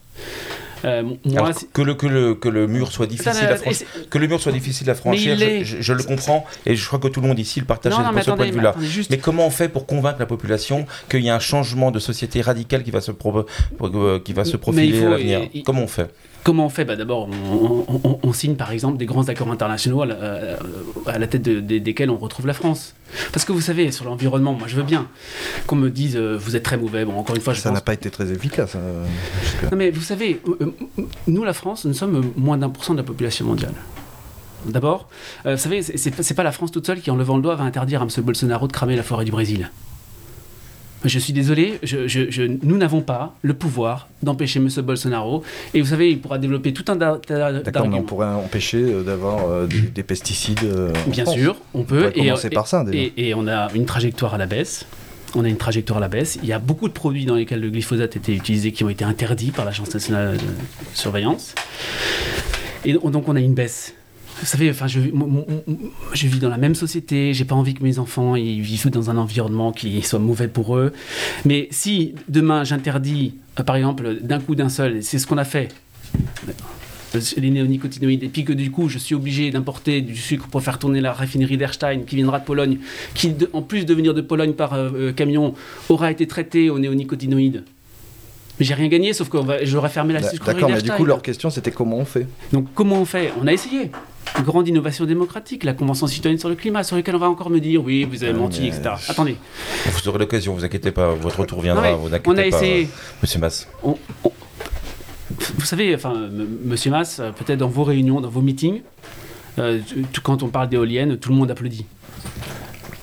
Euh, 0.86 1.02
moi, 1.02 1.16
Alors, 1.42 1.48
c'est- 1.58 1.70
que, 1.72 1.82
le, 1.82 1.94
que, 1.94 2.06
le, 2.06 2.34
que 2.34 2.48
le 2.48 2.66
mur 2.66 2.92
soit 2.92 3.06
difficile 3.06 3.32
Ça, 3.32 3.40
à 3.40 3.52
euh, 3.52 3.56
franchir. 3.56 3.86
Que 4.08 4.18
le 4.18 4.26
mur 4.28 4.40
soit 4.40 4.52
difficile 4.52 4.88
à 4.90 4.94
franchir, 4.94 5.34
je, 5.36 5.40
l'est. 5.44 5.64
je- 5.64 5.80
je 5.80 5.92
le 5.92 6.02
comprends 6.04 6.44
et 6.64 6.76
je 6.76 6.86
crois 6.86 6.98
que 6.98 7.08
tout 7.08 7.20
le 7.20 7.26
monde 7.28 7.38
ici 7.38 7.58
le 7.60 7.66
partage 7.66 7.92
non, 7.92 8.02
non, 8.02 8.12
mais 8.12 8.22
ce 8.22 8.30
point 8.30 8.46
de 8.46 8.52
vue-là. 8.52 8.74
juste. 8.80 9.10
Mais 9.10 9.18
comment 9.18 9.46
on 9.46 9.50
fait 9.50 9.68
pour 9.68 9.86
convaincre 9.86 10.18
la 10.20 10.26
population 10.26 10.86
qu'il 11.08 11.20
y 11.24 11.28
a 11.30 11.34
un 11.34 11.40
changement 11.40 11.90
de 11.90 11.98
société 11.98 12.40
radical 12.40 12.82
qui 12.84 12.90
va 12.90 13.00
se, 13.00 13.10
pro- 13.10 13.46
euh, 13.82 14.20
qui 14.20 14.32
va 14.32 14.44
se 14.44 14.56
profiler 14.56 14.98
faut- 15.00 15.06
à 15.06 15.10
l'avenir? 15.10 15.40
Comment 15.64 15.82
on 15.82 15.88
fait? 15.88 16.08
Comment 16.46 16.66
on 16.66 16.68
fait 16.68 16.84
bah, 16.84 16.94
D'abord, 16.94 17.28
on, 17.50 17.84
on- 17.88 18.00
on- 18.04 18.18
on 18.22 18.32
signe 18.32 18.54
par 18.54 18.70
exemple 18.70 18.98
des 18.98 19.04
grands 19.06 19.28
accords 19.28 19.50
internationaux 19.50 20.02
à 20.02 20.06
la, 20.06 20.14
euh, 20.14 20.56
à 21.06 21.18
la 21.18 21.26
tête 21.26 21.42
de- 21.42 21.58
de- 21.58 21.78
desquels 21.78 22.08
on 22.08 22.16
retrouve 22.18 22.46
la 22.46 22.52
France. 22.54 22.94
Parce 23.32 23.44
que 23.44 23.50
vous 23.50 23.60
savez, 23.60 23.90
sur 23.90 24.04
l'environnement, 24.04 24.52
moi 24.52 24.68
je 24.68 24.76
veux 24.76 24.84
bien 24.84 25.08
qu'on 25.66 25.74
me 25.74 25.90
dise 25.90 26.14
euh, 26.16 26.36
vous 26.40 26.54
êtes 26.54 26.62
très 26.62 26.76
mauvais. 26.76 27.04
Bon, 27.04 27.18
encore 27.18 27.34
une 27.34 27.42
fois, 27.42 27.52
je 27.52 27.60
Ça 27.60 27.70
pense 27.70 27.78
n'a 27.78 27.80
pas 27.80 27.94
été 27.94 28.10
très 28.10 28.30
efficace. 28.30 28.74
euh, 28.76 29.04
jusque-là. 29.42 29.70
Non 29.72 29.76
mais 29.76 29.90
vous 29.90 30.02
savez, 30.02 30.40
euh, 30.60 30.72
nous 31.26 31.42
la 31.42 31.52
France, 31.52 31.84
nous 31.84 31.94
sommes 31.94 32.30
moins 32.36 32.58
d'un 32.58 32.68
pour 32.70 32.84
cent 32.84 32.92
de 32.92 32.98
la 32.98 33.04
population 33.04 33.44
mondiale. 33.44 33.74
D'abord, 34.66 35.08
euh, 35.46 35.56
vous 35.56 35.60
savez, 35.60 35.82
c'est 35.82 36.34
pas 36.34 36.42
la 36.44 36.52
France 36.52 36.70
toute 36.70 36.86
seule 36.86 37.00
qui, 37.00 37.10
en 37.10 37.16
levant 37.16 37.36
le 37.36 37.42
doigt, 37.42 37.56
va 37.56 37.64
interdire 37.64 38.02
à 38.02 38.04
M. 38.04 38.10
Bolsonaro 38.24 38.68
de 38.68 38.72
cramer 38.72 38.94
la 38.94 39.02
forêt 39.02 39.24
du 39.24 39.32
Brésil. 39.32 39.70
Je 41.04 41.18
suis 41.18 41.32
désolé, 41.32 41.78
je- 41.82 42.08
je- 42.08 42.30
je- 42.30 42.42
nous 42.62 42.76
n'avons 42.78 43.00
pas 43.00 43.34
le 43.42 43.54
pouvoir 43.54 44.08
d'empêcher 44.22 44.58
M. 44.58 44.68
Bolsonaro. 44.82 45.44
Et 45.74 45.80
vous 45.80 45.88
savez, 45.88 46.10
il 46.10 46.18
pourra 46.20 46.38
développer 46.38 46.72
tout 46.72 46.84
un 46.88 46.96
tas 46.96 47.18
D'accord, 47.64 47.86
mais 47.88 47.96
on 47.98 48.02
pourrait 48.02 48.26
empêcher 48.26 48.78
euh, 48.82 49.02
d'avoir 49.02 49.48
euh, 49.48 49.66
des, 49.66 49.80
des 49.82 50.02
pesticides. 50.02 50.64
euh, 50.64 50.92
en 51.06 51.10
Bien 51.10 51.24
France. 51.24 51.36
sûr, 51.36 51.56
on 51.74 51.80
On 51.80 51.84
peut. 51.84 52.10
pourrait 52.10 52.12
commencer 52.12 52.50
par 52.50 52.66
ça, 52.66 52.82
déjà. 52.82 52.98
et- 52.98 53.12
et 53.28 53.34
on 53.34 53.46
a 53.46 53.68
une 53.74 53.84
trajectoire 53.86 54.34
à 54.34 54.38
la 54.38 54.46
baisse. 54.46 54.86
On 55.34 55.44
a 55.44 55.48
une 55.48 55.58
trajectoire 55.58 55.98
à 55.98 56.00
la 56.00 56.08
baisse. 56.08 56.38
Il 56.42 56.48
y 56.48 56.52
a 56.52 56.58
beaucoup 56.58 56.88
de 56.88 56.94
produits 56.94 57.26
dans 57.26 57.34
lesquels 57.34 57.60
le 57.60 57.68
glyphosate 57.70 58.16
était 58.16 58.32
utilisé 58.34 58.72
qui 58.72 58.82
ont 58.84 58.88
été 58.88 59.04
interdits 59.04 59.50
par 59.50 59.64
l'Agence 59.66 59.92
nationale 59.92 60.38
de 60.38 60.42
surveillance. 60.94 61.54
Et 62.84 62.94
donc 62.94 63.28
on 63.28 63.36
a 63.36 63.40
une 63.40 63.54
baisse. 63.54 63.94
Vous 64.40 64.46
savez, 64.46 64.68
enfin, 64.70 64.86
je, 64.86 65.00
je 66.12 66.26
vis 66.26 66.38
dans 66.38 66.48
la 66.50 66.58
même 66.58 66.74
société, 66.74 67.32
j'ai 67.32 67.44
pas 67.46 67.54
envie 67.54 67.72
que 67.74 67.82
mes 67.82 67.98
enfants 67.98 68.36
ils 68.36 68.60
vivent 68.60 68.90
dans 68.90 69.08
un 69.10 69.16
environnement 69.16 69.72
qui 69.72 70.02
soit 70.02 70.18
mauvais 70.18 70.48
pour 70.48 70.76
eux. 70.76 70.92
Mais 71.44 71.68
si 71.70 72.14
demain 72.28 72.62
j'interdis, 72.64 73.34
euh, 73.58 73.62
par 73.62 73.76
exemple, 73.76 74.18
d'un 74.20 74.38
coup 74.40 74.54
d'un 74.54 74.68
seul, 74.68 75.02
c'est 75.02 75.18
ce 75.18 75.26
qu'on 75.26 75.38
a 75.38 75.44
fait, 75.44 75.68
les 77.38 77.50
néonicotinoïdes, 77.50 78.24
et 78.24 78.28
puis 78.28 78.44
que 78.44 78.52
du 78.52 78.70
coup 78.70 78.88
je 78.90 78.98
suis 78.98 79.14
obligé 79.14 79.50
d'importer 79.50 80.02
du 80.02 80.16
sucre 80.16 80.48
pour 80.48 80.62
faire 80.62 80.78
tourner 80.78 81.00
la 81.00 81.12
raffinerie 81.14 81.56
d'Erstein 81.56 82.04
qui 82.04 82.16
viendra 82.16 82.38
de 82.40 82.44
Pologne, 82.44 82.78
qui 83.14 83.30
de- 83.30 83.48
en 83.54 83.62
plus 83.62 83.86
de 83.86 83.94
venir 83.94 84.12
de 84.12 84.20
Pologne 84.20 84.52
par 84.52 84.74
euh, 84.74 84.90
euh, 84.94 85.12
camion 85.12 85.54
aura 85.88 86.10
été 86.10 86.26
traité 86.26 86.68
aux 86.68 86.78
néonicotinoïdes. 86.78 87.64
Mais 88.58 88.64
j'ai 88.66 88.74
rien 88.74 88.88
gagné, 88.88 89.12
sauf 89.14 89.28
que 89.30 89.38
j'aurais 89.62 89.88
fermé 89.88 90.12
la 90.14 90.20
sucrerie 90.30 90.54
D'accord, 90.54 90.70
mais 90.70 90.82
du 90.82 90.90
coup, 90.90 91.04
leur 91.04 91.22
question, 91.22 91.48
c'était 91.50 91.70
comment 91.70 91.98
on 91.98 92.04
fait? 92.04 92.26
Donc 92.52 92.66
comment 92.74 93.00
on 93.00 93.04
fait? 93.04 93.32
On 93.40 93.46
a 93.46 93.52
essayé. 93.52 93.90
Une 94.38 94.44
grande 94.44 94.68
innovation 94.68 95.04
démocratique, 95.06 95.64
la 95.64 95.72
Convention 95.72 96.06
citoyenne 96.06 96.38
sur 96.38 96.48
le 96.48 96.54
climat, 96.56 96.82
sur 96.84 96.96
laquelle 96.96 97.16
on 97.16 97.20
va 97.20 97.28
encore 97.30 97.48
me 97.50 97.58
dire 97.60 97.82
oui, 97.82 98.04
vous 98.04 98.22
avez 98.22 98.32
Ah, 98.34 98.38
menti, 98.38 98.60
mais- 98.62 98.68
etc. 98.68 98.90
Attendez, 99.08 99.36
Vous 99.86 100.08
aurez 100.08 100.18
l'occasion, 100.18 100.54
vous 100.54 100.64
inquiétez 100.64 100.90
pas, 100.90 101.14
votre 101.14 101.40
retour 101.40 101.62
viendra, 101.62 101.90
Non, 101.92 101.96
vous 101.96 102.06
inquiétez 102.08 102.28
on 102.28 102.32
a 102.32 102.36
pas, 102.36 102.46
essayé. 102.46 102.84
euh, 102.84 102.88
Monsieur 103.22 103.40
Mass. 103.40 103.68
on- 103.82 103.96
on- 104.24 104.32
vous 105.58 105.64
savez, 105.64 105.94
enfin, 105.94 106.14
Monsieur 106.64 106.90
Mass, 106.90 107.18
euh, 107.20 107.30
peut-être 107.32 107.58
dans 107.58 107.68
vos 107.68 107.84
réunions, 107.84 108.20
dans 108.20 108.28
vos 108.28 108.42
meetings, 108.42 108.82
euh, 109.58 109.80
quand 110.22 110.42
on 110.42 110.48
parle 110.48 110.68
d'éoliennes, 110.68 111.16
tout 111.16 111.30
le 111.30 111.36
monde 111.36 111.50
applaudit. 111.50 111.86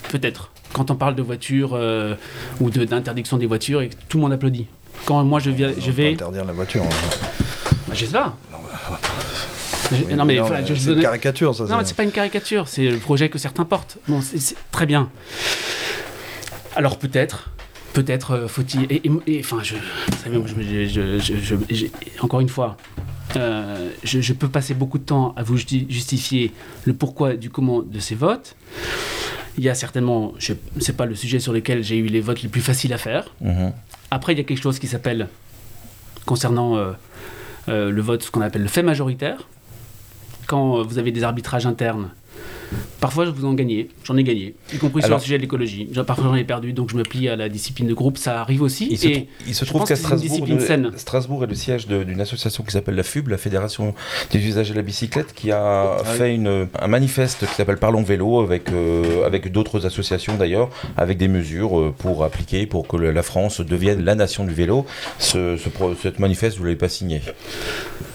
Peut-être. 0.10 0.52
Quand 0.72 0.92
on 0.92 0.96
parle 0.96 1.16
de 1.16 1.22
voitures 1.24 1.72
euh, 1.74 2.16
ou 2.60 2.70
de- 2.70 2.86
d'interdiction 2.86 3.38
des 3.38 3.46
voitures, 3.48 3.82
tout 4.10 4.18
le 4.18 4.22
monde 4.24 4.34
applaudit. 4.34 4.68
Quand 5.06 5.24
moi 5.24 5.40
je, 5.40 5.50
viens, 5.52 5.72
je 5.78 5.88
va 5.88 5.92
vais, 5.92 6.14
interdire 6.14 6.46
la 6.46 6.54
voiture. 6.54 6.84
hein. 6.84 6.90
Bah, 7.88 7.94
je 7.96 8.06
sais 8.06 8.12
pas. 8.12 8.36
Oui, 10.08 10.14
non 10.16 10.26
mais, 10.26 10.36
non, 10.38 10.48
je- 10.66 10.74
c'est 10.76 10.92
une 10.94 11.02
caricature, 11.02 11.54
ça. 11.56 11.66
Non, 11.66 11.78
mais 11.78 11.86
c'est- 11.86 11.94
pas 11.96 12.04
une 12.04 12.12
caricature, 12.12 12.68
c'est 12.68 12.90
le 12.90 12.98
projet 12.98 13.30
que 13.30 13.38
certains 13.38 13.66
portent. 13.66 13.98
Bon, 14.08 14.22
c'est 14.22 14.40
c'est 14.40 14.56
très 14.72 14.86
bien. 14.86 15.10
Alors 16.76 16.98
peut-être, 16.98 17.50
peut-être 17.94 18.48
faut-il. 18.48 18.88
Et, 18.92 19.40
enfin, 19.40 19.60
je, 19.62 19.76
vous 19.76 20.18
savez, 20.24 20.38
moi, 20.38 20.48
je- 20.48 20.88
je- 20.88 21.20
je- 21.20 21.36
je- 21.40 21.56
j'ai- 21.70 21.92
encore 22.20 22.40
une 22.40 22.50
fois, 22.50 22.78
euh, 23.36 23.90
je, 24.04 24.22
je 24.22 24.34
peux 24.34 24.48
passer 24.50 24.74
beaucoup 24.74 24.98
de 24.98 25.04
temps 25.06 25.34
à 25.38 25.44
vous 25.44 25.58
justi- 25.58 25.86
justifier 25.90 26.52
le 26.86 26.94
pourquoi 26.94 27.34
du 27.36 27.50
comment 27.50 27.82
de 27.82 28.00
ces 28.00 28.16
votes. 28.16 28.56
Il 29.58 29.64
y 29.64 29.70
a 29.70 29.76
certainement, 29.76 30.34
je- 30.40 30.54
c'est 30.80 30.98
pas 30.98 31.06
le 31.06 31.14
sujet 31.16 31.40
sur 31.40 31.54
lequel 31.54 31.84
j'ai 31.84 31.98
eu 31.98 32.08
les 32.08 32.22
votes 32.22 32.42
les 32.42 32.50
plus 32.50 32.62
faciles 32.62 32.92
à 32.94 32.98
faire. 32.98 33.26
Mhm. 33.42 33.72
Après, 34.10 34.34
il 34.34 34.38
y 34.38 34.42
a 34.42 34.44
quelque 34.44 34.62
chose 34.62 34.80
qui 34.80 34.88
s'appelle, 34.88 35.28
concernant 36.26 36.76
euh, 36.78 36.92
euh, 37.70 37.92
le 37.92 38.02
vote, 38.02 38.24
ce 38.24 38.32
qu'on 38.32 38.42
appelle 38.42 38.64
le 38.64 38.68
fait 38.68 38.82
majoritaire. 38.84 39.48
Euh, 40.54 40.84
vous 40.84 40.98
avez 40.98 41.12
des 41.12 41.24
arbitrages 41.24 41.66
internes, 41.66 42.10
parfois 43.00 43.26
vous 43.30 43.46
en 43.46 43.54
gagnez, 43.54 43.90
j'en 44.04 44.16
ai 44.18 44.24
gagné, 44.24 44.56
y 44.74 44.78
compris 44.78 45.02
sur 45.02 45.08
Alors- 45.08 45.20
le 45.20 45.24
sujet 45.24 45.38
de 45.38 45.42
l'écologie. 45.42 45.88
Parfois 46.06 46.26
j'en 46.26 46.36
ai 46.36 46.44
perdu, 46.44 46.74
donc 46.74 46.90
je 46.92 46.96
me 46.96 47.04
plie 47.04 47.30
à 47.30 47.36
la 47.36 47.50
discipline 47.50 47.88
de 47.88 47.94
groupe, 47.94 48.18
ça 48.18 48.42
arrive 48.42 48.62
aussi. 48.62 48.88
Il 48.92 48.98
se, 48.98 49.08
et 49.08 49.12
trou- 49.14 49.28
il 49.48 49.56
se 49.56 49.66
je 49.66 49.70
trouve 49.70 49.86
qu'à 49.86 49.96
Strasbourg. 49.96 50.48
Strasbourg 50.98 51.44
est 51.44 51.48
le 51.48 51.56
siège 51.56 51.88
d'une 51.88 52.22
association 52.22 52.64
qui 52.64 52.72
s'appelle 52.72 52.96
la 52.96 53.04
FUB, 53.04 53.28
la 53.30 53.38
Fédération 53.38 53.94
des 54.32 54.40
usagers 54.46 54.72
de 54.74 54.78
la 54.78 54.84
bicyclette, 54.84 55.34
qui 55.34 55.52
a 55.52 55.98
oui. 56.00 56.18
fait 56.18 56.36
une, 56.36 56.68
un 56.80 56.88
manifeste 56.88 57.46
qui 57.48 57.54
s'appelle 57.54 57.78
Parlons 57.78 58.04
vélo 58.04 58.42
avec, 58.42 58.72
euh, 58.72 59.26
avec 59.26 59.52
d'autres 59.52 59.86
associations 59.86 60.36
d'ailleurs, 60.38 60.70
avec 60.98 61.18
des 61.18 61.28
mesures 61.28 61.80
euh, 61.80 61.94
pour 61.98 62.24
appliquer, 62.24 62.66
pour 62.68 62.88
que 62.88 62.98
la 62.98 63.24
France 63.24 63.62
devienne 63.62 64.04
la 64.04 64.16
nation 64.16 64.46
du 64.46 64.54
vélo. 64.54 64.86
Ce, 65.20 65.58
ce 65.58 65.70
pro- 65.70 65.96
cette 66.02 66.20
manifeste, 66.20 66.58
vous 66.58 66.64
ne 66.64 66.68
l'avez 66.70 66.78
pas 66.78 66.90
signé. 66.90 67.22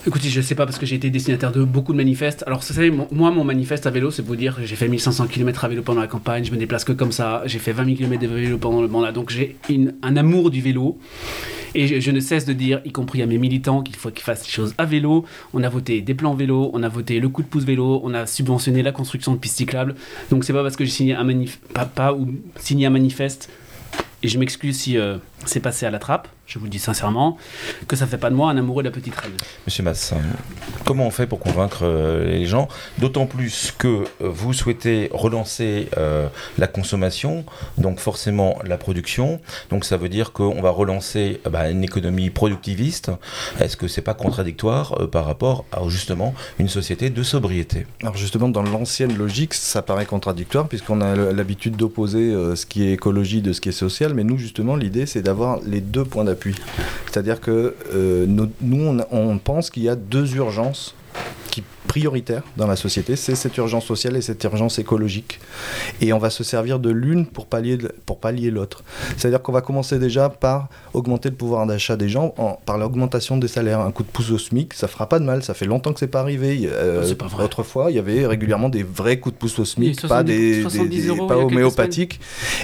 Écoutez, 0.07 0.29
je 0.29 0.41
sais 0.41 0.55
pas 0.55 0.65
parce 0.65 0.77
que 0.79 0.85
j'ai 0.85 0.95
été 0.95 1.09
destinataire 1.09 1.51
de 1.51 1.63
beaucoup 1.63 1.91
de 1.91 1.97
manifestes. 1.97 2.43
Alors, 2.47 2.59
vous 2.61 2.73
savez, 2.73 2.89
moi, 2.89 3.31
mon 3.31 3.43
manifeste 3.43 3.85
à 3.85 3.91
vélo, 3.91 4.11
c'est 4.11 4.21
pour 4.21 4.29
vous 4.29 4.35
dire, 4.37 4.48
j'ai 4.63 4.75
fait 4.75 4.87
1500 4.87 5.27
km 5.27 5.65
à 5.65 5.67
vélo 5.67 5.81
pendant 5.81 6.01
la 6.01 6.07
campagne, 6.07 6.43
je 6.43 6.51
me 6.51 6.57
déplace 6.57 6.83
que 6.83 6.91
comme 6.91 7.11
ça, 7.11 7.43
j'ai 7.45 7.59
fait 7.59 7.71
20 7.71 7.85
000 7.85 7.97
km 7.97 8.21
de 8.21 8.27
vélo 8.27 8.57
pendant 8.57 8.81
le 8.81 8.87
mandat, 8.87 9.11
donc 9.11 9.29
j'ai 9.29 9.57
un 10.01 10.17
amour 10.17 10.51
du 10.51 10.61
vélo. 10.61 10.97
Et 11.75 12.01
je, 12.01 12.11
ne 12.11 12.19
cesse 12.19 12.45
de 12.45 12.53
dire, 12.53 12.81
y 12.83 12.91
compris 12.91 13.21
à 13.21 13.27
mes 13.27 13.37
militants, 13.37 13.83
qu'il 13.83 13.95
faut 13.95 14.09
qu'ils 14.09 14.23
fassent 14.23 14.43
les 14.43 14.51
choses 14.51 14.73
à 14.79 14.85
vélo. 14.85 15.25
On 15.53 15.61
a 15.61 15.69
voté 15.69 16.01
des 16.01 16.15
plans 16.15 16.33
vélo, 16.33 16.71
on 16.73 16.81
a 16.81 16.89
voté 16.89 17.19
le 17.19 17.29
coup 17.29 17.43
de 17.43 17.47
pouce 17.47 17.63
vélo, 17.63 18.01
on 18.03 18.15
a 18.15 18.25
subventionné 18.25 18.81
la 18.81 18.91
construction 18.91 19.33
de 19.33 19.37
pistes 19.37 19.57
cyclables. 19.57 19.93
Donc 20.31 20.45
c'est 20.45 20.53
pas 20.53 20.63
parce 20.63 20.75
que 20.75 20.83
j'ai 20.83 20.89
signé 20.91 21.13
un 21.13 21.19
un 21.19 22.89
manifeste 22.89 23.49
et 24.23 24.27
je 24.27 24.37
m'excuse 24.39 24.77
si 24.77 24.97
euh, 24.97 25.17
c'est 25.45 25.59
passé 25.59 25.85
à 25.85 25.91
la 25.91 25.99
trappe, 25.99 26.27
je 26.45 26.59
vous 26.59 26.65
le 26.65 26.71
dis 26.71 26.79
sincèrement, 26.79 27.37
que 27.87 27.95
ça 27.95 28.07
fait 28.07 28.17
pas 28.17 28.29
de 28.29 28.35
moi 28.35 28.49
un 28.49 28.57
amoureux 28.57 28.83
de 28.83 28.89
la 28.89 28.93
petite 28.93 29.15
reine. 29.15 29.33
Monsieur 29.65 29.83
Mass, 29.83 30.13
comment 30.85 31.05
on 31.05 31.11
fait 31.11 31.27
pour 31.27 31.39
convaincre 31.39 31.79
euh, 31.83 32.25
les 32.25 32.45
gens? 32.45 32.67
D'autant 32.97 33.25
plus 33.25 33.73
que 33.77 33.87
euh, 33.87 34.03
vous 34.21 34.53
souhaitez 34.53 35.09
relancer 35.13 35.89
euh, 35.97 36.27
la 36.57 36.67
consommation, 36.67 37.45
donc 37.77 37.99
forcément 37.99 38.59
la 38.65 38.77
production. 38.77 39.39
Donc 39.69 39.85
ça 39.85 39.97
veut 39.97 40.09
dire 40.09 40.31
qu'on 40.31 40.61
va 40.61 40.71
relancer 40.71 41.39
euh, 41.45 41.49
bah, 41.49 41.69
une 41.69 41.83
économie 41.83 42.29
productiviste. 42.29 43.11
Est-ce 43.59 43.77
que 43.77 43.87
c'est 43.87 44.01
pas 44.01 44.13
contradictoire 44.13 45.01
euh, 45.01 45.07
par 45.07 45.25
rapport 45.25 45.65
à 45.71 45.87
justement 45.87 46.33
une 46.57 46.69
société 46.69 47.09
de 47.09 47.23
sobriété? 47.23 47.85
Alors 48.01 48.17
justement, 48.17 48.49
dans 48.49 48.63
l'ancienne 48.63 49.17
logique, 49.17 49.53
ça 49.53 49.81
paraît 49.81 50.05
contradictoire 50.05 50.67
puisqu'on 50.67 51.01
a 51.01 51.15
l'habitude 51.15 51.75
d'opposer 51.75 52.31
euh, 52.33 52.55
ce 52.55 52.65
qui 52.65 52.83
est 52.83 52.93
écologie 52.93 53.41
de 53.41 53.53
ce 53.53 53.61
qui 53.61 53.69
est 53.69 53.73
social, 53.73 54.13
mais 54.13 54.23
nous 54.23 54.37
justement, 54.37 54.75
l'idée 54.75 55.05
c'est 55.05 55.21
d'avoir 55.29 55.59
les 55.65 55.79
deux 55.81 56.05
points 56.05 56.23
d'appui. 56.25 56.55
C'est-à-dire 57.11 57.39
que 57.39 57.75
euh, 57.93 58.25
nous, 58.27 58.49
nous, 58.61 58.83
on, 58.83 58.97
on 59.11 59.37
pense 59.37 59.69
qu'il 59.69 59.83
y 59.83 59.89
a 59.89 59.95
deux 59.95 60.35
urgences 60.35 60.95
qui 61.51 61.63
prioritaires 61.87 62.43
dans 62.55 62.67
la 62.67 62.75
société, 62.75 63.15
c'est 63.15 63.33
cette 63.33 63.57
urgence 63.57 63.83
sociale 63.83 64.15
et 64.15 64.21
cette 64.21 64.43
urgence 64.43 64.77
écologique. 64.77 65.39
Et 66.01 66.13
on 66.13 66.19
va 66.19 66.29
se 66.29 66.43
servir 66.43 66.77
de 66.77 66.91
l'une 66.91 67.25
pour 67.25 67.47
pallier, 67.47 67.79
pour 68.05 68.19
pallier 68.19 68.51
l'autre. 68.51 68.83
C'est-à-dire 69.17 69.41
qu'on 69.41 69.51
va 69.51 69.61
commencer 69.61 69.97
déjà 69.97 70.29
par 70.29 70.67
augmenter 70.93 71.29
le 71.29 71.35
pouvoir 71.35 71.65
d'achat 71.65 71.97
des 71.97 72.07
gens 72.07 72.35
en- 72.37 72.59
par 72.63 72.77
l'augmentation 72.77 73.37
des 73.37 73.47
salaires. 73.47 73.79
Un 73.79 73.91
coup 73.91 74.03
de 74.03 74.07
pouce 74.09 74.29
au 74.29 74.37
SMIC, 74.37 74.75
ça 74.75 74.87
fera 74.87 75.09
pas 75.09 75.17
de 75.19 75.25
mal. 75.25 75.41
Ça 75.43 75.55
fait 75.55 75.65
longtemps 75.65 75.91
que 75.91 75.99
c'est 75.99 76.05
pas 76.07 76.19
arrivé. 76.19 76.69
Euh, 76.71 77.03
c'est 77.07 77.15
pas 77.15 77.25
vrai. 77.25 77.43
Autrefois, 77.45 77.89
il 77.89 77.95
y 77.95 77.99
avait 77.99 78.27
régulièrement 78.27 78.69
des 78.69 78.83
vrais 78.83 79.17
coups 79.19 79.33
de 79.33 79.39
pouce 79.39 79.57
au 79.57 79.65
SMIC, 79.65 79.95
pas 80.01 80.07
70 80.07 80.25
des, 80.31 80.55
des- 80.57 80.61
70 80.61 81.01
des- 81.01 81.07
euros 81.07 81.25
pas 81.25 81.37
homéopathiques. 81.37 82.19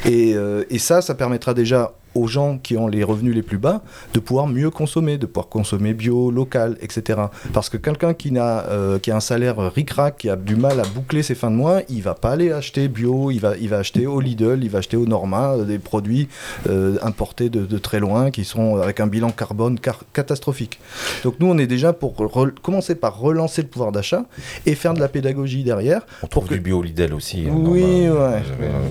Et, 0.05 0.35
euh, 0.35 0.63
et 0.69 0.77
ça, 0.77 1.01
ça 1.01 1.15
permettra 1.15 1.55
déjà 1.55 1.93
aux 2.15 2.27
gens 2.27 2.57
qui 2.57 2.77
ont 2.77 2.87
les 2.87 3.03
revenus 3.03 3.35
les 3.35 3.41
plus 3.43 3.57
bas 3.57 3.81
de 4.13 4.19
pouvoir 4.19 4.47
mieux 4.47 4.69
consommer, 4.69 5.17
de 5.17 5.25
pouvoir 5.25 5.47
consommer 5.49 5.93
bio, 5.93 6.31
local, 6.31 6.77
etc. 6.81 7.19
Parce 7.53 7.69
que 7.69 7.77
quelqu'un 7.77 8.13
qui, 8.13 8.31
n'a, 8.31 8.65
euh, 8.69 8.99
qui 8.99 9.11
a 9.11 9.15
un 9.15 9.19
salaire 9.19 9.57
ric-rac, 9.73 10.17
qui 10.17 10.29
a 10.29 10.35
du 10.35 10.55
mal 10.55 10.79
à 10.79 10.83
boucler 10.83 11.23
ses 11.23 11.35
fins 11.35 11.51
de 11.51 11.55
mois, 11.55 11.81
il 11.89 12.01
va 12.01 12.13
pas 12.15 12.31
aller 12.31 12.51
acheter 12.51 12.87
bio, 12.87 13.31
il 13.31 13.39
va, 13.39 13.57
il 13.57 13.69
va 13.69 13.77
acheter 13.77 14.07
au 14.07 14.19
Lidl, 14.19 14.59
il 14.63 14.69
va 14.69 14.79
acheter 14.79 14.97
au 14.97 15.05
Norma 15.05 15.51
euh, 15.53 15.63
des 15.65 15.77
produits 15.79 16.27
euh, 16.69 16.97
importés 17.01 17.49
de, 17.49 17.65
de 17.65 17.77
très 17.77 17.99
loin 17.99 18.31
qui 18.31 18.45
sont 18.45 18.77
avec 18.77 18.99
un 18.99 19.07
bilan 19.07 19.31
carbone 19.31 19.79
car- 19.79 20.03
catastrophique. 20.13 20.79
Donc 21.23 21.35
nous, 21.39 21.47
on 21.47 21.57
est 21.57 21.67
déjà 21.67 21.93
pour 21.93 22.15
commencer 22.61 22.95
par 22.95 23.19
relancer 23.19 23.61
le 23.61 23.67
pouvoir 23.67 23.91
d'achat 23.91 24.23
et 24.65 24.75
faire 24.75 24.93
de 24.93 24.99
la 24.99 25.07
pédagogie 25.09 25.63
derrière. 25.63 26.05
On 26.23 26.27
trouve 26.27 26.47
que- 26.47 26.53
du 26.55 26.61
bio 26.61 26.81
Lidl 26.81 27.13
aussi. 27.13 27.45
hein, 27.49 27.53
Oui, 27.55 28.07
ouais, 28.07 28.41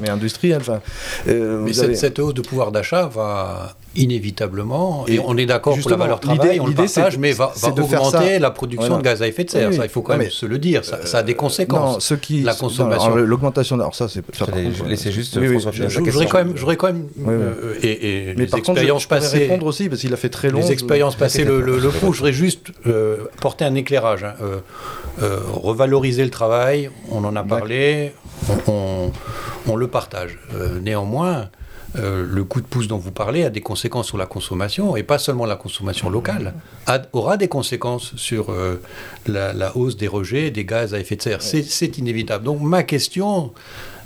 mais 0.02 0.10
industriel. 0.10 0.58
Enfin, 0.60 0.80
euh, 1.28 1.62
Mais 1.64 1.72
cette, 1.72 1.84
avez- 1.84 1.94
cette 1.94 2.18
hausse 2.18 2.34
de 2.34 2.42
pouvoir 2.42 2.70
d'achat 2.72 3.06
va 3.14 3.74
inévitablement, 3.96 5.04
et, 5.06 5.14
Et 5.14 5.20
on 5.24 5.36
est 5.36 5.46
d'accord 5.46 5.78
pour 5.78 5.88
la 5.90 5.96
valeur 5.96 6.20
l'idée- 6.24 6.36
travail, 6.36 6.60
on 6.60 6.66
le 6.66 6.74
partage, 6.74 7.14
de- 7.14 7.20
mais 7.20 7.32
va, 7.32 7.52
augmenter 7.62 8.10
ça. 8.34 8.38
la 8.40 8.50
production 8.50 8.88
Voilà. 8.88 9.02
de 9.02 9.04
gaz 9.04 9.22
à 9.22 9.28
effet 9.28 9.44
de 9.44 9.50
serre. 9.50 9.68
Oui, 9.70 9.76
ça, 9.76 9.84
il 9.84 9.88
faut 9.88 10.02
quand 10.02 10.16
même 10.16 10.30
se 10.30 10.46
le 10.46 10.58
dire. 10.58 10.84
Ça, 10.84 11.06
ça 11.06 11.18
a 11.18 11.22
des 11.22 11.32
Non, 11.32 11.38
conséquences. 11.38 12.12
qui, 12.20 12.42
La 12.42 12.54
consommation. 12.54 13.14
L'augmentation, 13.14 13.76
alors 13.76 13.94
ça, 13.94 14.08
c'est. 14.08 14.22
contre, 14.26 14.50
laisser 14.88 15.12
juste 15.12 15.36
oui, 15.36 15.42
oui, 15.46 15.52
François 15.52 15.70
je- 15.72 15.84
je- 15.84 15.88
Je 15.88 16.00
question. 16.00 16.12
voudrais 16.12 16.26
quand 16.26 16.38
même, 16.38 16.52
je 16.56 16.60
voudrais 16.60 16.76
quand 16.76 16.86
même 16.88 17.06
Oui, 17.16 17.24
oui. 17.26 17.32
euh, 17.34 17.74
et, 17.82 18.30
et 18.30 18.34
Mais 18.36 18.44
les 18.44 18.46
par 18.46 18.58
contre, 18.60 18.66
je, 18.66 18.70
expériences 18.72 19.02
je 19.02 19.08
pourrais 19.08 19.20
passées. 19.20 19.38
répondre 19.38 19.66
aussi 19.66 19.88
parce 19.88 20.00
qu'il 20.00 20.12
a 20.12 20.16
fait 20.16 20.28
très 20.28 20.50
long. 20.50 20.58
Les 20.58 20.72
expériences 20.72 21.14
passées 21.14 21.44
le, 21.44 21.60
le, 21.60 21.78
Je-. 21.78 21.88
Je 21.90 21.98
voudrais 22.06 22.32
juste 22.32 22.66
euh, 22.86 23.18
porter 23.40 23.64
un 23.64 23.74
éclairage. 23.76 24.24
hein. 24.24 24.34
Euh, 24.42 24.56
euh, 25.22 25.38
revaloriser 25.52 26.24
le 26.24 26.30
travail, 26.30 26.90
on 27.12 27.24
en 27.24 27.36
a 27.36 27.44
parlé, 27.44 28.12
on, 28.66 29.12
on- 29.68 29.76
le 29.76 29.86
partage. 29.88 30.38
Euh, 30.54 30.80
néanmoins, 30.80 31.48
euh, 31.96 32.26
le 32.28 32.44
coup 32.44 32.60
de 32.60 32.66
pouce 32.66 32.88
dont 32.88 32.98
vous 32.98 33.10
parlez 33.12 33.44
a 33.44 33.50
des 33.50 33.60
conséquences 33.60 34.06
sur 34.08 34.18
la 34.18 34.26
consommation, 34.26 34.96
et 34.96 35.02
pas 35.02 35.18
seulement 35.18 35.46
la 35.46 35.56
consommation 35.56 36.10
locale, 36.10 36.54
a- 36.86 37.02
aura 37.12 37.36
des 37.36 37.48
conséquences 37.48 38.14
sur 38.16 38.50
euh, 38.50 38.80
la, 39.26 39.52
la 39.52 39.76
hausse 39.76 39.96
des 39.96 40.08
rejets 40.08 40.50
des 40.50 40.64
gaz 40.64 40.94
à 40.94 40.98
effet 41.00 41.16
de 41.16 41.22
serre. 41.22 41.42
C'est- 41.42 41.98
inévitable. 41.98 42.44
Donc 42.44 42.60
ma 42.60 42.82
question, 42.82 43.52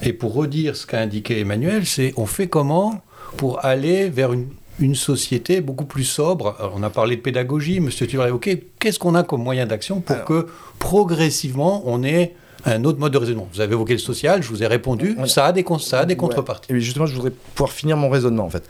et 0.02 0.12
pour 0.12 0.34
redire 0.34 0.76
ce 0.76 0.86
qu'a 0.86 1.00
indiqué 1.00 1.40
Emmanuel, 1.40 1.86
c'est 1.86 2.12
on 2.16 2.26
fait 2.26 2.48
comment 2.48 3.00
pour 3.36 3.64
aller 3.64 4.08
vers 4.10 4.32
une, 4.32 4.48
une 4.80 4.94
société 4.94 5.60
beaucoup 5.60 5.84
plus 5.86 6.04
sobre? 6.04 6.54
Alors, 6.58 6.74
On 6.76 6.82
a 6.82 6.90
parlé 6.90 7.16
de 7.16 7.20
pédagogie, 7.20 7.80
Monsieur 7.80 8.06
a 8.20 8.28
évoqué. 8.28 8.64
Qu'est-ce 8.78 8.98
qu'on 8.98 9.14
a 9.14 9.22
comme 9.22 9.42
moyen 9.42 9.66
d'action 9.66 10.00
pour 10.00 10.16
Alors- 10.16 10.26
que 10.26 10.46
progressivement 10.78 11.82
on 11.86 12.02
ait 12.04 12.34
un 12.64 12.84
autre 12.84 12.98
mode 12.98 13.12
de 13.12 13.18
raisonnement 13.18 13.48
Vous 13.52 13.60
avez 13.60 13.72
évoqué 13.74 13.92
le 13.94 13.98
social, 13.98 14.42
je 14.42 14.48
vous 14.48 14.62
ai 14.62 14.66
répondu, 14.66 15.12
Voilà. 15.14 15.28
ça 15.28 15.46
a 15.46 15.52
des, 15.52 15.64
ça 15.80 16.00
a 16.00 16.04
des 16.04 16.12
Ouais. 16.14 16.16
contreparties. 16.16 16.72
Et 16.72 16.80
justement, 16.80 17.06
je 17.06 17.14
voudrais 17.14 17.30
pouvoir 17.54 17.72
finir 17.72 17.96
mon 17.96 18.08
raisonnement 18.10 18.44
en 18.44 18.50
fait. 18.50 18.64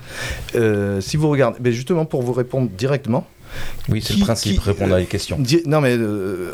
Euh, 0.54 1.00
si 1.00 1.16
vous 1.16 1.28
regardez, 1.30 1.58
mais 1.62 1.72
justement 1.72 2.04
pour 2.04 2.22
vous 2.22 2.32
répondre 2.32 2.68
directement. 2.70 3.26
Oui, 3.88 4.02
c'est 4.02 4.14
le 4.14 4.20
principe, 4.24 4.60
qui- 4.60 4.68
répondre 4.68 4.92
euh, 4.92 4.96
à 4.96 5.00
les 5.00 5.06
questions. 5.06 5.36
di- 5.38 5.62
non 5.64 5.80
mais 5.80 5.96
euh, 5.96 6.52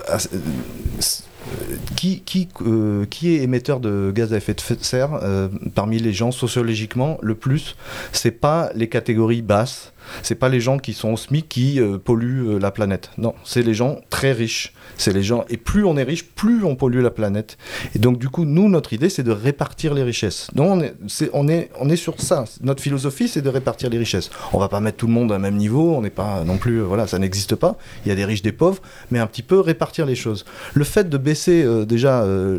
qui 1.96 2.20
qui 2.20 2.48
euh, 2.66 3.04
qui 3.06 3.34
est 3.34 3.42
émetteur 3.42 3.80
de 3.80 4.12
gaz 4.14 4.32
à 4.32 4.36
effet 4.36 4.54
de 4.54 4.60
serre 4.82 5.18
euh, 5.22 5.48
parmi 5.74 5.98
les 5.98 6.12
gens 6.12 6.30
sociologiquement 6.30 7.18
le 7.22 7.34
plus? 7.34 7.76
C'est 8.12 8.30
pas 8.30 8.70
les 8.74 8.88
catégories 8.88 9.42
basses. 9.42 9.92
C'est 10.22 10.34
pas 10.34 10.48
les 10.50 10.60
gens 10.60 10.78
qui 10.78 10.92
sont 10.92 11.12
au 11.12 11.16
SMIC 11.16 11.48
qui 11.48 11.80
euh, 11.80 11.96
polluent 11.98 12.46
euh, 12.56 12.58
la 12.58 12.70
planète. 12.70 13.10
Non, 13.16 13.34
c'est 13.44 13.62
les 13.62 13.72
gens 13.74 14.00
très 14.10 14.32
riches. 14.32 14.73
C'est 14.96 15.12
les 15.12 15.22
gens 15.22 15.44
et 15.48 15.56
plus 15.56 15.84
on 15.84 15.96
est 15.96 16.02
riche, 16.02 16.24
plus 16.24 16.64
on 16.64 16.76
pollue 16.76 17.00
la 17.02 17.10
planète. 17.10 17.56
Et 17.94 17.98
donc 17.98 18.18
du 18.18 18.28
coup, 18.28 18.44
nous, 18.44 18.68
notre 18.68 18.92
idée, 18.92 19.08
c'est 19.08 19.22
de 19.22 19.30
répartir 19.32 19.94
les 19.94 20.02
richesses. 20.02 20.48
Donc 20.54 20.70
on 20.70 20.80
est, 20.80 20.94
on 21.32 21.48
est, 21.48 21.70
on 21.80 21.88
est 21.90 21.96
sur 21.96 22.20
ça. 22.20 22.44
Notre 22.62 22.82
philosophie, 22.82 23.28
c'est 23.28 23.42
de 23.42 23.48
répartir 23.48 23.90
les 23.90 23.98
richesses. 23.98 24.30
On 24.52 24.58
va 24.58 24.68
pas 24.68 24.80
mettre 24.80 24.98
tout 24.98 25.06
le 25.06 25.12
monde 25.12 25.32
à 25.32 25.36
un 25.36 25.38
même 25.38 25.56
niveau. 25.56 25.94
On 25.94 26.00
n'est 26.02 26.10
pas 26.10 26.44
non 26.44 26.56
plus, 26.58 26.78
euh, 26.80 26.84
voilà, 26.84 27.06
ça 27.06 27.18
n'existe 27.18 27.54
pas. 27.54 27.76
Il 28.04 28.08
y 28.08 28.12
a 28.12 28.14
des 28.14 28.24
riches, 28.24 28.42
des 28.42 28.52
pauvres, 28.52 28.80
mais 29.10 29.18
un 29.18 29.26
petit 29.26 29.42
peu 29.42 29.60
répartir 29.60 30.06
les 30.06 30.14
choses. 30.14 30.44
Le 30.74 30.84
fait 30.84 31.08
de 31.08 31.18
baisser 31.18 31.62
euh, 31.64 31.84
déjà, 31.84 32.22
euh, 32.22 32.58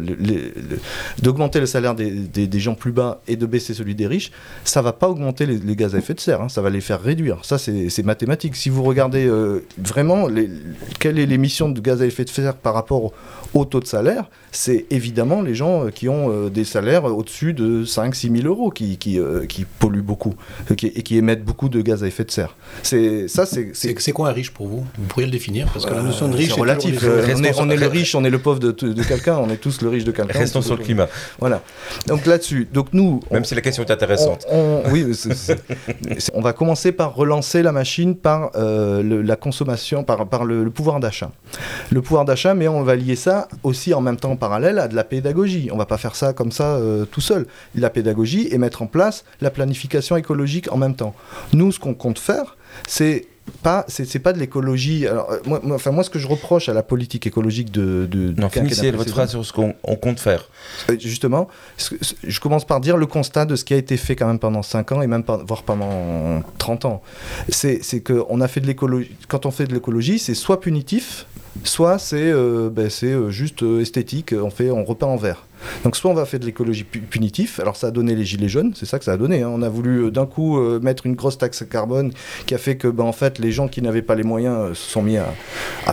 d'augmenter 1.21 1.59
le 1.59 1.65
salaire 1.65 1.95
des, 1.95 2.11
des- 2.11 2.59
gens 2.59 2.73
plus 2.75 2.91
bas 2.91 3.21
et 3.27 3.35
de 3.35 3.45
baisser 3.45 3.73
celui 3.73 3.95
des 3.95 4.07
riches, 4.07 4.31
ça 4.63 4.81
va 4.81 4.93
pas 4.93 5.07
augmenter 5.09 5.45
les, 5.45 5.75
gaz 5.75 5.93
à 5.93 5.99
effet 5.99 6.13
de 6.13 6.19
serre. 6.19 6.41
hein. 6.41 6.49
ça 6.49 6.61
va 6.61 6.69
les 6.69 6.81
faire 6.81 7.01
réduire. 7.01 7.39
Ça, 7.43 7.57
c'est 7.57 8.03
mathématique. 8.03 8.55
Si 8.55 8.69
vous 8.69 8.83
regardez 8.83 9.29
vraiment 9.77 10.27
quelle 10.99 11.19
est 11.19 11.25
l'émission 11.25 11.69
de 11.69 11.79
gaz 11.79 12.01
à 12.01 12.05
effet 12.05 12.23
de 12.23 12.24
serre 12.24 12.24
par 12.53 12.73
rapport 12.73 13.03
au, 13.05 13.13
au 13.53 13.65
taux 13.65 13.79
de 13.79 13.85
salaire, 13.87 14.25
c'est 14.51 14.85
évidemment 14.89 15.41
les 15.41 15.55
gens 15.55 15.85
euh, 15.85 15.89
qui 15.89 16.07
ont 16.09 16.29
euh, 16.31 16.49
des 16.49 16.63
salaires 16.65 17.05
au-dessus 17.05 17.53
de 17.53 17.83
5-6 17.85 18.35
000 18.41 18.47
euros 18.47 18.69
qui, 18.69 18.97
qui, 18.97 19.19
euh, 19.19 19.45
qui 19.45 19.65
polluent 19.65 20.01
beaucoup 20.01 20.33
qui- 20.77 20.87
et 20.87 21.03
qui 21.03 21.17
émettent 21.17 21.43
beaucoup 21.43 21.69
de 21.69 21.81
gaz 21.81 22.03
à 22.03 22.07
effet 22.07 22.23
de 22.23 22.31
serre. 22.31 22.55
C'est 22.83 23.27
ça, 23.27 23.45
c'est 23.45 23.71
c'est- 23.73 23.89
C'est 23.89 23.99
c'est 24.01 24.11
quoi 24.11 24.29
un 24.29 24.33
riche 24.33 24.51
pour 24.51 24.67
vous? 24.67 24.85
Vous 24.97 25.05
pourriez 25.07 25.25
le 25.25 25.31
définir 25.31 25.67
Parce 25.73 25.85
que 25.85 25.93
la 25.93 26.01
notion 26.03 26.27
de 26.27 26.35
riche 26.35 26.53
c'est 26.53 26.59
est 26.61 27.03
Euh, 27.03 27.25
les- 27.25 27.33
on, 27.35 27.43
est, 27.43 27.47
Restons 27.47 27.63
on 27.63 27.69
est 27.69 27.75
le 27.77 27.87
riche, 27.87 28.15
on 28.15 28.23
est 28.23 28.29
le 28.29 28.39
pauvre 28.39 28.59
de, 28.59 28.71
de 28.71 29.03
quelqu'un, 29.03 29.37
on 29.37 29.49
est 29.49 29.57
tous 29.57 29.81
le 29.81 29.89
riche 29.89 30.03
de 30.05 30.11
quelqu'un. 30.11 30.37
Restons 30.39 30.61
sur 30.61 30.77
le 30.77 30.83
climat, 30.83 31.07
Voilà. 31.39 31.61
Donc 32.07 32.25
là-dessus, 32.25 32.67
donc 32.71 32.87
nous, 32.93 33.19
on- 33.29 33.33
même 33.33 33.45
si 33.45 33.55
la 33.55 33.61
question 33.61 33.83
est 33.83 33.91
intéressante. 33.91 34.45
on, 34.49 34.81
on- 34.85 34.91
oui, 34.91 35.13
c'est- 35.13 35.33
c'est- 35.33 35.59
c'est- 36.17 36.31
on 36.33 36.41
va 36.41 36.53
commencer 36.53 36.91
par 36.91 37.13
relancer 37.15 37.61
la 37.61 37.71
machine 37.71 38.15
par 38.15 38.51
euh, 38.55 39.01
le- 39.03 39.21
la 39.21 39.35
consommation, 39.35 40.03
par, 40.03 40.27
par 40.27 40.45
le, 40.45 40.63
le 40.63 40.69
pouvoir 40.71 40.99
d'achat. 40.99 41.31
Le 41.91 42.01
pouvoir 42.01 42.14
d'achat, 42.23 42.53
mais 42.53 42.67
on 42.69 42.83
va 42.83 42.95
lier 42.95 43.15
ça 43.17 43.47
aussi 43.63 43.93
en 43.93 43.99
même 44.01 44.15
temps 44.17 44.31
en 44.31 44.35
parallèle 44.37 44.79
à 44.79 44.87
de 44.87 44.95
la 44.95 45.03
pédagogie. 45.03 45.69
On 45.73 45.77
va 45.77 45.85
pas 45.85 45.97
faire 45.97 46.15
ça 46.15 46.31
comme 46.31 46.51
ça 46.53 46.75
euh, 46.75 47.03
tout 47.05 47.21
seul. 47.21 47.47
La 47.75 47.89
pédagogie 47.89 48.47
et 48.51 48.57
mettre 48.57 48.81
en 48.83 48.87
place 48.87 49.25
la 49.41 49.49
planification 49.49 50.15
écologique 50.15 50.71
en 50.71 50.77
même 50.77 50.95
temps. 50.95 51.13
Nous, 51.51 51.73
ce 51.73 51.79
qu'on 51.79 51.93
compte 51.95 52.19
faire, 52.19 52.55
c'est 52.87 53.25
pas, 53.61 53.85
c'est 53.87 54.17
pas 54.19 54.33
de 54.33 54.39
l'écologie. 54.39 55.05
Alors, 55.05 55.29
euh, 55.31 55.37
moi, 55.45 55.59
moi- 55.61 55.75
enfin, 55.75 55.91
moi, 55.91 56.03
ce 56.03 56.09
que 56.09 56.17
je 56.17 56.27
reproche 56.27 56.67
à 56.67 56.73
la 56.73 56.81
politique 56.81 57.27
écologique 57.27 57.69
de. 57.71 58.07
de 58.09 58.33
Non, 58.41 58.49
finissez 58.49 58.89
votre 58.97 59.11
phrase 59.11 59.29
sur 59.31 59.45
ce 59.45 59.53
qu'on 59.53 59.75
on 59.83 59.95
compte 59.95 60.19
faire. 60.19 60.49
euh, 60.89 60.95
Justement, 60.99 61.47
que- 61.77 61.95
je 62.23 62.39
commence 62.39 62.65
par 62.65 62.79
dire 62.79 62.97
le 62.97 63.05
constat 63.05 63.45
de 63.45 63.55
ce 63.55 63.63
qui 63.63 63.75
a 63.75 63.77
été 63.77 63.97
fait 63.97 64.15
quand 64.15 64.25
même 64.25 64.39
pendant 64.39 64.63
5 64.63 64.91
ans 64.93 65.01
et 65.03 65.07
même 65.07 65.23
pas- 65.23 65.37
voire 65.45 65.61
pendant 65.61 66.41
30 66.57 66.85
ans. 66.85 67.03
C'est 67.49 67.83
c'est 67.83 68.01
qu'on 68.01 68.41
a 68.41 68.47
fait 68.47 68.61
de 68.61 68.67
l'écologie. 68.67 69.11
Quand 69.27 69.45
on 69.45 69.51
fait 69.51 69.65
de 69.67 69.73
l'écologie, 69.75 70.17
c'est 70.17 70.33
soit 70.33 70.59
punitif, 70.59 71.27
soit 71.63 71.99
c'est 71.99 72.31
euh, 72.31 72.69
ben, 72.69 72.89
euh, 73.03 73.29
juste 73.29 73.63
euh, 73.63 73.81
esthétique, 73.81 74.33
on, 74.33 74.49
fait, 74.49 74.71
on 74.71 74.83
repeint 74.83 75.07
en 75.07 75.17
vert. 75.17 75.45
Donc 75.83 75.95
soit 75.95 76.11
on 76.11 76.13
va 76.13 76.25
faire 76.25 76.39
de 76.39 76.45
l'écologie 76.45 76.83
punitive, 76.83 77.59
alors 77.61 77.75
ça 77.75 77.87
a 77.87 77.91
donné 77.91 78.15
les 78.15 78.25
gilets 78.25 78.49
jaunes, 78.49 78.73
c'est 78.75 78.85
ça 78.85 78.99
que 78.99 79.05
ça 79.05 79.13
a 79.13 79.17
donné. 79.17 79.41
Hein. 79.41 79.51
On 79.51 79.61
a 79.61 79.69
voulu 79.69 80.11
d'un 80.11 80.25
coup 80.25 80.59
mettre 80.79 81.05
une 81.05 81.15
grosse 81.15 81.37
taxe 81.37 81.63
carbone 81.69 82.11
qui 82.45 82.55
a 82.55 82.57
fait 82.57 82.75
que 82.77 82.87
ben, 82.87 83.03
en 83.03 83.11
fait 83.11 83.39
les 83.39 83.51
gens 83.51 83.67
qui 83.67 83.81
n'avaient 83.81 84.01
pas 84.01 84.15
les 84.15 84.23
moyens 84.23 84.77
se 84.77 84.91
sont 84.91 85.01
mis 85.01 85.17
à, 85.17 85.27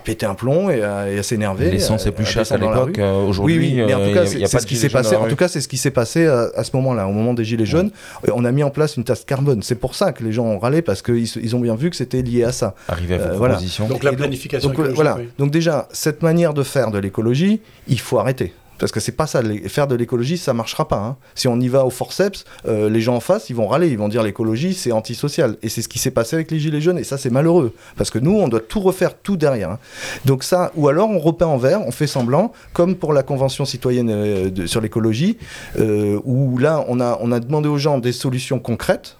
péter 0.05 0.27
un 0.27 0.35
plomb 0.35 0.71
et 0.71 0.83
à, 0.83 1.23
s'énerver. 1.23 1.71
L'essence 1.71 2.07
est 2.07 2.13
plus 2.13 2.25
chère 2.25 2.51
à 2.51 2.57
l'époque. 2.57 2.99
Aujourd'hui, 2.99 3.59
oui, 3.59 3.75
oui, 3.77 3.83
mais 3.87 3.95
en 3.95 4.07
tout 4.07 4.15
cas, 4.15 4.27
c'est 4.27 4.61
ce 4.61 4.67
qui 4.67 4.77
s'est 4.77 4.89
passé. 4.89 5.17
En 5.17 5.29
tout 5.29 5.37
cas, 5.37 5.49
c'est 5.49 5.61
ce 5.61 5.69
qui 5.69 5.77
s'est 5.77 5.91
passé 5.91 6.27
à, 6.27 6.65
ce 6.65 6.71
moment-là, 6.77 7.07
au 7.07 7.13
moment 7.13 7.35
des 7.35 7.45
gilets 7.45 7.67
jaunes. 7.67 7.91
On 8.33 8.45
a 8.45 8.53
mis 8.53 8.63
en 8.63 8.71
place 8.71 8.97
une 8.97 9.05
taxe 9.05 9.25
carbone. 9.25 9.63
C'est 9.63 9.77
pour 9.77 9.95
ça 9.95 10.13
que 10.13 10.25
les 10.25 10.33
gens 10.33 10.45
ont 10.45 10.59
râlé 10.59 10.83
parce 10.83 11.03
qu'ils 11.03 11.29
ils 11.43 11.57
ont 11.57 11.61
bien 11.61 11.75
vu 11.75 11.91
que 11.91 11.97
c'était 11.97 12.23
lié 12.23 12.45
à 12.45 12.53
ça. 12.53 12.75
Arriver 12.89 13.15
à 13.15 13.19
votre 13.33 13.83
euh, 13.83 13.89
Donc 13.89 14.03
la 14.03 14.13
planification. 14.13 14.71
Donc, 14.71 14.81
voilà. 14.95 15.19
Donc 15.39 15.51
déjà, 15.51 15.89
cette 15.93 16.23
manière 16.23 16.55
de 16.55 16.63
faire 16.63 16.91
de 16.91 16.99
l'écologie, 16.99 17.61
il 17.89 18.01
faut 18.01 18.19
arrêter. 18.19 18.53
Parce 18.79 18.91
que 18.91 19.01
c'est 19.01 19.13
pas 19.13 19.27
ça, 19.27 19.43
faire 19.69 19.87
de 19.87 19.95
l'écologie, 19.95 20.39
ça 20.39 20.53
marchera 20.55 20.89
pas. 20.89 20.99
Hein. 20.99 21.17
Si 21.35 21.47
on 21.49 21.61
y 21.61 21.69
va 21.69 21.85
au 21.85 21.91
forceps, 21.91 22.45
euh, 22.67 22.91
les 22.91 23.01
gens 23.01 23.15
en 23.15 23.21
face, 23.21 23.49
ils 23.49 23.57
vont 23.57 23.69
râler, 23.69 23.89
ils 23.89 23.99
vont 23.99 24.09
dire 24.09 24.23
l'écologie, 24.23 24.75
c'est 24.75 24.93
antisocial. 24.93 25.57
Et 25.63 25.69
c'est 25.69 25.83
ce 25.83 25.89
qui 25.89 25.99
s'est 25.99 26.11
passé 26.11 26.37
avec 26.37 26.51
les 26.51 26.59
Gilets 26.59 26.81
jaunes, 26.81 26.99
et 26.99 27.05
ça, 27.05 27.19
c'est 27.19 27.31
malheureux. 27.31 27.75
Parce 27.97 28.11
que 28.11 28.19
nous, 28.19 28.33
on 28.33 28.49
doit 28.49 28.61
tout 28.61 28.81
refaire, 28.81 29.17
tout 29.17 29.37
derrière. 29.37 29.71
Hein. 29.71 29.79
Donc 30.25 30.43
ça, 30.43 30.73
ou 30.75 30.89
alors 30.89 31.11
on 31.11 31.19
repeint 31.19 31.47
en 31.47 31.59
vert, 31.59 31.81
on 31.87 31.93
fait 31.93 32.07
semblant, 32.07 32.53
comme 32.73 32.97
pour 32.97 33.13
la 33.13 33.23
Convention 33.23 33.65
citoyenne 33.65 34.11
euh, 34.11 34.67
sur 34.67 34.81
l'écologie, 34.81 35.39
euh, 35.79 36.21
où 36.25 36.59
là, 36.59 36.85
on 36.89 37.01
a, 37.01 37.19
on 37.21 37.31
a 37.33 37.41
demandé 37.41 37.69
aux 37.69 37.79
gens 37.79 37.99
des 37.99 38.13
solutions 38.13 38.59
concrètes, 38.59 39.17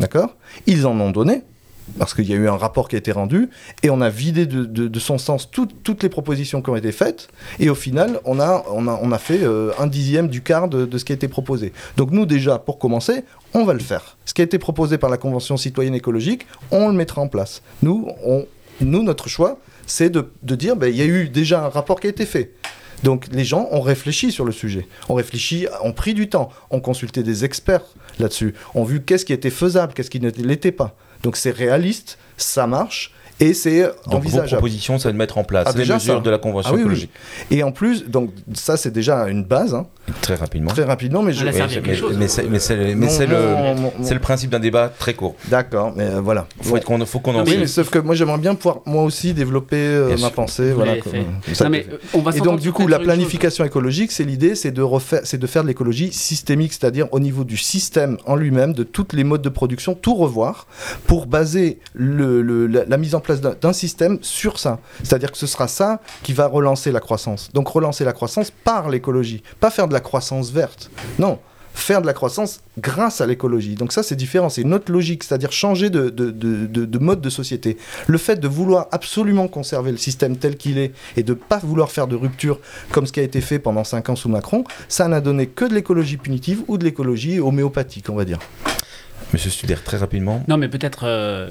d'accord? 0.00 0.34
Ils 0.66 0.86
en 0.86 0.98
ont 1.00 1.10
donné, 1.10 1.42
parce 1.98 2.14
qu'il 2.14 2.28
y 2.28 2.32
a 2.32 2.36
eu 2.36 2.48
un 2.48 2.56
rapport 2.56 2.88
qui 2.88 2.96
a 2.96 2.98
été 2.98 3.12
rendu, 3.12 3.48
et 3.82 3.90
on 3.90 4.00
a 4.00 4.08
vidé 4.08 4.46
de, 4.46 4.98
son 4.98 5.18
sens 5.18 5.50
toutes 5.50 6.02
les 6.02 6.08
propositions 6.08 6.62
qui 6.62 6.70
ont 6.70 6.76
été 6.76 6.92
faites, 6.92 7.28
et 7.58 7.70
au 7.70 7.74
final, 7.74 8.20
on 8.24 8.40
a, 8.40 9.18
fait 9.18 9.42
euh, 9.42 9.72
un 9.78 9.86
dixième 9.86 10.28
du 10.28 10.42
quart 10.42 10.68
de, 10.68 10.98
ce 10.98 11.04
qui 11.04 11.12
a 11.12 11.14
été 11.14 11.28
proposé. 11.28 11.72
Donc 11.96 12.10
nous, 12.10 12.26
déjà, 12.26 12.58
pour 12.58 12.78
commencer, 12.78 13.24
on 13.54 13.64
va 13.64 13.72
le 13.72 13.80
faire. 13.80 14.16
Ce 14.24 14.34
qui 14.34 14.42
a 14.42 14.44
été 14.44 14.58
proposé 14.58 14.98
par 14.98 15.10
la 15.10 15.16
Convention 15.16 15.56
citoyenne 15.56 15.94
écologique, 15.94 16.46
on 16.70 16.88
le 16.88 16.94
mettra 16.94 17.20
en 17.22 17.28
place. 17.28 17.62
Nous, 17.82 18.08
on, 18.24 18.46
nous 18.80 19.02
notre 19.02 19.28
choix, 19.28 19.58
c'est 19.86 20.10
de, 20.10 20.26
dire, 20.42 20.76
ben, 20.76 20.88
il 20.88 20.96
y 20.96 21.02
a 21.02 21.06
eu 21.06 21.28
déjà 21.28 21.64
un 21.64 21.68
rapport 21.68 22.00
qui 22.00 22.08
a 22.08 22.10
été 22.10 22.26
fait. 22.26 22.52
Donc 23.02 23.26
les 23.30 23.44
gens 23.44 23.68
ont 23.72 23.82
réfléchi 23.82 24.32
sur 24.32 24.44
le 24.44 24.52
sujet, 24.52 24.88
ont 25.08 25.14
réfléchi, 25.14 25.66
ont 25.82 25.92
pris 25.92 26.14
du 26.14 26.28
temps, 26.28 26.50
ont 26.70 26.80
consulté 26.80 27.22
des 27.22 27.44
experts 27.44 27.84
là-dessus, 28.18 28.54
ont 28.74 28.84
vu 28.84 29.02
qu'est-ce 29.02 29.26
qui 29.26 29.34
était 29.34 29.50
faisable, 29.50 29.92
qu'est-ce 29.92 30.10
qui 30.10 30.20
ne 30.20 30.30
l'était 30.30 30.72
pas. 30.72 30.96
Donc 31.22 31.36
c'est 31.36 31.50
réaliste, 31.50 32.18
ça 32.36 32.66
marche, 32.66 33.12
et 33.40 33.54
c'est 33.54 33.90
envisageable. 34.06 34.48
Vos 34.48 34.56
propositions, 34.56 34.98
c'est 34.98 35.12
de 35.12 35.16
mettre 35.16 35.38
en 35.38 35.44
place 35.44 35.66
ah, 35.68 35.76
les 35.76 35.86
mesures 35.86 36.22
de 36.22 36.30
la 36.30 36.38
Convention 36.38 36.74
ah 36.74 36.80
écologique. 36.80 37.10
Et 37.50 37.62
en 37.62 37.72
plus, 37.72 38.08
donc 38.08 38.30
ça 38.54 38.76
c'est 38.76 38.90
déjà 38.90 39.28
une 39.28 39.44
base. 39.44 39.74
Hein. 39.74 39.86
Très 40.20 40.34
rapidement. 40.34 40.70
Très 40.70 40.84
rapidement, 40.84 41.22
mais 41.22 41.32
je... 41.32 41.44
mais, 41.44 42.58
c'est 43.08 43.26
le, 43.26 44.18
principe 44.20 44.50
d'un 44.50 44.60
débat 44.60 44.88
très 44.88 45.14
court. 45.14 45.36
D'accord, 45.48 45.92
mais 45.96 46.04
euh, 46.04 46.20
voilà. 46.20 46.46
Faut 46.60 46.78
qu'on, 46.78 47.04
faut 47.04 47.18
qu'on 47.18 47.34
en 47.34 47.44
Oui, 47.44 47.56
mais 47.58 47.66
sauf 47.66 47.90
que 47.90 47.98
moi 47.98 48.14
j'aimerais 48.14 48.38
bien 48.38 48.54
pouvoir 48.54 48.80
moi 48.86 49.02
aussi 49.02 49.34
développer 49.34 49.76
euh, 49.76 50.16
ma 50.18 50.30
pensée. 50.30 50.72
Voilà, 50.72 50.94
mais, 51.68 51.86
on 52.12 52.20
va 52.20 52.36
et 52.36 52.40
donc 52.40 52.60
du 52.60 52.72
coup, 52.72 52.86
la 52.86 52.98
planification 52.98 53.64
écologique, 53.64 54.12
c'est 54.12 54.24
l'idée, 54.24 54.54
c'est 54.54 54.70
de 54.70 54.82
refaire, 54.82 55.20
c'est 55.24 55.38
de 55.38 55.46
faire 55.46 55.62
de 55.62 55.68
l'écologie 55.68 56.12
systémique, 56.12 56.72
c'est-à-dire 56.72 57.08
au 57.12 57.20
niveau 57.20 57.44
du 57.44 57.56
système 57.56 58.16
en 58.26 58.36
lui-même, 58.36 58.72
de 58.72 58.82
toutes 58.82 59.12
les 59.12 59.24
modes 59.24 59.42
de 59.42 59.48
production, 59.48 59.94
tout 59.94 60.14
revoir 60.14 60.66
pour 61.06 61.26
baser 61.26 61.78
le, 61.94 62.66
la 62.66 62.96
mise 62.96 63.14
en 63.14 63.20
place 63.20 63.40
d'un 63.40 63.72
système 63.72 64.18
sur 64.22 64.58
ça. 64.58 64.78
C'est-à-dire 65.02 65.32
que 65.32 65.38
ce 65.38 65.46
sera 65.46 65.68
ça 65.68 66.00
qui 66.22 66.32
va 66.32 66.46
relancer 66.46 66.92
la 66.92 67.00
croissance. 67.00 67.50
Donc 67.54 67.68
relancer 67.68 68.04
la 68.04 68.12
croissance 68.12 68.50
par 68.50 68.88
l'écologie, 68.88 69.42
pas 69.60 69.70
faire 69.70 69.88
de 69.88 69.95
la 69.96 70.00
croissance 70.00 70.50
verte. 70.50 70.90
Non, 71.18 71.38
faire 71.72 72.02
de 72.02 72.06
la 72.06 72.12
croissance 72.12 72.60
grâce 72.78 73.22
à 73.22 73.26
l'écologie. 73.26 73.76
Donc 73.76 73.92
ça, 73.92 74.02
c'est 74.02 74.14
différent, 74.14 74.50
c'est 74.50 74.60
une 74.60 74.74
autre 74.74 74.92
logique, 74.92 75.24
c'est-à-dire 75.24 75.52
changer 75.52 75.88
de, 75.88 76.10
de, 76.10 76.30
de, 76.30 76.98
mode 76.98 77.22
de 77.22 77.30
société. 77.30 77.78
Le 78.06 78.18
fait 78.18 78.36
de 78.36 78.46
vouloir 78.46 78.88
absolument 78.92 79.48
conserver 79.48 79.92
le 79.92 79.96
système 79.96 80.36
tel 80.36 80.56
qu'il 80.58 80.76
est 80.76 80.92
et 81.16 81.22
de 81.22 81.32
ne 81.32 81.38
pas 81.38 81.58
vouloir 81.58 81.90
faire 81.90 82.08
de 82.08 82.16
rupture 82.16 82.60
comme 82.90 83.06
ce 83.06 83.12
qui 83.12 83.20
a 83.20 83.22
été 83.22 83.40
fait 83.40 83.58
pendant 83.58 83.84
5 83.84 84.10
ans 84.10 84.16
sous 84.16 84.28
Macron, 84.28 84.64
ça 84.88 85.08
n'a 85.08 85.22
donné 85.22 85.46
que 85.46 85.64
de 85.64 85.74
l'écologie 85.74 86.18
punitive 86.18 86.62
ou 86.68 86.76
de 86.76 86.84
l'écologie 86.84 87.40
homéopathique, 87.40 88.10
on 88.10 88.16
va 88.16 88.26
dire. 88.26 88.38
Monsieur 89.32 89.50
Studer, 89.50 89.76
très 89.82 89.96
rapidement. 89.96 90.42
Non, 90.46 90.58
mais 90.58 90.68
peut-être, 90.68 91.04
euh, 91.04 91.50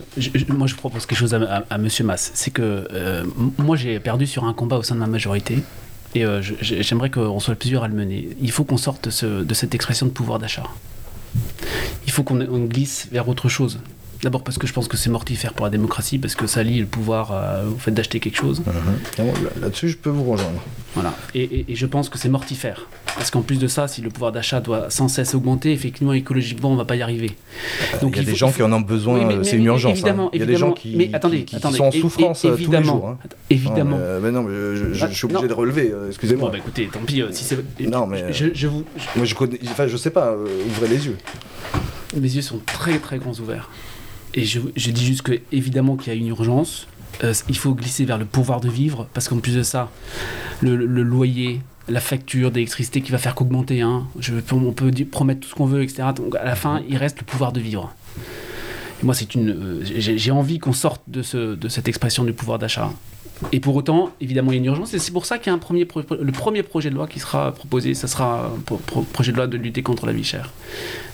moi 0.50 0.68
je 0.68 0.76
propose 0.76 1.08
quelque 1.08 1.18
chose 1.18 1.34
à, 1.34 1.78
Monsieur 1.80 2.06
Mass. 2.06 2.32
C'est 2.36 2.52
que 2.52 2.62
euh, 2.62 3.24
moi 3.58 3.76
j'ai 3.76 4.00
perdu 4.00 4.28
sur 4.28 4.44
un 4.44 4.54
combat 4.54 4.78
au 4.78 4.84
sein 4.84 4.94
de 4.94 5.00
ma 5.00 5.08
majorité. 5.08 5.64
Et 6.16 6.24
euh, 6.24 6.42
j'aimerais 6.62 7.10
qu'on 7.10 7.40
soit 7.40 7.56
plusieurs 7.56 7.84
à 7.84 7.88
le 7.90 7.94
mener. 7.94 8.30
Il 8.42 8.52
faut 8.52 8.64
qu'on 8.64 8.78
sorte 8.78 9.10
de 9.24 9.54
cette 9.54 9.76
expression 9.76 10.06
de 10.06 10.12
pouvoir 10.12 10.40
d'achat. 10.40 10.64
Il 12.08 12.12
faut 12.12 12.24
qu'on 12.24 12.66
glisse 12.66 13.10
vers 13.12 13.28
autre 13.28 13.50
chose. 13.50 13.80
D'abord 14.26 14.44
parce 14.44 14.58
que 14.58 14.66
je 14.66 14.74
pense 14.74 14.88
que 14.88 14.98
c'est 14.98 15.12
mortifère 15.12 15.54
pour 15.54 15.68
la 15.68 15.70
démocratie, 15.70 16.18
parce 16.18 16.34
que 16.34 16.48
ça 16.48 16.64
lie 16.64 16.80
le 16.80 16.88
pouvoir 16.88 17.32
au 17.72 17.78
fait 17.78 17.92
d'acheter 17.92 18.20
quelque 18.20 18.38
chose. 18.38 18.64
Uh-huh. 18.66 19.62
Là-dessus, 19.62 19.90
je 19.90 19.98
peux 19.98 20.10
vous 20.10 20.24
rejoindre. 20.24 20.60
Voilà. 20.96 21.14
Et, 21.36 21.66
je 21.70 21.86
pense 21.86 22.10
que 22.10 22.18
c'est 22.18 22.30
mortifère. 22.30 22.88
Parce 23.06 23.30
qu'en 23.30 23.42
plus 23.42 23.60
de 23.60 23.68
ça, 23.68 23.88
si 23.88 24.02
le 24.02 24.10
pouvoir 24.10 24.32
d'achat 24.32 24.62
doit 24.62 24.90
sans 24.90 25.08
cesse 25.10 25.36
augmenter, 25.36 25.72
effectivement, 25.72 26.14
écologiquement, 26.14 26.72
on 26.72 26.76
va 26.76 26.86
pas 26.86 26.96
y 26.96 27.04
arriver. 27.04 27.36
Donc, 28.02 28.16
il 28.16 28.24
y 28.24 28.26
a 28.26 28.32
des 28.32 28.36
gens 28.36 28.52
qui 28.52 28.64
en 28.64 28.72
ont 28.74 28.82
besoin, 28.82 29.44
c'est 29.44 29.58
une 29.58 29.66
urgence. 29.66 29.94
Évidemment, 29.94 30.28
hein. 30.28 30.32
Il 30.34 30.40
y 30.40 30.44
a 30.44 30.48
des 30.48 30.56
gens 30.56 30.72
qui, 30.72 30.96
mais 30.96 31.12
attendez, 31.14 31.46
sont 31.62 31.84
en 31.84 31.92
souffrance 31.92 32.42
tous 32.42 32.72
les 32.72 32.84
jours. 32.84 33.08
Hein. 33.08 33.18
Évidemment. 33.50 34.00
mais 34.22 34.32
non, 34.32 34.44
mais 34.44 34.76
je, 34.94 35.06
suis 35.14 35.26
obligé 35.26 35.48
de 35.48 35.54
relever, 35.54 35.92
euh, 35.94 36.08
excusez-moi. 36.08 36.48
Bon, 36.48 36.52
bah 36.52 36.58
écoutez, 36.58 36.90
tant 36.92 37.00
pis, 37.00 37.22
euh, 37.22 37.32
si 37.32 37.44
c'est. 37.44 37.58
Non, 37.88 38.08
mais. 38.08 38.34
Je, 38.34 38.68
vous. 38.68 38.84
Moi, 39.16 39.26
je 39.26 39.36
connais. 39.36 39.60
Enfin, 39.70 39.88
je 39.88 39.98
sais 39.98 40.10
pas, 40.10 40.30
euh, 40.30 40.46
ouvrez 40.68 40.88
les 40.88 41.06
yeux. 41.06 41.18
Mes 42.16 42.34
yeux 42.34 42.42
sont 42.42 42.60
très, 42.66 42.98
très 43.00 43.18
grands 43.18 43.34
ouverts. 43.34 43.70
Et 44.36 44.44
je, 44.44 44.60
dis 44.92 45.06
juste 45.06 45.22
que, 45.22 45.40
évidemment, 45.52 45.96
qu'il 45.96 46.14
y 46.14 46.16
a 46.16 46.20
une 46.20 46.28
urgence. 46.28 46.88
Euh, 47.24 47.34
il 47.48 47.58
faut 47.58 47.74
glisser 47.74 48.04
vers 48.04 48.18
le 48.18 48.26
pouvoir 48.26 48.60
de 48.60 48.70
vivre, 48.70 49.08
parce 49.14 49.30
qu'en 49.30 49.40
plus 49.40 49.56
de 49.56 49.64
ça, 49.64 49.90
le, 50.60 50.76
loyer, 50.86 51.62
la 51.88 52.02
facture 52.02 52.52
d'électricité 52.52 53.02
qui 53.02 53.12
va 53.12 53.18
faire 53.18 53.34
qu'augmenter, 53.34 53.82
hein, 53.82 54.06
on 54.52 54.72
peut 54.74 54.92
promettre 55.10 55.40
tout 55.40 55.50
ce 55.50 55.56
qu'on 55.56 55.66
veut, 55.66 55.82
etc. 55.82 56.10
Donc 56.14 56.36
à 56.36 56.44
la 56.44 56.56
fin, 56.56 56.82
il 56.90 56.98
reste 56.98 57.20
le 57.20 57.26
pouvoir 57.26 57.54
de 57.54 57.62
vivre. 57.62 57.96
Moi, 59.04 59.14
c'est 59.14 59.36
une, 59.36 59.50
euh, 59.50 59.80
j'ai 59.84 60.32
envie 60.32 60.60
qu'on 60.60 60.74
sorte 60.74 61.02
de 61.08 61.22
cette 61.22 61.88
expression 61.88 62.26
du 62.26 62.34
pouvoir 62.34 62.60
d'achat. 62.60 62.92
Et 63.52 63.60
pour 63.60 63.76
autant, 63.76 64.12
évidemment, 64.22 64.52
il 64.52 64.56
y 64.56 64.58
a 64.58 64.60
une 64.60 64.66
urgence. 64.66 64.94
Et 64.94 65.00
c'est 65.00 65.12
pour 65.12 65.26
ça 65.26 65.38
qu'il 65.38 65.48
y 65.48 65.50
a 65.52 65.54
un 65.54 65.60
premier 65.60 65.88
le 66.10 66.32
premier 66.32 66.64
projet 66.64 66.90
de 66.90 66.96
loi 66.96 67.08
qui 67.08 67.20
sera 67.20 67.52
proposé. 67.52 67.94
Ça 67.94 68.08
sera 68.08 68.52
un 68.56 69.04
projet 69.14 69.32
de 69.32 69.38
loi 69.38 69.48
de 69.48 69.58
lutter 69.58 69.84
contre 69.84 70.06
la 70.06 70.14
vie 70.14 70.24
chère. 70.24 70.52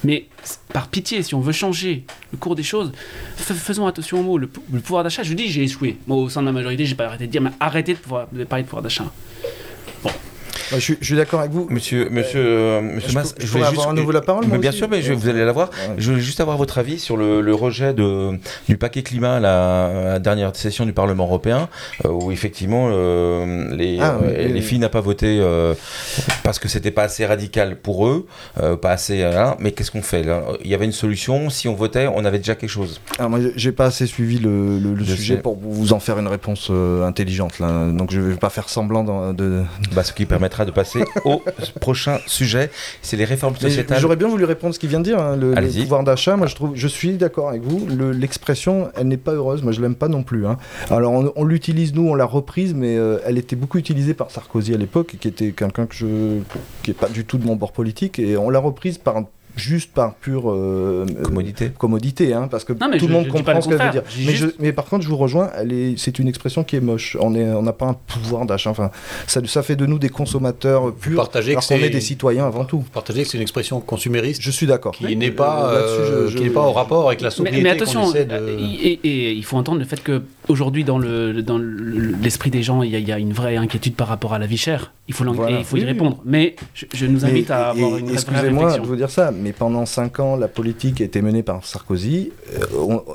Mais 0.03 0.27
par 0.71 0.87
pitié, 0.87 1.23
si 1.23 1.35
on 1.35 1.41
veut 1.41 1.51
changer 1.51 2.05
le 2.31 2.37
cours 2.37 2.55
des 2.55 2.63
choses, 2.63 2.91
faisons 3.35 3.87
attention 3.87 4.19
aux 4.19 4.23
mots. 4.23 4.37
Le, 4.37 4.47
pouvoir 4.47 5.03
d'achat, 5.03 5.23
je 5.23 5.33
dis, 5.33 5.49
j'ai 5.49 5.63
échoué. 5.63 5.97
Moi, 6.07 6.17
au 6.17 6.29
sein 6.29 6.41
de 6.41 6.47
la 6.47 6.51
majorité, 6.51 6.85
j'ai 6.85 6.95
pas 6.95 7.05
arrêté 7.05 7.27
de 7.27 7.31
dire, 7.31 7.41
mais 7.41 7.51
arrêtez 7.59 7.93
de, 7.93 7.99
pouvoir, 7.99 8.27
de 8.31 8.43
parler 8.43 8.63
de 8.63 8.67
pouvoir 8.67 8.83
d'achat 8.83 9.11
je, 10.79 10.93
suis, 11.01 11.15
d'accord 11.15 11.41
avec 11.41 11.51
vous. 11.51 11.67
Monsieur, 11.69 12.09
monsieur, 12.09 12.39
euh, 12.39 12.81
monsieur 12.81 13.09
je, 13.09 13.15
Mas, 13.15 13.35
je, 13.37 13.47
voulais 13.47 13.65
avoir 13.65 13.89
à 13.89 13.93
nouveau 13.93 14.11
la 14.11 14.21
parole. 14.21 14.45
Mais 14.49 14.57
bien 14.57 14.71
sûr, 14.71 14.87
mais 14.89 15.01
je, 15.01 15.13
vous 15.13 15.27
allez 15.27 15.43
l'avoir. 15.43 15.69
Je 15.97 16.09
voulais 16.09 16.21
juste 16.21 16.39
avoir 16.39 16.57
votre 16.57 16.77
avis 16.77 16.99
sur 16.99 17.17
le, 17.17 17.53
rejet 17.53 17.93
de, 17.93 18.39
du 18.67 18.77
paquet 18.77 19.03
climat 19.03 19.35
à 19.35 19.39
la, 19.39 20.19
dernière 20.19 20.55
session 20.55 20.85
du 20.85 20.93
Parlement 20.93 21.25
européen, 21.25 21.69
euh, 22.05 22.09
où 22.09 22.31
effectivement 22.31 22.89
euh, 22.91 23.75
les, 23.75 23.99
ah, 23.99 24.17
les 24.23 24.61
filles 24.61 24.79
n'ont 24.79 24.89
pas 24.89 25.01
voté 25.01 25.41
parce 26.43 26.59
que 26.59 26.67
c'était 26.67 26.91
pas 26.91 27.03
assez 27.03 27.25
radical 27.25 27.75
pour 27.75 28.07
eux, 28.07 28.27
pas 28.81 28.91
assez. 28.91 29.23
Hein, 29.23 29.55
mais 29.59 29.71
qu'est-ce 29.71 29.91
qu'on 29.91 30.01
fait 30.01 30.25
Il 30.63 30.69
y 30.69 30.73
avait 30.73 30.85
une 30.85 30.91
solution. 30.91 31.49
Si 31.49 31.67
on 31.67 31.75
votait, 31.75 32.07
on 32.07 32.23
avait 32.25 32.39
déjà 32.39 32.55
quelque 32.55 32.69
chose. 32.69 33.01
Alors 33.19 33.29
moi, 33.29 33.39
j'ai 33.55 33.71
pas 33.71 33.85
assez 33.85 34.07
suivi 34.07 34.39
le, 34.39 34.79
le, 34.79 35.05
sujet 35.05 35.37
pour 35.37 35.57
vous 35.61 35.93
en 35.93 35.99
faire 35.99 36.17
une 36.19 36.27
réponse 36.27 36.71
intelligente. 37.03 37.59
Là. 37.59 37.89
Donc 37.91 38.11
je 38.11 38.19
vais 38.19 38.35
pas 38.35 38.49
faire 38.49 38.69
semblant 38.69 39.03
de. 39.03 39.33
de... 39.33 39.63
Bah, 39.93 40.03
ce 40.03 40.13
qui 40.13 40.25
permettra 40.25 40.60
de 40.65 40.71
passer 40.71 41.03
au 41.25 41.41
prochain 41.79 42.19
sujet. 42.27 42.69
C'est 43.01 43.17
les 43.17 43.25
réformes 43.25 43.55
sociétales. 43.55 43.99
J'aurais 43.99 44.15
bien 44.15 44.27
voulu 44.27 44.45
répondre 44.45 44.73
ce 44.73 44.79
qu'il 44.79 44.89
vient 44.89 44.99
de 44.99 45.05
dire, 45.05 45.19
hein, 45.19 45.35
le, 45.35 45.53
pouvoir 45.81 46.03
d'achat. 46.03 46.35
Moi, 46.35 46.47
je 46.47 46.55
trouve, 46.55 46.71
je 46.75 46.87
suis 46.87 47.13
d'accord 47.13 47.49
avec 47.49 47.63
vous. 47.63 47.87
L'expression, 48.11 48.91
elle 48.95 49.07
n'est 49.07 49.17
pas 49.17 49.33
heureuse. 49.33 49.63
Moi, 49.63 49.71
je 49.71 49.81
l'aime 49.81 49.95
pas 49.95 50.07
non 50.07 50.23
plus. 50.23 50.45
Hein. 50.45 50.57
Alors, 50.89 51.31
on, 51.35 51.43
l'utilise 51.43 51.93
nous, 51.93 52.07
on 52.07 52.15
l'a 52.15 52.25
reprise, 52.25 52.73
mais 52.73 52.97
euh, 52.97 53.19
elle 53.25 53.37
était 53.37 53.55
beaucoup 53.55 53.77
utilisée 53.77 54.13
par 54.13 54.31
Sarkozy 54.31 54.73
à 54.73 54.77
l'époque, 54.77 55.15
qui 55.19 55.27
était 55.27 55.51
quelqu'un 55.51 55.85
que 55.85 55.95
je, 55.95 56.39
qui 56.83 56.91
est 56.91 56.95
pas 56.95 57.09
du 57.09 57.25
tout 57.25 57.37
de 57.37 57.45
mon 57.45 57.55
bord 57.55 57.71
politique, 57.71 58.19
et 58.19 58.37
on 58.37 58.49
l'a 58.49 58.59
reprise 58.59 58.97
par 58.97 59.23
juste 59.55 59.91
par 59.93 60.15
pure 60.15 60.51
euh, 60.51 61.05
commodité, 61.23 61.71
commodité 61.77 62.33
hein, 62.33 62.47
parce 62.49 62.63
que 62.63 62.73
Non, 62.73 62.89
tout 62.97 63.07
le 63.07 63.13
monde 63.13 63.25
je 63.25 63.31
comprend 63.31 63.61
ce 63.61 63.69
le 63.69 63.77
qu'elle 63.77 63.85
veut 63.87 63.91
dire. 63.91 64.03
Mais, 64.19 64.31
je- 64.33 64.45
juste- 64.47 64.55
mais 64.59 64.71
par 64.73 64.85
contre, 64.85 65.03
je 65.03 65.09
vous 65.09 65.17
rejoins, 65.17 65.49
c'est 65.97 66.19
une 66.19 66.27
expression 66.27 66.63
qui 66.63 66.75
est 66.75 66.81
moche. 66.81 67.17
On 67.19 67.29
n'a 67.31 67.73
pas 67.73 67.85
un 67.87 67.93
pouvoir 67.93 68.45
d'achat. 68.45 68.69
Enfin, 68.69 68.91
ça, 69.27 69.41
ça 69.45 69.63
fait 69.63 69.75
de 69.75 69.85
nous 69.85 69.99
des 69.99 70.09
consommateurs 70.09 70.93
purs, 70.93 71.15
partagez 71.17 71.51
alors 71.51 71.63
que 71.63 71.67
qu'on 71.67 71.79
c'est- 71.79 71.85
est 71.87 71.89
des 71.89 72.01
citoyens 72.01 72.45
avant 72.47 72.65
tout. 72.65 72.83
Partagez 72.93 73.23
que 73.23 73.29
c'est 73.29 73.37
une 73.37 73.41
expression 73.43 73.79
consumériste 73.79 74.41
Je 74.41 74.51
suis 74.51 74.67
d'accord. 74.67 74.93
qui 74.93 75.15
n'est 75.15 75.31
pas, 75.31 75.71
Euh, 75.71 75.75
euh, 75.75 76.27
je- 76.29 76.37
qui 76.37 76.43
n'est 76.43 76.49
je- 76.49 76.53
pas 76.53 76.61
au 76.61 76.71
rapport 76.71 77.07
avec 77.07 77.21
la 77.21 77.29
sobriété 77.31 77.61
mais 77.63 77.69
attention, 77.71 78.11
de... 78.11 78.17
euh, 78.29 78.57
et 79.03 79.31
il 79.31 79.43
faut 79.43 79.57
entendre 79.57 79.79
le 79.79 79.85
fait 79.85 80.01
que 80.03 80.21
aujourd'hui 80.49 80.83
dans 80.83 80.97
le 80.97 81.41
dans 81.43 81.57
le- 81.57 82.13
l'esprit 82.21 82.49
des 82.51 82.63
gens, 82.63 82.83
il 82.83 82.91
y, 82.91 82.95
a, 82.95 82.99
il 82.99 83.07
y 83.07 83.11
a 83.11 83.19
une 83.19 83.33
vraie 83.33 83.57
inquiétude 83.57 83.95
par 83.95 84.07
rapport 84.07 84.33
à 84.33 84.39
la 84.39 84.45
vie 84.47 84.57
chère. 84.57 84.91
Il 85.07 85.13
faut, 85.13 85.23
l'en- 85.25 85.33
Voilà. 85.33 85.57
et 85.57 85.59
il 85.59 85.65
faut 85.65 85.75
y 85.77 85.83
répondre. 85.83 86.19
Mais 86.23 86.55
je, 86.73 86.85
je 86.93 87.05
nous 87.05 87.25
invite 87.25 87.49
Mais- 87.49 87.55
à 87.55 87.69
avoir 87.71 87.97
et- 87.97 87.99
une 87.99 88.09
Excusez-moi 88.11 88.77
de 88.77 88.85
vous 88.85 88.95
dire 88.95 89.09
ça, 89.09 89.31
mais 89.31 89.51
pendant 89.51 89.85
5 89.85 90.19
ans, 90.21 90.37
la 90.37 90.47
politique 90.47 91.01
a 91.01 91.03
été 91.03 91.21
menée 91.21 91.43
par 91.43 91.65
Sarkozy. 91.65 92.31
Euh, 92.55 92.65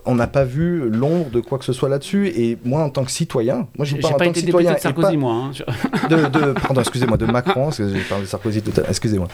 on- 0.05 0.15
n'a 0.15 0.27
pas 0.27 0.45
vu 0.45 0.89
l'ombre 0.91 1.31
de 1.31 1.41
quoi 1.41 1.59
que 1.59 1.65
ce 1.65 1.73
soit 1.73 1.89
là-dessus. 1.89 2.29
Et 2.37 2.59
moi, 2.65 2.83
en 2.83 2.91
tant 2.91 3.05
que 3.05 3.11
citoyen, 3.11 3.67
moi 3.77 3.85
je 3.85 3.91
J'ai 3.91 3.97
vous 3.97 4.03
parle 4.03 4.15
en 4.15 4.19
pas 4.19 4.25
tant 4.25 4.31
été 4.31 4.41
que 4.41 4.47
député 4.47 4.59
citoyen 4.65 4.75
de 4.75 4.81
Sarkozy, 4.81 5.13
pas 5.13 5.21
moi. 5.21 5.33
hein. 5.35 5.51
Je- 5.53 6.09
de, 6.09 6.17
de- 6.29 6.53
pardon, 6.61 6.81
excusez-moi, 6.81 7.17
de 7.17 7.27
Macron, 7.27 7.65
parce 7.65 7.79
que 7.79 7.89
j'ai 7.89 8.01
parlé 8.01 8.25
de 8.25 8.29
Sarkozy 8.29 8.63
tout 8.63 8.73
à 8.77 8.81
l'heure. 8.81 8.91
Excusez-moi. 8.91 9.29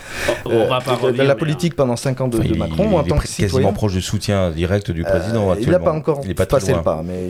on 0.45 0.51
Euh, 0.51 0.67
va 0.69 0.81
pas 0.81 0.93
de- 0.95 1.01
de 1.01 1.03
revenir, 1.03 1.25
la 1.25 1.35
mais, 1.35 1.39
politique 1.39 1.75
pendant 1.75 1.97
5 1.97 2.21
ans 2.21 2.29
de, 2.29 2.37
Enfin, 2.39 2.47
de 2.49 2.53
il- 2.53 2.59
Macron, 2.59 2.85
il, 2.85 2.91
moi, 2.91 3.01
en 3.01 3.05
est 3.05 3.09
tant 3.09 3.17
que 3.19 3.23
pr- 3.23 3.37
quasiment 3.37 3.49
citoyen. 3.49 3.73
proche 3.73 3.93
du 3.95 4.03
soutien 4.03 4.51
direct 4.51 4.91
du 4.91 5.03
président 5.03 5.51
euh, 5.51 5.55
il 5.61 5.69
n'a 5.71 5.79
pas 5.79 5.93
encore 5.93 6.21
il 6.25 6.31
est 6.31 6.35
pas 6.35 6.47
très 6.47 6.59
passé 6.61 6.73
le 6.75 6.83
pas, 6.83 7.03
mais 7.05 7.29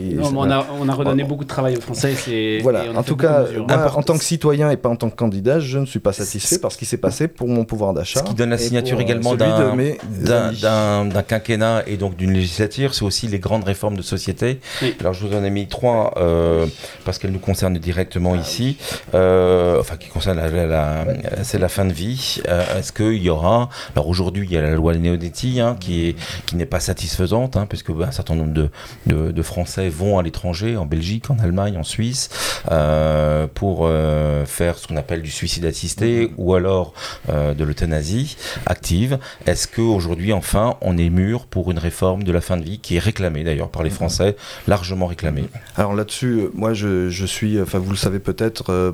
on, 0.59 0.61
a, 0.61 0.67
on 0.81 0.89
a 0.89 0.93
redonné 0.93 1.23
Oh. 1.23 1.27
beaucoup 1.27 1.43
de 1.43 1.49
travail 1.49 1.77
aux 1.77 1.81
Français. 1.81 2.13
Voilà, 2.61 2.85
et 2.85 2.89
en 2.89 3.03
tout 3.03 3.15
cas, 3.15 3.45
moi, 3.57 3.65
Important. 3.73 3.99
en 3.99 4.03
tant 4.03 4.17
que 4.17 4.23
citoyen 4.23 4.69
et 4.71 4.77
pas 4.77 4.89
en 4.89 4.95
tant 4.95 5.09
que 5.09 5.15
candidat, 5.15 5.59
je 5.59 5.79
ne 5.79 5.85
suis 5.85 5.99
pas 5.99 6.13
satisfait 6.13 6.59
par 6.59 6.71
ce 6.71 6.77
qui 6.77 6.85
s'est 6.85 6.97
passé 6.97 7.27
pour 7.27 7.47
mon 7.47 7.63
pouvoir 7.65 7.93
d'achat. 7.93 8.19
Ce 8.19 8.23
qui 8.23 8.33
donne 8.33 8.49
la 8.51 8.57
signature 8.57 8.97
pour, 8.97 9.01
euh, 9.01 9.03
également 9.09 9.35
d'un 9.35 11.21
quinquennat 11.23 11.83
et 11.87 11.97
donc 11.97 12.15
d'une 12.15 12.33
législature, 12.33 12.93
c'est 12.93 13.03
aussi 13.03 13.27
les 13.27 13.39
grandes 13.39 13.63
réformes 13.63 13.95
de 13.97 14.01
société. 14.01 14.59
Oui. 14.81 14.95
Alors 14.99 15.13
je 15.13 15.25
vous 15.25 15.35
en 15.35 15.43
ai 15.43 15.49
mis 15.49 15.67
trois 15.67 16.13
euh, 16.17 16.65
parce 17.05 17.17
qu'elles 17.19 17.31
nous 17.31 17.39
concernent 17.39 17.77
directement 17.77 18.35
ici, 18.35 18.77
Euh, 19.13 19.79
enfin 19.79 19.97
qui 19.97 20.09
concernent 20.09 20.37
la, 20.37 20.49
la- 20.49 20.65
la- 20.65 21.05
c'est 21.43 21.59
la 21.59 21.69
fin 21.69 21.85
de 21.85 21.93
vie. 21.93 22.41
Euh, 22.47 22.79
Est-ce 22.79 22.91
qu'il 22.91 23.21
y 23.21 23.29
aura 23.29 23.69
Alors 23.95 24.07
aujourd'hui 24.07 24.45
il 24.47 24.53
y 24.53 24.57
a 24.57 24.61
la 24.61 24.71
loi 24.75 24.93
Neonetti 24.95 25.59
hein, 25.59 25.75
qui 25.79 26.07
est 26.09 26.15
qui 26.45 26.55
n'est 26.55 26.65
pas 26.65 26.79
satisfaisante 26.79 27.57
hein, 27.57 27.65
puisque 27.67 27.91
ben, 27.91 28.07
un 28.07 28.11
certain 28.11 28.35
nombre 28.35 28.53
de, 28.53 28.69
de, 29.07 29.31
de 29.31 29.41
Français 29.41 29.89
vont 29.89 30.17
à 30.19 30.23
l'étranger, 30.23 30.42
en 30.45 30.85
Belgique, 30.85 31.29
en 31.29 31.39
Allemagne, 31.39 31.77
en 31.77 31.83
Suisse, 31.83 32.29
euh, 32.71 33.47
pour 33.53 33.81
euh, 33.83 34.45
faire 34.45 34.77
ce 34.77 34.87
qu'on 34.87 34.97
appelle 34.97 35.21
du 35.21 35.31
suicide 35.31 35.65
assisté 35.65 36.31
ou 36.37 36.53
alors 36.53 36.93
euh, 37.29 37.53
de 37.53 37.63
l'euthanasie 37.63 38.35
active. 38.65 39.19
Est-ce 39.45 39.67
qu'aujourd'hui, 39.67 40.33
enfin, 40.33 40.75
on 40.81 40.97
est 40.97 41.09
mûr 41.09 41.45
pour 41.45 41.71
une 41.71 41.79
réforme 41.79 42.23
de 42.23 42.31
la 42.31 42.41
fin 42.41 42.57
de 42.57 42.63
vie 42.63 42.79
qui 42.79 42.95
est 42.97 42.99
réclamée 42.99 43.43
d'ailleurs 43.43 43.69
par 43.69 43.83
les 43.83 43.89
Français, 43.89 44.35
largement 44.67 45.05
réclamée? 45.07 45.45
Alors 45.77 45.95
là-dessus, 45.95 46.49
moi 46.53 46.73
je, 46.73 47.09
je 47.09 47.25
suis, 47.25 47.61
enfin 47.61 47.79
vous 47.79 47.91
le 47.91 47.97
savez 47.97 48.19
peut-être, 48.19 48.71
euh, 48.71 48.91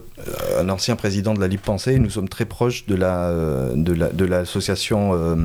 un 0.59 0.69
ancien 0.69 0.95
président 0.95 1.33
de 1.33 1.39
la 1.39 1.47
Libre 1.47 1.63
Pensée. 1.63 1.97
Nous 1.99 2.09
sommes 2.11 2.29
très 2.29 2.45
proches 2.45 2.85
de 2.85 2.95
la 2.95 3.33
de 3.75 3.93
la 3.93 4.09
de 4.09 4.25
l'association 4.25 5.11
euh, 5.13 5.35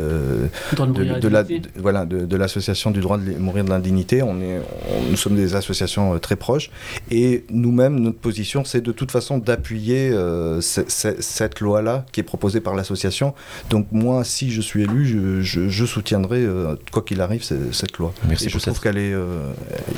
euh, 0.00 0.46
Droit 0.72 0.86
de 0.86 1.20
de, 1.20 1.28
la 1.28 1.44
voilà 1.76 2.04
de, 2.04 2.26
de 2.26 2.36
l'association 2.36 2.90
du 2.90 3.00
droit 3.00 3.18
de 3.18 3.32
mourir 3.38 3.64
de 3.64 3.70
l'indignité. 3.70 4.22
On 4.22 4.40
est 4.40 4.58
on- 4.58 5.10
nous 5.10 5.16
sommes 5.16 5.27
des 5.36 5.54
associations 5.54 6.14
euh, 6.14 6.18
très 6.18 6.36
proches 6.36 6.70
et 7.10 7.44
nous-mêmes 7.50 7.98
notre 8.00 8.18
position 8.18 8.64
c'est 8.64 8.80
de 8.80 8.92
toute 8.92 9.10
façon 9.10 9.38
d'appuyer 9.38 10.10
euh, 10.10 10.60
ce- 10.60 10.82
ce- 10.88 11.20
cette 11.20 11.60
loi-là 11.60 12.04
qui 12.12 12.20
est 12.20 12.24
proposée 12.24 12.60
par 12.60 12.74
l'association. 12.74 13.34
Donc 13.70 13.86
moi 13.92 14.24
si 14.24 14.50
je 14.50 14.60
suis 14.60 14.82
élu, 14.82 15.06
je, 15.06 15.40
je- 15.42 15.68
je 15.68 15.84
soutiendrai 15.86 16.38
euh, 16.44 16.76
quoi 16.92 17.02
qu'il 17.02 17.20
arrive 17.20 17.42
ce- 17.42 17.72
cette 17.72 17.98
loi. 17.98 18.12
Merci 18.28 18.46
Et 18.46 18.48
je 18.48 18.58
trouve 18.58 18.80
qu'elle 18.80 18.98
est, 18.98 19.12
euh, 19.12 19.52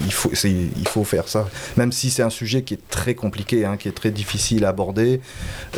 il 0.06 0.12
faut, 0.12 0.30
il 0.44 0.88
faut 0.88 1.04
faire 1.04 1.28
ça, 1.28 1.48
même 1.76 1.92
si 1.92 2.10
c'est 2.10 2.22
un 2.22 2.30
sujet 2.30 2.62
qui 2.62 2.74
est 2.74 2.88
très 2.90 3.14
compliqué, 3.14 3.64
hein, 3.64 3.76
qui 3.76 3.88
est 3.88 3.92
très 3.92 4.10
difficile 4.10 4.64
à 4.64 4.68
aborder. 4.70 5.20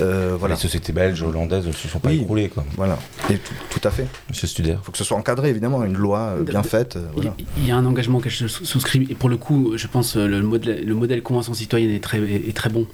Euh, 0.00 0.36
voilà, 0.38 0.54
Les 0.54 0.60
sociétés 0.60 0.92
belges, 0.92 1.22
hollandaises 1.22 1.66
ne 1.66 1.72
se 1.72 1.88
sont 1.88 1.98
pas 1.98 2.10
Oui. 2.10 2.20
écroulées, 2.20 2.48
quoi. 2.48 2.64
voilà, 2.76 2.98
et 3.30 3.36
tout, 3.38 3.54
tout 3.70 3.88
à 3.88 3.90
fait. 3.90 4.06
Monsieur 4.30 4.46
Studer. 4.46 4.70
Il 4.80 4.84
faut 4.84 4.92
que 4.92 4.98
ce 4.98 5.04
soit 5.04 5.16
encadré, 5.16 5.48
évidemment, 5.50 5.82
une 5.84 5.96
loi 5.96 6.34
euh, 6.38 6.42
bien 6.42 6.60
De- 6.62 6.66
faite. 6.66 6.96
euh, 6.96 7.06
Il- 7.16 7.22
voilà. 7.22 7.34
Il 7.56 7.66
y 7.66 7.70
a 7.70 7.76
un 7.76 7.84
engagement 7.86 8.20
que 8.20 8.28
je 8.30 8.46
sous- 8.46 8.64
souscris 8.64 9.06
et 9.10 9.14
pour 9.14 9.28
le 9.28 9.36
coup, 9.36 9.41
je 9.76 9.86
pense 9.86 10.16
euh, 10.16 10.26
le 10.26 10.42
modèle, 10.42 10.84
le 10.84 10.94
modèle 10.94 11.22
convention 11.22 11.54
citoyenne 11.54 11.90
est 11.90 12.00
très, 12.00 12.70
bon 12.70 12.86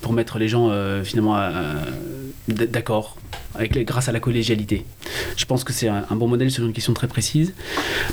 pour 0.00 0.12
mettre 0.12 0.38
les 0.38 0.48
gens 0.48 0.70
euh, 0.70 1.04
finalement 1.04 1.36
d'accord 2.48 3.16
grâce 3.58 4.08
à 4.08 4.12
la 4.12 4.20
collégialité. 4.20 4.84
Je 5.36 5.44
pense 5.44 5.64
que 5.64 5.72
c'est 5.72 5.88
un, 5.88 6.04
bon 6.12 6.28
modèle 6.28 6.50
sur 6.50 6.64
une 6.64 6.72
question 6.72 6.94
très 6.94 7.08
précise. 7.08 7.54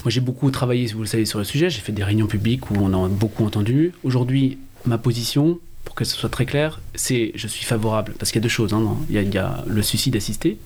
Moi, 0.03 0.09
j'ai 0.09 0.19
beaucoup 0.19 0.49
travaillé, 0.51 0.87
si 0.87 0.93
vous 0.93 1.01
le 1.01 1.07
savez, 1.07 1.25
sur 1.25 1.39
le 1.39 1.45
sujet. 1.45 1.69
J'ai 1.69 1.81
fait 1.81 1.91
des 1.91 2.03
réunions 2.03 2.27
publiques 2.27 2.69
où 2.71 2.75
on 2.75 3.05
a 3.05 3.07
beaucoup 3.07 3.45
entendu. 3.45 3.93
Aujourd'hui, 4.03 4.57
ma 4.85 4.97
position, 4.97 5.59
pour 5.85 5.95
que 5.95 6.05
ce 6.05 6.15
soit 6.15 6.29
très 6.29 6.45
clair, 6.45 6.81
c'est 6.95 7.31
je 7.35 7.47
suis 7.47 7.65
favorable 7.65 8.13
parce 8.19 8.31
qu'il 8.31 8.39
y 8.39 8.43
a 8.43 8.43
deux 8.43 8.49
choses. 8.49 8.73
hein, 8.73 8.97
il, 9.09 9.33
y 9.33 9.37
a, 9.37 9.63
le 9.67 9.81
suicide 9.81 10.15
assisté 10.15 10.57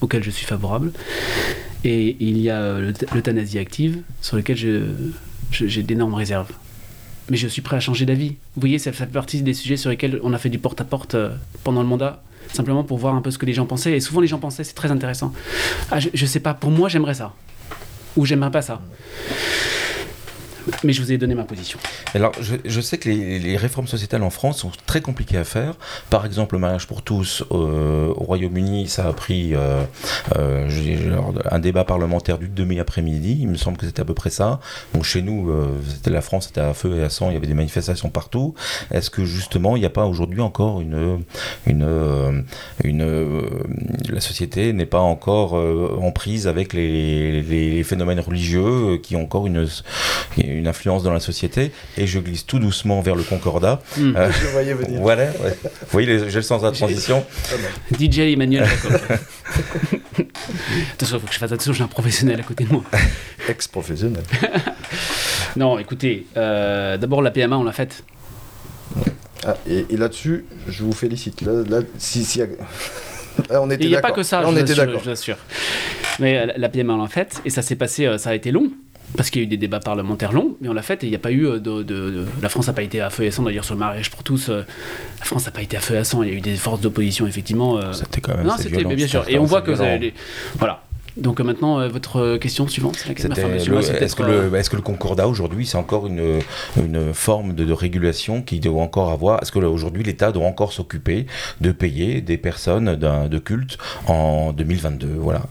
auquel 0.00 0.22
je 0.22 0.30
suis 0.30 0.46
favorable 0.46 0.92
et 1.84 2.16
il 2.20 2.38
y 2.38 2.50
a 2.50 2.60
euh, 2.60 2.80
l'euth- 2.92 3.14
l'euthanasie 3.14 3.58
active 3.58 4.02
sur 4.20 4.36
lequel 4.36 4.56
j'ai 5.50 5.82
d'énormes 5.82 6.14
réserves. 6.14 6.50
Mais 7.32 7.38
je 7.38 7.48
suis 7.48 7.62
prêt 7.62 7.78
à 7.78 7.80
changer 7.80 8.04
d'avis. 8.04 8.36
Vous 8.56 8.60
voyez, 8.60 8.78
ça 8.78 8.92
fait 8.92 9.06
partie 9.06 9.40
des 9.40 9.54
sujets 9.54 9.78
sur 9.78 9.88
lesquels 9.88 10.20
on 10.22 10.34
a 10.34 10.38
fait 10.38 10.50
du 10.50 10.58
porte-à-porte 10.58 11.14
euh, 11.14 11.30
pendant 11.64 11.80
le 11.80 11.88
mandat, 11.88 12.22
simplement 12.52 12.84
pour 12.84 12.98
voir 12.98 13.14
un 13.14 13.22
peu 13.22 13.30
ce 13.30 13.38
que 13.38 13.46
les 13.46 13.54
gens 13.54 13.64
pensaient. 13.64 13.96
Et 13.96 14.00
souvent, 14.00 14.20
les 14.20 14.26
gens 14.26 14.38
pensaient, 14.38 14.64
c'est 14.64 14.74
très 14.74 14.90
intéressant. 14.90 15.32
Ah, 15.90 15.98
je, 15.98 16.10
je 16.12 16.26
sais 16.26 16.40
pas, 16.40 16.52
pour 16.52 16.70
moi, 16.70 16.90
j'aimerais 16.90 17.14
ça. 17.14 17.32
Ou 18.18 18.26
j'aimerais 18.26 18.50
pas 18.50 18.60
ça. 18.60 18.82
Mais 20.84 20.92
je 20.92 21.02
vous 21.02 21.12
ai 21.12 21.18
donné 21.18 21.34
ma 21.34 21.44
position. 21.44 21.78
Alors, 22.14 22.32
je, 22.40 22.80
sais 22.80 22.98
que 22.98 23.08
les, 23.08 23.56
réformes 23.56 23.86
sociétales 23.86 24.22
en 24.22 24.30
France 24.30 24.58
sont 24.58 24.72
très 24.86 25.00
compliquées 25.00 25.38
à 25.38 25.44
faire. 25.44 25.74
Par 26.10 26.26
exemple, 26.26 26.54
le 26.54 26.60
mariage 26.60 26.86
pour 26.86 27.02
tous 27.02 27.44
euh, 27.52 28.08
au 28.08 28.24
Royaume-Uni, 28.24 28.88
ça 28.88 29.06
a 29.06 29.12
pris 29.12 29.54
euh, 29.54 29.84
euh, 30.36 30.68
un 31.50 31.58
débat 31.58 31.84
parlementaire 31.84 32.38
du 32.38 32.48
demi-après-midi. 32.48 33.38
Il 33.40 33.48
me 33.48 33.56
semble 33.56 33.76
que 33.76 33.86
c'était 33.86 34.02
à 34.02 34.04
peu 34.04 34.14
près 34.14 34.30
ça. 34.30 34.60
Donc, 34.94 35.04
chez 35.04 35.22
nous, 35.22 35.52
la 36.06 36.20
France, 36.20 36.46
c'était 36.46 36.60
à 36.60 36.74
feu 36.74 36.98
et 36.98 37.02
à 37.02 37.10
sang. 37.10 37.30
Il 37.30 37.34
y 37.34 37.36
avait 37.36 37.46
des 37.46 37.54
manifestations 37.54 38.10
partout. 38.10 38.54
Est-ce 38.90 39.10
que 39.10 39.24
justement, 39.24 39.76
il 39.76 39.80
n'y 39.80 39.86
a 39.86 39.90
pas 39.90 40.06
aujourd'hui 40.06 40.40
encore 40.40 40.80
une, 40.80 41.22
la 44.08 44.20
société 44.20 44.72
n'est 44.72 44.86
pas 44.86 45.00
encore 45.00 45.54
en 45.54 46.10
prise 46.12 46.46
avec 46.46 46.72
les, 46.72 47.82
phénomènes 47.84 48.20
religieux 48.20 48.98
qui 49.02 49.16
ont 49.16 49.22
encore 49.22 49.46
une 49.46 49.66
influence 50.66 51.02
dans 51.02 51.12
la 51.12 51.20
société 51.20 51.72
et 51.96 52.06
je 52.06 52.18
glisse 52.18 52.46
tout 52.46 52.58
doucement 52.58 53.00
vers 53.00 53.14
le 53.14 53.22
concordat. 53.22 53.82
Hmm. 53.96 54.14
Euh, 54.16 54.30
Je 54.42 54.46
voyais 54.48 54.74
venir. 54.74 55.00
voilà, 55.00 55.24
ouais. 55.24 55.56
vous 55.62 55.68
voyez, 55.90 56.18
j'ai 56.28 56.36
le 56.36 56.42
sens 56.42 56.60
de 56.62 56.66
la 56.66 56.72
transition. 56.72 57.24
DJ 57.98 58.18
Emmanuel 58.20 58.64
attention, 60.94 61.16
il 61.16 61.20
faut 61.20 61.26
que 61.26 61.32
je 61.34 61.38
fasse 61.38 61.52
attention, 61.52 61.72
j'ai 61.72 61.84
un 61.84 61.88
professionnel 61.88 62.40
à 62.40 62.42
côté 62.42 62.64
de 62.64 62.72
moi. 62.72 62.82
Ex-professionnel. 63.48 64.22
Non, 65.54 65.78
écoutez, 65.78 66.26
euh, 66.38 66.96
d'abord 66.96 67.20
la 67.20 67.30
PMA, 67.30 67.58
on 67.58 67.64
l'a 67.64 67.72
faite. 67.72 68.04
Ah, 69.46 69.54
et 69.68 69.84
et 69.90 69.96
là-dessus, 69.98 70.46
je 70.66 70.82
vous 70.82 70.92
félicite. 70.94 71.42
Là, 71.42 71.62
là, 71.68 71.80
si, 71.98 72.24
si, 72.24 72.38
là, 72.38 72.46
on 73.60 73.70
était 73.70 73.84
Il 73.84 73.90
n'y 73.90 73.96
a 73.96 74.00
pas 74.00 74.12
que 74.12 74.22
ça, 74.22 74.38
Là, 74.38 74.44
je 74.44 74.48
on 74.48 74.52
vous 74.52 74.58
était 74.60 74.74
je 74.74 74.82
vous 74.82 75.10
assure. 75.10 75.36
Mais 76.20 76.38
euh, 76.38 76.46
la- 76.46 76.56
la 76.56 76.68
PMA, 76.70 76.94
on 76.94 77.02
l'a 77.02 77.08
faite, 77.08 77.42
et 77.44 77.50
ça 77.50 77.60
s'est 77.60 77.76
passé, 77.76 78.06
euh, 78.06 78.16
ça 78.16 78.30
a 78.30 78.34
été 78.34 78.50
long, 78.50 78.70
parce 79.16 79.30
qu'il 79.30 79.40
y 79.42 79.44
a 79.44 79.46
eu 79.46 79.48
des 79.48 79.56
débats 79.56 79.80
parlementaires 79.80 80.32
longs, 80.32 80.56
mais 80.60 80.68
on 80.68 80.72
l'a 80.72 80.82
faite, 80.82 81.04
et 81.04 81.06
il 81.06 81.10
n'y 81.10 81.16
a 81.16 81.20
pas 81.20 81.30
eu 81.32 81.46
euh, 81.46 81.58
de, 81.58 81.82
de- 81.82 82.10
de- 82.10 82.26
La 82.40 82.48
France 82.48 82.66
n'a 82.66 82.72
pas 82.72 82.82
été 82.82 83.00
à 83.00 83.10
feu 83.10 83.24
et 83.24 83.28
à 83.28 83.30
sang, 83.30 83.42
d'ailleurs, 83.42 83.64
sur 83.64 83.74
le 83.74 83.80
mariage 83.80 84.10
pour 84.10 84.22
tous. 84.22 84.48
euh, 84.48 84.62
la 85.18 85.24
France 85.24 85.46
n'a 85.46 85.52
pas 85.52 85.62
été 85.62 85.76
à 85.76 85.80
feu 85.80 85.94
et 85.94 85.98
à 85.98 86.04
sang, 86.04 86.22
il 86.22 86.30
y 86.30 86.32
a 86.32 86.34
eu 86.36 86.40
des 86.40 86.56
forces 86.56 86.80
d'opposition, 86.80 87.26
effectivement. 87.26 87.78
euh, 87.78 87.92
C'était 87.92 88.20
quand 88.20 88.36
même 88.36 88.46
non, 88.46 88.54
c'était, 88.58 88.84
bien 88.84 89.06
sûr. 89.06 89.24
Et 89.28 89.38
on 89.38 89.44
voit 89.44 89.62
que 89.62 89.70
les- 89.98 90.14
Voilà. 90.58 90.82
Donc 91.18 91.40
maintenant, 91.42 91.78
euh, 91.78 91.88
votre 91.88 92.38
question 92.38 92.66
suivante, 92.68 92.96
Est-ce 92.96 94.16
que, 94.16 94.22
euh, 94.22 94.50
le, 94.50 94.56
est-ce 94.56 94.70
que 94.70 94.76
le 94.76 94.82
concordat 94.82 95.28
aujourd'hui, 95.28 95.66
c'est 95.66 95.76
encore 95.76 96.06
une, 96.06 96.38
une 96.82 97.12
forme 97.12 97.52
de, 97.54 97.66
de 97.66 97.72
régulation 97.74 98.40
qui 98.40 98.60
doit 98.60 98.80
encore 98.80 99.10
avoir? 99.10 99.42
Est-ce 99.42 99.52
que 99.52 99.58
aujourd'hui, 99.58 100.02
l'État 100.04 100.32
doit 100.32 100.46
encore 100.46 100.72
s'occuper 100.72 101.26
de 101.60 101.70
payer 101.70 102.22
des 102.22 102.38
personnes 102.38 102.96
de 102.96 103.38
culte 103.38 103.76
en 104.06 104.54
2022 104.54 105.08
Voilà. 105.18 105.42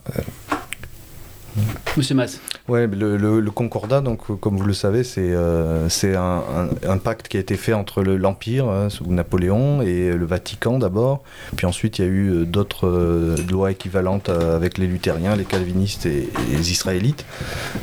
Monsieur 1.96 2.14
Mas, 2.14 2.40
Ouais, 2.68 2.86
le, 2.86 3.50
Concordat, 3.50 4.00
donc, 4.00 4.40
comme 4.40 4.56
vous 4.56 4.64
le 4.64 4.72
savez, 4.72 5.04
c'est 5.04 5.32
euh, 5.32 5.88
un, 6.06 6.98
pacte 6.98 7.28
qui 7.28 7.36
a 7.36 7.40
été 7.40 7.56
fait 7.56 7.72
entre 7.72 8.02
l'Empire, 8.02 8.68
hein, 8.68 8.88
sous 8.88 9.04
Napoléon, 9.06 9.82
et 9.82 10.12
le 10.12 10.24
Vatican 10.24 10.78
d'abord. 10.78 11.22
Puis 11.56 11.66
ensuite, 11.66 11.98
il 11.98 12.04
y 12.04 12.08
a 12.08 12.10
eu 12.10 12.30
euh, 12.30 12.44
d'autres 12.44 12.86
euh, 12.86 13.36
lois 13.50 13.70
équivalentes 13.70 14.28
euh, 14.28 14.56
avec 14.56 14.78
les 14.78 14.86
luthériens, 14.86 15.36
les 15.36 15.44
calvinistes 15.44 16.06
et, 16.06 16.28
les 16.50 16.70
israélites. 16.70 17.24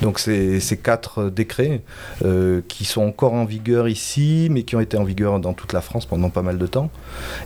Donc, 0.01 0.20
ces 0.20 0.59
quatre 0.82 1.30
décrets 1.30 1.82
euh, 2.26 2.61
qui 2.67 2.86
sont 2.86 3.01
encore 3.01 3.34
en 3.34 3.45
vigueur 3.45 3.88
ici, 3.88 4.47
mais 4.51 4.63
qui 4.63 4.76
ont 4.76 4.80
été 4.80 4.97
en 4.97 5.03
vigueur 5.03 5.39
dans 5.39 5.53
toute 5.53 5.74
la 5.74 5.82
France 5.82 6.05
pendant 6.05 6.30
pas 6.30 6.41
mal 6.41 6.57
de 6.57 6.67
temps, 6.67 6.89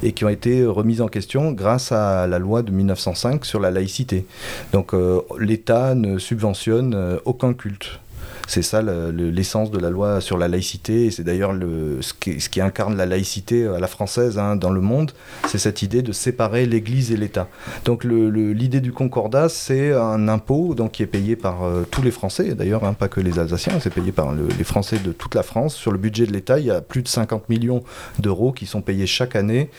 et 0.02 0.14
qui 0.14 0.26
ont 0.26 0.30
été 0.30 0.66
remis 0.66 1.02
en 1.02 1.08
question 1.08 1.52
grâce 1.52 1.92
à 1.92 2.28
la 2.28 2.40
loi 2.40 2.62
de 2.62 2.72
1905 2.72 3.46
sur 3.46 3.60
la 3.60 3.72
laïcité. 3.72 4.26
Donc, 4.72 4.94
euh, 4.94 5.22
l'État 5.40 5.96
ne 5.96 6.13
subventionne 6.20 6.94
euh, 6.94 7.18
aucun 7.26 7.54
culte. 7.54 8.00
C'est 8.48 8.62
ça 8.62 8.82
l'essence 8.82 9.72
de 9.72 9.80
la 9.80 9.90
loi 9.90 10.22
sur 10.22 10.38
la 10.38 10.48
laïcité, 10.48 11.06
et 11.06 11.12
c'est 11.12 11.24
d'ailleurs 11.24 11.54
ce 12.02 12.14
qui, 12.14 12.62
incarne 12.62 12.96
la 12.96 13.06
laïcité 13.06 13.66
à 13.66 13.80
la 13.80 13.88
française 13.88 14.38
hein, 14.38 14.56
dans 14.56 14.70
le 14.70 14.80
monde, 14.80 15.12
c'est 15.48 15.58
cette 15.58 15.82
idée 15.82 16.02
de 16.02 16.12
séparer 16.12 16.66
l'Église 16.66 17.12
et 17.12 17.18
l'État. 17.18 17.48
Donc 17.86 18.04
l'idée 18.04 18.80
du 18.80 18.92
concordat, 18.92 19.50
c'est 19.50 19.94
un 19.94 20.28
impôt 20.28 20.76
qui 20.92 21.04
est 21.04 21.08
payé 21.08 21.36
par 21.36 21.64
euh, 21.64 21.84
tous 21.90 22.02
les 22.02 22.12
Français, 22.12 22.54
d'ailleurs 22.54 22.84
hein, 22.84 22.94
pas 22.94 23.08
que 23.08 23.20
les 23.20 23.40
Alsaciens, 23.40 23.80
c'est 23.80 23.94
payé 23.94 24.12
par 24.12 24.34
le, 24.34 24.48
les 24.58 24.64
Français 24.64 25.00
de 25.00 25.12
toute 25.12 25.36
la 25.36 25.44
France. 25.44 25.76
Sur 25.76 25.92
le 25.92 25.98
budget 25.98 26.26
de 26.26 26.32
l'État, 26.32 26.60
il 26.60 26.66
y 26.66 26.72
a 26.72 26.82
plus 26.82 27.02
de 27.02 27.08
50 27.08 27.50
millions 27.50 27.84
d'euros 28.20 28.52
qui 28.52 28.66
sont 28.66 28.82
payés 28.82 29.08
chaque 29.08 29.36
année 29.36 29.70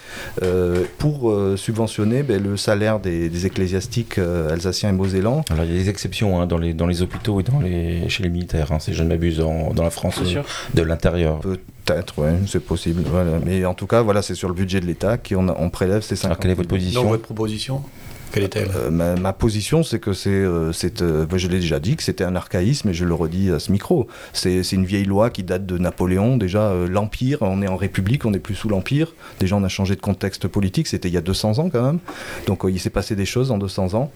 euh, 0.42 0.84
pour 0.98 1.30
euh, 1.30 1.56
subventionner 1.56 2.22
ben, 2.22 2.42
le 2.42 2.56
salaire 2.56 3.00
des, 3.00 3.46
ecclésiastiques 3.46 4.18
alsaciens 4.18 4.90
et 4.90 4.92
mosellans. 4.92 5.44
Alors 5.50 5.64
il 5.64 5.72
y 5.72 5.74
a 5.74 5.82
des 5.82 5.90
exceptions 5.90 6.40
hein, 6.40 6.46
dans, 6.46 6.58
les, 6.58 7.02
hôpitaux 7.02 7.40
et 7.64 8.08
chez 8.08 8.22
les 8.22 8.28
militaires 8.30 8.53
hein, 8.60 8.78
si 8.78 8.94
je 8.94 9.02
ne 9.02 9.08
m'abuse, 9.08 9.38
dans 9.38 9.82
la 9.82 9.90
France 9.90 10.20
euh, 10.24 10.42
de 10.74 10.82
l'intérieur. 10.82 11.40
Peut-être, 11.40 12.14
oui, 12.18 12.30
c'est 12.46 12.64
possible. 12.64 13.02
Voilà. 13.06 13.38
Mais 13.44 13.64
en 13.64 13.74
tout 13.74 13.86
cas, 13.86 14.02
voilà, 14.02 14.22
c'est 14.22 14.34
sur 14.34 14.48
le 14.48 14.54
budget 14.54 14.80
de 14.80 14.86
l'État 14.86 15.18
qu'on 15.18 15.48
on 15.48 15.70
prélève 15.70 16.02
ces 16.02 16.16
50 16.16 16.24
Alors, 16.24 16.38
quelle 16.38 16.50
est 16.50 16.54
votre 16.54 16.68
position 16.68 17.02
Dans 17.02 17.08
votre 17.08 17.24
proposition 17.24 17.82
quelle 18.34 18.42
est-elle 18.42 18.70
euh, 18.74 18.90
ma, 18.90 19.14
ma, 19.14 19.32
position, 19.32 19.84
c'est 19.84 20.00
que 20.00 20.12
c'est, 20.12 20.30
euh, 20.30 20.72
euh, 21.02 21.26
je 21.36 21.46
l'ai 21.46 21.60
déjà 21.60 21.78
dit, 21.78 21.94
que 21.94 22.02
c'était 22.02 22.24
un 22.24 22.34
archaïsme, 22.34 22.88
et 22.88 22.92
je 22.92 23.04
le 23.04 23.14
redis 23.14 23.52
à 23.52 23.60
ce 23.60 23.70
micro. 23.70 24.08
C'est 24.32 24.72
une 24.72 24.84
vieille 24.84 25.04
loi 25.04 25.30
qui 25.30 25.44
date 25.44 25.66
de 25.66 25.78
Napoléon. 25.78 26.36
Déjà, 26.36 26.62
euh, 26.62 26.88
l'Empire, 26.88 27.38
on 27.42 27.62
est 27.62 27.68
en 27.68 27.76
République, 27.76 28.24
on 28.24 28.32
n'est 28.32 28.40
plus 28.40 28.56
sous 28.56 28.68
l'Empire. 28.68 29.14
Déjà, 29.38 29.54
on 29.54 29.62
a 29.62 29.68
changé 29.68 29.94
de 29.94 30.00
contexte 30.00 30.48
politique, 30.48 30.88
c'était 30.88 31.06
il 31.06 31.14
y 31.14 31.16
a 31.16 31.20
200 31.20 31.60
ans 31.60 31.70
quand 31.70 31.84
même. 31.84 32.00
Donc, 32.48 32.62
il 32.68 32.80
s'est 32.80 32.90
passé 32.90 33.14
des 33.14 33.24
choses 33.24 33.52
en 33.52 33.58
200 33.58 33.94
ans. 33.94 34.10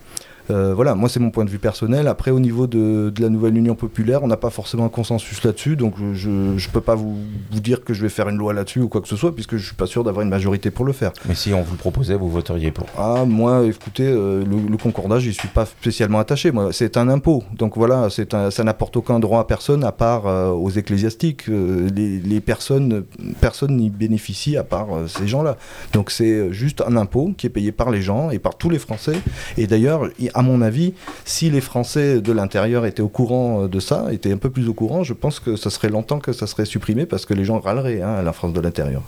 Euh, 0.50 0.74
voilà, 0.74 0.94
moi 0.94 1.08
c'est 1.08 1.20
mon 1.20 1.30
point 1.30 1.44
de 1.44 1.50
vue 1.50 1.58
personnel. 1.58 2.08
Après, 2.08 2.30
au 2.30 2.40
niveau 2.40 2.66
de, 2.66 3.10
de 3.14 3.22
la 3.22 3.28
nouvelle 3.28 3.56
Union 3.56 3.74
populaire, 3.74 4.22
on 4.22 4.26
n'a 4.26 4.36
pas 4.36 4.50
forcément 4.50 4.84
un 4.84 4.88
consensus 4.88 5.42
là-dessus, 5.44 5.76
donc 5.76 5.94
je 6.14 6.30
ne 6.30 6.72
peux 6.72 6.80
pas 6.80 6.94
vous, 6.94 7.16
vous, 7.50 7.60
dire 7.60 7.84
que 7.84 7.94
je 7.94 8.02
vais 8.02 8.08
faire 8.08 8.28
une 8.28 8.36
loi 8.36 8.52
là-dessus 8.52 8.80
ou 8.80 8.88
quoi 8.88 9.00
que 9.00 9.08
ce 9.08 9.16
soit, 9.16 9.34
puisque 9.34 9.56
je 9.56 9.64
suis 9.64 9.74
pas 9.74 9.86
sûr 9.86 10.04
d'avoir 10.04 10.22
une 10.22 10.30
majorité 10.30 10.70
pour 10.70 10.84
le 10.84 10.92
faire. 10.92 11.12
Mais 11.26 11.34
si 11.34 11.52
on 11.52 11.62
vous 11.62 11.72
le 11.72 11.78
proposait, 11.78 12.14
vous 12.14 12.30
voteriez 12.30 12.70
pour 12.70 12.86
Ah, 12.96 13.24
moi, 13.26 13.64
écoutez, 13.64 14.06
euh, 14.06 14.44
le, 14.44 14.68
le, 14.68 14.76
concordat, 14.76 15.18
j'y 15.18 15.34
suis 15.34 15.48
pas 15.48 15.66
spécialement 15.66 16.18
attaché. 16.18 16.50
Moi, 16.50 16.72
c'est 16.72 16.96
un 16.96 17.08
impôt, 17.08 17.42
donc 17.52 17.76
voilà, 17.76 18.08
c'est 18.10 18.34
un, 18.34 18.50
ça 18.50 18.64
n'apporte 18.64 18.96
aucun 18.96 19.18
droit 19.18 19.40
à 19.40 19.44
personne 19.44 19.84
à 19.84 19.92
part 19.92 20.26
euh, 20.26 20.50
aux 20.50 20.70
ecclésiastiques. 20.70 21.46
Les, 21.48 22.20
les, 22.20 22.40
personnes, 22.40 23.04
personne 23.40 23.76
n'y 23.76 23.90
bénéficie 23.90 24.56
à 24.56 24.64
part 24.64 24.88
ces 25.06 25.26
gens-là. 25.26 25.56
Donc 25.92 26.10
c'est 26.10 26.52
juste 26.52 26.82
un 26.86 26.96
impôt 26.96 27.32
qui 27.36 27.46
est 27.46 27.50
payé 27.50 27.72
par 27.72 27.90
les 27.90 28.00
gens 28.00 28.30
et 28.30 28.38
par 28.38 28.56
tous 28.56 28.70
les 28.70 28.78
Français. 28.78 29.16
Et 29.56 29.66
d'ailleurs, 29.66 30.08
à 30.38 30.42
mon 30.42 30.62
avis, 30.62 30.94
si 31.24 31.50
les 31.50 31.60
Français 31.60 32.20
de 32.20 32.32
l'intérieur 32.32 32.86
étaient 32.86 33.02
au 33.02 33.08
courant 33.08 33.66
de 33.66 33.80
ça, 33.80 34.06
étaient 34.12 34.32
un 34.32 34.36
peu 34.36 34.50
plus 34.50 34.68
au 34.68 34.72
courant, 34.72 35.02
je 35.02 35.12
pense 35.12 35.40
que 35.40 35.56
ça 35.56 35.68
serait 35.68 35.88
longtemps 35.88 36.20
que 36.20 36.32
ça 36.32 36.46
serait 36.46 36.64
supprimé 36.64 37.06
parce 37.06 37.26
que 37.26 37.34
les 37.34 37.44
gens 37.44 37.58
râleraient 37.58 38.02
hein, 38.02 38.14
à 38.14 38.22
la 38.22 38.32
France 38.32 38.52
de 38.52 38.60
l'intérieur. 38.60 39.02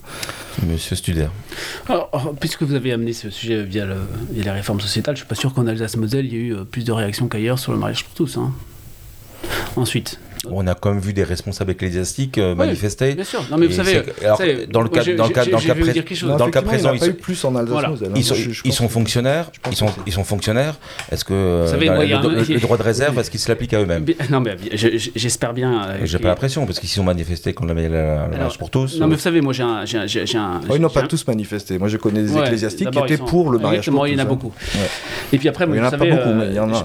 Monsieur 0.66 0.96
Studer. 0.96 1.28
Alors, 1.88 2.10
alors, 2.12 2.34
puisque 2.34 2.64
vous 2.64 2.74
avez 2.74 2.92
amené 2.92 3.12
ce 3.12 3.30
sujet 3.30 3.62
via, 3.62 3.86
le, 3.86 3.94
via 4.32 4.46
la 4.46 4.54
réforme 4.54 4.80
sociétale, 4.80 5.14
je 5.14 5.20
ne 5.20 5.24
suis 5.24 5.28
pas 5.28 5.36
sûr 5.36 5.54
qu'en 5.54 5.68
Alsace-Moselle, 5.68 6.26
il 6.26 6.32
y 6.32 6.36
ait 6.36 6.48
eu 6.48 6.64
plus 6.64 6.84
de 6.84 6.90
réactions 6.90 7.28
qu'ailleurs 7.28 7.60
sur 7.60 7.70
le 7.70 7.78
mariage 7.78 8.04
pour 8.04 8.14
tous. 8.14 8.36
Hein. 8.36 8.52
Ensuite, 9.76 10.18
on 10.48 10.66
a 10.66 10.74
quand 10.74 10.90
même 10.90 11.00
vu 11.00 11.12
des 11.12 11.24
responsables 11.24 11.72
ecclésiastiques 11.72 12.38
euh, 12.38 12.52
oui, 12.52 12.58
manifester. 12.58 13.14
Bien 13.14 13.24
sûr. 13.24 13.44
Non, 13.50 13.58
mais 13.58 13.66
vous 13.66 13.74
savez, 13.74 14.02
alors, 14.22 14.38
savez, 14.38 14.66
dans 14.66 14.80
le 14.80 14.88
cas, 14.88 15.04
dans 15.04 15.26
le 15.26 15.32
cas, 15.32 15.44
dans 15.44 15.58
le 15.58 15.64
cas, 15.64 15.74
pré 15.74 16.26
non, 16.26 16.36
dans 16.36 16.46
le 16.46 16.52
cas 16.52 16.62
présent, 16.62 16.92
ils 16.92 17.00
sont 17.00 17.12
plus 17.12 17.44
en 17.44 17.56
Alsace 17.56 17.70
voilà. 17.70 17.92
ils, 18.14 18.24
sont, 18.24 18.34
je, 18.34 18.50
je 18.50 18.62
ils 18.64 18.72
sont 18.72 18.88
fonctionnaires. 18.88 19.50
Ils 19.70 19.76
sont, 19.76 19.88
ils 20.06 20.12
sont 20.12 20.24
fonctionnaires. 20.24 20.76
Est-ce 21.12 21.24
que 21.24 21.64
savez, 21.66 21.90
moi, 21.90 22.04
le, 22.04 22.14
un... 22.14 22.22
le, 22.22 22.60
droit 22.60 22.78
de 22.78 22.82
réserve, 22.82 23.18
est-ce 23.18 23.30
qu'il 23.30 23.40
se 23.40 23.48
l'applique 23.48 23.74
à 23.74 23.80
eux-mêmes 23.80 24.06
Non, 24.30 24.40
mais 24.40 24.56
j'espère 24.74 25.52
bien. 25.52 25.84
Euh, 25.84 25.98
j'ai 26.04 26.18
pas 26.18 26.28
l'impression 26.28 26.64
parce 26.66 26.80
qu'ils 26.80 26.88
sont 26.88 27.04
manifestés 27.04 27.52
contre 27.52 27.74
la 27.74 27.74
mariage 27.74 28.58
pour 28.58 28.70
tous. 28.70 28.98
Non, 28.98 29.06
mais 29.06 29.16
vous 29.16 29.20
savez, 29.20 29.40
moi, 29.40 29.52
j'ai 29.52 29.62
un, 29.62 29.84
j'ai 29.84 30.38
un. 30.38 30.60
Ils 30.74 30.80
n'ont 30.80 30.88
pas 30.88 31.02
tous 31.02 31.26
manifesté. 31.26 31.78
Moi, 31.78 31.88
je 31.88 31.96
connais 31.96 32.22
des 32.22 32.36
ecclésiastiques 32.36 32.90
qui 32.90 32.98
étaient 32.98 33.18
pour 33.18 33.50
le 33.50 33.58
mariage 33.58 33.86
tous. 33.86 34.06
Il 34.06 34.14
y 34.14 34.16
en 34.16 34.20
a 34.20 34.24
beaucoup. 34.24 34.52
Et 35.32 35.38
puis 35.38 35.48
après, 35.48 35.66
il 35.68 35.76
y 35.76 35.80
en 35.80 35.84
a 35.84 35.90
pas 35.90 35.98
beaucoup, 35.98 36.34
mais 36.34 36.48
il 36.48 36.54
y 36.54 36.60
en 36.60 36.72
a. 36.72 36.84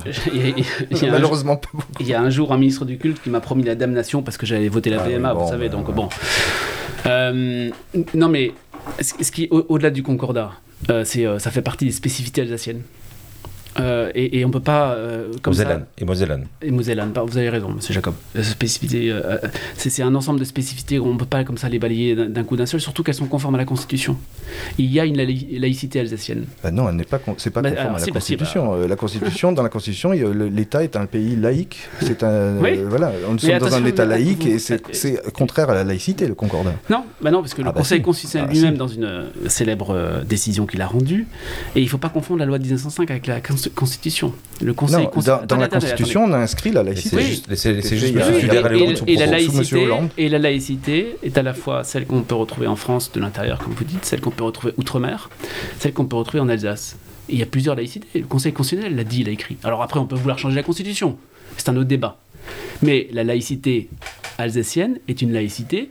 Malheureusement 1.16 1.56
pas 1.56 1.70
beaucoup. 1.74 1.86
Il 2.00 2.08
y 2.08 2.14
a 2.14 2.22
un 2.22 2.30
jour 2.30 2.52
un 2.52 2.58
ministre 2.58 2.86
du 2.86 2.98
culte 2.98 3.22
qui 3.22 3.30
m'a 3.30 3.40
promis 3.46 3.64
la 3.64 3.76
damnation 3.76 4.22
parce 4.22 4.38
que 4.38 4.46
j'allais 4.46 4.68
voter 4.68 4.90
la 4.90 5.00
PMA, 5.00 5.34
vous 5.34 5.48
savez, 5.48 5.70
donc 5.70 5.94
bon. 5.94 6.10
Euh, 7.06 7.70
non, 8.14 8.30
mais 8.30 8.52
ce 9.00 9.32
qui, 9.32 9.48
au-delà 9.52 9.92
du 9.92 10.04
concordat, 10.04 10.52
euh, 10.90 11.04
c'est, 11.06 11.26
ça 11.40 11.52
fait 11.52 11.62
partie 11.62 11.86
des 11.86 11.92
spécificités 11.92 12.42
alsaciennes. 12.42 12.82
Euh, 13.78 14.10
et, 14.16 14.40
et, 14.40 14.46
on 14.46 14.52
peut 14.52 14.62
pas 14.62 14.94
euh, 14.94 15.28
comme 15.42 15.54
ça 15.54 15.82
et 15.98 16.06
Mosellane 16.06 16.46
et 16.62 16.72
Mosellane 16.72 17.12
vous 17.26 17.38
avez 17.38 17.50
raison 17.50 17.72
monsieur 17.72 17.94
Jacob 17.94 18.14
spécificité 18.42 19.12
euh, 19.12 19.38
c'est 19.76 20.02
un 20.02 20.16
ensemble 20.16 20.40
de 20.40 20.46
spécificités 20.46 20.98
on 20.98 21.18
peut 21.18 21.26
pas 21.26 21.44
comme 21.44 21.58
ça 21.58 21.68
les 21.68 21.78
balayer 21.78 22.16
d'un 22.16 22.44
coup 22.46 22.56
d'un 22.56 22.68
seul 22.68 22.80
surtout 22.80 23.04
qu'elles 23.04 23.16
sont 23.16 23.26
conformes 23.26 23.56
à 23.56 23.58
la 23.58 23.66
constitution 23.66 24.18
il 24.78 24.86
y 24.86 25.00
a 25.02 25.04
une 25.04 25.18
laïcité 25.18 26.00
alsacienne 26.00 26.46
bah 26.64 26.72
non 26.72 26.88
elle 26.88 26.96
n'est 26.96 27.04
pas 27.04 27.20
c'est 27.36 27.50
pas 27.50 27.62
bah, 27.62 27.72
conforme 27.72 27.88
alors, 27.88 28.02
à 28.02 28.06
la 28.06 28.12
constitution 28.12 28.88
la 28.88 28.96
constitution 28.96 29.52
dans 29.52 29.64
la 29.64 29.70
constitution 29.70 30.12
l'État 30.12 30.82
est 30.82 30.96
un 30.96 31.06
pays 31.06 31.36
laïque 31.36 31.90
c'est 32.00 32.24
un 32.24 32.58
oui. 32.62 32.80
voilà 32.88 33.12
on 33.28 33.38
sommes 33.38 33.58
dans 33.58 33.76
un 33.76 33.84
État 33.84 34.06
laïque 34.06 34.46
et 34.46 34.58
c'est 34.58 35.32
contraire 35.34 35.70
à 35.70 35.74
la 35.74 35.84
laïcité 35.84 36.28
le 36.28 36.36
concordat 36.36 36.76
non 36.90 37.04
bah 37.22 37.30
non 37.30 37.42
parce 37.42 37.54
que 37.54 37.62
le 37.62 37.68
ah 37.68 37.72
bah 37.74 37.80
Conseil 37.80 38.00
si. 38.00 38.04
constitutionnel 38.04 38.48
Ah, 38.50 38.54
lui-même 38.54 38.74
si. 38.74 38.78
dans 38.78 38.88
une 38.88 39.26
célèbre 39.48 40.24
décision 40.26 40.66
qu'il 40.66 40.82
a 40.82 40.88
rendue 40.88 41.28
et 41.76 41.82
il 41.82 41.90
faut 41.90 41.98
pas 41.98 42.10
confondre 42.10 42.40
la 42.40 42.46
loi 42.46 42.58
de 42.58 42.64
1905 42.64 43.12
avec 43.12 43.28
la 43.28 43.42
Constitution. 43.42 43.65
Le 44.62 44.74
Conseil 44.74 45.04
non, 45.04 45.22
dans, 45.22 45.46
dans 45.46 45.58
la 45.58 45.68
Constitution, 45.68 46.26
on 46.26 46.34
a 46.34 46.38
inscrit 46.38 46.72
la 46.72 46.84
laïcité. 46.84 47.16
C'est 47.18 47.24
juste, 47.24 47.56
c'est, 47.56 47.82
c'est 47.82 47.98
juste 47.98 48.16
oui, 48.16 48.22
oui, 48.28 48.36
et, 48.36 49.12
et, 49.12 49.14
et, 49.14 49.18
la 49.18 49.26
laïcité, 49.26 49.88
et 50.18 50.30
la 50.30 50.40
laïcité 50.40 51.18
est 51.24 51.38
à 51.38 51.44
la 51.44 51.54
fois 51.54 51.84
celle 51.84 52.06
qu'on 52.06 52.22
peut 52.22 52.36
retrouver 52.36 52.68
en 52.68 52.76
France 52.76 53.12
de 53.12 53.20
l'intérieur, 53.20 53.60
comme 53.60 53.74
vous 53.74 53.84
dites, 53.84 54.06
celle 54.06 54.22
qu'on 54.22 54.32
peut 54.32 54.44
retrouver 54.44 54.74
outre-mer, 54.78 55.30
celle 55.80 55.94
qu'on 55.94 56.06
peut 56.06 56.16
retrouver 56.16 56.40
en 56.40 56.50
Alsace. 56.50 56.96
Et 57.28 57.34
il 57.34 57.40
y 57.40 57.44
a 57.44 57.48
plusieurs 57.48 57.76
laïcités. 57.76 58.08
Le 58.14 58.28
Conseil 58.28 58.54
constitutionnel 58.54 58.96
l'a 58.96 59.04
dit, 59.04 59.22
il 59.22 59.26
l'a 59.26 59.32
écrit. 59.32 59.58
Alors 59.64 59.82
après, 59.82 60.00
on 60.00 60.06
peut 60.06 60.16
vouloir 60.16 60.38
changer 60.40 60.56
la 60.56 60.64
Constitution. 60.64 61.18
C'est 61.58 61.70
un 61.70 61.76
autre 61.76 61.88
débat. 61.88 62.18
Mais 62.82 63.08
la 63.12 63.24
laïcité 63.24 63.90
alsacienne 64.38 65.00
est 65.08 65.22
une 65.22 65.34
laïcité 65.34 65.90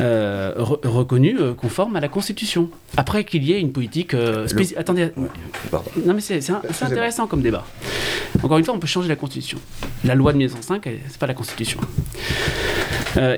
euh, 0.00 0.52
re 0.56 0.78
reconnue 0.84 1.36
euh, 1.38 1.54
conforme 1.54 1.96
à 1.96 2.00
la 2.00 2.08
Constitution. 2.08 2.70
Après 2.96 3.24
qu'il 3.24 3.44
y 3.44 3.52
ait 3.52 3.60
une 3.60 3.72
politique. 3.72 4.14
Euh, 4.14 4.46
Le... 4.52 4.78
Attendez. 4.78 5.10
Pardon. 5.70 5.90
Non, 6.04 6.14
mais 6.14 6.20
c'est 6.20 6.50
intéressant 6.82 7.26
comme 7.26 7.42
débat. 7.42 7.64
Encore 8.42 8.58
une 8.58 8.64
fois, 8.64 8.74
on 8.74 8.78
peut 8.78 8.86
changer 8.86 9.08
la 9.08 9.16
Constitution. 9.16 9.58
La 10.04 10.14
loi 10.14 10.32
de 10.32 10.38
1905, 10.38 10.88
c'est 11.08 11.18
pas 11.18 11.26
la 11.26 11.34
Constitution. 11.34 11.80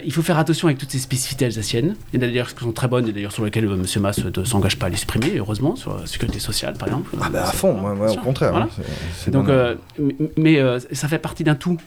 Il 0.05 0.13
faut 0.13 0.23
faire 0.23 0.39
attention 0.39 0.69
avec 0.69 0.79
toutes 0.79 0.91
ces 0.91 0.99
spécificités 0.99 1.45
alsaciennes, 1.45 1.97
et 2.15 2.19
d'ailleurs 2.19 2.55
qui 2.55 2.65
sont 2.65 2.73
très 2.73 2.89
bonnes, 2.89 3.09
et 3.09 3.13
d'ailleurs 3.13 3.33
sur 3.33 3.45
lesquelles 3.45 3.65
M. 3.65 3.85
Mass 4.01 4.25
ne 4.25 4.45
s'engage 4.45 4.79
pas 4.79 4.87
à 4.87 4.89
les 4.89 4.97
supprimer, 4.97 5.37
heureusement, 5.37 5.77
sur 5.77 5.99
la 5.99 6.07
sécurité 6.07 6.39
sociale 6.39 6.75
par 6.79 6.89
exemple. 6.89 7.11
Ah 7.21 7.29
bah 7.31 7.43
à 7.43 7.53
fond, 7.53 7.75
moi, 7.75 7.95
moi, 7.95 8.11
au 8.11 8.17
contraire. 8.17 8.53
Voilà. 8.53 8.67
Hein, 8.67 8.71
c 8.75 8.83
est, 8.83 9.25
c 9.25 9.29
est 9.29 9.31
Donc, 9.31 9.49
mais 10.39 10.59
ça 10.93 11.09
fait 11.09 11.19
partie 11.19 11.45
d'un 11.45 11.57
tout. 11.57 11.79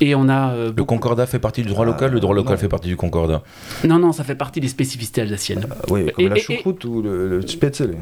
Et 0.00 0.14
on 0.14 0.28
a. 0.28 0.52
Euh, 0.52 0.72
le 0.74 0.84
concordat 0.84 1.26
fait 1.26 1.38
partie 1.38 1.62
du 1.62 1.68
droit 1.68 1.84
local, 1.84 2.12
le 2.12 2.20
droit 2.20 2.34
local 2.34 2.54
non. 2.54 2.58
fait 2.58 2.68
partie 2.68 2.88
du 2.88 2.96
concordat 2.96 3.42
Non, 3.84 3.98
non, 3.98 4.12
ça 4.12 4.24
fait 4.24 4.34
partie 4.34 4.60
des 4.60 4.68
spécificités 4.68 5.20
alsaciennes. 5.22 5.66
Euh, 5.70 5.74
oui, 5.90 6.10
comme 6.14 6.24
et, 6.24 6.28
la 6.28 6.36
choucroute 6.36 6.84
et... 6.84 6.88
ou 6.88 7.02
le, 7.02 7.28
le 7.28 7.46
spätzle. 7.46 7.96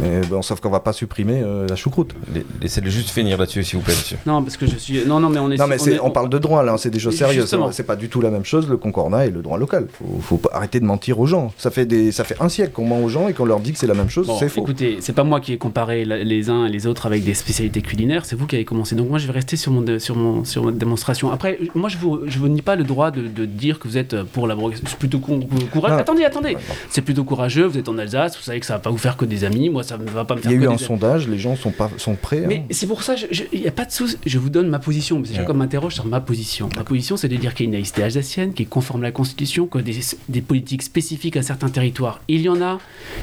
Mais 0.00 0.20
bon, 0.28 0.42
sauf 0.42 0.60
qu'on 0.60 0.70
va 0.70 0.80
pas 0.80 0.92
supprimer 0.92 1.42
euh, 1.44 1.66
la 1.68 1.76
choucroute. 1.76 2.14
Laissez-le 2.60 2.90
juste 2.90 3.10
finir 3.10 3.38
là-dessus, 3.38 3.62
s'il 3.62 3.78
vous 3.78 3.84
plaît, 3.84 3.94
monsieur. 3.94 4.18
Non, 4.26 4.42
parce 4.42 4.56
que 4.56 4.66
je 4.66 4.76
suis. 4.76 5.06
Non, 5.06 5.20
non, 5.20 5.30
mais 5.30 5.38
on 5.38 5.50
est. 5.50 5.56
Non, 5.56 5.66
mais 5.68 5.80
on, 5.80 5.86
est... 5.86 6.00
on, 6.00 6.10
parle 6.10 6.28
de 6.28 6.38
droit 6.38 6.64
là, 6.64 6.76
c'est 6.76 6.90
des 6.90 6.98
choses 6.98 7.16
sérieuses. 7.16 7.56
C'est 7.70 7.84
pas 7.84 7.96
du 7.96 8.08
tout 8.08 8.20
la 8.20 8.30
même 8.30 8.44
chose, 8.44 8.68
le 8.68 8.76
concordat 8.76 9.26
et 9.26 9.30
le 9.30 9.42
droit 9.42 9.58
local. 9.58 9.86
Faut, 9.92 10.20
faut 10.20 10.48
arrêter 10.52 10.80
de 10.80 10.84
mentir 10.84 11.20
aux 11.20 11.26
gens. 11.26 11.52
Ça 11.56 11.70
fait, 11.70 11.86
des... 11.86 12.10
ça 12.10 12.24
fait 12.24 12.36
un 12.40 12.48
siècle 12.48 12.72
qu'on 12.72 12.84
ment 12.84 13.00
aux 13.00 13.08
gens 13.08 13.28
et 13.28 13.32
qu'on 13.32 13.44
leur 13.44 13.60
dit 13.60 13.72
que 13.72 13.78
c'est 13.78 13.86
la 13.86 13.94
même 13.94 14.10
chose, 14.10 14.26
bon, 14.26 14.38
c'est 14.38 14.48
faux. 14.48 14.62
Écoutez, 14.62 14.98
c'est 15.00 15.12
pas 15.12 15.24
moi 15.24 15.40
qui 15.40 15.52
ai 15.52 15.58
comparé 15.58 16.04
les 16.04 16.50
uns 16.50 16.66
et 16.66 16.70
les 16.70 16.86
autres 16.86 17.06
avec 17.06 17.22
des 17.22 17.34
spécialités 17.34 17.82
culinaires, 17.82 18.24
c'est 18.24 18.36
vous 18.36 18.46
qui 18.46 18.56
avez 18.56 18.64
commencé. 18.64 18.96
Donc 18.96 19.08
moi, 19.08 19.18
je 19.18 19.26
vais 19.26 19.32
rester 19.32 19.56
sur, 19.56 19.72
mon, 19.72 19.98
sur, 19.98 20.16
mon, 20.16 20.44
sur 20.44 20.64
ma 20.64 20.72
démonstration. 20.72 21.30
Après, 21.30 21.43
après, 21.44 21.58
moi 21.74 21.88
je 21.88 21.98
vous, 21.98 22.20
je 22.26 22.38
vous 22.38 22.48
nie 22.48 22.62
pas 22.62 22.76
le 22.76 22.84
droit 22.84 23.10
de, 23.10 23.22
de 23.28 23.44
dire 23.44 23.78
que 23.78 23.86
vous 23.86 23.98
êtes 23.98 24.22
pour 24.22 24.46
l'abrogation. 24.46 24.84
C'est 24.88 24.98
plutôt 24.98 25.18
courageux. 25.18 25.94
Non. 25.94 26.00
Attendez, 26.00 26.24
attendez. 26.24 26.56
C'est 26.88 27.02
plutôt 27.02 27.24
courageux. 27.24 27.64
Vous 27.66 27.76
êtes 27.78 27.88
en 27.88 27.98
Alsace. 27.98 28.36
Vous 28.36 28.42
savez 28.42 28.60
que 28.60 28.66
ça 28.66 28.74
va 28.74 28.78
pas 28.78 28.90
vous 28.90 28.98
faire 28.98 29.16
que 29.16 29.24
des 29.24 29.44
amis. 29.44 29.68
Moi, 29.68 29.82
ça 29.82 29.98
ne 29.98 30.04
va 30.08 30.24
pas 30.24 30.34
me 30.34 30.40
Il 30.40 30.42
faire 30.44 30.52
y 30.52 30.54
a 30.54 30.58
que 30.58 30.62
eu 30.62 30.66
des 30.66 30.72
un 30.72 30.76
amis. 30.76 30.82
sondage, 30.82 31.28
les 31.28 31.38
gens 31.38 31.56
sont, 31.56 31.70
pas, 31.70 31.90
sont 31.98 32.14
prêts. 32.14 32.44
Mais 32.46 32.58
hein. 32.58 32.66
c'est 32.70 32.86
pour 32.86 33.02
ça, 33.02 33.14
il 33.52 33.60
n'y 33.60 33.68
a 33.68 33.72
pas 33.72 33.84
de 33.84 33.92
souci. 33.92 34.16
Je 34.24 34.38
vous 34.38 34.48
donne 34.50 34.68
ma 34.68 34.78
position. 34.78 35.18
Mais 35.20 35.34
Jacob 35.34 35.56
m'interroge 35.56 35.94
sur 35.94 36.06
ma 36.06 36.20
position. 36.20 36.68
Ma 36.76 36.84
position, 36.84 37.16
c'est 37.16 37.28
de 37.28 37.36
dire 37.36 37.54
qu'il 37.54 37.66
y 37.66 37.66
a 37.66 37.70
une 37.70 37.74
laïcité 37.74 38.02
alsacienne 38.02 38.54
qui 38.54 38.62
est 38.62 38.66
conforme 38.66 39.02
à 39.02 39.04
la 39.04 39.12
Constitution, 39.12 39.66
que 39.66 39.78
des, 39.78 40.00
des 40.28 40.40
politiques 40.40 40.82
spécifiques 40.82 41.36
à 41.36 41.42
certains 41.42 41.68
territoires. 41.68 42.20
Il 42.28 42.40
y 42.40 42.48
en 42.48 42.60
a. 42.62 42.78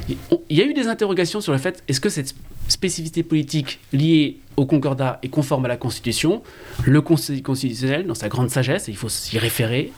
Il 0.08 0.56
y 0.56 0.62
a 0.62 0.64
eu 0.64 0.74
des 0.74 0.86
interrogations 0.86 1.40
sur 1.40 1.52
le 1.52 1.58
fait 1.58 1.82
est-ce 1.88 2.00
que 2.00 2.08
cette 2.08 2.34
spécificité 2.72 3.22
politique 3.22 3.78
liée 3.92 4.38
au 4.56 4.66
Concordat 4.66 5.18
est 5.22 5.28
conforme 5.28 5.64
à 5.66 5.68
la 5.68 5.76
Constitution 5.76 6.42
Le 6.84 7.00
Conseil 7.00 7.42
constitutionnel, 7.42 8.06
dans 8.06 8.14
sa 8.14 8.28
grande 8.28 8.50
sagesse, 8.50 8.88
et 8.88 8.92
il 8.92 8.96
faut 8.96 9.08
s'y 9.08 9.38
référer, 9.38 9.92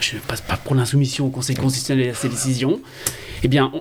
je 0.00 0.16
ne 0.16 0.20
passe 0.20 0.40
pas 0.40 0.56
pour 0.56 0.74
l'insoumission 0.74 1.26
au 1.26 1.30
Conseil 1.30 1.56
constitutionnel 1.56 2.06
et 2.06 2.10
à 2.10 2.14
ses 2.14 2.28
décisions, 2.28 2.80
eh 3.42 3.48
bien, 3.48 3.72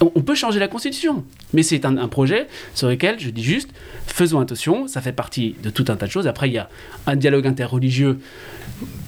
on 0.00 0.22
peut 0.22 0.34
changer 0.34 0.58
la 0.58 0.68
Constitution. 0.68 1.24
Mais 1.54 1.62
c'est 1.62 1.84
un, 1.84 1.96
un 1.96 2.08
projet 2.08 2.48
sur 2.74 2.88
lequel 2.88 3.18
je 3.18 3.30
dis 3.30 3.42
juste, 3.42 3.70
faisons 4.06 4.40
attention, 4.40 4.88
ça 4.88 5.00
fait 5.00 5.12
partie 5.12 5.54
de 5.62 5.70
tout 5.70 5.84
un 5.88 5.96
tas 5.96 6.06
de 6.06 6.10
choses. 6.10 6.26
Après, 6.26 6.48
il 6.48 6.54
y 6.54 6.58
a 6.58 6.68
un 7.06 7.16
dialogue 7.16 7.46
interreligieux 7.46 8.18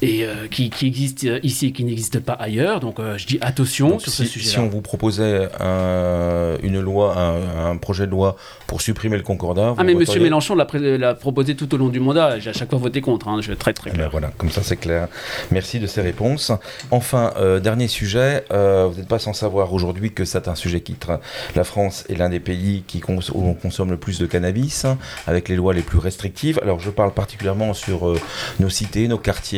et, 0.01 0.25
euh, 0.25 0.47
qui, 0.51 0.71
qui 0.71 0.87
existe 0.87 1.25
euh, 1.25 1.41
ici 1.43 1.67
et 1.67 1.73
qui 1.73 1.85
n'existe 1.85 2.21
pas 2.21 2.35
ailleurs. 2.35 2.81
Donc, 2.81 3.01
euh, 3.01 3.19
je 3.19 3.27
dis 3.27 3.39
attention 3.41 3.89
Donc, 3.91 4.03
sur 4.03 4.13
si, 4.13 4.19
ce 4.19 4.25
si 4.25 4.39
sujet-là. 4.41 4.63
on 4.63 4.69
vous 4.69 4.81
proposait 4.81 5.49
un, 5.61 6.57
une 6.63 6.81
loi, 6.81 7.17
un, 7.19 7.71
un 7.73 7.77
projet 7.77 8.07
de 8.07 8.11
loi 8.13 8.37
pour 8.67 8.81
supprimer 8.81 9.17
le 9.17 9.23
concordat, 9.23 9.75
Ah, 9.77 9.85
mais 9.85 9.93
M. 9.93 9.99
voteriez 9.99 10.23
Mélenchon 10.23 10.55
l'a 10.55 11.15
proposé 11.15 11.55
tout 11.57 11.75
au 11.75 11.79
long 11.79 11.89
du 11.89 12.01
mandat. 12.01 12.39
J'ai 12.39 12.51
à 12.51 12.53
chaque 12.53 12.71
fois 12.71 12.79
voté 12.79 13.01
contre. 13.01 13.29
hein. 13.29 13.41
Je 13.41 13.53
très 13.53 13.73
très 13.73 13.91
Eh 13.91 13.93
ben 13.93 13.97
clair. 13.99 14.11
voilà, 14.11 14.31
comme 14.39 14.51
ça 14.51 14.63
c'est 14.63 14.77
clair. 14.77 15.09
Merci 15.51 15.81
de 15.81 15.87
ces 15.87 16.01
réponses. 16.01 16.53
Enfin, 16.91 17.33
euh, 17.37 17.61
dernier 17.61 17.89
sujet, 17.89 18.45
vous 18.51 18.95
n'êtes 18.97 19.09
pas 19.09 19.19
sans 19.19 19.33
savoir 19.33 19.73
aujourd'hui 19.73 20.13
que 20.13 20.25
c'est 20.25 20.49
un 20.49 20.55
sujet 20.55 20.81
qui 20.81 20.93
tra- 20.95 21.21
la 21.57 21.65
France 21.65 22.05
est 22.09 22.15
l'un 22.15 22.29
des 22.29 22.41
pays 22.41 22.85
qui 22.87 23.01
cons- 23.01 23.19
où 23.35 23.43
on 23.45 23.55
consomme 23.55 23.91
le 23.91 23.97
plus 23.97 24.19
de 24.19 24.27
cannabis, 24.27 24.85
hein, 24.85 24.97
avec 25.27 25.49
les 25.49 25.57
lois 25.57 25.75
les 25.75 25.83
plus 25.83 25.99
restrictives. 25.99 26.59
Alors 26.63 26.79
je 26.81 26.91
parle 26.91 27.13
particulièrement 27.13 27.75
sur 27.75 28.15
nos 28.61 28.69
cités, 28.71 29.09
nos 29.09 29.19
quartiers. 29.19 29.58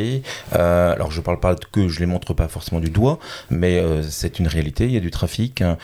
Euh, 0.54 0.92
alors 0.92 1.10
je 1.10 1.20
parle 1.20 1.40
pas 1.40 1.54
que 1.54 1.88
je 1.88 2.00
les 2.00 2.06
montre 2.06 2.34
pas 2.34 2.48
forcément 2.48 2.80
du 2.80 2.90
doigt, 2.90 3.18
mais 3.50 3.78
euh, 3.78 4.02
c'est 4.02 4.38
une 4.38 4.46
réalité. 4.46 4.84
Il 4.86 4.92
y 4.92 4.96
a 4.96 5.00
du 5.00 5.10
trafic. 5.10 5.62
hein. 5.62 5.76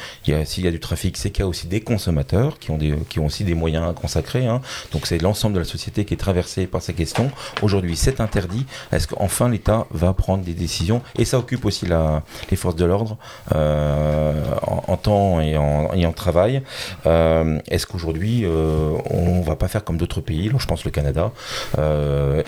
S'il 0.44 0.64
y 0.64 0.68
a 0.68 0.70
du 0.70 0.80
trafic, 0.80 1.16
c'est 1.16 1.30
qu'il 1.30 1.40
y 1.40 1.44
a 1.44 1.48
aussi 1.48 1.66
des 1.66 1.80
consommateurs 1.80 2.58
qui 2.58 2.70
ont 2.70 2.78
qui 3.08 3.18
ont 3.20 3.26
aussi 3.26 3.44
des 3.44 3.54
moyens 3.54 3.88
à 3.88 3.92
consacrer. 3.92 4.46
hein. 4.46 4.60
Donc 4.92 5.06
c'est 5.06 5.20
l'ensemble 5.22 5.54
de 5.54 5.60
la 5.60 5.64
société 5.64 6.04
qui 6.04 6.14
est 6.14 6.18
traversée 6.18 6.66
par 6.66 6.82
ces 6.82 6.94
questions. 6.94 7.30
Aujourd'hui, 7.62 7.96
c'est 7.96 8.20
interdit. 8.20 8.66
Est-ce 8.92 9.06
qu'enfin 9.08 9.48
l'État 9.48 9.86
va 9.90 10.12
prendre 10.12 10.44
des 10.44 10.54
décisions? 10.54 11.02
Et 11.18 11.24
ça 11.24 11.38
occupe 11.38 11.64
aussi 11.64 11.86
la, 11.86 12.22
les 12.50 12.56
forces 12.56 12.76
de 12.76 12.84
l'ordre 12.84 13.16
euh, 13.54 14.34
en, 14.66 14.96
temps 14.96 15.40
et 15.40 15.56
en, 15.56 16.12
travail. 16.12 16.62
Est-ce 17.04 17.86
qu'aujourd'hui, 17.86 18.46
on 18.46 19.40
va 19.42 19.56
pas 19.56 19.68
faire 19.68 19.84
comme 19.84 19.96
d'autres 19.96 20.20
pays, 20.20 20.50
je 20.56 20.66
pense 20.66 20.84
le 20.84 20.90
Canada, 20.90 21.32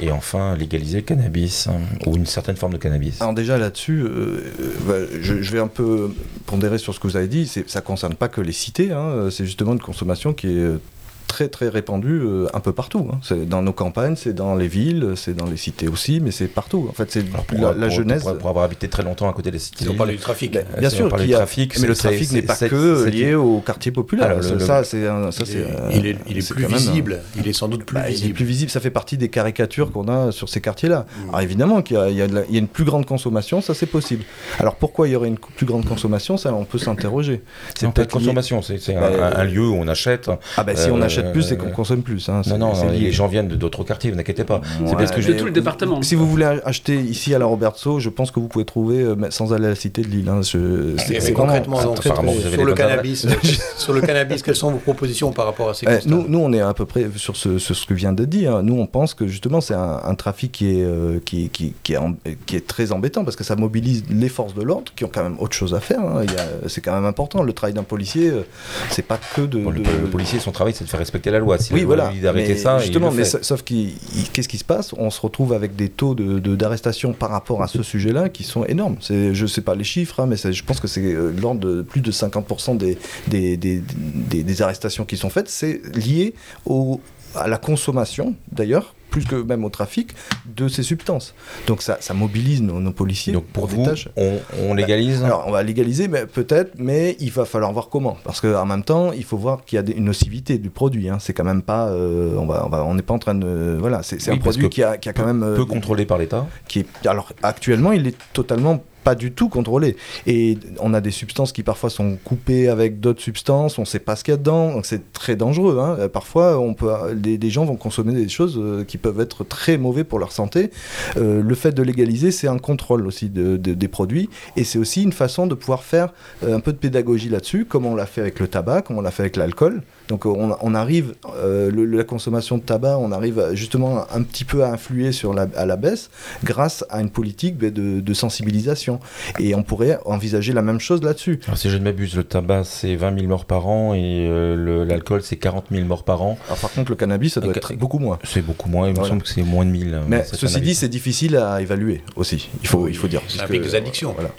et 0.00 0.10
enfin 0.12 0.56
légaliser 0.56 0.98
le 0.98 1.04
cannabis 1.04 1.57
hein, 1.66 1.80
ou 2.06 2.16
une 2.16 2.26
certaine 2.26 2.56
forme 2.56 2.72
de 2.72 2.78
cannabis 2.78 3.20
Alors 3.20 3.34
déjà 3.34 3.58
là-dessus, 3.58 4.00
euh, 4.00 4.42
euh, 4.60 4.72
bah, 4.86 5.18
je, 5.20 5.52
vais 5.52 5.58
un 5.58 5.68
peu 5.68 6.10
pondérer 6.46 6.78
sur 6.78 6.94
ce 6.94 7.00
que 7.00 7.06
vous 7.06 7.16
avez 7.16 7.28
dit. 7.28 7.46
Ça 7.46 7.80
ne 7.80 7.84
concerne 7.84 8.14
pas 8.14 8.28
que 8.28 8.40
les 8.40 8.52
cités, 8.52 8.92
hein, 8.92 9.28
c'est 9.30 9.44
justement 9.44 9.72
une 9.72 9.80
consommation 9.80 10.32
qui 10.32 10.48
est 10.48 10.60
euh, 10.60 10.80
très 11.28 11.48
très 11.48 11.68
répandue 11.68 12.20
euh, 12.24 12.46
un 12.54 12.60
peu 12.60 12.72
partout. 12.72 13.08
hein. 13.12 13.18
C'est 13.22 13.48
dans 13.48 13.62
nos 13.62 13.72
campagnes, 13.72 14.16
c'est 14.16 14.32
dans 14.32 14.56
les 14.56 14.66
villes, 14.66 15.12
c'est 15.14 15.34
dans 15.36 15.46
les 15.46 15.56
cités 15.56 15.86
aussi, 15.86 16.18
mais 16.20 16.30
c'est 16.32 16.48
partout. 16.48 16.86
En 16.88 16.92
fait, 16.92 17.10
c'est 17.12 17.22
la, 17.52 17.72
la 17.74 17.86
pour- 17.86 17.90
jeunesse. 17.90 18.22
pour- 18.24 18.38
pour 18.38 18.48
avoir 18.50 18.64
habité 18.64 18.88
très 18.88 19.02
longtemps 19.04 19.28
à 19.28 19.32
côté 19.32 19.50
des 19.50 19.58
cités. 19.60 19.84
Ils 19.84 19.90
ont 19.90 19.94
parlé 19.94 20.14
du 20.14 20.18
trafic. 20.20 20.52
Ben, 20.54 20.64
Euh, 20.76 20.80
bien 20.80 20.90
si 20.90 20.96
on 20.96 21.08
sûr, 21.08 21.14
a- 21.14 21.28
trafic, 21.36 21.78
mais 21.78 21.86
le 21.86 21.94
trafic 21.94 22.32
n'est 22.32 22.42
pas 22.42 22.56
que 22.56 23.04
lié 23.08 23.34
au 23.34 23.60
quartier 23.60 23.92
populaire. 23.92 24.26
Alors, 24.26 24.38
le- 24.40 24.58
Ça, 24.58 24.82
c'est 24.84 24.98
Il 25.02 25.32
c'est 25.32 25.58
est, 25.58 25.66
il 25.94 26.06
est- 26.06 26.16
il 26.28 26.38
est 26.38 26.40
c'est 26.40 26.54
plus 26.54 26.64
même 26.64 26.72
visible. 26.72 27.20
Il 27.36 27.46
est 27.46 27.52
sans 27.52 27.68
doute 27.68 27.84
plus 27.84 27.94
Bah, 27.94 28.02
il 28.06 28.10
est 28.10 28.14
visible. 28.14 28.34
plus 28.34 28.44
visible, 28.44 28.70
ça 28.70 28.80
fait 28.80 28.90
partie 28.90 29.16
des 29.18 29.28
caricatures 29.28 29.92
qu'on 29.92 30.08
a 30.08 30.32
sur 30.32 30.48
ces 30.48 30.60
quartiers-là. 30.60 31.06
Mm. 31.06 31.28
Alors 31.28 31.40
évidemment 31.42 31.82
qu'il 31.82 31.96
y, 31.96 32.00
a- 32.00 32.08
il 32.08 32.14
y 32.16 32.18
y 32.18 32.56
a 32.56 32.58
une 32.58 32.68
plus 32.68 32.84
grande 32.84 33.06
consommation, 33.06 33.60
ça 33.60 33.74
c'est 33.74 33.86
possible. 33.86 34.24
Alors 34.58 34.74
pourquoi 34.76 35.06
il 35.08 35.12
y 35.12 35.16
aurait 35.16 35.28
une 35.28 35.38
plus 35.38 35.66
grande 35.66 35.84
consommation, 35.86 36.36
ça 36.36 36.52
on 36.54 36.64
peut 36.64 36.78
s'interroger. 36.78 37.42
C'est 37.78 37.90
peut-être 37.92 38.10
consommation, 38.12 38.62
c'est 38.62 38.78
c'est 38.78 38.94
un, 38.96 39.00
Bah, 39.00 39.32
un 39.36 39.44
lieu 39.44 39.66
où 39.68 39.74
on 39.74 39.86
achète. 39.88 40.30
Ah 40.56 40.64
bah 40.64 40.74
si 40.74 40.90
on 40.90 40.96
Euh, 40.98 41.04
achète 41.20 41.32
plus, 41.32 41.42
c'est 41.42 41.56
qu'on 41.56 41.70
consomme 41.70 42.02
plus. 42.02 42.28
hein, 42.28 42.42
c'est- 42.44 42.50
Non, 42.50 42.58
non, 42.58 42.74
c'est 42.74 42.88
les 42.90 43.12
gens 43.12 43.26
viennent 43.26 43.48
de 43.48 43.56
d'autres 43.56 43.84
quartiers, 43.84 44.10
vous 44.10 44.18
inquiétez 44.18 44.44
pas. 44.44 44.60
C'est 44.78 44.82
Ouais, 44.84 44.96
parce 44.96 45.12
que 45.12 45.20
je 45.20 45.32
De 45.32 45.38
tout 45.38 45.44
le 45.44 45.50
département. 45.50 46.02
Si 46.02 46.14
vous 46.14 46.26
voulez 46.28 46.46
acheter 46.64 46.96
ici 46.96 47.34
à 47.34 47.38
la 47.38 47.46
Robertso, 47.46 47.98
je 48.00 48.08
pense 48.08 48.30
que 48.30 48.40
vous 48.40 48.48
pouvez 48.48 48.64
trouver 48.64 49.02
euh, 49.02 49.16
sans 49.30 49.52
aller 49.52 49.66
à 49.66 49.70
la 49.70 49.74
cité 49.74 50.02
de 50.02 50.08
Lille. 50.08 50.28
hein, 50.28 50.40
je- 50.42 50.58
Mais- 50.58 50.98
c'est- 50.98 51.20
c'est 51.20 51.32
concrètement, 51.32 51.82
donc, 51.82 51.96
très, 51.96 52.10
très- 52.10 52.50
sur 52.50 52.64
le 52.64 52.74
cannabis, 52.74 53.26
sur 53.78 53.92
le 53.92 54.00
cannabis, 54.00 54.42
quelles 54.42 54.56
sont 54.56 54.70
vos 54.70 54.78
propositions 54.78 55.32
par 55.32 55.46
rapport 55.46 55.68
à 55.70 55.74
ces 55.74 55.86
Eh, 55.88 56.08
nous, 56.08 56.24
nous, 56.28 56.38
on 56.38 56.52
est 56.52 56.60
à 56.60 56.74
peu 56.74 56.86
près 56.86 57.06
sur 57.16 57.36
ce, 57.36 57.58
sur 57.58 57.74
ce 57.76 57.86
que 57.86 57.94
vient 57.94 58.12
de 58.12 58.24
dire. 58.24 58.62
Nous, 58.62 58.74
on 58.78 58.86
pense 58.86 59.14
que 59.14 59.26
justement, 59.26 59.60
c'est 59.60 59.74
un, 59.74 60.00
un 60.04 60.14
trafic 60.14 60.52
qui 60.52 60.70
est, 60.80 60.84
euh, 60.84 61.18
qui, 61.24 61.48
qui, 61.50 61.74
qui, 61.82 61.92
est 61.94 61.98
em- 61.98 62.16
qui 62.46 62.56
est 62.56 62.66
très 62.66 62.92
embêtant 62.92 63.24
parce 63.24 63.36
que 63.36 63.44
ça 63.44 63.56
mobilise 63.56 64.04
les 64.10 64.28
forces 64.28 64.54
de 64.54 64.62
l'ordre 64.62 64.92
qui 64.96 65.04
ont 65.04 65.10
quand 65.12 65.22
même 65.22 65.36
autre 65.38 65.54
chose 65.54 65.74
à 65.74 65.80
faire. 65.80 66.00
hein. 66.00 66.22
C'est 66.66 66.80
quand 66.80 66.94
même 66.94 67.04
important. 67.06 67.42
Le 67.42 67.52
travail 67.52 67.74
d'un 67.74 67.82
policier, 67.82 68.28
euh, 68.30 68.42
c'est 68.90 69.06
pas 69.06 69.18
que 69.34 69.42
de. 69.42 69.58
Bon, 69.58 69.70
le, 69.70 69.80
de- 69.80 69.84
le 70.02 70.08
policier, 70.08 70.38
son 70.38 70.52
travail, 70.52 70.72
c'est 70.76 70.84
de 70.84 70.88
faire 70.90 71.00
respecter 71.08 71.30
la 71.30 71.38
loi. 71.38 71.58
Si 71.58 71.72
Oui, 71.72 71.80
la 71.80 71.86
voilà. 71.86 72.10
lui 72.12 72.20
d'arrêter 72.20 72.52
Mais 72.52 72.58
ça, 72.58 72.78
justement, 72.78 73.10
mais 73.10 73.24
sauf 73.24 73.62
qu'est-ce 73.62 74.48
qui 74.48 74.58
se 74.58 74.64
passe? 74.64 74.92
On 74.96 75.10
se 75.10 75.20
retrouve 75.20 75.52
avec 75.52 75.74
des 75.74 75.88
taux 75.88 76.14
de 76.14 76.38
de- 76.38 76.54
d'arrestation 76.56 77.12
par 77.14 77.30
rapport 77.30 77.62
à 77.62 77.68
ce 77.68 77.82
sujet-là 77.82 78.28
qui 78.28 78.44
sont 78.44 78.64
énormes. 78.66 78.96
Je 79.08 79.46
sais 79.46 79.62
pas 79.62 79.74
les 79.74 79.84
chiffres, 79.84 80.20
hein, 80.20 80.26
mais 80.26 80.36
je 80.36 80.64
pense 80.64 80.80
que 80.80 80.86
c'est 80.88 81.02
euh, 81.02 81.32
l'ordre 81.40 81.60
de 81.60 81.82
plus 81.82 82.00
de 82.02 82.12
50% 82.12 82.76
des 82.76 82.98
des, 83.28 83.56
des, 83.56 83.82
des- 84.30 84.42
des 84.42 84.62
arrestations 84.62 85.04
qui 85.04 85.16
sont 85.16 85.30
faites, 85.30 85.48
c'est 85.48 85.80
lié 85.96 86.34
au, 86.66 87.00
à 87.34 87.48
la 87.48 87.56
consommation, 87.58 88.34
d'ailleurs, 88.52 88.94
plus 89.10 89.24
que 89.24 89.36
même 89.36 89.64
au 89.64 89.70
trafic, 89.70 90.10
de 90.56 90.68
ces 90.68 90.82
substances. 90.82 91.34
Donc 91.66 91.82
ça, 91.82 91.96
ça 92.00 92.14
mobilise 92.14 92.62
nos, 92.62 92.80
nos 92.80 92.92
policiers 92.92 93.32
Donc 93.32 93.44
pour 93.46 93.68
des 93.68 93.76
vous, 93.76 93.84
tâches. 93.84 94.08
on, 94.16 94.38
on 94.62 94.74
légalise 94.74 95.22
Alors, 95.24 95.44
on 95.46 95.50
va 95.50 95.62
légaliser, 95.62 96.08
mais 96.08 96.26
peut-être, 96.26 96.72
mais 96.78 97.16
il 97.20 97.30
va 97.30 97.44
falloir 97.44 97.72
voir 97.72 97.88
comment. 97.88 98.16
Parce 98.24 98.40
qu'en 98.40 98.66
même 98.66 98.84
temps, 98.84 99.12
il 99.12 99.24
faut 99.24 99.36
voir 99.38 99.64
qu'il 99.64 99.76
y 99.76 99.78
a 99.78 99.82
des- 99.82 99.92
une 99.94 100.04
nocivité 100.04 100.58
du 100.58 100.70
produit. 100.70 101.08
hein. 101.08 101.18
C'est 101.20 101.32
quand 101.32 101.44
même 101.44 101.62
pas. 101.62 101.88
euh, 101.88 102.34
on 102.36 102.46
va, 102.46 102.64
on 102.66 102.68
va, 102.68 102.84
on 102.84 102.94
n'est 102.94 103.02
pas 103.02 103.14
en 103.14 103.18
train 103.18 103.34
de. 103.34 103.76
Voilà, 103.80 104.02
c'est 104.02 104.16
Oui, 104.28 104.34
un 104.34 104.38
produit 104.38 104.68
qui 104.68 104.82
a, 104.82 104.96
qui 104.98 105.08
a 105.08 105.12
quand 105.12 105.26
même. 105.26 105.42
euh, 105.42 105.56
peu 105.56 105.64
contrôlé 105.64 106.04
par 106.06 106.18
l'État. 106.18 106.46
qui 106.68 106.80
est, 106.80 107.06
alors 107.06 107.32
actuellement, 107.42 107.92
il 107.92 108.06
est 108.06 108.16
totalement 108.32 108.82
pas 109.04 109.14
du 109.14 109.32
tout 109.32 109.48
contrôlé. 109.48 109.96
Et 110.26 110.58
on 110.80 110.92
a 110.92 111.00
des 111.00 111.12
substances 111.12 111.52
qui 111.52 111.62
parfois 111.62 111.88
sont 111.88 112.18
coupées 112.24 112.68
avec 112.68 113.00
d'autres 113.00 113.22
substances, 113.22 113.78
on 113.78 113.82
ne 113.82 113.86
sait 113.86 114.00
pas 114.00 114.16
ce 114.16 114.24
qu'il 114.24 114.32
y 114.32 114.34
a 114.34 114.36
dedans, 114.36 114.72
donc 114.74 114.84
c'est 114.86 115.12
très 115.12 115.34
dangereux. 115.36 115.78
hein. 115.80 115.96
Euh, 115.98 116.08
Parfois, 116.08 116.58
on 116.58 116.74
peut, 116.74 116.90
des, 117.14 117.38
des 117.38 117.48
gens 117.48 117.64
vont 117.64 117.76
consommer 117.76 118.12
des 118.12 118.28
choses 118.28 118.58
euh, 118.58 118.84
peuvent 118.98 119.20
être 119.20 119.44
très 119.44 119.78
mauvais 119.78 120.04
pour 120.04 120.18
leur 120.18 120.32
santé. 120.32 120.70
Euh, 121.16 121.42
le 121.42 121.54
fait 121.54 121.72
de 121.72 121.82
légaliser, 121.82 122.30
c'est 122.30 122.48
un 122.48 122.58
contrôle 122.58 123.06
aussi 123.06 123.28
de- 123.28 123.56
de- 123.56 123.74
des 123.74 123.88
produits, 123.88 124.28
et 124.56 124.64
c'est 124.64 124.78
aussi 124.78 125.02
une 125.02 125.12
façon 125.12 125.46
de 125.46 125.54
pouvoir 125.54 125.82
faire 125.84 126.12
euh, 126.44 126.56
un 126.56 126.60
peu 126.60 126.72
de 126.72 126.78
pédagogie 126.78 127.28
là-dessus, 127.28 127.64
comme 127.64 127.86
on 127.86 127.94
l'a 127.94 128.06
fait 128.06 128.20
avec 128.20 128.38
le 128.40 128.48
tabac, 128.48 128.82
comme 128.82 128.98
on 128.98 129.02
l'a 129.02 129.10
fait 129.10 129.22
avec 129.22 129.36
l'alcool. 129.36 129.82
Donc 130.08 130.26
on, 130.26 130.56
on 130.60 130.74
arrive, 130.74 131.14
euh, 131.36 131.70
le- 131.70 131.84
la 131.84 132.04
consommation 132.04 132.58
de 132.58 132.62
tabac, 132.62 132.98
on 132.98 133.12
arrive 133.12 133.50
justement 133.52 134.04
un 134.12 134.22
petit 134.22 134.44
peu 134.44 134.64
à 134.64 134.70
influer 134.72 135.12
sur 135.12 135.34
la, 135.34 135.46
à 135.56 135.66
la 135.66 135.76
baisse 135.76 136.10
grâce 136.44 136.84
à 136.90 137.00
une 137.00 137.10
politique 137.10 137.56
ben, 137.56 137.70
de, 137.70 138.00
de 138.00 138.14
sensibilisation. 138.14 139.00
Et 139.38 139.54
on 139.54 139.62
pourrait 139.62 139.98
envisager 140.06 140.52
la 140.52 140.62
même 140.62 140.80
chose 140.80 141.02
là-dessus. 141.02 141.40
Alors, 141.46 141.58
si 141.58 141.70
je 141.70 141.76
ne 141.76 141.84
m'abuse, 141.84 142.16
le 142.16 142.24
tabac, 142.24 142.64
c'est 142.64 142.96
20 142.96 143.14
000 143.16 143.26
morts 143.28 143.44
par 143.44 143.66
an 143.68 143.94
et 143.94 144.26
euh, 144.28 144.84
l'alcool, 144.84 145.22
c'est 145.22 145.36
40 145.36 145.66
000 145.70 145.84
morts 145.86 146.04
par 146.04 146.22
an. 146.22 146.38
Alors, 146.46 146.58
par 146.58 146.70
contre, 146.72 146.90
le 146.90 146.96
cannabis, 146.96 147.34
ça 147.34 147.40
doit 147.40 147.54
être 147.54 147.74
beaucoup 147.74 147.98
moins. 147.98 148.18
C'est 148.24 148.42
beaucoup 148.42 148.68
moins, 148.68 148.88
il 148.88 148.98
me 148.98 149.04
semble 149.04 149.22
que 149.22 149.28
c'est 149.28 149.42
moins 149.42 149.64
de 149.64 149.70
1000. 149.70 150.00
Mais 150.08 150.24
cette 150.24 150.36
ceci 150.40 150.60
dit, 150.60 150.74
c'est 150.74 150.88
difficile 150.88 151.36
à 151.36 151.60
évaluer 151.60 152.02
aussi. 152.16 152.48
Il 152.62 152.68
faut, 152.68 152.88
il 152.88 152.96
faut 152.96 153.08
dire. 153.08 153.20
Ça 153.28 153.44
implique 153.44 153.62
des 153.62 153.74
addictions. 153.74 154.12
Voilà. 154.14 154.30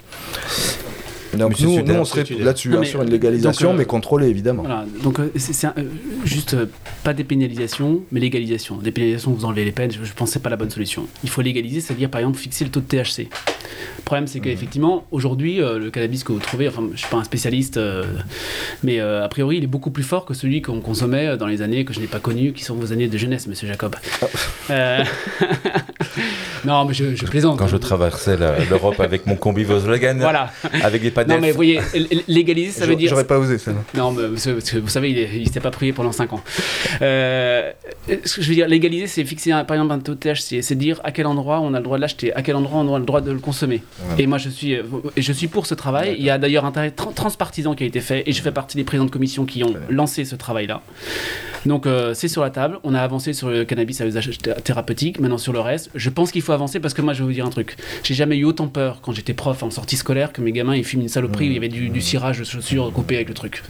Donc 1.36 1.50
Monsieur 1.50 1.82
nous, 1.82 1.94
on 1.94 2.04
serait 2.04 2.24
là-dessus, 2.38 2.74
hein, 2.74 2.78
mais, 2.80 2.86
sur 2.86 3.02
une 3.02 3.10
légalisation, 3.10 3.68
donc, 3.68 3.74
euh, 3.74 3.78
mais 3.78 3.84
contrôlée 3.84 4.28
évidemment. 4.28 4.62
Voilà, 4.62 4.84
donc 5.02 5.20
euh, 5.20 5.30
c'est 5.36 5.66
euh, 5.66 5.70
juste 6.24 6.54
euh, 6.54 6.66
pas 7.04 7.12
dépénalisation, 7.12 8.00
mais 8.10 8.20
légalisation. 8.20 8.76
Dépénalisation, 8.76 9.32
vous 9.32 9.44
enlevez 9.44 9.64
les 9.64 9.72
peines, 9.72 9.92
je, 9.92 10.02
je 10.02 10.12
pense 10.12 10.34
que 10.34 10.38
pas 10.38 10.50
la 10.50 10.56
bonne 10.56 10.70
solution. 10.70 11.06
Il 11.22 11.30
faut 11.30 11.42
légaliser, 11.42 11.80
c'est-à-dire 11.80 12.10
par 12.10 12.20
exemple 12.20 12.38
fixer 12.38 12.64
le 12.64 12.70
taux 12.70 12.80
de 12.80 12.86
THC. 12.86 13.28
Le 13.98 14.02
problème, 14.04 14.26
c'est 14.26 14.40
qu'effectivement, 14.40 15.04
aujourd'hui, 15.10 15.60
euh, 15.60 15.78
le 15.78 15.90
cannabis 15.90 16.24
que 16.24 16.32
vous 16.32 16.38
trouvez, 16.38 16.68
enfin, 16.68 16.88
je 16.92 16.98
suis 16.98 17.08
pas 17.08 17.18
un 17.18 17.24
spécialiste, 17.24 17.76
euh, 17.76 18.04
mais 18.82 19.00
euh, 19.00 19.24
a 19.24 19.28
priori, 19.28 19.58
il 19.58 19.64
est 19.64 19.68
beaucoup 19.68 19.90
plus 19.90 20.02
fort 20.02 20.24
que 20.24 20.34
celui 20.34 20.62
qu'on 20.62 20.80
consommait 20.80 21.36
dans 21.36 21.46
les 21.46 21.62
années 21.62 21.84
que 21.84 21.92
je 21.92 22.00
n'ai 22.00 22.06
pas 22.06 22.18
connues, 22.18 22.52
qui 22.52 22.64
sont 22.64 22.74
vos 22.74 22.92
années 22.92 23.08
de 23.08 23.18
jeunesse, 23.18 23.46
monsieur 23.46 23.68
Jacob. 23.68 23.96
Euh, 24.70 25.04
Non, 26.64 26.84
mais 26.84 26.94
je, 26.94 27.24
plaisante. 27.26 27.58
Quand 27.58 27.66
je 27.66 27.76
traversais 27.76 28.36
l'Europe 28.68 29.00
avec 29.00 29.26
mon 29.26 29.36
combi 29.36 29.64
Volkswagen, 29.64 30.18
voilà. 30.18 30.50
avec 30.82 31.02
des 31.02 31.10
panneaux. 31.10 31.34
Non, 31.34 31.40
mais 31.40 31.50
vous 31.50 31.56
voyez, 31.56 31.80
légaliser, 32.28 32.72
ça 32.72 32.86
veut 32.86 32.96
dire. 32.96 33.10
J'aurais 33.10 33.26
pas 33.26 33.38
osé 33.38 33.58
ça. 33.58 33.72
Non, 33.94 34.12
mais 34.12 34.26
vous 34.28 34.88
savez, 34.88 35.10
il, 35.10 35.44
ne 35.44 35.50
s'est 35.50 35.60
pas 35.60 35.70
prié 35.70 35.92
pendant 35.92 36.12
5 36.12 36.32
ans. 36.32 36.42
Euh, 37.02 37.70
ce 38.24 38.36
que 38.36 38.42
je 38.42 38.48
veux 38.48 38.54
dire, 38.54 38.68
légaliser, 38.68 39.06
c'est 39.06 39.24
fixer 39.24 39.50
par 39.50 39.76
exemple 39.76 39.92
un 39.92 39.98
taux 39.98 40.14
de 40.14 40.18
THC, 40.18 40.62
c'est 40.62 40.74
dire 40.74 41.00
à 41.04 41.12
quel 41.12 41.26
endroit 41.26 41.60
on 41.60 41.74
a 41.74 41.78
le 41.78 41.84
droit 41.84 41.96
de 41.96 42.02
l'acheter, 42.02 42.34
à 42.34 42.42
quel 42.42 42.56
endroit 42.56 42.80
on 42.80 42.94
a 42.94 42.98
le 42.98 43.04
droit 43.04 43.20
de 43.20 43.32
le 43.32 43.38
consommer. 43.38 43.82
Et 44.18 44.26
moi, 44.26 44.38
je 44.38 44.48
suis, 44.48 44.76
je 45.16 45.32
suis 45.32 45.48
pour 45.48 45.66
ce 45.66 45.74
travail. 45.74 46.16
Il 46.18 46.24
y 46.24 46.30
a 46.30 46.38
d'ailleurs 46.38 46.64
un 46.64 46.72
travail 46.72 46.92
transpartisan 46.92 47.74
qui 47.74 47.84
a 47.84 47.86
été 47.86 48.00
fait, 48.00 48.22
et 48.26 48.32
je 48.32 48.42
fais 48.42 48.52
partie 48.52 48.76
des 48.76 48.84
présidents 48.84 49.06
de 49.06 49.10
commission 49.10 49.44
qui 49.44 49.64
ont 49.64 49.74
lancé 49.88 50.24
ce 50.24 50.36
travail-là. 50.36 50.82
Donc 51.66 51.86
euh, 51.86 52.14
c'est 52.14 52.28
sur 52.28 52.42
la 52.42 52.50
table. 52.50 52.78
On 52.84 52.94
a 52.94 53.00
avancé 53.00 53.32
sur 53.32 53.50
le 53.50 53.64
cannabis 53.64 54.00
à 54.00 54.06
usage 54.06 54.38
thérapeutique. 54.64 55.20
Maintenant 55.20 55.38
sur 55.38 55.52
le 55.52 55.60
reste, 55.60 55.90
je 55.94 56.10
pense 56.10 56.32
qu'il 56.32 56.42
faut 56.42 56.49
avancer 56.52 56.80
parce 56.80 56.94
que 56.94 57.02
moi 57.02 57.12
je 57.12 57.20
vais 57.20 57.24
vous 57.24 57.32
dire 57.32 57.46
un 57.46 57.50
truc. 57.50 57.76
J'ai 58.02 58.14
jamais 58.14 58.36
eu 58.36 58.44
autant 58.44 58.68
peur 58.68 59.00
quand 59.02 59.12
j'étais 59.12 59.34
prof 59.34 59.62
en 59.62 59.70
sortie 59.70 59.96
scolaire 59.96 60.32
que 60.32 60.40
mes 60.40 60.52
gamins 60.52 60.76
ils 60.76 60.84
fument 60.84 61.02
une 61.02 61.08
saloperie 61.08 61.46
où 61.46 61.50
il 61.50 61.54
y 61.54 61.56
avait 61.56 61.68
du, 61.68 62.00
cirage 62.00 62.38
de 62.38 62.44
chaussures 62.44 62.92
coupé 62.92 63.16
avec 63.16 63.28
le 63.28 63.34
truc. 63.34 63.62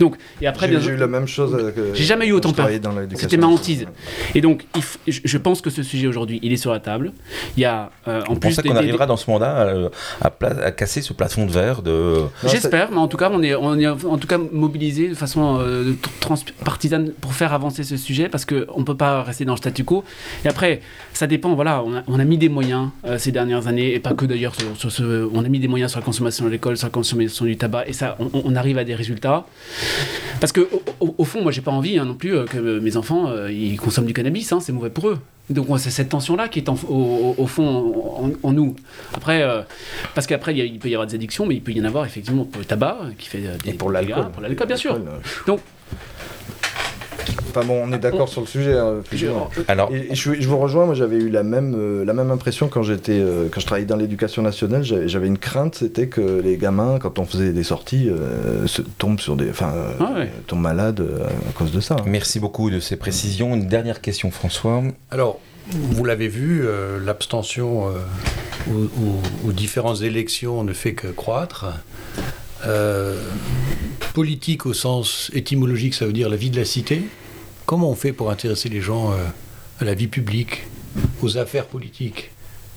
Donc 0.00 0.16
et 0.40 0.46
après 0.46 0.68
j'ai 0.80 0.90
eu 0.90 0.96
la 0.96 1.06
même 1.06 1.26
chose. 1.26 1.72
J'ai 1.94 2.04
jamais 2.04 2.26
eu 2.26 2.32
autant 2.32 2.52
peur. 2.52 2.68
C'était 3.14 3.36
ma 3.36 3.46
hantise. 3.46 3.86
Et 4.34 4.40
donc 4.40 4.64
je 5.06 5.38
pense 5.38 5.60
que 5.60 5.70
ce 5.70 5.82
sujet 5.82 6.06
aujourd'hui 6.06 6.40
il 6.42 6.52
est 6.52 6.56
sur 6.56 6.72
la 6.72 6.80
table. 6.80 7.12
Il 7.56 7.60
y 7.60 7.66
a 7.66 7.90
euh, 8.06 8.22
en 8.28 8.36
plus. 8.36 8.60
qu'on 8.60 8.76
arrivera 8.76 9.06
dans 9.06 9.16
ce 9.16 9.30
mandat 9.30 9.56
euh, 9.58 9.88
à, 10.20 10.32
à, 10.40 10.70
casser 10.72 11.02
ce 11.02 11.12
plafond 11.12 11.46
de 11.46 11.52
verre 11.52 11.82
de. 11.82 12.22
J'espère, 12.44 12.90
mais 12.90 12.98
en 12.98 13.08
tout 13.08 13.16
cas 13.16 13.30
on 13.32 13.42
est, 13.42 13.54
on 13.54 13.78
est 13.78 13.86
en 13.86 14.18
tout 14.18 14.28
cas 14.28 14.38
mobilisé 14.38 15.08
de 15.08 15.14
façon 15.14 15.60
transpartisane 16.20 17.12
pour 17.20 17.32
faire 17.32 17.52
avancer 17.52 17.84
ce 17.84 17.96
sujet 17.96 18.28
parce 18.28 18.44
qu'on 18.44 18.80
ne 18.80 18.84
peut 18.84 18.96
pas 18.96 19.22
rester 19.22 19.44
dans 19.44 19.54
le 19.54 19.58
statu 19.58 19.84
quo. 19.84 20.04
Et 20.44 20.48
après, 20.48 20.80
ça 21.12 21.26
dépend, 21.26 21.54
voilà, 21.54 21.82
on 21.82 21.94
a, 21.94 22.02
mis 22.16 22.38
des 22.38 22.48
moyens 22.48 22.88
euh, 23.04 23.18
ces 23.18 23.32
dernières 23.32 23.66
années, 23.66 23.94
et 23.94 24.00
pas 24.00 24.14
que 24.14 24.24
d'ailleurs, 24.24 24.54
sur, 24.76 24.90
ce, 24.90 25.28
on 25.32 25.44
a 25.44 25.48
mis 25.48 25.58
des 25.58 25.68
moyens 25.68 25.90
sur 25.90 26.00
la 26.00 26.04
consommation 26.04 26.44
de 26.44 26.50
l'école, 26.50 26.76
sur 26.76 26.86
la 26.86 26.90
consommation 26.90 27.44
du 27.44 27.56
tabac, 27.56 27.86
et 27.86 27.92
ça, 27.92 28.16
on, 28.20 28.54
arrive 28.56 28.78
à 28.78 28.84
des 28.84 28.94
résultats. 28.94 29.46
Parce 30.40 30.52
que, 30.52 30.68
au, 31.00 31.24
fond, 31.24 31.42
moi, 31.42 31.52
j'ai 31.52 31.60
pas 31.60 31.70
envie 31.70 31.98
hein, 31.98 32.04
non 32.04 32.14
plus 32.14 32.36
euh, 32.36 32.44
que 32.44 32.78
mes 32.78 32.96
enfants, 32.96 33.28
euh, 33.28 33.52
ils 33.52 33.78
consomment 33.78 34.06
du 34.06 34.14
cannabis, 34.14 34.52
hein, 34.52 34.60
c'est 34.60 34.72
mauvais 34.72 34.90
pour 34.90 35.08
eux. 35.08 35.18
Donc 35.50 35.66
c'est 35.78 35.90
cette 35.90 36.10
tension-là 36.10 36.48
qui 36.48 36.58
est 36.58 36.68
au, 36.68 37.46
fond 37.46 38.36
en, 38.42 38.52
nous. 38.52 38.76
Après, 39.14 39.42
parce 40.14 40.26
qu'après 40.26 40.54
il, 40.54 40.78
peut 40.78 40.90
y 40.90 40.94
avoir 40.94 41.06
des 41.06 41.14
addictions, 41.14 41.46
mais 41.46 41.54
il 41.54 41.62
peut 41.62 41.72
y 41.72 41.80
en 41.80 41.86
avoir 41.86 42.04
effectivement 42.04 42.44
pour 42.44 42.58
le 42.58 42.66
tabac 42.66 42.98
qui 43.16 43.30
fait 43.30 43.40
des, 43.64 43.70
et 43.70 43.72
pour 43.72 43.90
l'alcool, 43.90 44.30
pour 44.30 44.42
l'alcool 44.42 44.66
bien 44.66 44.76
sûr. 44.76 45.00
Donc 45.46 45.60
Enfin 47.58 47.66
bon, 47.66 47.82
on 47.84 47.92
est 47.92 47.98
d'accord 47.98 48.28
sur 48.28 48.40
le 48.40 48.46
sujet. 48.46 48.78
Hein, 48.78 49.00
Alors, 49.66 49.90
je, 50.12 50.48
vous 50.48 50.58
rejoins. 50.58 50.86
Moi, 50.86 50.94
j'avais 50.94 51.16
eu 51.16 51.28
la 51.28 51.42
même 51.42 51.74
euh, 51.76 52.04
la 52.04 52.12
même 52.12 52.30
impression 52.30 52.68
quand 52.68 52.82
j'étais 52.82 53.18
euh, 53.18 53.48
quand 53.50 53.60
je 53.60 53.66
travaillais 53.66 53.86
dans 53.86 53.96
l'éducation 53.96 54.42
nationale. 54.42 54.84
J'avais 54.84 55.26
une 55.26 55.38
crainte, 55.38 55.76
c'était 55.76 56.06
que 56.06 56.40
les 56.40 56.56
gamins, 56.56 56.98
quand 57.00 57.18
on 57.18 57.24
faisait 57.24 57.52
des 57.52 57.64
sorties, 57.64 58.08
euh, 58.08 58.66
se 58.66 58.82
tombent 58.82 59.20
sur 59.20 59.36
des, 59.36 59.50
enfin, 59.50 59.74
ah 59.98 60.14
tombent 60.46 60.60
malades 60.60 61.04
à 61.48 61.52
cause 61.52 61.72
de 61.72 61.80
ça. 61.80 61.96
Hein. 61.98 62.04
Merci 62.06 62.38
beaucoup 62.38 62.70
de 62.70 62.80
ces 62.80 62.96
précisions. 62.96 63.54
Une 63.54 63.66
dernière 63.66 64.00
question, 64.00 64.30
François. 64.30 64.82
Alors, 65.10 65.40
vous 65.70 66.04
l'avez 66.04 66.28
vu, 66.28 66.64
l'abstention 67.04 67.88
aux, 68.70 69.46
aux, 69.46 69.52
différentes 69.52 70.02
élections 70.02 70.62
ne 70.62 70.72
fait 70.72 70.94
que 70.94 71.08
croître. 71.08 71.66
politique 74.14 74.66
au 74.66 74.72
sens 74.72 75.30
étymologique, 75.34 75.94
ça 75.94 76.06
veut 76.06 76.12
dire 76.12 76.28
la 76.28 76.36
vie 76.36 76.50
de 76.50 76.56
la 76.56 76.64
cité. 76.64 77.02
Comment 77.68 77.90
on 77.90 77.94
fait 77.94 78.14
pour 78.14 78.30
intéresser 78.30 78.70
les 78.70 78.80
gens 78.80 79.12
euh, 79.12 79.16
à 79.78 79.84
la 79.84 79.92
vie 79.92 80.06
publique, 80.06 80.62
aux 81.20 81.36
affaires 81.36 81.66
politiques? 81.66 82.30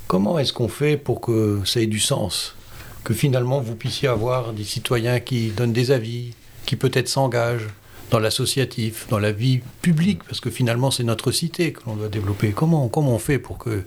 Comment 0.08 0.38
est-ce 0.38 0.52
qu'on 0.52 0.68
fait 0.68 0.98
pour 0.98 1.22
que 1.22 1.62
ça 1.64 1.80
ait 1.80 1.86
du 1.86 2.02
sens? 2.02 2.58
Que 3.06 3.14
finalement 3.14 3.62
vous 3.62 3.76
puissiez 3.76 4.10
avoir 4.10 4.52
des 4.52 4.66
citoyens 4.66 5.22
qui 5.22 5.52
donnent 5.52 5.72
des 5.72 5.92
avis, 5.92 6.34
qui 6.66 6.76
peut-être 6.76 7.08
s'engagent 7.08 7.70
dans 8.10 8.20
l'associatif, 8.20 9.08
dans 9.08 9.18
la 9.18 9.32
vie 9.32 9.62
publique, 9.82 10.26
parce 10.26 10.42
que 10.42 10.50
finalement 10.50 10.92
c'est 10.92 11.06
notre 11.06 11.32
cité 11.32 11.72
que 11.72 11.80
l'on 11.86 11.96
doit 11.96 12.10
développer. 12.10 12.52
Comment, 12.52 12.90
comment 12.90 13.16
on 13.16 13.20
fait 13.20 13.40
pour 13.40 13.64
qu'il 13.64 13.86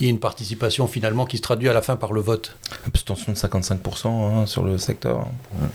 y 0.00 0.06
ait 0.06 0.10
une 0.10 0.20
participation 0.20 0.86
finalement 0.86 1.26
qui 1.26 1.38
se 1.38 1.42
traduit 1.42 1.68
à 1.68 1.72
la 1.72 1.82
fin 1.82 1.96
par 1.96 2.12
le 2.12 2.20
vote? 2.20 2.56
Abstention 2.86 3.32
de 3.32 3.36
55% 3.36 4.06
hein, 4.06 4.46
sur 4.46 4.62
le 4.62 4.78
secteur 4.78 5.26
hein, 5.60 5.66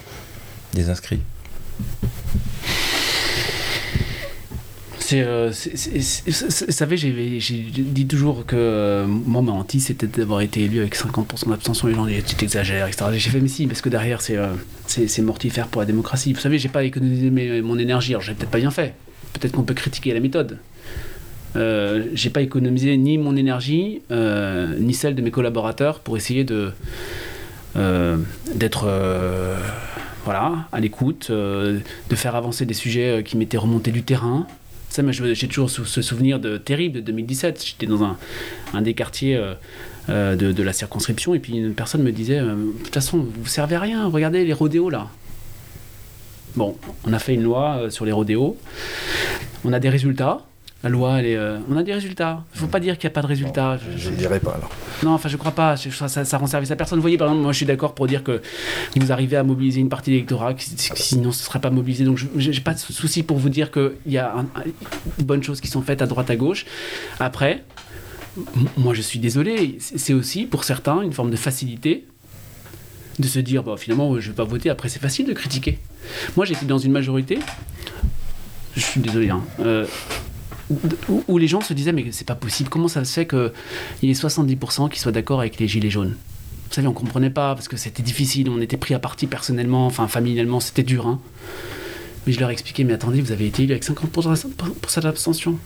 des 0.74 0.90
inscrits. 0.90 1.20
Euh, 5.14 5.52
vous 5.52 6.72
savez, 6.72 6.98
j'ai 6.98 7.40
dit 7.40 8.08
toujours 8.08 8.46
que 8.46 8.56
euh, 8.56 9.06
moi, 9.08 9.42
ma 9.42 9.52
hantise, 9.52 9.86
c'était 9.88 10.08
d'avoir 10.08 10.42
été 10.42 10.64
élu 10.64 10.80
avec 10.80 10.96
50% 10.96 11.50
d'abstention. 11.50 11.88
Les 11.88 11.96
gens 11.96 12.06
disaient, 12.06 12.22
tu 12.22 12.36
t'exagères, 12.36 12.88
etc. 12.88 13.06
J'ai 13.14 13.30
fait, 13.30 13.40
mais 13.40 13.48
si, 13.48 13.68
parce 13.68 13.82
que 13.82 13.90
derrière, 13.90 14.20
euh, 14.30 14.54
c'est 14.88 15.22
mortifère 15.22 15.68
pour 15.68 15.82
la 15.82 15.86
démocratie. 15.86 16.34
Vous 16.34 16.40
savez, 16.40 16.58
j'ai 16.60 16.70
pas 16.70 16.84
économisé 16.84 17.30
mon 17.62 17.78
énergie. 17.78 18.14
Alors, 18.14 18.22
j'ai 18.22 18.34
peut-être 18.34 18.52
pas 18.52 18.60
bien 18.60 18.72
fait. 18.72 18.94
Peut-être 19.34 19.54
qu'on 19.54 19.64
peut 19.64 19.74
critiquer 19.74 20.14
la 20.14 20.20
méthode. 20.20 20.60
Euh, 21.56 22.06
j'ai 22.14 22.30
pas 22.30 22.42
économisé 22.42 22.96
ni 22.98 23.18
mon 23.18 23.36
énergie, 23.36 24.02
ni 24.12 24.94
celle 24.94 25.16
de 25.16 25.22
mes 25.22 25.32
collaborateurs 25.32 26.00
pour 26.00 26.18
essayer 26.18 26.44
d'être 26.44 26.76
voilà, 30.26 30.68
à 30.72 30.80
l'écoute, 30.80 31.32
de 31.32 31.82
faire 32.16 32.36
avancer 32.36 32.66
des 32.66 32.74
sujets 32.74 33.24
qui 33.24 33.38
m'étaient 33.38 33.58
remontés 33.58 33.92
du 33.92 34.04
terrain, 34.04 34.46
j'ai 35.12 35.48
toujours 35.48 35.70
ce 35.70 36.02
souvenir 36.02 36.40
de, 36.40 36.58
terrible 36.58 36.96
de 36.96 37.02
2017. 37.02 37.64
J'étais 37.66 37.86
dans 37.86 38.04
un, 38.04 38.18
un, 38.74 38.82
des 38.82 38.94
quartiers 38.94 39.36
euh, 39.36 39.54
euh, 40.10 40.36
de, 40.36 40.64
la 40.64 40.74
circonscription 40.74 41.34
et 41.34 41.40
puis 41.40 41.58
une 41.58 41.74
personne 41.74 42.04
me 42.04 42.12
disait 42.12 42.40
euh, 42.40 42.56
De 42.56 42.84
toute 42.84 42.94
façon, 42.94 43.18
vous 43.18 43.48
servez 43.48 43.76
à 43.76 43.80
rien, 43.80 44.08
regardez 44.08 44.46
les 44.46 44.54
rodéos 44.54 44.90
là. 44.90 45.08
Bon, 46.56 46.78
on 47.06 47.14
a 47.14 47.20
fait 47.20 47.36
une 47.36 47.44
loi 47.44 47.90
sur 47.90 48.06
les 48.06 48.12
rodéos. 48.12 48.58
On 49.64 49.72
a 49.72 49.80
des 49.80 49.90
résultats. 49.90 50.49
La 50.82 50.90
loi, 50.90 51.20
elle 51.20 51.26
est, 51.26 51.36
euh, 51.36 51.58
on 51.70 51.76
a 51.76 51.84
des 51.84 51.94
résultats. 51.94 52.46
Il 52.54 52.58
ne 52.58 52.62
faut 52.62 52.68
pas 52.68 52.80
dire 52.80 52.98
qu'il 52.98 53.10
n'y 53.10 53.12
a 53.12 53.16
pas 53.16 53.22
de 53.22 53.28
résultats. 53.28 53.78
je 53.98 54.10
ne 54.10 54.16
dirais 54.16 54.40
pas 54.40 54.52
alors. 54.52 54.70
Non, 55.04 55.12
enfin, 55.12 55.28
je 55.28 55.34
ne 55.34 55.40
crois 55.40 55.52
pas. 55.52 55.76
Ça, 55.76 56.08
ça, 56.08 56.38
rend 56.38 56.48
service 56.48 56.72
à 56.72 56.78
personne. 56.78 57.00
Vous 57.00 57.04
voyez, 57.04 57.18
par 57.18 57.28
exemple, 57.28 57.44
moi, 57.44 57.52
je 57.52 57.58
suis 57.58 57.66
d'accord 57.66 57.94
pour 57.94 58.08
dire 58.08 58.24
que 58.24 58.42
vous 58.96 59.12
arrivez 59.12 59.36
à 59.36 59.44
mobiliser 59.44 59.82
une 59.82 59.90
partie 59.90 60.12
de 60.12 60.16
l'électorat, 60.16 60.54
sinon 60.58 61.34
ce 61.34 61.42
ne 61.42 61.46
serait 61.46 61.60
pas 61.60 61.70
mobilisé. 61.70 62.06
Donc, 62.06 62.18
je 62.18 62.50
n'ai 62.50 62.60
pas 62.62 62.74
de 62.74 62.80
souci 62.80 63.24
pour 63.24 63.38
vous 63.38 63.50
dire 63.50 63.72
qu'il 63.72 63.92
y 64.08 64.18
a 64.18 64.34
de 65.18 65.24
bonnes 65.24 65.44
choses 65.44 65.60
qui 65.60 65.68
sont 65.68 65.82
faites 65.82 66.02
à 66.02 66.08
droite, 66.08 66.30
à 66.30 66.38
gauche. 66.38 66.66
Après, 67.20 67.66
moi, 68.78 68.94
je 68.94 69.02
suis 69.02 69.20
désolé. 69.20 69.78
C'est 69.80 70.14
aussi, 70.14 70.46
pour 70.46 70.64
certains, 70.64 71.02
une 71.02 71.14
forme 71.14 71.32
de 71.32 71.36
facilité 71.36 72.06
de 73.20 73.28
se 73.28 73.40
dire, 73.40 73.64
bah, 73.64 73.76
finalement, 73.78 74.18
je 74.18 74.28
ne 74.28 74.32
vais 74.32 74.36
pas 74.36 74.46
voter. 74.46 74.70
Après, 74.70 74.88
c'est 74.88 75.00
facile 75.00 75.28
de 75.28 75.34
critiquer. 75.34 75.80
Moi, 76.38 76.46
j'étais 76.46 76.66
dans 76.66 76.78
une 76.78 76.94
majorité. 76.94 77.40
Je 78.78 78.82
suis 78.82 79.02
désolé. 79.02 79.30
Hein, 79.30 79.42
euh, 79.60 79.86
où, 81.28 81.38
les 81.38 81.48
gens 81.48 81.62
se 81.62 81.74
disaient 81.74 81.92
mais 81.92 82.06
c'est 82.12 82.28
pas 82.28 82.36
possible, 82.36 82.70
comment 82.70 82.88
ça 82.88 83.04
se 83.04 83.14
fait 83.14 83.28
qu'il 83.28 83.52
y 84.04 84.10
ait 84.10 84.14
70% 84.14 84.90
qui 84.90 85.00
soient 85.00 85.12
d'accord 85.12 85.40
avec 85.40 85.60
les 85.60 85.68
gilets 85.68 85.90
jaunes? 85.90 86.16
Vous 86.70 86.76
savez, 86.76 86.88
on 86.88 86.94
comprenait 86.94 87.32
pas 87.32 87.56
parce 87.56 87.68
que 87.68 87.78
c'était 87.78 88.04
difficile, 88.04 88.50
on 88.50 88.62
était 88.62 88.78
pris 88.78 88.94
à 88.94 89.00
partie 89.00 89.26
personnellement, 89.26 89.88
enfin 89.88 90.08
familialement, 90.08 90.60
c'était 90.60 90.84
dur. 90.84 91.08
Hein. 91.08 91.20
Mais 92.28 92.34
je 92.34 92.40
leur 92.40 92.52
expliquais 92.52 92.84
mais 92.84 92.94
attendez, 92.94 93.22
vous 93.22 93.32
avez 93.32 93.48
été 93.48 93.64
élu 93.64 93.72
avec 93.72 93.84
50% 93.84 95.02
d'abstention. 95.02 95.58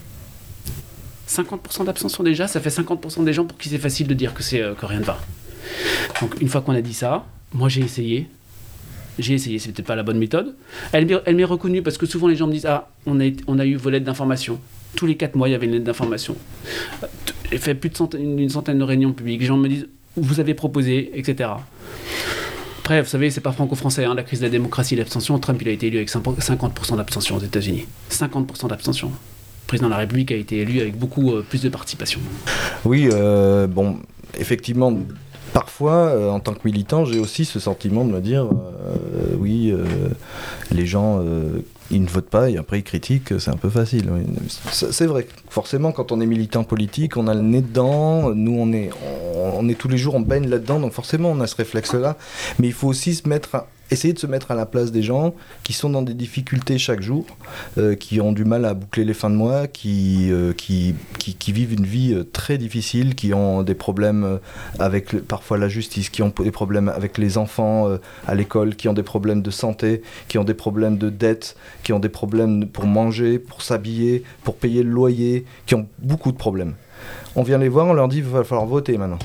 50% 1.27 1.85
d'abstention 1.85 2.23
déjà, 2.23 2.47
ça 2.47 2.61
fait 2.61 2.69
50% 2.69 3.23
des 3.23 3.33
gens 3.33 3.45
pour 3.45 3.57
qui 3.57 3.69
c'est 3.69 3.77
facile 3.77 4.07
de 4.07 4.13
dire 4.13 4.33
que, 4.33 4.43
c'est, 4.43 4.61
euh, 4.61 4.73
que 4.73 4.85
rien 4.85 4.99
ne 4.99 5.05
va. 5.05 5.19
Donc 6.21 6.39
une 6.41 6.47
fois 6.47 6.61
qu'on 6.61 6.73
a 6.73 6.81
dit 6.81 6.93
ça, 6.93 7.25
moi 7.53 7.69
j'ai 7.69 7.81
essayé, 7.81 8.27
j'ai 9.19 9.33
essayé, 9.33 9.59
c'est 9.59 9.71
peut-être 9.71 9.87
pas 9.87 9.95
la 9.95 10.03
bonne 10.03 10.17
méthode. 10.17 10.55
Elle, 10.91 11.05
m'est 11.05 11.43
reconnue 11.43 11.81
parce 11.81 11.97
que 11.97 12.05
souvent 12.05 12.27
les 12.27 12.35
gens 12.35 12.47
me 12.47 12.53
disent 12.53 12.65
Ah, 12.65 12.89
on 13.05 13.19
a, 13.19 13.25
on 13.47 13.59
a 13.59 13.65
eu 13.65 13.75
vos 13.75 13.89
lettres 13.89 14.05
d'information. 14.05 14.59
Tous 14.95 15.05
les 15.05 15.15
quatre 15.15 15.35
mois, 15.35 15.49
il 15.49 15.51
y 15.51 15.55
avait 15.55 15.65
une 15.65 15.73
lettre 15.73 15.85
d'information. 15.85 16.35
J'ai 17.51 17.57
fait 17.57 17.75
plus 17.75 17.91
d'une 18.13 18.49
centaine 18.49 18.79
de 18.79 18.83
réunions 18.83 19.13
publiques. 19.13 19.41
Les 19.41 19.47
gens 19.47 19.57
me 19.57 19.67
disent 19.67 19.87
Vous 20.15 20.39
avez 20.39 20.53
proposé, 20.53 21.11
etc. 21.17 21.49
Après, 22.83 23.01
vous 23.01 23.07
savez, 23.07 23.29
c'est 23.29 23.39
pas 23.39 23.53
franco-français, 23.53 24.03
hein, 24.03 24.13
la 24.13 24.23
crise 24.23 24.41
de 24.41 24.45
la 24.45 24.49
démocratie, 24.49 24.97
l'abstention. 24.97 25.39
Trump, 25.39 25.57
il 25.61 25.69
a 25.69 25.71
été 25.71 25.87
élu 25.87 25.95
avec 25.95 26.09
50% 26.09 26.97
d'abstention 26.97 27.37
aux 27.37 27.39
États-Unis. 27.39 27.85
50% 28.11 28.67
d'abstention. 28.67 29.07
Le 29.07 29.67
président 29.67 29.87
de 29.87 29.93
la 29.93 29.99
République 29.99 30.33
a 30.33 30.35
été 30.35 30.57
élu 30.57 30.81
avec 30.81 30.97
beaucoup 30.97 31.31
euh, 31.31 31.45
plus 31.47 31.61
de 31.61 31.69
participation. 31.69 32.19
Oui, 32.83 33.07
euh, 33.09 33.67
bon, 33.67 33.99
effectivement, 34.37 34.93
parfois, 35.53 35.93
euh, 35.93 36.29
en 36.29 36.41
tant 36.41 36.53
que 36.53 36.59
militant, 36.65 37.05
j'ai 37.05 37.19
aussi 37.19 37.45
ce 37.45 37.57
sentiment 37.57 38.03
de 38.03 38.11
me 38.11 38.19
dire, 38.19 38.49
oui, 39.39 39.73
les 40.71 40.85
gens 40.85 41.23
ils 41.93 42.03
ne 42.03 42.09
votent 42.09 42.29
pas 42.29 42.49
et 42.49 42.57
après 42.57 42.79
ils 42.79 42.83
critiquent, 42.83 43.39
c'est 43.39 43.51
un 43.51 43.57
peu 43.57 43.69
facile. 43.69 44.09
C'est 44.71 45.05
vrai, 45.05 45.27
forcément, 45.49 45.91
quand 45.91 46.11
on 46.11 46.19
est 46.21 46.25
militant 46.25 46.63
politique, 46.63 47.17
on 47.17 47.27
a 47.27 47.33
le 47.33 47.41
nez 47.41 47.61
dedans, 47.61 48.33
nous 48.33 48.55
on 48.57 48.71
est, 48.73 48.89
on, 49.35 49.67
est 49.69 49.75
tous 49.75 49.87
les 49.87 49.97
jours, 49.97 50.15
on 50.15 50.21
baigne 50.21 50.47
là-dedans, 50.47 50.79
donc 50.79 50.93
forcément 50.93 51.31
on 51.31 51.39
a 51.39 51.47
ce 51.47 51.55
réflexe-là, 51.55 52.17
mais 52.59 52.67
il 52.67 52.73
faut 52.73 52.87
aussi 52.87 53.15
se 53.15 53.29
mettre 53.29 53.65
essayer 53.93 54.13
de 54.13 54.19
se 54.19 54.27
mettre 54.27 54.51
à 54.51 54.55
la 54.55 54.65
place 54.65 54.91
des 54.91 55.03
gens 55.03 55.33
qui 55.63 55.73
sont 55.73 55.89
dans 55.89 56.01
des 56.01 56.13
difficultés 56.13 56.77
chaque 56.77 57.01
jour, 57.01 57.25
euh, 57.77 57.95
qui 57.95 58.19
ont 58.19 58.31
du 58.31 58.43
mal 58.43 58.65
à 58.65 58.73
boucler 58.73 59.05
les 59.05 59.13
fins 59.13 59.29
de 59.29 59.35
mois, 59.35 59.67
qui, 59.67 60.29
euh, 60.31 60.51
qui, 60.53 60.95
vivent 61.47 61.73
une 61.73 61.85
vie 61.85 62.13
euh, 62.13 62.23
très 62.23 62.57
difficile, 62.57 63.15
qui 63.15 63.33
ont 63.33 63.63
des 63.63 63.75
problèmes 63.75 64.39
avec 64.79 65.15
parfois 65.27 65.57
la 65.57 65.69
justice, 65.69 66.09
qui 66.09 66.21
ont 66.21 66.33
des 66.37 66.51
problèmes 66.51 66.89
avec 66.89 67.17
les 67.17 67.37
enfants 67.37 67.87
à 68.27 68.35
l'école, 68.35 68.75
qui 68.75 68.87
ont 68.89 68.93
des 68.93 69.03
problèmes 69.03 69.41
de 69.41 69.51
santé, 69.51 70.01
qui 70.27 70.37
ont 70.37 70.43
des 70.43 70.53
problèmes 70.53 70.97
de 70.97 71.09
dette, 71.09 71.55
qui 71.83 71.93
ont 71.93 71.99
des 71.99 72.09
problèmes 72.09 72.67
pour 72.67 72.85
manger, 72.85 73.39
pour 73.39 73.61
s'habiller, 73.61 74.23
pour 74.43 74.55
payer 74.55 74.83
le 74.83 74.89
loyer, 74.89 75.45
qui 75.65 75.75
ont 75.75 75.87
beaucoup 75.99 76.31
de 76.31 76.37
problèmes. 76.37 76.73
On 77.35 77.43
vient 77.43 77.57
les 77.57 77.69
voir, 77.69 77.87
on 77.87 77.93
leur 77.93 78.07
dit 78.07 78.17
il 78.17 78.23
va 78.23 78.43
falloir 78.43 78.65
voter 78.65 78.97
maintenant. 78.97 79.19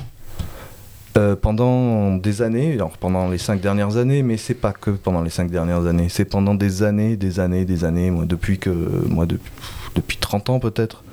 Euh, 1.19 1.35
pendant 1.35 2.15
des 2.15 2.41
années, 2.41 2.73
alors 2.73 2.91
pendant 2.97 3.27
les 3.29 3.37
cinq 3.37 3.59
dernières 3.59 3.97
années, 3.97 4.23
mais 4.23 4.37
c'est 4.37 4.53
pas 4.53 4.71
que 4.71 4.91
pendant 4.91 5.21
les 5.21 5.29
cinq 5.29 5.51
dernières 5.51 5.85
années, 5.85 6.07
c'est 6.07 6.23
pendant 6.23 6.55
des 6.55 6.81
années, 6.81 7.17
des 7.17 7.41
années, 7.41 7.65
des 7.65 7.83
années, 7.83 8.09
moi, 8.09 8.23
depuis 8.25 8.57
que, 8.57 8.69
moi, 8.69 9.25
depuis, 9.25 9.51
depuis 9.95 10.17
30 10.17 10.49
ans 10.49 10.59
peut-être, 10.59 11.03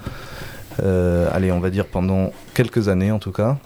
euh, 0.80 1.28
allez, 1.32 1.50
on 1.50 1.59
va 1.59 1.70
dire 1.70 1.86
pendant 1.86 2.32
quelques 2.54 2.88
années 2.88 3.11
en 3.11 3.18
tout 3.18 3.32
cas, 3.32 3.57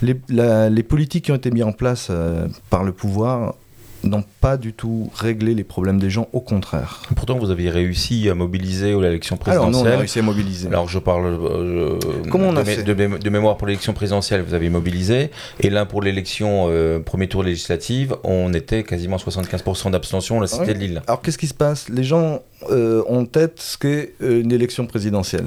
les 0.00 0.82
politiques 0.82 1.26
qui 1.26 1.32
ont 1.32 1.36
été 1.36 1.50
mises 1.50 1.64
en 1.64 1.72
place 1.72 2.08
euh, 2.10 2.48
par 2.70 2.82
le 2.82 2.92
pouvoir 2.92 3.54
n'ont 4.04 4.24
pas 4.40 4.56
du 4.56 4.72
tout 4.72 5.10
réglé 5.14 5.54
les 5.54 5.64
problèmes 5.64 5.98
des 5.98 6.10
gens, 6.10 6.28
au 6.32 6.40
contraire. 6.40 7.02
Pourtant, 7.16 7.38
vous 7.38 7.50
aviez 7.50 7.70
réussi 7.70 8.28
à 8.28 8.34
mobiliser 8.34 8.98
l'élection 9.00 9.36
Alors, 9.36 9.40
présidentielle. 9.66 9.84
nous, 9.84 9.90
on 9.90 9.94
a 9.94 9.98
réussi 9.98 10.18
à 10.18 10.22
mobiliser. 10.22 10.68
Alors, 10.68 10.88
je 10.88 10.98
parle 10.98 11.26
euh, 11.26 11.98
Comment 12.30 12.48
on 12.48 12.52
de, 12.52 12.58
a 12.58 12.62
mé- 12.62 12.74
fait 12.76 12.82
de 12.82 12.94
mé- 12.94 13.18
de 13.18 13.30
mémoire 13.30 13.56
pour 13.56 13.66
l'élection 13.66 13.92
présidentielle, 13.92 14.42
vous 14.42 14.54
avez 14.54 14.70
mobilisé, 14.70 15.30
et 15.60 15.70
là 15.70 15.86
pour 15.86 16.02
l'élection 16.02 16.66
euh, 16.68 16.98
premier 17.00 17.28
tour 17.28 17.42
législative, 17.42 18.16
on 18.24 18.52
était 18.54 18.82
quasiment 18.82 19.16
75% 19.16 19.90
d'abstention 19.92 20.40
la 20.40 20.46
cité 20.46 20.74
de 20.74 20.78
Lille. 20.78 21.02
Alors, 21.06 21.22
qu'est-ce 21.22 21.38
qui 21.38 21.46
se 21.46 21.54
passe? 21.54 21.88
Les 21.88 22.04
gens 22.04 22.42
euh, 22.70 23.02
ont 23.08 23.20
en 23.20 23.24
tête 23.24 23.60
ce 23.60 23.78
qu'est 23.78 24.14
une 24.20 24.50
élection 24.52 24.86
présidentielle. 24.86 25.46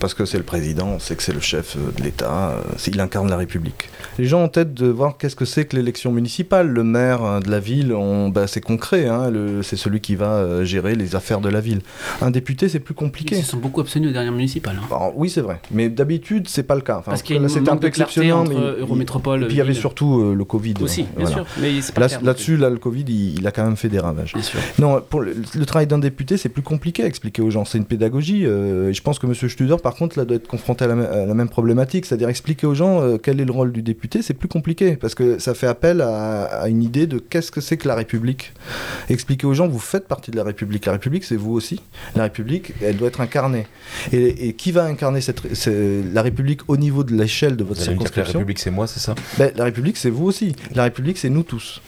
Parce 0.00 0.14
que 0.14 0.24
c'est 0.24 0.38
le 0.38 0.44
président, 0.44 0.86
on 0.88 0.98
sait 0.98 1.14
que 1.16 1.22
c'est 1.22 1.32
le 1.32 1.40
chef 1.40 1.76
euh, 1.76 1.90
de 1.96 2.02
l'État, 2.02 2.50
euh, 2.50 2.62
il 2.86 3.00
incarne 3.00 3.28
la 3.28 3.36
République. 3.36 3.88
Les 4.18 4.26
gens 4.26 4.40
ont 4.40 4.44
en 4.44 4.48
tête 4.48 4.74
de 4.74 4.86
voir 4.86 5.16
qu'est-ce 5.18 5.36
que 5.36 5.44
c'est 5.44 5.64
que 5.64 5.76
l'élection 5.76 6.12
municipale. 6.12 6.68
Le 6.68 6.84
maire 6.84 7.24
euh, 7.24 7.40
de 7.40 7.50
la 7.50 7.60
ville, 7.60 7.94
bah, 8.32 8.46
c'est 8.46 8.60
concret, 8.60 9.06
hein, 9.06 9.30
c'est 9.62 9.76
celui 9.76 10.00
qui 10.00 10.14
va 10.16 10.64
gérer 10.64 10.94
les 10.94 11.16
affaires 11.16 11.40
de 11.40 11.48
la 11.48 11.60
ville. 11.60 11.80
Un 12.20 12.30
député, 12.30 12.68
c'est 12.68 12.80
plus 12.80 12.92
Ils 12.92 12.96
compliqué. 12.96 13.36
se 13.42 13.50
sont 13.50 13.56
beaucoup 13.58 13.80
abstenus 13.80 14.10
aux 14.10 14.12
dernières 14.12 14.32
municipales. 14.32 14.76
hein. 14.80 14.86
Alors, 14.90 15.12
oui, 15.16 15.30
c'est 15.30 15.40
vrai. 15.40 15.60
Mais 15.70 15.88
d'habitude, 15.88 16.48
c'est 16.48 16.62
pas 16.62 16.74
le 16.74 16.80
cas. 16.80 16.98
Enfin, 16.98 17.10
Parce 17.12 17.22
qu'il 17.22 17.36
y 17.36 17.38
a 17.38 17.42
une 17.42 17.68
un 17.68 17.76
peu 17.76 17.86
exceptionnel. 17.86 18.32
entre 18.34 18.50
mais 18.52 18.56
il- 18.56 18.80
Eurométropole, 18.82 19.42
Et 19.44 19.46
puis 19.46 19.56
il 19.56 19.58
y 19.58 19.62
avait 19.62 19.74
surtout 19.74 20.20
euh, 20.20 20.34
le 20.34 20.44
Covid. 20.44 20.74
Aussi, 20.82 21.02
bien 21.02 21.10
voilà. 21.26 21.34
sûr. 21.36 21.46
Mais 21.60 21.70
pas 21.94 22.00
Là- 22.08 22.18
Là-dessus, 22.22 22.56
là, 22.56 22.70
le 22.70 22.78
Covid, 22.78 23.04
il, 23.08 23.38
il 23.38 23.46
a 23.46 23.50
quand 23.50 23.64
même 23.64 23.76
fait 23.76 23.88
des 23.88 23.98
ravages. 24.00 24.32
Bien 24.34 24.42
sûr. 24.42 24.60
Non, 24.78 25.00
pour 25.08 25.20
le, 25.22 25.34
le 25.54 25.66
travail 25.66 25.86
d'un 25.86 25.98
député, 25.98 26.36
c'est 26.36 26.48
plus 26.48 26.62
compliqué 26.62 27.02
à 27.02 27.06
expliquer 27.06 27.42
aux 27.42 27.50
gens. 27.50 27.64
C'est 27.64 27.78
une 27.78 27.84
pédagogie. 27.84 28.44
euh, 28.46 28.90
et 28.90 28.92
je 28.94 29.02
pense 29.02 29.18
que 29.18 29.26
M. 29.26 29.34
Studer, 29.34 29.76
par 29.84 29.94
contre, 29.94 30.18
là, 30.18 30.24
doit 30.24 30.38
être 30.38 30.48
confronté 30.48 30.84
à 30.86 30.88
la, 30.88 31.04
à 31.04 31.26
la 31.26 31.34
même 31.34 31.48
problématique. 31.48 32.06
C'est-à-dire 32.06 32.28
expliquer 32.28 32.66
aux 32.66 32.74
gens 32.74 33.00
euh, 33.00 33.18
quel 33.18 33.40
est 33.40 33.44
le 33.44 33.52
rôle 33.52 33.70
du 33.70 33.82
député, 33.82 34.22
c'est 34.22 34.34
plus 34.34 34.48
compliqué. 34.48 34.96
Parce 34.96 35.14
que 35.14 35.38
ça 35.38 35.54
fait 35.54 35.68
appel 35.68 36.00
à, 36.00 36.44
à 36.44 36.68
une 36.68 36.82
idée 36.82 37.06
de 37.06 37.18
qu'est-ce 37.18 37.52
que 37.52 37.60
c'est 37.60 37.76
que 37.76 37.86
la 37.86 37.94
République. 37.94 38.52
Expliquer 39.08 39.46
aux 39.46 39.54
gens, 39.54 39.68
vous 39.68 39.78
faites 39.78 40.08
partie 40.08 40.32
de 40.32 40.36
la 40.36 40.42
République. 40.42 40.86
La 40.86 40.92
République, 40.92 41.22
c'est 41.22 41.36
vous 41.36 41.52
aussi. 41.52 41.80
La 42.16 42.24
République, 42.24 42.72
elle 42.82 42.96
doit 42.96 43.08
être 43.08 43.20
incarnée. 43.20 43.68
Et, 44.10 44.48
et 44.48 44.52
qui 44.54 44.72
va 44.72 44.84
incarner 44.86 45.20
cette, 45.20 45.54
c'est 45.54 46.02
la 46.12 46.22
République 46.22 46.62
au 46.66 46.76
niveau 46.76 47.04
de 47.04 47.14
l'échelle 47.14 47.56
de 47.56 47.62
votre 47.62 47.78
Vous 47.78 47.84
que 47.84 47.90
la 47.90 47.96
circonscription 47.96 48.38
République 48.40 48.58
c'est 48.58 48.70
moi, 48.72 48.86
c'est 48.86 49.00
ça? 49.00 49.14
Ben, 49.38 49.52
la 49.54 49.64
République, 49.64 49.96
c'est 49.96 50.10
vous 50.10 50.24
aussi. 50.24 50.56
La 50.74 50.84
République, 50.84 51.18
c'est 51.18 51.30
nous 51.30 51.44
tous. 51.44 51.82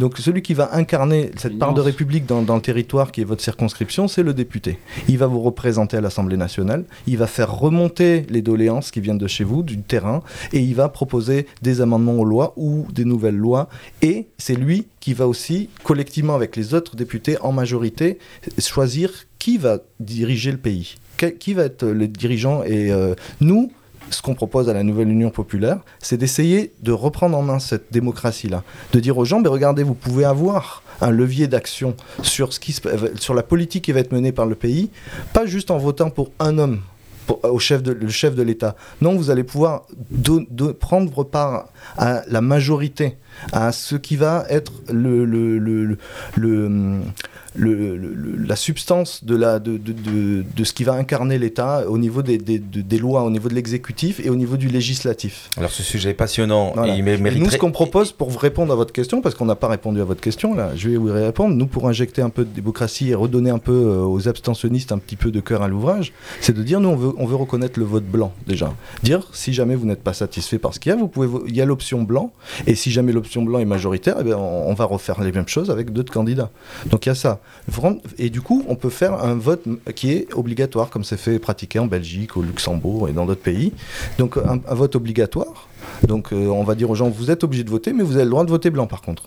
Donc 0.00 0.16
celui 0.16 0.40
qui 0.42 0.54
va 0.54 0.74
incarner 0.74 1.30
cette 1.36 1.58
part 1.58 1.74
de. 1.74 1.82
République 1.82 2.26
dans, 2.26 2.42
dans 2.42 2.54
le 2.54 2.62
territoire 2.62 3.10
qui 3.10 3.22
est 3.22 3.24
votre 3.24 3.42
circonscription, 3.42 4.06
c'est 4.06 4.22
le 4.22 4.32
député. 4.32 4.78
Il 5.08 5.18
va 5.18 5.26
vous 5.26 5.40
représenter 5.40 5.96
à 5.96 6.00
l'Assemblée 6.00 6.36
nationale, 6.36 6.84
il 7.08 7.18
va 7.18 7.26
faire 7.26 7.41
remonter 7.46 8.24
les 8.30 8.42
doléances 8.42 8.90
qui 8.90 9.00
viennent 9.00 9.18
de 9.18 9.26
chez 9.26 9.44
vous, 9.44 9.62
du 9.62 9.78
terrain, 9.80 10.22
et 10.52 10.60
il 10.60 10.74
va 10.74 10.88
proposer 10.88 11.46
des 11.62 11.80
amendements 11.80 12.14
aux 12.18 12.24
lois 12.24 12.52
ou 12.56 12.86
des 12.92 13.04
nouvelles 13.04 13.36
lois. 13.36 13.68
Et 14.02 14.26
c'est 14.38 14.54
lui 14.54 14.86
qui 15.00 15.14
va 15.14 15.26
aussi, 15.28 15.68
collectivement 15.84 16.34
avec 16.34 16.56
les 16.56 16.74
autres 16.74 16.96
députés 16.96 17.36
en 17.40 17.52
majorité, 17.52 18.18
choisir 18.58 19.10
qui 19.38 19.58
va 19.58 19.78
diriger 20.00 20.52
le 20.52 20.58
pays. 20.58 20.96
Qui 21.38 21.54
va 21.54 21.64
être 21.64 21.86
le 21.86 22.08
dirigeant 22.08 22.64
Et 22.64 22.90
euh, 22.92 23.14
nous, 23.40 23.70
ce 24.10 24.20
qu'on 24.22 24.34
propose 24.34 24.68
à 24.68 24.72
la 24.74 24.82
nouvelle 24.82 25.08
Union 25.08 25.30
populaire, 25.30 25.78
c'est 26.00 26.16
d'essayer 26.16 26.72
de 26.82 26.90
reprendre 26.92 27.38
en 27.38 27.42
main 27.42 27.58
cette 27.60 27.92
démocratie-là, 27.92 28.64
de 28.92 29.00
dire 29.00 29.16
aux 29.16 29.24
gens, 29.24 29.40
mais 29.40 29.48
regardez, 29.48 29.84
vous 29.84 29.94
pouvez 29.94 30.24
avoir 30.24 30.82
un 31.00 31.10
levier 31.10 31.46
d'action 31.48 31.96
sur, 32.22 32.52
se- 32.52 32.60
sur 33.18 33.34
la 33.34 33.42
politique 33.42 33.84
qui 33.84 33.92
va 33.92 34.00
être 34.00 34.12
menée 34.12 34.32
par 34.32 34.46
le 34.46 34.54
pays, 34.56 34.90
pas 35.32 35.46
juste 35.46 35.70
en 35.70 35.78
votant 35.78 36.10
pour 36.10 36.30
un 36.40 36.58
homme. 36.58 36.80
Pour- 37.26 37.40
au 37.44 37.58
chef 37.58 37.82
de, 37.82 37.92
le 37.92 38.08
chef 38.08 38.34
de 38.34 38.42
l'État. 38.42 38.76
Non, 39.00 39.16
vous 39.16 39.30
allez 39.30 39.44
pouvoir 39.44 39.86
prendre 40.80 41.24
part 41.24 41.68
à 41.96 42.22
la 42.28 42.40
majorité, 42.40 43.16
à 43.52 43.72
ce 43.72 43.96
qui 43.96 44.16
va 44.16 44.44
être 44.48 44.72
le, 44.92 45.24
le- 45.24 46.98
le- 47.54 47.96
le- 47.96 48.36
la 48.46 48.56
substance 48.56 49.24
de, 49.24 49.36
la, 49.36 49.58
de, 49.58 49.76
de, 49.76 49.92
de, 49.92 50.44
de 50.56 50.64
ce 50.64 50.72
qui 50.72 50.84
va 50.84 50.94
incarner 50.94 51.38
l'État 51.38 51.84
au 51.88 51.98
niveau 51.98 52.22
des, 52.22 52.38
des, 52.38 52.58
de- 52.58 52.80
des 52.80 52.98
lois, 52.98 53.22
au 53.24 53.30
niveau 53.30 53.48
de 53.48 53.54
l'exécutif 53.54 54.20
et 54.24 54.30
au 54.30 54.36
niveau 54.36 54.56
du 54.56 54.68
législatif. 54.68 55.50
Alors 55.56 55.70
ce 55.70 55.82
sujet 55.82 56.10
est 56.10 56.14
passionnant 56.14 56.72
Voilà. 56.74 56.94
et 56.94 56.98
il 56.98 57.04
mé- 57.04 57.34
Et 57.34 57.38
nous, 57.38 57.50
ce 57.50 57.56
qu'on 57.58 57.70
propose 57.72 58.12
pour 58.12 58.34
répondre 58.40 58.72
à 58.72 58.76
votre 58.76 58.92
question, 58.92 59.20
parce 59.20 59.34
qu'on 59.34 59.44
n'a 59.46 59.54
pas 59.56 59.68
répondu 59.68 60.00
à 60.00 60.04
votre 60.04 60.20
question, 60.20 60.54
là, 60.54 60.70
je 60.76 60.88
vais 60.88 60.96
vous 60.96 61.12
répondre. 61.12 61.54
Nous, 61.54 61.66
pour 61.66 61.88
injecter 61.88 62.22
un 62.22 62.30
peu 62.30 62.44
de 62.44 62.50
démocratie 62.54 63.10
et 63.10 63.14
redonner 63.14 63.50
un 63.50 63.58
peu 63.58 63.72
euh, 63.72 64.04
aux 64.04 64.28
abstentionnistes 64.28 64.92
un 64.92 64.98
petit 64.98 65.16
peu 65.16 65.30
de 65.30 65.40
cœur 65.40 65.62
à 65.62 65.68
l'ouvrage, 65.68 66.12
c'est 66.40 66.54
de 66.56 66.62
dire 66.62 66.80
nous, 66.80 66.88
on 66.88 66.96
veut, 66.96 67.12
on 67.18 67.26
veut 67.26 67.36
reconnaître 67.36 67.78
le 67.78 67.84
vote 67.84 68.04
blanc 68.04 68.32
déjà. 68.46 68.72
Dire 69.02 69.28
si 69.32 69.52
jamais 69.52 69.74
vous 69.74 69.86
n'êtes 69.86 70.02
pas 70.02 70.12
satisfait 70.14 70.58
par 70.58 70.74
ce 70.74 70.80
qu'il 70.80 70.90
y 70.90 70.92
a, 70.94 70.96
vous 70.96 71.08
pouvez, 71.08 71.28
il 71.48 71.56
y 71.56 71.60
a 71.60 71.64
l'option 71.66 72.02
blanc, 72.02 72.32
et 72.66 72.74
si 72.74 72.90
jamais 72.90 73.12
l'option 73.12 73.42
blanc 73.42 73.58
est 73.58 73.64
majoritaire, 73.64 74.16
eh 74.20 74.24
bien, 74.24 74.36
on, 74.38 74.70
on 74.70 74.74
va 74.74 74.84
refaire 74.84 75.20
les 75.22 75.32
mêmes 75.32 75.48
choses 75.48 75.70
avec 75.70 75.92
d'autres 75.92 76.12
candidats. 76.12 76.50
Donc 76.86 77.06
il 77.06 77.10
y 77.10 77.12
a 77.12 77.14
ça. 77.14 77.40
Et 78.18 78.30
du 78.30 78.40
coup, 78.40 78.64
on 78.68 78.76
peut 78.76 78.90
faire 78.90 79.14
un 79.14 79.34
vote 79.34 79.64
qui 79.94 80.12
est 80.12 80.32
obligatoire, 80.34 80.90
comme 80.90 81.04
c'est 81.04 81.16
fait 81.16 81.38
pratiqué 81.38 81.78
en 81.78 81.86
Belgique, 81.86 82.36
au 82.36 82.42
Luxembourg 82.42 83.08
et 83.08 83.12
dans 83.12 83.26
d'autres 83.26 83.42
pays. 83.42 83.72
Donc 84.18 84.36
un, 84.36 84.60
un 84.66 84.74
vote 84.74 84.96
obligatoire. 84.96 85.68
Donc 86.08 86.32
euh, 86.32 86.46
on 86.48 86.64
va 86.64 86.74
dire 86.74 86.90
aux 86.90 86.94
gens, 86.94 87.08
vous 87.08 87.30
êtes 87.30 87.44
obligés 87.44 87.64
de 87.64 87.70
voter, 87.70 87.92
mais 87.92 88.02
vous 88.02 88.16
avez 88.16 88.24
le 88.24 88.30
droit 88.30 88.44
de 88.44 88.50
voter 88.50 88.70
blanc 88.70 88.86
par 88.86 89.00
contre. 89.02 89.24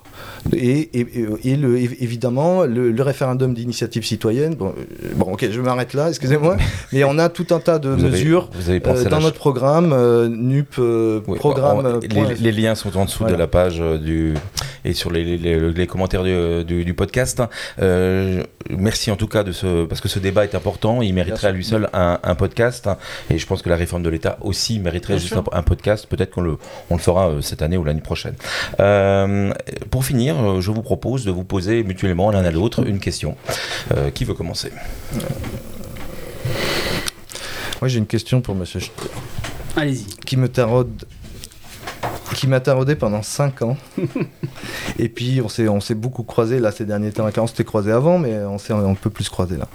Et, 0.54 0.90
et- 1.00 1.00
et- 1.02 1.52
et 1.52 1.56
le, 1.56 1.78
év- 1.78 1.96
évidemment, 2.00 2.64
le, 2.66 2.92
le 2.92 3.04
référendum 3.04 3.54
d'initiative 3.54 4.06
citoyenne, 4.06 4.56
bon, 4.56 4.74
euh, 4.78 5.10
bon 5.16 5.34
ok, 5.34 5.48
je 5.52 5.62
m'arrête 5.62 5.94
là, 5.94 6.10
excusez-moi, 6.10 6.58
mais 6.94 7.04
on 7.04 7.18
a 7.18 7.30
tout 7.30 7.48
un 7.52 7.60
tas 7.60 7.80
de 7.80 7.90
Vous 7.90 8.04
avez- 8.04 8.12
mesures 8.12 8.50
vous 8.54 8.70
avez 8.70 8.82
euh, 8.86 9.06
dans 9.06 9.20
notre 9.22 9.38
programme, 9.38 9.94
euh, 9.94 10.28
NUP, 10.28 10.76
euh, 10.80 11.22
Oui, 11.28 11.38
programme... 11.38 11.78
on- 11.80 11.86
euh, 11.86 12.34
les, 12.40 12.52
liens 12.52 12.76
sont 12.76 12.96
en 12.98 13.06
dessous 13.06 13.20
Voilà. 13.20 13.36
de 13.36 13.40
la 13.40 13.48
page 13.48 13.78
euh, 13.80 13.98
du 13.98 14.34
et 14.84 14.94
sur 14.94 15.12
les, 15.12 15.24
les- 15.24 15.38
les- 15.38 15.72
les 15.74 15.88
commentaires 15.88 16.24
du, 16.24 16.64
du- 16.66 16.86
du 16.86 16.94
podcast. 16.94 17.42
Euh, 17.82 18.44
merci 18.70 19.10
en 19.12 19.16
tout 19.16 19.28
cas 19.28 19.44
de 19.44 19.52
ce 19.52 19.86
parce 19.86 20.00
que 20.02 20.08
ce 20.08 20.20
débat 20.20 20.44
est 20.44 20.56
important. 20.56 21.02
Il 21.02 21.14
mériterait 21.14 21.48
à 21.48 21.52
lui 21.52 21.64
seul 21.66 21.90
un, 21.94 22.20
un 22.24 22.36
podcast 22.36 22.90
et 23.30 23.38
je 23.38 23.46
pense 23.48 23.62
que 23.62 23.70
la 23.70 23.76
réforme 23.76 24.04
de 24.04 24.10
l'État 24.10 24.38
aussi 24.42 24.80
mériterait 24.80 25.14
Bien 25.16 25.22
juste 25.22 25.36
un, 25.38 25.44
un 25.52 25.64
podcast. 25.64 26.06
Peut-être 26.08 26.32
qu'on 26.32 26.42
le 26.42 26.58
on 26.90 26.96
le 26.96 27.02
fera 27.02 27.30
euh, 27.30 27.42
cette 27.42 27.62
année 27.62 27.78
ou 27.78 27.84
l'année 27.84 28.02
prochaine. 28.02 28.36
Euh, 28.80 29.54
pour 29.92 30.06
finir, 30.06 30.36
euh, 30.38 30.62
je 30.62 30.72
vous 30.72 30.82
propose 30.82 31.26
de 31.26 31.32
vous 31.32 31.44
poser 31.44 31.84
mutuellement 31.84 32.32
l'un 32.32 32.44
à 32.46 32.52
l'autre 32.52 32.86
une 32.86 33.00
question. 33.00 33.36
Euh, 33.96 34.10
qui 34.10 34.26
veut 34.26 34.34
commencer? 34.34 34.72
Moi 37.82 37.88
j'ai 37.88 38.00
une 38.00 38.08
question 38.08 38.42
pour 38.42 38.56
Monsieur 38.56 38.80
Allez-y. 39.76 40.06
qui 40.26 40.38
me 40.38 40.48
taraude 40.48 41.06
qui 42.34 42.48
m'a 42.48 42.60
taraudé 42.60 42.96
pendant 42.96 43.22
5 43.22 43.62
ans. 43.62 43.78
et 45.00 45.10
puis 45.10 45.42
on 45.42 45.48
s'est 45.48 45.68
on 45.70 45.80
s'est 45.80 45.96
beaucoup 45.96 46.24
croisé 46.24 46.60
là 46.60 46.72
ces 46.72 46.86
derniers 46.86 47.12
temps. 47.12 47.28
On 47.38 47.48
s'était 47.48 47.64
croisé 47.64 47.92
avant, 47.92 48.20
mais 48.20 48.38
on 48.40 48.58
s'est 48.58 48.74
un 48.74 48.94
peu 48.96 49.10
plus 49.10 49.30
croisé 49.30 49.58
là. 49.58 49.68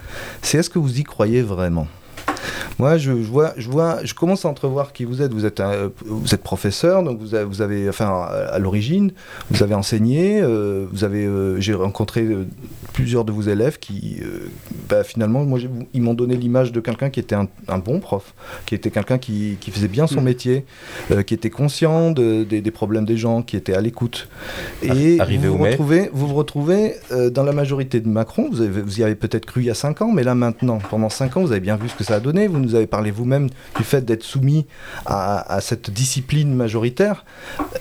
C'est 0.43 0.59
est-ce 0.59 0.71
que 0.71 0.79
vous 0.79 0.99
y 0.99 1.05
croyez 1.05 1.43
vraiment? 1.43 1.87
Moi, 2.81 2.97
je, 2.97 3.11
je 3.11 3.29
vois, 3.29 3.53
je 3.59 3.69
vois, 3.69 3.99
je 4.05 4.15
commence 4.15 4.47
à 4.47 4.49
entrevoir 4.49 4.95
qui 4.95 5.05
vous 5.05 5.21
êtes. 5.21 5.35
Vous 5.35 5.45
êtes, 5.45 5.61
un- 5.61 5.91
vous 6.07 6.35
êtes 6.35 6.43
professeur, 6.43 7.03
donc 7.03 7.21
vous 7.21 7.35
avez, 7.35 7.45
vous 7.45 7.61
avez 7.61 7.89
enfin, 7.91 8.27
à, 8.51 8.59
l'origine, 8.59 9.13
vous 9.51 9.63
avez 9.63 9.75
enseigné, 9.75 10.41
euh, 10.41 10.87
vous 10.91 11.05
avez, 11.05 11.27
euh, 11.27 11.61
j'ai 11.61 11.75
rencontré 11.75 12.23
euh, 12.23 12.47
plusieurs 12.95 13.27
de 13.27 13.33
vos 13.33 13.43
élèves 13.43 13.79
qui, 13.79 14.23
bah, 14.89 15.05
finalement, 15.05 15.45
moi, 15.45 15.59
ils 15.93 16.01
m'ont 16.01 16.15
donné 16.15 16.37
l'image 16.37 16.73
de 16.73 16.81
quelqu'un 16.81 17.11
qui 17.11 17.21
était 17.21 17.35
un, 17.35 17.79
bon 17.79 18.01
prof, 18.01 18.33
qui 18.65 18.75
était 18.75 18.91
quelqu'un 18.91 19.19
qui, 19.19 19.59
faisait 19.71 19.89
bien 19.89 20.07
son 20.07 20.23
mm. 20.23 20.25
métier, 20.25 20.65
qui 21.27 21.35
était 21.35 21.51
conscient 21.51 22.11
des 22.13 22.71
problèmes 22.73 23.05
des 23.05 23.19
gens, 23.19 23.43
qui 23.43 23.57
était 23.57 23.75
à 23.75 23.83
l'écoute. 23.83 24.29
Et 24.83 25.19
vous, 25.19 25.57
vous, 25.57 25.65
retrouvez, 25.65 26.11
vous 26.13 26.29
vous 26.29 26.35
retrouvez 26.35 26.95
dans 27.31 27.45
la 27.45 27.53
majorité 27.53 28.01
de 28.01 28.09
Macron, 28.09 28.49
vous, 28.51 28.63
avez, 28.63 28.81
vous 28.81 29.01
y 29.01 29.05
avez 29.05 29.15
peut-être 29.15 29.45
cru 29.47 29.61
il 29.61 29.67
y 29.67 29.71
a 29.71 29.75
5 29.75 30.01
ans, 30.03 30.13
mais 30.13 30.25
là 30.25 30.35
maintenant, 30.35 30.79
pendant 30.91 31.11
5 31.11 31.37
ans, 31.37 31.43
vous 31.43 31.53
avez 31.53 31.61
bien 31.61 31.77
vu 31.77 31.89
ce 31.89 31.95
que 31.95 32.05
ça 32.05 32.15
a 32.17 32.21
donné, 32.21 32.49
vous 32.49 32.59
nous 32.59 32.70
avez 32.75 32.87
parlé 32.87 33.11
vous-même 33.11 33.49
du 33.77 33.85
fait 33.85 34.05
d'être 34.05 34.23
soumis 34.23 34.67
à, 35.07 35.59
cette 35.61 35.91
discipline 35.91 36.55
majoritaire. 36.55 37.25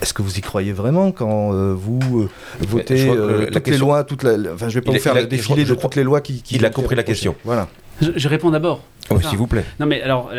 Est-ce 0.01 0.13
que 0.13 0.21
vous 0.21 0.37
y 0.37 0.41
croyez 0.41 0.73
vraiment 0.73 1.11
quand 1.11 1.51
vous 1.73 2.29
votez 2.59 3.09
toutes 3.51 3.67
les 3.67 3.77
lois, 3.77 4.03
toutes 4.03 4.23
la, 4.23 4.53
enfin, 4.53 4.69
je 4.69 4.75
vais 4.75 4.81
pas 4.81 4.91
vous 4.91 4.99
faire 4.99 5.15
le 5.15 5.27
défilé 5.27 5.65
de 5.65 5.75
toutes 5.75 5.95
les 5.95 6.03
lois 6.03 6.21
qui. 6.21 6.43
il 6.51 6.65
a 6.65 6.69
compris 6.69 6.95
la 6.95 7.03
question. 7.03 7.35
Voilà. 7.43 7.67
Je, 8.01 8.27
réponds 8.27 8.49
d'abord. 8.49 8.83
Oh, 9.09 9.19
S'il 9.21 9.37
vous 9.37 9.47
plaît. 9.47 9.65
Non, 9.79 9.85
mais 9.85 10.01
alors, 10.01 10.31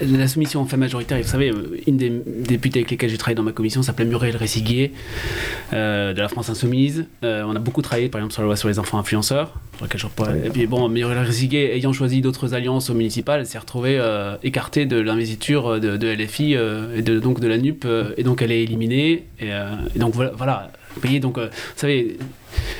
la, 0.00 0.28
soumission 0.28 0.60
en 0.60 0.66
fait 0.66 0.76
majoritaire, 0.76 1.18
vous 1.18 1.26
savez, 1.26 1.52
une 1.86 1.96
des 1.96 2.10
députés 2.10 2.80
avec 2.80 2.90
lesquelles 2.90 3.10
j'ai 3.10 3.16
travaillé 3.16 3.34
dans 3.34 3.42
ma 3.42 3.52
commission 3.52 3.82
s'appelait 3.82 4.04
Muriel 4.04 4.36
Ressiguier, 4.36 4.92
euh, 5.72 6.12
de 6.12 6.20
la 6.20 6.28
France 6.28 6.50
Insoumise. 6.50 7.06
Euh, 7.24 7.42
on 7.46 7.56
a 7.56 7.58
beaucoup 7.58 7.80
travaillé, 7.80 8.08
par 8.08 8.20
exemple, 8.20 8.34
sur 8.34 8.42
la 8.42 8.46
loi 8.46 8.56
sur 8.56 8.68
les 8.68 8.78
enfants 8.78 8.98
influenceurs. 8.98 9.54
Et 10.44 10.50
puis, 10.50 10.66
bon, 10.66 10.88
Muriel 10.88 11.26
Ressiguier, 11.26 11.74
ayant 11.76 11.92
choisi 11.92 12.20
d'autres 12.20 12.54
alliances 12.54 12.90
au 12.90 12.94
municipal, 12.94 13.46
s'est 13.46 13.58
retrouvée 13.58 13.98
euh, 13.98 14.36
écartée 14.42 14.84
de 14.86 15.00
l'investiture 15.00 15.80
de, 15.80 16.14
LFI 16.14 16.52
et 16.52 17.02
de, 17.02 17.18
donc 17.18 17.40
de 17.40 17.48
la 17.48 17.56
NUP, 17.56 17.86
et 18.16 18.22
donc 18.22 18.42
elle 18.42 18.52
est 18.52 18.62
éliminée. 18.62 19.24
Et, 19.40 19.48
et 19.48 19.98
donc 19.98 20.14
voilà, 20.14 20.32
voilà. 20.36 20.70
Vous 20.94 21.00
voyez, 21.00 21.20
donc, 21.20 21.38
vous 21.38 21.48
savez, 21.76 22.16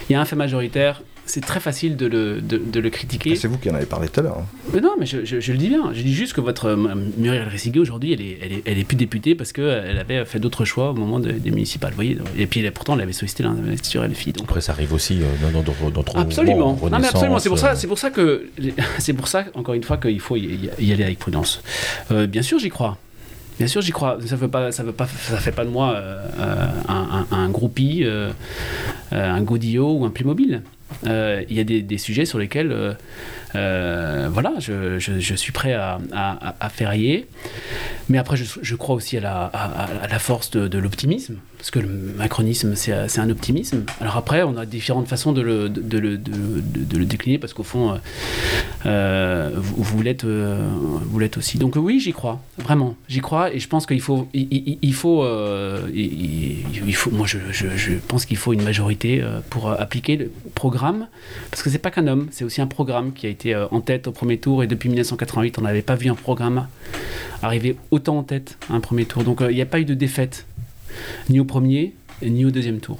il 0.08 0.12
y 0.12 0.16
a 0.16 0.20
un 0.20 0.24
fait 0.24 0.36
majoritaire, 0.36 1.02
c'est 1.30 1.40
très 1.40 1.60
facile 1.60 1.96
de 1.96 2.06
le, 2.06 2.40
de, 2.40 2.80
le 2.80 2.90
critiquer. 2.90 3.36
C'est 3.36 3.48
vous 3.48 3.58
qui 3.58 3.70
en 3.70 3.74
avez 3.74 3.86
parlé 3.86 4.08
tout 4.08 4.20
à 4.20 4.22
l'heure. 4.22 4.38
Hein. 4.38 4.46
Mais 4.72 4.80
non, 4.80 4.94
mais 4.98 5.06
je, 5.06 5.24
je, 5.24 5.52
le 5.52 5.58
dis 5.58 5.68
bien. 5.68 5.92
Je 5.92 6.02
dis 6.02 6.14
juste 6.14 6.32
que 6.32 6.40
votre 6.40 6.66
euh, 6.66 6.94
Muriel 7.16 7.48
Ressiguet, 7.48 7.80
aujourd'hui, 7.80 8.12
elle 8.12 8.20
est, 8.20 8.38
elle, 8.42 8.52
est, 8.52 8.62
elle 8.66 8.78
est 8.78 8.84
plus 8.84 8.96
députée 8.96 9.34
parce 9.34 9.52
qu'elle 9.52 9.98
avait 9.98 10.24
fait 10.24 10.38
d'autres 10.38 10.64
choix 10.64 10.90
au 10.90 10.94
moment 10.94 11.20
des 11.20 11.50
municipales. 11.50 11.90
Vous 11.90 11.96
voyez 11.96 12.18
et 12.36 12.46
puis 12.46 12.68
pourtant, 12.70 12.94
elle 12.94 13.02
avait 13.02 13.12
sollicité 13.12 13.42
l'investiture 13.42 14.06
LFI. 14.06 14.32
Donc... 14.32 14.44
Après, 14.44 14.60
ça 14.60 14.72
arrive 14.72 14.92
aussi 14.92 15.20
euh, 15.20 15.52
dans, 15.52 15.62
dans, 15.62 15.90
dans, 15.90 16.20
Absolument. 16.20 16.78
non, 16.82 16.98
mais 16.98 17.08
absolument. 17.08 17.38
C'est 17.38 17.48
pour, 17.48 17.58
ça, 17.58 17.74
c'est 17.74 17.86
pour 17.86 17.98
ça 17.98 18.10
que, 18.10 18.48
c'est 18.98 19.12
pour 19.12 19.28
ça, 19.28 19.44
encore 19.54 19.74
une 19.74 19.84
fois, 19.84 19.96
qu'il 19.96 20.20
faut 20.20 20.36
y, 20.36 20.92
aller 20.92 21.04
avec 21.04 21.18
prudence. 21.18 21.62
Euh, 22.10 22.26
bien 22.26 22.42
sûr, 22.42 22.58
j'y 22.58 22.70
crois. 22.70 22.98
Bien 23.58 23.66
sûr, 23.66 23.80
j'y 23.80 23.90
crois. 23.90 24.18
Ça 24.24 24.36
ne 24.36 24.70
ça 24.70 24.70
ça 24.72 25.36
fait 25.38 25.52
pas 25.52 25.64
de 25.64 25.70
moi 25.70 25.94
euh, 25.94 26.22
un, 26.88 27.26
un, 27.30 27.48
groupie, 27.48 28.06
un 29.10 29.42
godillot 29.42 29.98
ou 29.98 30.04
un 30.04 30.10
Playmobil. 30.10 30.62
Euh, 31.06 31.44
il 31.48 31.56
y 31.56 31.60
a 31.60 31.64
des, 31.64 31.98
sujets 31.98 32.24
sur 32.24 32.38
lesquels 32.38 32.72
euh, 32.72 32.94
euh, 33.54 34.28
voilà, 34.30 34.54
je, 34.58 35.34
suis 35.36 35.52
prêt 35.52 35.74
à, 35.74 35.98
à, 36.12 36.54
à 36.60 36.68
ferrier. 36.68 37.26
Mais 38.08 38.18
après, 38.18 38.36
je, 38.36 38.74
crois 38.74 38.94
aussi 38.94 39.16
à 39.18 39.20
la, 39.20 39.44
à, 39.44 40.08
la 40.08 40.18
force 40.18 40.50
de 40.50 40.78
l'optimisme, 40.78 41.36
parce 41.58 41.70
que 41.70 41.80
le 41.80 41.88
macronisme, 41.88 42.74
c'est 42.74 42.92
un 42.92 43.30
optimisme. 43.30 43.84
Alors 44.00 44.16
après, 44.16 44.42
on 44.42 44.56
a 44.56 44.64
différentes 44.64 45.08
façons 45.08 45.32
de 45.32 45.42
le, 45.42 45.68
décliner, 47.04 47.38
parce 47.38 47.52
qu'au 47.52 47.64
fond, 47.64 47.98
euh, 48.86 49.50
vous, 49.54 49.82
vous 49.82 50.02
l'êtes 50.02 50.24
vous 50.24 51.18
l'êtes 51.18 51.36
aussi. 51.36 51.58
Donc 51.58 51.76
oui, 51.76 52.00
j'y 52.00 52.12
crois, 52.12 52.40
vraiment, 52.58 52.96
j'y 53.08 53.20
crois, 53.20 53.52
et 53.52 53.58
je 53.58 53.68
pense 53.68 53.86
qu'il 53.86 54.00
faut, 54.00 54.28
il, 54.32 54.94
faut, 54.94 55.22
moi, 57.10 57.26
je, 57.26 57.94
pense 58.06 58.24
qu'il 58.24 58.36
faut 58.36 58.52
une 58.52 58.62
majorité 58.62 59.22
pour 59.50 59.70
appliquer 59.70 60.16
le 60.16 60.30
programme, 60.54 61.08
parce 61.50 61.62
que 61.62 61.70
c'est 61.70 61.78
pas 61.78 61.90
qu'un 61.90 62.06
homme, 62.06 62.28
c'est 62.30 62.44
aussi 62.44 62.60
un 62.60 62.66
programme 62.66 63.12
qui 63.12 63.26
a 63.26 63.30
été 63.30 63.54
euh, 63.54 63.66
en 63.70 63.80
tête 63.80 64.06
au 64.06 64.12
premier 64.12 64.38
tour 64.38 64.62
et 64.62 64.66
depuis 64.66 64.88
1988, 64.88 65.58
on 65.58 65.62
n'avait 65.62 65.82
pas 65.82 65.94
vu 65.94 66.08
un 66.08 66.14
programme 66.14 66.66
arriver 67.42 67.76
autant 67.90 68.18
en 68.18 68.22
tête 68.22 68.58
à 68.70 68.74
un 68.74 68.80
premier 68.80 69.04
tour. 69.04 69.24
Donc 69.24 69.40
euh, 69.40 69.50
il 69.50 69.54
n'y 69.54 69.62
a 69.62 69.66
pas 69.66 69.80
eu 69.80 69.84
de 69.84 69.94
défaite, 69.94 70.46
ni 71.28 71.40
au 71.40 71.44
premier, 71.44 71.94
ni 72.22 72.44
au 72.44 72.50
deuxième 72.50 72.80
tour. 72.80 72.98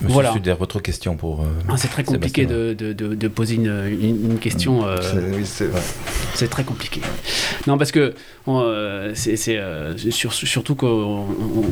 Monsieur 0.00 0.14
voilà. 0.14 0.32
Suder, 0.32 0.54
votre 0.56 0.78
question 0.80 1.16
pour. 1.16 1.40
Euh, 1.40 1.46
ah, 1.68 1.76
c'est 1.76 1.88
très 1.88 2.04
compliqué 2.04 2.46
de, 2.46 2.72
de, 2.72 2.92
de, 2.92 3.28
poser 3.28 3.56
une, 3.56 3.66
une, 4.00 4.38
question. 4.38 4.86
Euh, 4.86 4.96
c'est 6.34 6.48
très 6.48 6.62
compliqué. 6.62 7.00
Non, 7.66 7.76
parce 7.78 7.90
que 7.90 8.14
c'est 9.14 9.60
surtout 10.30 10.76
qu'on 10.76 11.26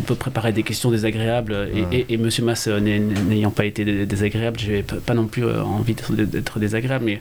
peut 0.05 0.17
préparer 0.17 0.53
des 0.53 0.65
questions 0.65 0.91
désagréables 0.91 1.69
et, 1.93 2.07
et, 2.09 2.17
Monsieur 2.17 2.45
Mass 2.45 2.67
n'ayant 2.67 3.53
pas 3.53 3.65
été 3.65 3.85
désagréable, 4.07 4.59
je 4.59 4.73
n'ai 4.73 4.83
pas 4.83 5.15
non 5.15 5.27
plus 5.27 5.49
envie 5.49 5.95
d'être 5.95 6.59
désagréable, 6.59 7.05
mais. 7.05 7.21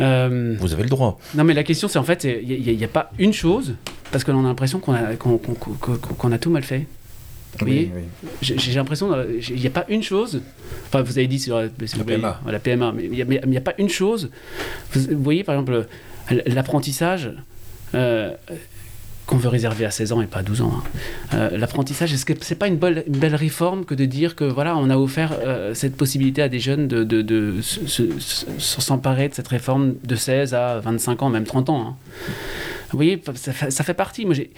Euh, 0.00 0.56
Vous 0.58 0.72
avez 0.72 0.82
le 0.82 0.88
droit. 0.88 1.18
Non, 1.34 1.44
mais 1.44 1.54
la 1.54 1.62
question, 1.62 1.88
c'est 1.88 1.98
en 1.98 2.04
fait, 2.04 2.24
il 2.24 2.76
n'y 2.76 2.84
a, 2.84 2.88
pas 2.88 3.10
une 3.18 3.32
chose, 3.32 3.74
parce 4.10 4.24
qu'on 4.24 4.44
a 4.44 4.48
l'impression 4.48 4.80
qu'on 4.80 4.94
a, 4.94 5.16
qu'on 5.16 6.32
a 6.32 6.38
tout 6.38 6.50
mal 6.50 6.62
fait. 6.62 6.86
Vous 7.58 7.66
voyez 7.66 7.90
J'ai 8.40 8.74
l'impression, 8.74 9.10
il 9.48 9.60
n'y 9.60 9.66
a 9.66 9.70
pas 9.70 9.84
une 9.88 10.02
chose. 10.02 10.40
Enfin, 10.86 11.02
vous 11.02 11.18
avez 11.18 11.26
dit 11.26 11.38
sur 11.38 11.58
la, 11.58 11.68
PMA. 11.68 12.40
La 12.46 12.58
PMA, 12.58 12.92
mais 12.92 13.04
il 13.04 13.26
n'y 13.26 13.56
a, 13.56 13.60
pas 13.60 13.74
une 13.78 13.88
chose. 13.88 14.30
Vous, 14.92 15.22
voyez, 15.22 15.44
par 15.44 15.56
exemple, 15.56 15.86
l'apprentissage. 16.46 17.32
Euh, 17.94 18.34
qu'on 19.30 19.36
veut 19.36 19.48
réserver 19.48 19.84
à 19.84 19.92
16 19.92 20.12
ans 20.12 20.22
et 20.22 20.26
pas 20.26 20.40
à 20.40 20.42
12 20.42 20.60
ans. 20.60 20.72
Hein. 20.74 20.82
Euh, 21.34 21.56
l'apprentissage, 21.56 22.12
est-ce 22.12 22.24
que 22.24 22.32
c'est 22.40 22.56
pas 22.56 22.66
une 22.66 22.78
belle, 22.78 23.04
une 23.06 23.16
belle 23.16 23.36
réforme 23.36 23.84
que 23.84 23.94
de 23.94 24.04
dire 24.04 24.34
que 24.34 24.42
voilà, 24.42 24.76
on 24.76 24.90
a 24.90 24.96
offert 24.96 25.32
euh, 25.44 25.72
cette 25.72 25.96
possibilité 25.96 26.42
à 26.42 26.48
des 26.48 26.58
jeunes 26.58 26.88
de, 26.88 27.04
de, 27.04 27.22
de, 27.22 27.60
s'emparer 28.58 29.28
de 29.28 29.34
cette 29.34 29.46
réforme 29.46 29.94
de 30.02 30.16
16 30.16 30.54
à 30.54 30.80
25 30.80 31.22
ans, 31.22 31.30
même 31.30 31.44
30 31.44 31.70
ans. 31.70 31.80
Hein. 31.80 32.32
Vous 32.90 32.98
voyez, 32.98 33.22
ça, 33.34 33.84
fait 33.84 33.94
partie. 33.94 34.24
Moi, 34.24 34.34
j'ai 34.34 34.50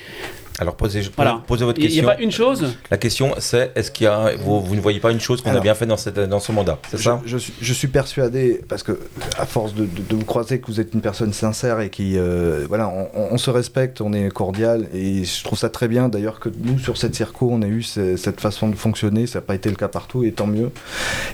alors 0.58 0.76
posez, 0.76 1.02
posez 1.46 1.64
votre 1.64 1.80
question. 1.80 2.02
Il 2.02 2.04
n'y 2.04 2.10
a 2.10 2.14
pas 2.14 2.20
une 2.20 2.30
chose 2.30 2.74
La 2.90 2.98
question 2.98 3.34
c'est 3.38 3.72
est-ce 3.74 3.90
qu'il 3.90 4.04
y 4.04 4.06
a 4.06 4.32
vous, 4.36 4.60
vous, 4.60 4.74
ne 4.74 4.80
voyez 4.80 5.00
pas 5.00 5.10
une 5.10 5.20
chose 5.20 5.40
qu'on 5.40 5.54
a 5.54 5.60
bien 5.60 5.74
fait 5.74 5.86
dans, 5.86 5.96
cette, 5.96 6.18
dans 6.18 6.40
ce 6.40 6.52
mandat 6.52 6.78
C'est 6.90 6.98
ça? 6.98 7.20
je, 7.24 7.38
je, 7.38 7.72
suis 7.72 7.88
persuadé 7.88 8.60
parce 8.68 8.82
que 8.82 8.98
à 9.38 9.46
force 9.46 9.74
de, 9.74 9.86
de, 9.86 10.14
vous 10.14 10.24
croiser 10.24 10.60
que 10.60 10.66
vous 10.66 10.80
êtes 10.80 10.92
une 10.94 11.00
personne 11.00 11.32
sincère 11.32 11.80
et 11.80 11.88
qui 11.88 12.18
euh, 12.18 12.66
voilà 12.68 12.92
on, 13.14 13.38
se 13.38 13.50
respecte, 13.50 14.00
on 14.00 14.12
est 14.12 14.28
cordial 14.30 14.86
et 14.94 15.24
je 15.24 15.44
trouve 15.44 15.58
ça 15.58 15.70
très 15.70 15.88
bien 15.88 16.08
d'ailleurs 16.08 16.38
que 16.38 16.50
nous 16.62 16.78
sur 16.78 16.98
cette 16.98 17.14
circo 17.14 17.48
on 17.50 17.62
a 17.62 17.66
eu 17.66 17.82
cette 17.82 18.40
façon 18.40 18.68
de 18.68 18.76
fonctionner, 18.76 19.26
ça 19.26 19.38
n'a 19.38 19.42
pas 19.42 19.54
été 19.54 19.70
le 19.70 19.76
cas 19.76 19.88
partout 19.88 20.24
et 20.24 20.32
tant 20.32 20.46
mieux. 20.46 20.70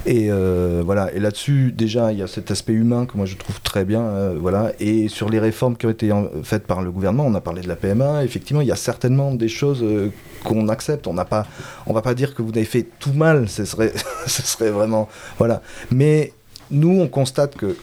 Et 0.06 0.28
euh, 0.30 0.82
voilà 0.84 1.12
et 1.12 1.18
là-dessus 1.18 1.72
déjà 1.72 2.12
il 2.12 2.18
y 2.18 2.22
a 2.22 2.28
cet 2.28 2.50
aspect 2.50 2.72
humain 2.72 3.06
que 3.06 3.16
moi 3.16 3.26
je 3.26 3.36
trouve 3.36 3.60
très 3.60 3.84
bien 3.84 4.02
euh, 4.02 4.36
voilà 4.40 4.72
et 4.78 5.08
sur 5.08 5.28
les 5.28 5.40
réformes 5.40 5.76
qui 5.76 5.86
ont 5.86 5.90
été 5.90 6.12
faites 6.44 6.66
par 6.66 6.82
le 6.82 6.90
gouvernement, 6.90 7.26
on 7.26 7.34
a 7.34 7.40
parlé 7.40 7.62
de 7.62 7.68
la 7.68 7.76
PMA, 7.76 8.24
effectivement 8.24 8.60
il 8.62 8.68
y 8.68 8.72
a 8.72 8.76
certaines 8.76 9.07
des 9.10 9.48
choses 9.48 9.82
euh, 9.82 10.12
qu'on 10.44 10.68
accepte. 10.68 11.06
On 11.06 11.14
n'a 11.14 11.24
pas, 11.24 11.46
on 11.86 11.92
va 11.92 12.02
pas 12.02 12.14
dire 12.14 12.34
que 12.34 12.42
vous 12.42 12.50
avez 12.50 12.64
fait 12.64 12.86
tout 12.98 13.12
mal. 13.12 13.48
Ce 13.48 13.64
serait, 13.64 13.92
ce 14.26 14.42
serait 14.42 14.70
vraiment, 14.70 15.08
voilà. 15.38 15.62
Mais 15.90 16.32
nous, 16.70 17.00
on 17.00 17.08
constate 17.08 17.56
que 17.56 17.76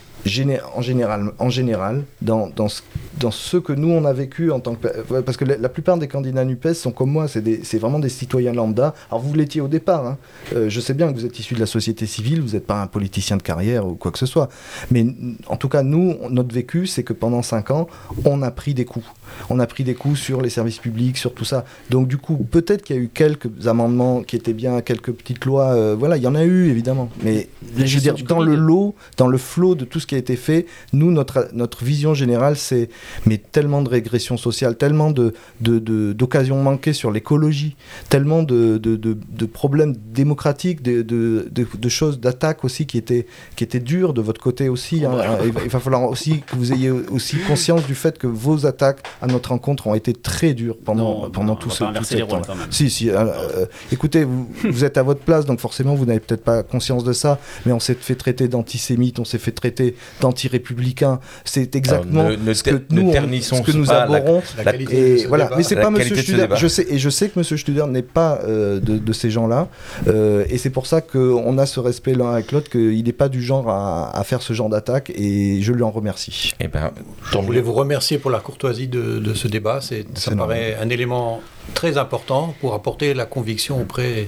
en 0.76 0.82
général, 0.82 1.32
en 1.38 1.50
général 1.50 2.04
dans, 2.22 2.50
dans, 2.50 2.68
ce, 2.68 2.82
dans, 3.20 3.30
ce, 3.30 3.58
que 3.58 3.74
nous 3.74 3.90
on 3.90 4.06
a 4.06 4.14
vécu 4.14 4.52
en 4.52 4.60
tant 4.60 4.74
que 4.74 4.88
parce 5.22 5.38
que 5.38 5.46
la, 5.46 5.70
plupart 5.70 5.98
des 5.98 6.08
candidats 6.08 6.44
Nupes 6.44 6.74
sont 6.74 6.92
comme 6.92 7.12
moi, 7.12 7.28
c'est 7.28 7.78
vraiment 7.78 8.00
des 8.00 8.10
citoyens 8.10 8.54
lambda. 8.54 8.96
Alors 9.12 9.22
vous 9.22 9.34
l'étiez 9.36 9.62
au 9.62 9.68
départ. 9.68 10.06
Hein. 10.06 10.18
Euh, 10.56 10.68
je 10.70 10.80
sais 10.80 10.94
bien 10.94 11.12
que 11.12 11.18
vous 11.18 11.26
êtes 11.26 11.38
issu 11.38 11.54
de 11.54 11.60
la 11.60 11.68
société 11.68 12.08
civile, 12.08 12.42
vous 12.42 12.54
n'êtes 12.54 12.66
pas 12.66 12.82
un 12.82 12.88
politicien 12.88 13.38
de 13.38 13.44
carrière 13.44 13.86
ou 13.86 13.94
quoi 13.94 14.12
que 14.12 14.18
ce 14.18 14.26
soit. 14.26 14.50
Mais 14.90 15.06
en 15.48 15.58
tout 15.58 15.70
cas, 15.70 15.84
nous, 15.84 16.16
notre 16.30 16.54
vécu, 16.54 16.88
c'est 16.88 17.04
que 17.04 17.14
pendant 17.14 17.44
cinq 17.44 17.70
ans, 17.70 17.88
on 18.26 18.42
a 18.42 18.50
pris 18.50 18.74
des 18.74 18.86
coups 18.86 19.06
on 19.50 19.60
a 19.60 19.68
pris 19.68 19.84
des 19.84 19.96
coups 19.96 20.20
sur 20.20 20.42
les 20.42 20.50
services 20.50 20.80
publics, 20.80 21.18
sur 21.18 21.34
tout 21.34 21.46
ça. 21.46 21.66
Donc 21.90 22.08
du 22.08 22.18
coup, 22.18 22.38
peut-être 22.50 22.84
qu'il 22.84 22.96
y 22.96 23.00
a 23.00 23.02
eu 23.02 23.10
quelques 23.14 23.68
amendements 23.68 24.24
qui 24.24 24.36
étaient 24.36 24.54
bien, 24.54 24.82
quelques 24.82 25.12
petites 25.12 25.46
lois, 25.46 25.74
euh, 25.74 25.96
voilà, 25.98 26.18
il 26.18 26.24
y 26.24 26.28
en 26.28 26.36
a 26.36 26.44
eu 26.44 26.70
évidemment. 26.70 27.10
Mais 27.24 27.50
je 27.78 27.96
veux 27.96 28.02
dire, 28.02 28.16
dans 28.28 28.42
le 28.42 28.56
lot, 28.56 28.96
dans 29.18 29.28
le 29.28 29.38
flot 29.38 29.76
de 29.76 29.86
tout 29.86 30.00
ce 30.00 30.08
qui 30.08 30.16
a 30.16 30.18
été 30.18 30.36
fait, 30.36 30.66
nous, 30.94 31.12
notre, 31.12 31.50
notre 31.54 31.84
vision 31.84 32.14
générale, 32.14 32.56
c'est 32.56 32.90
mais 33.26 33.38
tellement 33.38 33.82
de 33.82 33.90
régression 33.90 34.38
sociale, 34.38 34.78
tellement 34.78 35.12
de, 35.12 35.34
d'occasions 35.60 36.62
manquées 36.62 36.94
sur 36.94 37.12
l'écologie, 37.12 37.76
tellement 38.10 38.44
de, 38.44 38.78
de, 38.78 39.46
problèmes 39.46 39.96
démocratiques, 40.14 40.82
de, 40.82 41.90
choses 41.90 42.20
d'attaque 42.20 42.64
aussi 42.66 42.86
qui 42.86 42.98
étaient, 42.98 43.26
qui 43.56 43.64
étaient 43.64 43.80
dures 43.80 44.14
de 44.14 44.22
votre 44.22 44.42
côté 44.42 44.70
aussi. 44.70 45.06
Hein. 45.06 45.38
Il 45.44 45.70
va 45.70 45.80
falloir 45.80 46.04
aussi 46.04 46.42
que 46.42 46.56
vous 46.56 46.74
ayez 46.74 46.92
aussi 46.92 47.38
conscience 47.48 47.86
du 47.86 47.96
fait 47.96 48.18
que 48.18 48.28
vos 48.28 48.66
attaques 48.66 49.02
à 49.26 49.28
notre 49.28 49.50
rencontre 49.50 49.88
ont 49.88 49.96
été 49.96 50.14
très 50.14 50.54
durs 50.54 50.78
pendant, 50.84 51.24
Non, 51.24 51.30
pendant 51.30 51.54
on 51.54 51.56
tout 51.56 51.70
va 51.70 51.76
ce 51.76 51.80
pas 51.84 51.90
inverser 51.90 52.16
tout 52.16 52.22
les 52.22 52.28
ce 52.30 52.32
rôles, 52.36 52.42
temps. 52.46 52.54
quand 52.54 52.60
même. 52.60 52.68
Si, 52.72 52.90
si. 52.90 53.10
euh, 53.10 53.16
euh, 53.26 53.66
écoutez, 53.92 54.24
vous, 54.24 54.48
vous 54.64 54.84
êtes 54.86 54.98
à 54.98 55.04
votre 55.04 55.22
place, 55.22 55.46
donc 55.46 55.60
forcément, 55.60 55.96
vous 55.96 56.06
n'avez 56.06 56.20
peut-être 56.20 56.44
pas 56.44 56.64
conscience 56.64 57.04
de 57.04 57.14
ça, 57.14 57.40
mais 57.66 57.72
on 57.72 57.80
s'est 57.80 57.96
fait 58.00 58.16
traiter 58.16 58.48
d'antisémite, 58.48 59.20
on 59.20 59.26
s'est 59.26 59.38
fait 59.40 59.52
traiter 59.52 59.96
d'anti-républicain. 60.22 61.20
C'est 61.44 61.76
exactement 61.76 62.22
Alors, 62.26 62.38
ne- 62.38 62.44
ne 62.50 62.54
ce 62.54 62.64
que 62.64 62.82
nous, 62.90 63.10
on- 63.10 63.12
ternissons 63.12 63.58
ce 63.58 63.62
que 63.72 63.76
nous 63.78 63.92
abhorrons. 63.92 64.42
La 64.58 64.64
La- 64.64 64.72
qualité 64.72 64.94
de 64.96 65.00
Et 65.16 65.18
ce 65.20 65.28
voilà, 65.28 65.46
débat. 65.46 65.58
mais 65.58 65.64
c'est 65.64 65.76
pas 65.76 65.90
Monsieur 65.90 66.16
Studer. 66.16 66.48
Je 66.56 66.68
sais 66.68 66.86
et 66.90 66.98
je 67.00 67.10
sais 67.10 67.30
que 67.30 67.40
Monsieur 67.40 67.58
Studer 67.58 67.86
n'est 67.90 68.02
pas 68.02 68.40
euh, 68.44 68.80
de, 68.80 68.98
de 68.98 69.14
ces 69.14 69.30
gens-là, 69.32 69.70
euh, 70.08 70.46
et 70.50 70.58
c'est 70.58 70.70
pour 70.70 70.88
ça 70.88 71.02
qu'on 71.02 71.58
a 71.58 71.66
ce 71.66 71.80
respect 71.80 72.14
l'un 72.14 72.32
avec 72.32 72.52
l'autre, 72.52 72.70
qu'il 72.70 73.04
n'est 73.04 73.12
pas 73.14 73.30
du 73.30 73.42
genre 73.42 73.70
à, 73.70 74.16
à 74.18 74.24
faire 74.24 74.42
ce 74.42 74.54
genre 74.54 74.70
d'attaque, 74.70 75.12
et 75.16 75.62
je 75.62 75.72
lui 75.72 75.84
en 75.84 75.92
remercie. 75.92 76.54
Eh 76.60 76.68
ben, 76.68 76.92
Je 77.32 77.38
voulais 77.38 77.62
vous 77.62 77.74
remercier 77.74 78.18
pour 78.18 78.32
la 78.32 78.40
courtoisie 78.40 78.88
de, 78.88 79.15
de 79.20 79.34
ce 79.34 79.48
débat. 79.48 79.82
C'est, 79.82 80.06
ça 80.18 80.36
paraît 80.36 80.78
un 80.82 80.90
élément 80.90 81.42
très 81.74 81.98
important 81.98 82.54
pour 82.62 82.74
apporter 82.74 83.14
la 83.14 83.26
conviction 83.26 83.82
auprès 83.82 84.28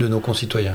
de 0.00 0.08
nos 0.08 0.20
concitoyens. 0.20 0.72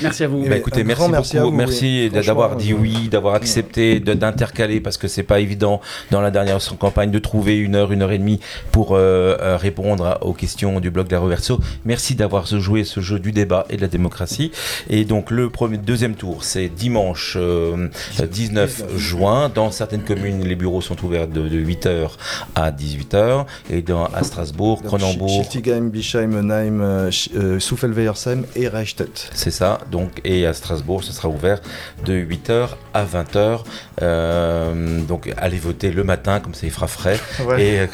Merci 0.00 0.24
à 0.24 0.28
vous. 0.28 0.42
Eh 0.44 0.48
Bah, 0.48 0.54
un 0.54 0.58
écoutez, 0.58 0.84
merci 0.84 1.02
beaucoup. 1.36 1.50
vous, 1.50 1.56
merci 1.56 2.08
d'avoir 2.10 2.56
dit 2.56 2.72
euh, 2.72 2.76
oui, 2.80 3.08
d'avoir 3.08 3.34
accepté 3.34 4.00
d'intercaler 4.00 4.80
parce 4.80 4.96
que 4.96 5.08
c'est 5.08 5.22
pas 5.22 5.40
évident 5.40 5.80
dans 6.10 6.20
la 6.20 6.30
dernière 6.30 6.58
campagne 6.78 7.10
de 7.10 7.18
trouver 7.18 7.56
une 7.58 7.74
heure, 7.74 7.92
une 7.92 8.02
heure 8.02 8.12
et 8.12 8.18
demie 8.18 8.40
pour 8.70 8.92
euh, 8.94 9.36
euh, 9.40 9.56
répondre 9.56 10.06
à- 10.06 10.24
aux 10.24 10.32
questions 10.32 10.80
du 10.80 10.90
blog 10.90 11.08
de 11.08 11.12
la 11.12 11.20
Reverso. 11.20 11.60
Merci 11.84 12.14
d'avoir 12.14 12.46
joué 12.46 12.84
ce 12.84 13.00
jeu 13.00 13.18
du 13.18 13.32
débat 13.32 13.66
et 13.68 13.76
de 13.76 13.82
la 13.82 13.88
démocratie. 13.88 14.50
Et 14.88 15.04
donc 15.04 15.30
le 15.30 15.50
premier, 15.50 15.76
deuxième 15.76 16.14
tour, 16.14 16.44
c'est 16.44 16.68
dimanche 16.68 17.36
euh, 17.38 17.88
19 18.30 18.96
juin. 18.96 19.50
Dans 19.54 19.70
certaines 19.70 20.02
communes, 20.04 20.42
les 20.44 20.54
bureaux 20.56 20.80
sont 20.80 20.96
ouverts 21.04 21.28
de, 21.28 21.42
8h 21.48 22.08
à 22.54 22.70
18h. 22.70 23.44
Et 23.70 23.82
dans, 23.82 24.06
à 24.06 24.22
Strasbourg, 24.22 24.82
Cronenbourg, 24.82 25.31
Schiltigheim, 25.32 25.90
Bischheim, 25.90 26.40
Neim, 26.40 26.80
euh, 26.80 27.10
euh, 27.36 27.58
Souffel-Weiersheim 27.58 28.44
et 28.56 28.68
Reichstätt. 28.68 29.30
C'est 29.34 29.50
ça, 29.50 29.78
donc, 29.90 30.20
et 30.24 30.46
à 30.46 30.52
Strasbourg, 30.52 31.04
ce 31.04 31.12
sera 31.12 31.28
ouvert 31.28 31.60
de 32.04 32.14
8h 32.14 32.68
à 32.94 33.04
20h. 33.04 33.60
Euh, 34.02 35.00
donc, 35.02 35.32
allez 35.36 35.58
voter 35.58 35.90
le 35.90 36.04
matin, 36.04 36.40
comme 36.40 36.54
ça 36.54 36.66
il 36.66 36.72
fera 36.72 36.86
frais, 36.86 37.18
et 37.58 37.80
euh, 37.80 37.86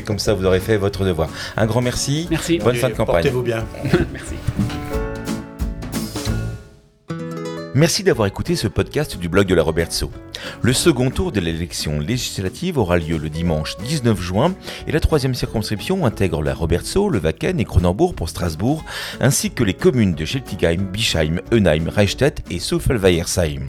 comme 0.06 0.18
ça 0.18 0.34
vous 0.34 0.44
aurez 0.44 0.60
fait 0.60 0.76
votre 0.76 1.04
devoir. 1.04 1.28
Un 1.56 1.66
grand 1.66 1.80
merci. 1.80 2.26
Merci. 2.30 2.58
Bonne 2.58 2.76
Et 2.76 2.78
fin 2.78 2.88
de 2.88 2.94
campagne. 2.94 3.14
Portez-vous 3.16 3.42
bien. 3.42 3.64
Merci. 4.12 4.34
Merci 7.76 8.04
d'avoir 8.04 8.28
écouté 8.28 8.54
ce 8.54 8.68
podcast 8.68 9.18
du 9.18 9.28
blog 9.28 9.48
de 9.48 9.54
la 9.56 9.64
Robertso. 9.64 10.12
Le 10.62 10.72
second 10.72 11.10
tour 11.10 11.32
de 11.32 11.40
l'élection 11.40 11.98
législative 11.98 12.78
aura 12.78 12.98
lieu 12.98 13.18
le 13.18 13.28
dimanche 13.28 13.76
19 13.78 14.20
juin 14.20 14.54
et 14.86 14.92
la 14.92 15.00
troisième 15.00 15.34
circonscription 15.34 16.06
intègre 16.06 16.40
la 16.40 16.54
Robertso, 16.54 17.08
le 17.08 17.18
Wacken 17.18 17.58
et 17.58 17.64
Cronenbourg 17.64 18.14
pour 18.14 18.28
Strasbourg, 18.28 18.84
ainsi 19.20 19.50
que 19.50 19.64
les 19.64 19.74
communes 19.74 20.14
de 20.14 20.24
Scheltigheim, 20.24 20.84
Bischheim, 20.92 21.40
Eunheim, 21.52 21.88
Reichstätt 21.88 22.44
et 22.48 22.60
Souffel-Weiersheim. 22.60 23.66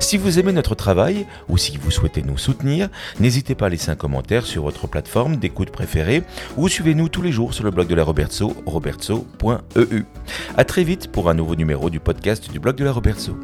Si 0.00 0.16
vous 0.16 0.38
aimez 0.40 0.52
notre 0.52 0.74
travail 0.74 1.26
ou 1.48 1.56
si 1.56 1.76
vous 1.76 1.90
souhaitez 1.90 2.22
nous 2.22 2.38
soutenir, 2.38 2.88
n'hésitez 3.20 3.54
pas 3.54 3.66
à 3.66 3.68
laisser 3.68 3.90
un 3.90 3.96
commentaire 3.96 4.44
sur 4.44 4.64
votre 4.64 4.88
plateforme 4.88 5.36
d'écoute 5.36 5.70
préférée 5.70 6.24
ou 6.56 6.68
suivez-nous 6.68 7.08
tous 7.08 7.22
les 7.22 7.30
jours 7.30 7.54
sur 7.54 7.62
le 7.62 7.70
blog 7.70 7.86
de 7.86 7.94
la 7.94 8.02
Robertso, 8.02 8.56
robertso.eu. 8.66 10.04
A 10.56 10.64
très 10.64 10.82
vite 10.82 11.12
pour 11.12 11.30
un 11.30 11.34
nouveau 11.34 11.54
numéro 11.54 11.90
du 11.90 12.00
podcast 12.00 12.50
du 12.50 12.58
blog 12.58 12.76
de 12.76 12.84
la 12.84 12.92
Robertso. 12.92 13.36